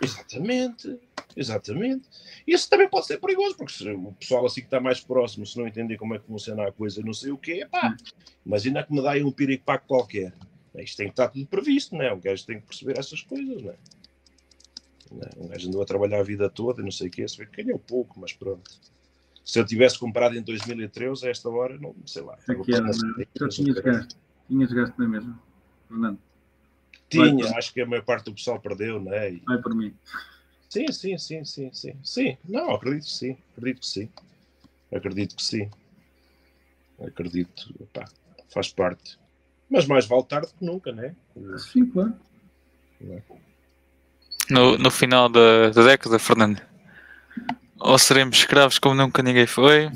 Exatamente. 0.00 0.98
Exatamente. 1.36 2.08
Isso 2.46 2.68
também 2.68 2.88
pode 2.88 3.06
ser 3.06 3.18
perigoso, 3.18 3.56
porque 3.56 3.72
se 3.72 3.88
o 3.88 4.12
pessoal 4.12 4.44
assim 4.44 4.60
que 4.60 4.66
está 4.66 4.80
mais 4.80 5.00
próximo, 5.00 5.46
se 5.46 5.56
não 5.58 5.66
entender 5.66 5.96
como 5.96 6.14
é 6.14 6.18
que 6.18 6.26
funciona 6.26 6.68
a 6.68 6.72
coisa, 6.72 7.02
não 7.02 7.14
sei 7.14 7.30
o 7.32 7.38
quê, 7.38 7.66
pá, 7.70 7.96
imagina 8.44 8.82
que 8.82 8.92
me 8.92 9.02
dá 9.02 9.12
aí 9.12 9.22
um 9.22 9.32
piripaco 9.32 9.86
qualquer. 9.86 10.32
Isto 10.74 10.96
tem 10.96 11.06
que 11.06 11.12
estar 11.12 11.28
tudo 11.28 11.46
previsto, 11.46 11.94
não 11.94 12.02
é? 12.02 12.12
O 12.12 12.18
gajo 12.18 12.46
tem 12.46 12.60
que 12.60 12.66
perceber 12.66 12.98
essas 12.98 13.20
coisas, 13.22 13.62
não 13.62 13.70
é? 13.70 13.76
Um 15.36 15.48
gajo 15.48 15.68
andou 15.68 15.82
a 15.82 15.86
trabalhar 15.86 16.20
a 16.20 16.22
vida 16.22 16.48
toda 16.48 16.80
e 16.80 16.84
não 16.84 16.90
sei 16.90 17.08
o 17.08 17.10
quê, 17.10 17.28
se 17.28 17.36
vê 17.36 17.46
que 17.46 17.62
ganhou 17.62 17.78
pouco, 17.78 18.18
mas 18.18 18.32
pronto. 18.32 18.70
Se 19.44 19.58
eu 19.58 19.64
tivesse 19.64 19.98
comprado 19.98 20.36
em 20.36 20.42
2013, 20.42 21.26
a 21.26 21.30
esta 21.30 21.48
hora, 21.48 21.76
não 21.78 21.94
sei 22.06 22.22
lá. 22.22 22.38
Aqui 22.48 22.74
era, 22.74 22.92
já 22.92 23.48
tinhas 23.48 23.78
gasto, 23.78 24.16
tinhas 24.48 24.72
gasto 24.72 24.96
na 24.98 25.08
mesma, 25.08 25.42
Fernando. 25.88 26.18
Tinha, 27.08 27.58
acho 27.58 27.74
que 27.74 27.80
a 27.80 27.86
maior 27.86 28.04
parte 28.04 28.24
do 28.26 28.34
pessoal 28.34 28.58
perdeu, 28.60 29.00
não 29.00 29.12
é? 29.12 29.32
Vai 29.46 29.60
por 29.60 29.74
mim. 29.74 29.94
Sim, 30.68 30.90
sim, 30.90 31.18
sim, 31.18 31.44
sim, 31.44 31.70
sim. 31.72 31.94
Sim, 32.02 32.38
não, 32.48 32.70
acredito 32.70 33.04
que 33.04 33.10
sim. 33.10 33.36
Acredito 33.58 33.80
que 33.80 33.86
sim. 33.86 34.10
Acredito 34.90 35.36
que 35.36 35.42
sim. 35.42 35.70
Acredito, 37.04 37.88
pá, 37.92 38.06
faz 38.48 38.72
parte. 38.72 39.18
Mas 39.68 39.86
mais 39.86 40.06
vale 40.06 40.24
tarde 40.24 40.52
que 40.58 40.64
nunca, 40.64 40.92
né? 40.92 41.14
Sim, 41.58 41.86
claro. 41.86 42.14
No, 44.48 44.78
no 44.78 44.90
final 44.90 45.28
da, 45.28 45.70
da 45.70 45.84
década, 45.84 46.18
Fernando, 46.18 46.60
ou 47.84 47.98
seremos 47.98 48.38
escravos 48.38 48.78
como 48.78 48.94
nunca 48.94 49.22
ninguém 49.22 49.46
foi, 49.46 49.90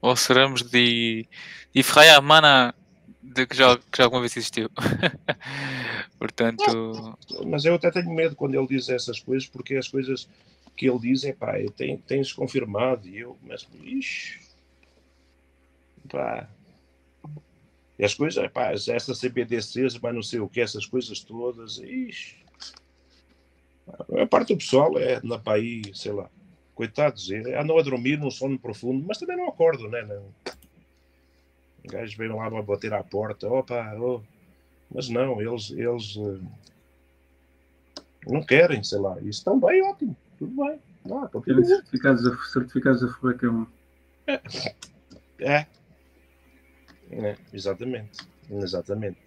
ou 0.00 0.16
seremos 0.16 0.62
de, 0.62 1.26
de 1.74 1.82
Ferraya 1.82 2.20
Mana 2.20 2.74
de 3.22 3.46
que 3.46 3.54
já, 3.54 3.76
que 3.76 3.98
já 3.98 4.04
alguma 4.04 4.22
vez 4.22 4.36
existiu. 4.36 4.70
Portanto. 6.18 7.18
Mas 7.46 7.64
eu 7.64 7.74
até 7.74 7.90
tenho 7.90 8.10
medo 8.10 8.34
quando 8.34 8.54
ele 8.54 8.66
diz 8.66 8.88
essas 8.88 9.20
coisas, 9.20 9.46
porque 9.48 9.76
as 9.76 9.88
coisas 9.88 10.28
que 10.74 10.88
ele 10.88 10.98
diz, 10.98 11.24
é 11.24 11.32
pá, 11.32 11.54
tem, 11.76 11.98
tens 11.98 12.32
confirmado, 12.32 13.06
e 13.06 13.18
eu, 13.18 13.36
mas, 13.42 13.68
ixi, 13.82 14.40
pá. 16.10 16.48
E 17.98 18.04
as 18.04 18.14
coisas, 18.14 18.50
pá, 18.52 18.72
essa 18.72 19.12
CBDCs, 19.12 19.98
mas 19.98 20.14
não 20.14 20.22
sei 20.22 20.40
o 20.40 20.48
que, 20.48 20.60
essas 20.60 20.86
coisas 20.86 21.20
todas, 21.20 21.78
ixi. 21.78 22.36
A 24.20 24.26
parte 24.26 24.54
do 24.54 24.58
pessoal 24.58 24.98
é 24.98 25.20
na 25.22 25.38
país, 25.38 25.98
sei 25.98 26.12
lá, 26.12 26.30
coitados, 26.78 27.28
andam 27.60 27.76
a 27.76 27.82
dormir 27.82 28.16
num 28.16 28.30
sono 28.30 28.56
profundo, 28.56 29.04
mas 29.04 29.18
também 29.18 29.36
não 29.36 29.48
acordam, 29.48 29.90
né? 29.90 30.02
Não 30.02 30.22
gajos 31.88 32.14
vêm 32.14 32.28
lá 32.28 32.46
a 32.46 32.62
bater 32.62 32.92
à 32.92 33.02
porta, 33.02 33.48
opa, 33.48 33.96
oh. 33.98 34.22
mas 34.94 35.08
não, 35.08 35.40
eles, 35.40 35.70
eles 35.70 36.14
uh, 36.16 36.40
não 38.26 38.42
querem, 38.42 38.84
sei 38.84 38.98
lá, 38.98 39.18
isso 39.20 39.40
estão 39.40 39.58
bem, 39.58 39.82
ótimo, 39.82 40.16
tudo 40.38 40.54
bem. 40.54 40.78
Ah, 41.10 41.28
certificados, 41.64 42.26
a, 42.26 42.36
certificados 42.52 43.02
a 43.02 43.06
é 43.06 43.48
um. 43.48 43.66
É. 44.26 44.40
é. 45.40 45.66
É, 47.10 47.36
exatamente. 47.52 48.18
Exatamente. 48.50 49.18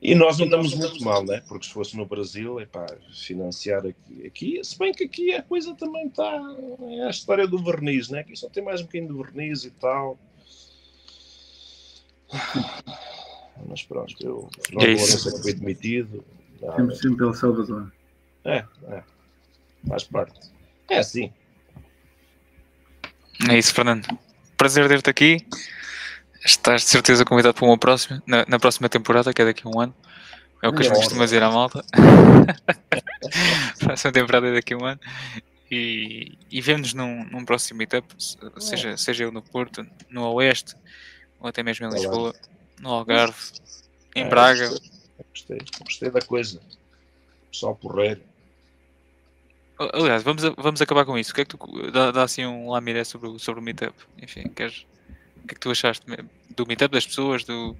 E 0.00 0.14
nós 0.14 0.38
não 0.38 0.46
estamos 0.46 0.74
muito 0.74 1.02
mal, 1.02 1.24
né? 1.24 1.42
Porque 1.48 1.66
se 1.66 1.72
fosse 1.72 1.96
no 1.96 2.06
Brasil, 2.06 2.60
é 2.60 2.66
pá, 2.66 2.86
financiar 3.12 3.84
aqui, 3.84 4.26
aqui, 4.26 4.60
se 4.62 4.78
bem 4.78 4.92
que 4.92 5.04
aqui 5.04 5.34
a 5.34 5.42
coisa 5.42 5.74
também 5.74 6.06
está. 6.06 6.40
É 6.88 7.04
a 7.04 7.10
história 7.10 7.48
do 7.48 7.58
verniz, 7.58 8.08
né? 8.08 8.20
Aqui 8.20 8.36
só 8.36 8.48
tem 8.48 8.62
mais 8.62 8.80
um 8.80 8.84
bocadinho 8.84 9.12
de 9.12 9.22
verniz 9.22 9.64
e 9.64 9.70
tal. 9.72 10.16
Mas 13.66 13.82
pronto, 13.82 14.14
eu. 14.20 14.48
Não 14.72 14.82
é 14.82 14.86
Lourenço 14.86 15.42
foi 15.42 15.54
demitido. 15.54 16.24
Temos 16.76 16.98
sempre 16.98 17.24
El 17.24 17.34
Salvador. 17.34 17.92
É, 18.44 18.64
é. 18.88 19.02
Faz 19.88 20.04
parte. 20.04 20.38
É 20.88 20.98
assim. 20.98 21.32
É 23.50 23.58
isso, 23.58 23.74
Fernando. 23.74 24.06
Prazer 24.56 24.88
ter-te 24.88 25.10
aqui. 25.10 25.46
Estás 26.44 26.82
de 26.82 26.88
certeza 26.88 27.24
convidado 27.24 27.54
para 27.54 27.64
uma 27.64 27.78
próxima, 27.78 28.22
na, 28.26 28.44
na, 28.46 28.58
próxima 28.58 28.88
temporada, 28.88 29.32
que 29.32 29.42
é 29.42 29.44
daqui 29.44 29.66
a 29.66 29.70
um 29.70 29.80
ano. 29.80 29.94
É 30.62 30.68
o 30.68 30.72
que 30.72 30.80
a 30.80 30.84
gente 30.84 30.96
costuma 30.96 31.24
dizer 31.24 31.42
à 31.42 31.50
malta. 31.50 31.84
próxima 33.78 34.12
temporada 34.12 34.48
é 34.48 34.54
daqui 34.54 34.74
a 34.74 34.76
um 34.76 34.84
ano. 34.84 35.00
E, 35.70 36.38
e 36.50 36.60
vemos 36.60 36.94
num, 36.94 37.24
num 37.24 37.44
próximo 37.44 37.78
meetup, 37.78 38.06
seja, 38.58 38.96
seja 38.96 39.24
eu 39.24 39.32
no 39.32 39.42
Porto, 39.42 39.86
no 40.08 40.32
Oeste, 40.32 40.74
ou 41.38 41.48
até 41.48 41.62
mesmo 41.62 41.86
em 41.86 41.90
Lisboa, 41.90 42.34
no 42.80 42.90
Algarve, 42.90 43.36
em 44.14 44.24
é, 44.24 44.28
Braga. 44.28 44.70
Gostei, 45.30 45.58
gostei 45.80 46.10
da 46.10 46.22
coisa. 46.22 46.60
Pessoal 47.50 47.76
porreiro. 47.76 48.20
Aliás, 49.78 50.22
vamos, 50.22 50.42
vamos 50.56 50.80
acabar 50.80 51.04
com 51.04 51.16
isso. 51.18 51.32
O 51.32 51.34
que 51.34 51.42
é 51.42 51.44
que 51.44 51.56
tu 51.56 51.90
dá, 51.92 52.10
dá 52.10 52.22
assim 52.22 52.44
um 52.44 52.70
lamiré 52.70 53.04
sobre, 53.04 53.38
sobre 53.38 53.60
o 53.60 53.62
meetup? 53.62 53.94
Enfim, 54.20 54.48
queres 54.48 54.86
que 55.46 55.52
é 55.52 55.54
que 55.54 55.60
tu 55.60 55.70
achaste 55.70 56.04
do 56.56 56.66
meetup 56.66 56.92
das 56.92 57.06
pessoas? 57.06 57.44
Do... 57.44 57.76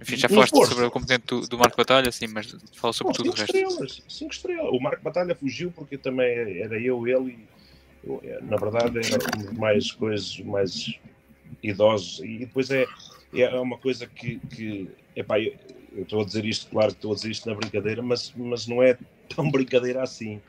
Enfim, 0.00 0.16
já 0.16 0.28
falaste 0.28 0.54
sobre 0.66 0.84
o 0.84 0.90
componente 0.90 1.26
do, 1.26 1.46
do, 1.46 1.58
Marco 1.58 1.76
Batalha, 1.76 2.10
sim, 2.10 2.26
mas 2.26 2.54
fala 2.74 2.92
sobre 2.92 3.12
Pô, 3.12 3.22
tudo 3.22 3.30
o 3.30 3.34
resto. 3.34 3.56
Estrelas, 3.56 4.02
cinco 4.08 4.32
estrelas. 4.32 4.70
O 4.72 4.80
Marco 4.80 5.02
Batalha 5.02 5.34
fugiu 5.34 5.70
porque 5.70 5.96
também 5.96 6.60
era 6.60 6.78
eu, 6.80 7.06
ele 7.06 7.30
e 7.30 7.54
eu, 8.06 8.20
na 8.42 8.56
verdade 8.56 8.98
era 8.98 9.54
mais 9.54 9.92
coisas 9.92 10.38
mais 10.40 10.98
idosos 11.62 12.20
e 12.20 12.38
depois 12.38 12.70
é, 12.70 12.84
é 13.32 13.48
uma 13.58 13.78
coisa 13.78 14.06
que, 14.06 14.38
que 14.50 14.90
epá, 15.16 15.40
eu, 15.40 15.54
eu 15.94 16.02
estou 16.02 16.20
a 16.20 16.24
dizer 16.24 16.44
isto, 16.44 16.68
claro 16.70 16.90
que 16.90 16.98
estou 16.98 17.12
a 17.12 17.14
dizer 17.14 17.30
isto 17.30 17.48
na 17.48 17.54
brincadeira, 17.54 18.02
mas, 18.02 18.32
mas 18.36 18.66
não 18.66 18.82
é 18.82 18.98
tão 19.34 19.50
brincadeira 19.50 20.02
assim. 20.02 20.40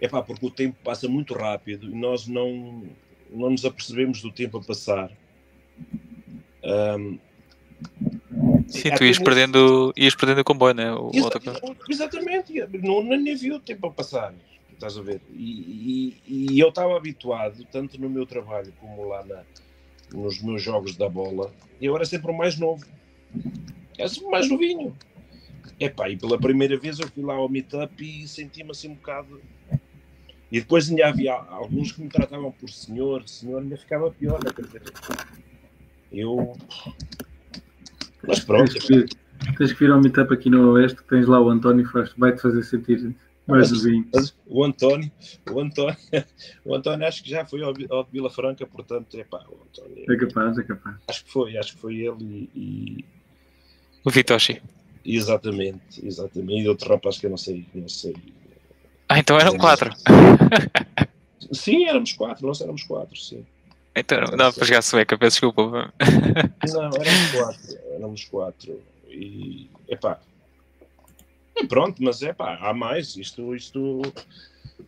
É 0.00 0.08
pá, 0.08 0.22
porque 0.22 0.44
o 0.44 0.50
tempo 0.50 0.76
passa 0.82 1.08
muito 1.08 1.32
rápido 1.34 1.88
e 1.88 1.94
nós 1.94 2.26
não, 2.26 2.84
não 3.30 3.50
nos 3.50 3.64
apercebemos 3.64 4.20
do 4.20 4.30
tempo 4.30 4.58
a 4.58 4.62
passar. 4.62 5.10
Um, 6.62 7.18
Sim, 8.68 8.90
tu 8.96 9.04
ias 9.04 9.18
perdendo, 9.18 9.92
ias 9.96 10.14
perdendo 10.14 10.40
o 10.40 10.44
comboio, 10.44 10.74
né? 10.74 10.92
O 10.92 11.10
exatamente, 11.88 12.52
não, 12.82 13.02
nem 13.02 13.36
vi 13.36 13.52
o 13.52 13.60
tempo 13.60 13.86
a 13.86 13.90
passar, 13.90 14.34
estás 14.72 14.96
a 14.96 15.02
ver? 15.02 15.20
E, 15.32 16.16
e, 16.26 16.52
e 16.54 16.60
eu 16.60 16.70
estava 16.70 16.96
habituado, 16.96 17.64
tanto 17.70 18.00
no 18.00 18.08
meu 18.08 18.26
trabalho 18.26 18.72
como 18.80 19.06
lá 19.06 19.24
na, 19.24 19.42
nos 20.12 20.42
meus 20.42 20.62
jogos 20.62 20.96
da 20.96 21.08
bola, 21.08 21.52
eu 21.80 21.94
era 21.94 22.04
sempre 22.04 22.30
o 22.30 22.36
mais 22.36 22.58
novo, 22.58 22.84
era 23.98 24.08
sempre 24.08 24.28
o 24.28 24.30
mais 24.30 24.48
novinho. 24.48 24.96
Epá, 25.78 26.08
e 26.08 26.16
pela 26.16 26.38
primeira 26.38 26.78
vez 26.78 26.98
eu 26.98 27.08
fui 27.08 27.22
lá 27.22 27.34
ao 27.34 27.48
meetup 27.48 28.02
e 28.02 28.26
senti-me 28.28 28.70
assim 28.70 28.88
um 28.88 28.94
bocado. 28.94 29.40
E 30.50 30.60
depois 30.60 30.88
ainda 30.88 31.08
havia 31.08 31.34
alguns 31.34 31.92
que 31.92 32.00
me 32.00 32.08
tratavam 32.08 32.52
por 32.52 32.70
senhor, 32.70 33.28
senhor 33.28 33.60
ainda 33.60 33.76
ficava 33.76 34.10
pior, 34.10 34.38
né? 34.42 34.50
Eu. 36.14 36.56
Mas 38.26 38.40
pronto. 38.40 38.72
Tens 38.72 38.84
que, 38.84 38.94
vir, 38.94 39.08
tens 39.58 39.72
que 39.72 39.78
vir 39.78 39.90
ao 39.90 40.00
meetup 40.00 40.32
aqui 40.32 40.48
no 40.48 40.72
Oeste, 40.72 41.02
que 41.02 41.08
tens 41.08 41.26
lá 41.26 41.40
o 41.40 41.50
António, 41.50 41.88
vai-te 42.16 42.40
fazer 42.40 42.62
sentir 42.62 43.14
mais 43.46 43.70
novinho. 43.70 44.08
O 44.46 44.64
António, 44.64 45.10
o 45.50 45.60
António, 45.60 45.96
o 46.64 46.74
António 46.74 47.06
acho 47.06 47.22
que 47.22 47.30
já 47.30 47.44
foi 47.44 47.62
ao, 47.62 47.74
ao 47.90 48.04
Vila 48.04 48.30
Franca, 48.30 48.66
portanto, 48.66 49.18
é 49.18 49.24
pá, 49.24 49.44
o 49.48 49.62
António. 49.62 50.04
É 50.10 50.16
capaz, 50.16 50.58
é 50.58 50.62
capaz. 50.62 50.96
Acho 51.08 51.24
que 51.24 51.30
foi, 51.30 51.56
acho 51.56 51.74
que 51.74 51.80
foi 51.80 51.96
ele 51.96 52.24
e. 52.24 52.50
e... 52.54 53.04
O 54.04 54.10
Vitoshi. 54.10 54.62
Exatamente, 55.04 56.06
exatamente. 56.06 56.62
E 56.62 56.68
outro 56.68 56.88
rapaz 56.88 57.18
que 57.18 57.26
eu 57.26 57.30
não 57.30 57.36
sei, 57.36 57.66
não 57.74 57.88
sei. 57.88 58.14
Ah, 59.08 59.18
então 59.18 59.38
eram 59.38 59.56
quatro. 59.58 59.90
Sim, 61.52 61.84
éramos 61.84 62.12
quatro, 62.14 62.46
nós 62.46 62.60
éramos 62.60 62.82
quatro, 62.84 63.16
sim. 63.16 63.44
Então 63.96 64.20
não 64.20 64.36
dá 64.36 64.52
para 64.52 64.64
jogar 64.64 64.82
sueca, 64.82 65.16
peço 65.16 65.36
desculpa. 65.36 65.92
Não, 66.72 66.90
éramos 66.96 67.32
quatro. 67.32 67.78
Éramos 67.92 68.24
quatro. 68.24 68.82
E 69.08 69.70
epá. 69.88 70.20
E 71.56 71.66
pronto, 71.66 72.02
mas 72.02 72.20
é 72.22 72.32
pá, 72.32 72.58
há 72.60 72.74
mais. 72.74 73.16
Isto, 73.16 73.54
isto, 73.54 74.02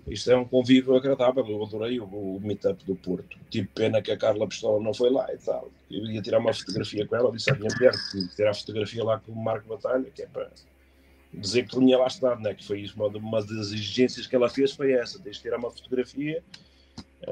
isto 0.08 0.30
é 0.30 0.36
um 0.36 0.44
convívio 0.44 0.96
agradável. 0.96 1.46
Eu 1.46 1.62
adorei 1.62 2.00
o, 2.00 2.04
o 2.04 2.40
meetup 2.40 2.84
do 2.84 2.96
Porto. 2.96 3.38
Tive 3.48 3.68
pena 3.68 4.02
que 4.02 4.10
a 4.10 4.16
Carla 4.16 4.48
Pistola 4.48 4.82
não 4.82 4.92
foi 4.92 5.10
lá 5.10 5.32
e 5.32 5.38
tal. 5.38 5.70
Eu 5.88 6.04
ia 6.06 6.20
tirar 6.20 6.40
uma 6.40 6.52
fotografia 6.52 7.06
com 7.06 7.14
ela, 7.14 7.30
disse 7.30 7.50
à 7.50 7.54
minha 7.54 7.72
mulher 7.72 7.92
que 8.10 8.28
tirar 8.34 8.50
a 8.50 8.54
fotografia 8.54 9.04
lá 9.04 9.20
com 9.20 9.30
o 9.30 9.36
Marco 9.36 9.68
Batalha, 9.68 10.10
que 10.12 10.22
é 10.22 10.26
para 10.26 10.50
dizer 11.32 11.64
que 11.68 11.78
tinha 11.78 11.96
lá 11.96 12.08
estado, 12.08 12.40
né? 12.40 12.54
que 12.54 12.64
foi 12.64 12.80
isso, 12.80 12.96
uma, 12.96 13.06
uma 13.06 13.40
das 13.40 13.72
exigências 13.72 14.26
que 14.26 14.34
ela 14.34 14.48
fez 14.48 14.72
foi 14.72 14.92
essa, 14.92 15.18
tens 15.20 15.36
de 15.36 15.42
tirar 15.42 15.58
uma 15.58 15.70
fotografia 15.70 16.42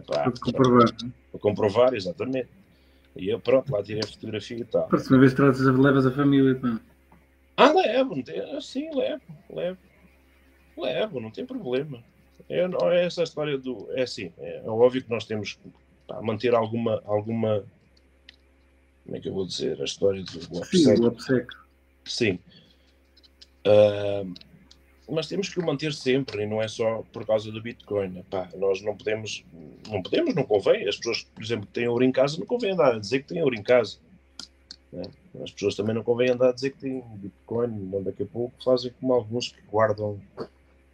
para 0.07 0.33
comprovar. 0.33 0.95
Para 1.31 1.41
comprovar, 1.41 1.95
exatamente. 1.95 2.49
E 3.17 3.29
eu, 3.29 3.39
pronto, 3.39 3.73
lá 3.73 3.83
tirei 3.83 4.03
a 4.03 4.07
fotografia 4.07 4.59
e 4.59 4.65
tal. 4.65 4.89
Próxima 4.89 5.19
vez 5.19 5.35
trazes, 5.35 5.67
levas 5.67 6.07
a 6.07 6.11
família, 6.11 6.55
pá. 6.57 6.81
Ah, 7.57 7.73
levo, 7.73 8.21
tem, 8.23 8.61
sim, 8.61 8.91
levo, 8.95 9.23
levo. 9.51 9.79
Levo, 10.77 11.21
não 11.21 11.31
tem 11.31 11.47
problema. 11.47 12.03
É, 12.49 12.67
não, 12.67 12.91
é 12.91 13.05
essa 13.05 13.23
história 13.23 13.57
do. 13.57 13.89
É 13.93 14.03
assim, 14.03 14.33
é, 14.39 14.63
é 14.65 14.69
óbvio 14.69 15.03
que 15.03 15.11
nós 15.11 15.25
temos 15.25 15.55
que 15.55 15.71
manter 16.23 16.55
alguma, 16.55 17.01
alguma. 17.05 17.65
Como 19.05 19.17
é 19.17 19.21
que 19.21 19.29
eu 19.29 19.35
vou 19.35 19.47
dizer? 19.47 19.81
A 19.81 19.85
história 19.85 20.23
do 20.25 20.59
OPSEC. 21.07 21.47
Sim. 22.05 22.39
Sim. 22.39 22.39
Uh, 23.67 24.35
mas 25.09 25.27
temos 25.27 25.49
que 25.49 25.61
o 25.61 25.65
manter 25.65 25.93
sempre 25.93 26.43
e 26.43 26.47
não 26.47 26.63
é 26.63 26.69
só 26.69 27.03
por 27.13 27.27
causa 27.27 27.53
do 27.53 27.61
Bitcoin. 27.61 28.19
Epá, 28.19 28.49
nós 28.57 28.81
não 28.81 28.97
podemos, 28.97 29.45
não 29.89 30.03
podemos, 30.03 30.35
não 30.35 30.45
convém. 30.45 30.89
As 30.89 30.97
pessoas, 30.97 31.25
por 31.25 31.43
exemplo, 31.43 31.67
que 31.67 31.73
têm 31.73 31.89
ouro 31.89 32.05
em 32.05 32.13
casa, 32.13 32.39
não 32.39 32.47
convém 32.47 32.73
andar 32.73 32.95
a 32.95 32.99
dizer 32.99 33.23
que 33.23 33.29
têm 33.29 33.43
ouro 33.43 33.55
em 33.55 33.63
casa. 33.63 33.99
Né? 34.93 35.03
As 35.43 35.51
pessoas 35.51 35.75
também 35.75 35.95
não 35.95 36.03
convém 36.03 36.31
andar 36.31 36.51
a 36.51 36.53
dizer 36.53 36.71
que 36.71 36.79
têm 36.79 37.03
Bitcoin, 37.17 37.69
não 37.69 38.03
daqui 38.03 38.23
a 38.23 38.27
pouco 38.27 38.55
fazem 38.65 38.93
como 38.99 39.13
alguns 39.13 39.49
que 39.49 39.61
guardam 39.71 40.19
uh, 40.39 40.49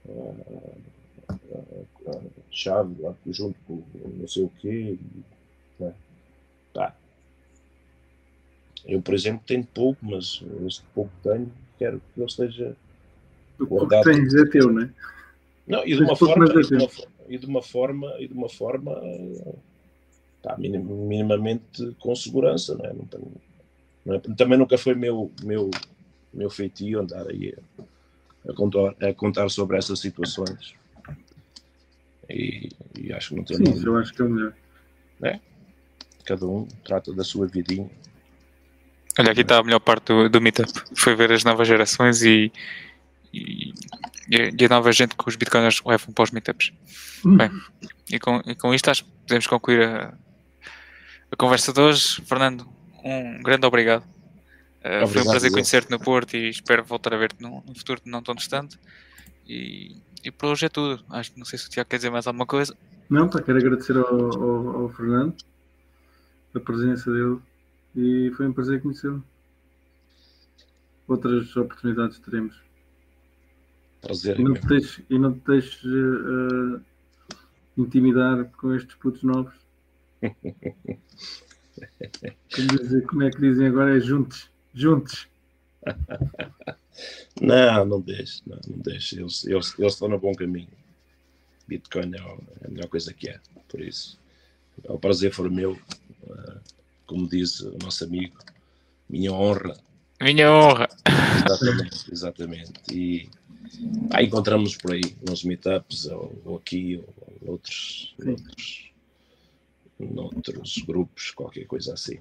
uh, 0.09 1.87
uh, 2.07 2.32
chave 2.51 3.01
lá 3.01 3.15
junto 3.27 3.59
com 3.66 3.82
não 3.95 4.27
sei 4.27 4.43
o 4.43 4.53
quê. 4.61 4.99
Né? 5.78 5.95
Tá. 6.74 6.97
Eu, 8.87 9.01
por 9.03 9.15
exemplo, 9.15 9.43
tenho 9.47 9.65
pouco, 9.65 10.05
mas 10.05 10.43
este 10.66 10.82
pouco 10.95 11.11
que 11.23 11.28
tenho, 11.28 11.53
quero 11.78 12.01
que 12.01 12.20
ele 12.20 12.27
esteja 12.27 12.77
o 13.69 13.89
que 13.89 14.03
tens 14.03 14.35
é 14.35 14.45
teu, 14.47 14.73
não 14.73 14.82
é? 14.82 14.91
Não, 15.66 15.87
e 15.87 15.95
de 15.95 16.03
uma 16.03 16.16
forma, 16.16 16.45
e 16.47 16.62
de 16.62 16.74
uma, 16.74 16.89
e 17.28 17.39
de 17.39 17.47
uma 17.47 17.62
forma, 17.62 18.15
e 18.19 18.28
de 18.28 18.35
uma 18.35 18.49
forma 18.49 19.01
tá, 20.43 20.57
minimamente 20.59 21.95
com 21.99 22.15
segurança, 22.16 22.74
não 22.74 22.85
é? 22.85 22.93
Não, 22.93 23.32
não 24.05 24.15
é? 24.15 24.19
Também 24.37 24.59
nunca 24.59 24.77
foi 24.77 24.95
meu, 24.95 25.31
meu, 25.43 25.70
meu 26.32 26.51
feitio 26.51 27.01
andar 27.01 27.27
aí 27.28 27.55
a, 27.78 28.51
a, 28.51 28.55
contar, 28.55 28.95
a 29.01 29.15
contar 29.15 29.49
sobre 29.49 29.77
essas 29.77 30.01
situações. 30.01 30.74
E, 32.28 32.69
e 32.99 33.12
acho 33.12 33.31
que 33.31 33.37
não 33.37 33.45
tem 33.45 33.57
Sim, 33.57 33.65
nada. 33.65 33.81
eu 33.87 33.97
acho 33.97 34.12
que 34.12 34.23
é 34.23 34.24
o 34.24 34.28
melhor. 34.28 34.55
É? 35.23 35.41
Cada 36.24 36.47
um 36.47 36.66
trata 36.85 37.12
da 37.12 37.24
sua 37.24 37.47
vidinha. 37.47 37.91
Olha, 39.19 39.32
aqui 39.32 39.41
está 39.41 39.59
a 39.59 39.62
melhor 39.62 39.81
parte 39.81 40.07
do, 40.07 40.28
do 40.28 40.41
Meetup. 40.41 40.70
Foi 40.95 41.15
ver 41.15 41.32
as 41.32 41.45
novas 41.45 41.66
gerações 41.66 42.23
e 42.23 42.53
e, 43.32 43.73
e 44.28 44.65
a 44.65 44.69
nova 44.69 44.93
gente 44.93 45.16
que 45.16 45.28
os 45.28 45.36
bitcoiners 45.36 45.82
levam 45.85 46.12
para 46.12 46.24
os 46.24 46.31
meetups. 46.31 46.73
Hum. 47.24 47.36
Bem, 47.36 47.51
e 48.11 48.19
com, 48.19 48.43
e 48.47 48.55
com 48.55 48.74
isto 48.74 48.90
acho 48.90 49.05
que 49.05 49.11
podemos 49.27 49.47
concluir 49.47 49.82
a, 49.82 50.15
a 51.31 51.36
conversa 51.36 51.73
de 51.73 51.81
hoje. 51.81 52.23
Fernando, 52.23 52.66
um 53.05 53.43
grande 53.43 53.66
obrigado. 53.66 54.05
Uh, 54.81 55.07
foi 55.07 55.23
um 55.23 55.27
prazer 55.27 55.51
conhecer-te 55.51 55.90
no 55.90 56.01
Porto 56.01 56.35
e 56.35 56.48
espero 56.48 56.82
voltar 56.82 57.12
a 57.12 57.16
ver-te 57.16 57.43
no, 57.43 57.62
no, 57.66 57.74
futuro 57.74 58.01
não 58.05 58.23
tão 58.23 58.35
distante. 58.35 58.78
E, 59.47 59.97
e 60.24 60.31
por 60.31 60.47
hoje 60.51 60.66
é 60.66 60.69
tudo. 60.69 61.05
Acho 61.11 61.32
que 61.32 61.39
não 61.39 61.44
sei 61.44 61.59
se 61.59 61.66
o 61.66 61.70
Tiago 61.70 61.89
quer 61.89 61.97
dizer 61.97 62.11
mais 62.11 62.27
alguma 62.27 62.47
coisa. 62.47 62.77
Não, 63.09 63.28
pá, 63.28 63.43
quero 63.43 63.59
agradecer 63.59 63.97
ao, 63.97 64.07
ao, 64.07 64.82
ao 64.82 64.89
Fernando 64.90 65.35
a 66.55 66.61
presença 66.61 67.12
dele 67.12 67.39
e 67.94 68.32
foi 68.36 68.47
um 68.47 68.52
prazer 68.52 68.81
conhecê-lo. 68.81 69.23
Outras 71.07 71.55
oportunidades 71.57 72.19
teremos. 72.20 72.69
Prazer. 74.01 74.39
E 74.40 74.43
não 74.43 74.55
te 74.55 74.66
deixes, 74.66 75.01
e 75.10 75.18
não 75.18 75.32
te 75.35 75.47
deixes 75.47 75.85
uh, 75.85 76.81
intimidar 77.77 78.44
com 78.52 78.74
estes 78.74 78.94
putos 78.97 79.22
novos. 79.22 79.55
como, 82.55 83.02
como 83.09 83.22
é 83.22 83.31
que 83.31 83.40
dizem 83.40 83.66
agora? 83.66 83.97
É 83.97 84.01
juntos. 84.01 84.51
Juntos. 84.74 85.28
não, 87.40 87.85
não 87.85 88.01
deixe, 88.01 88.43
não, 88.47 88.59
não 88.68 88.78
deixe. 88.78 89.20
Eles, 89.20 89.44
eles, 89.47 89.78
eles 89.78 89.93
estão 89.93 90.09
no 90.09 90.18
bom 90.18 90.35
caminho. 90.35 90.68
Bitcoin 91.66 92.12
é 92.14 92.66
a 92.66 92.68
melhor 92.68 92.89
coisa 92.89 93.12
que 93.14 93.28
é. 93.28 93.39
Por 93.68 93.81
isso, 93.81 94.18
é 94.82 94.93
um 94.93 94.98
prazer 94.98 95.32
for 95.32 95.51
meu. 95.51 95.78
Uh, 96.24 96.60
como 97.06 97.28
diz 97.28 97.60
o 97.60 97.77
nosso 97.82 98.05
amigo, 98.05 98.36
minha 99.09 99.32
honra. 99.32 99.77
Minha 100.20 100.52
honra. 100.52 100.89
Exatamente, 101.47 102.12
exatamente. 102.12 102.72
E 102.93 103.28
ah, 104.10 104.22
encontramos 104.22 104.76
por 104.76 104.92
aí 104.92 105.16
nos 105.26 105.44
meetups 105.44 106.06
ou, 106.06 106.40
ou 106.44 106.56
aqui 106.56 107.02
ou 107.42 107.52
outros, 107.52 108.14
outros, 108.24 108.92
noutros 109.98 110.78
grupos, 110.86 111.30
qualquer 111.30 111.66
coisa 111.66 111.94
assim. 111.94 112.18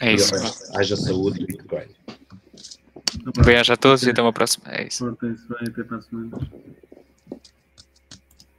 É 0.00 0.14
isso. 0.14 0.32
haja 0.76 0.96
saúde 0.96 1.44
e. 1.48 1.58
Um 3.38 3.42
beijo 3.44 3.72
a 3.72 3.76
todos 3.76 4.02
e 4.02 4.10
até 4.10 4.22
uma 4.22 4.32
próxima. 4.32 4.64
É 4.68 4.86
isso. 4.86 5.04
Portem-se 5.04 5.46
bem, 5.48 5.68
até 5.68 5.82
para 5.84 5.98
a 5.98 6.02
semana. 6.02 6.50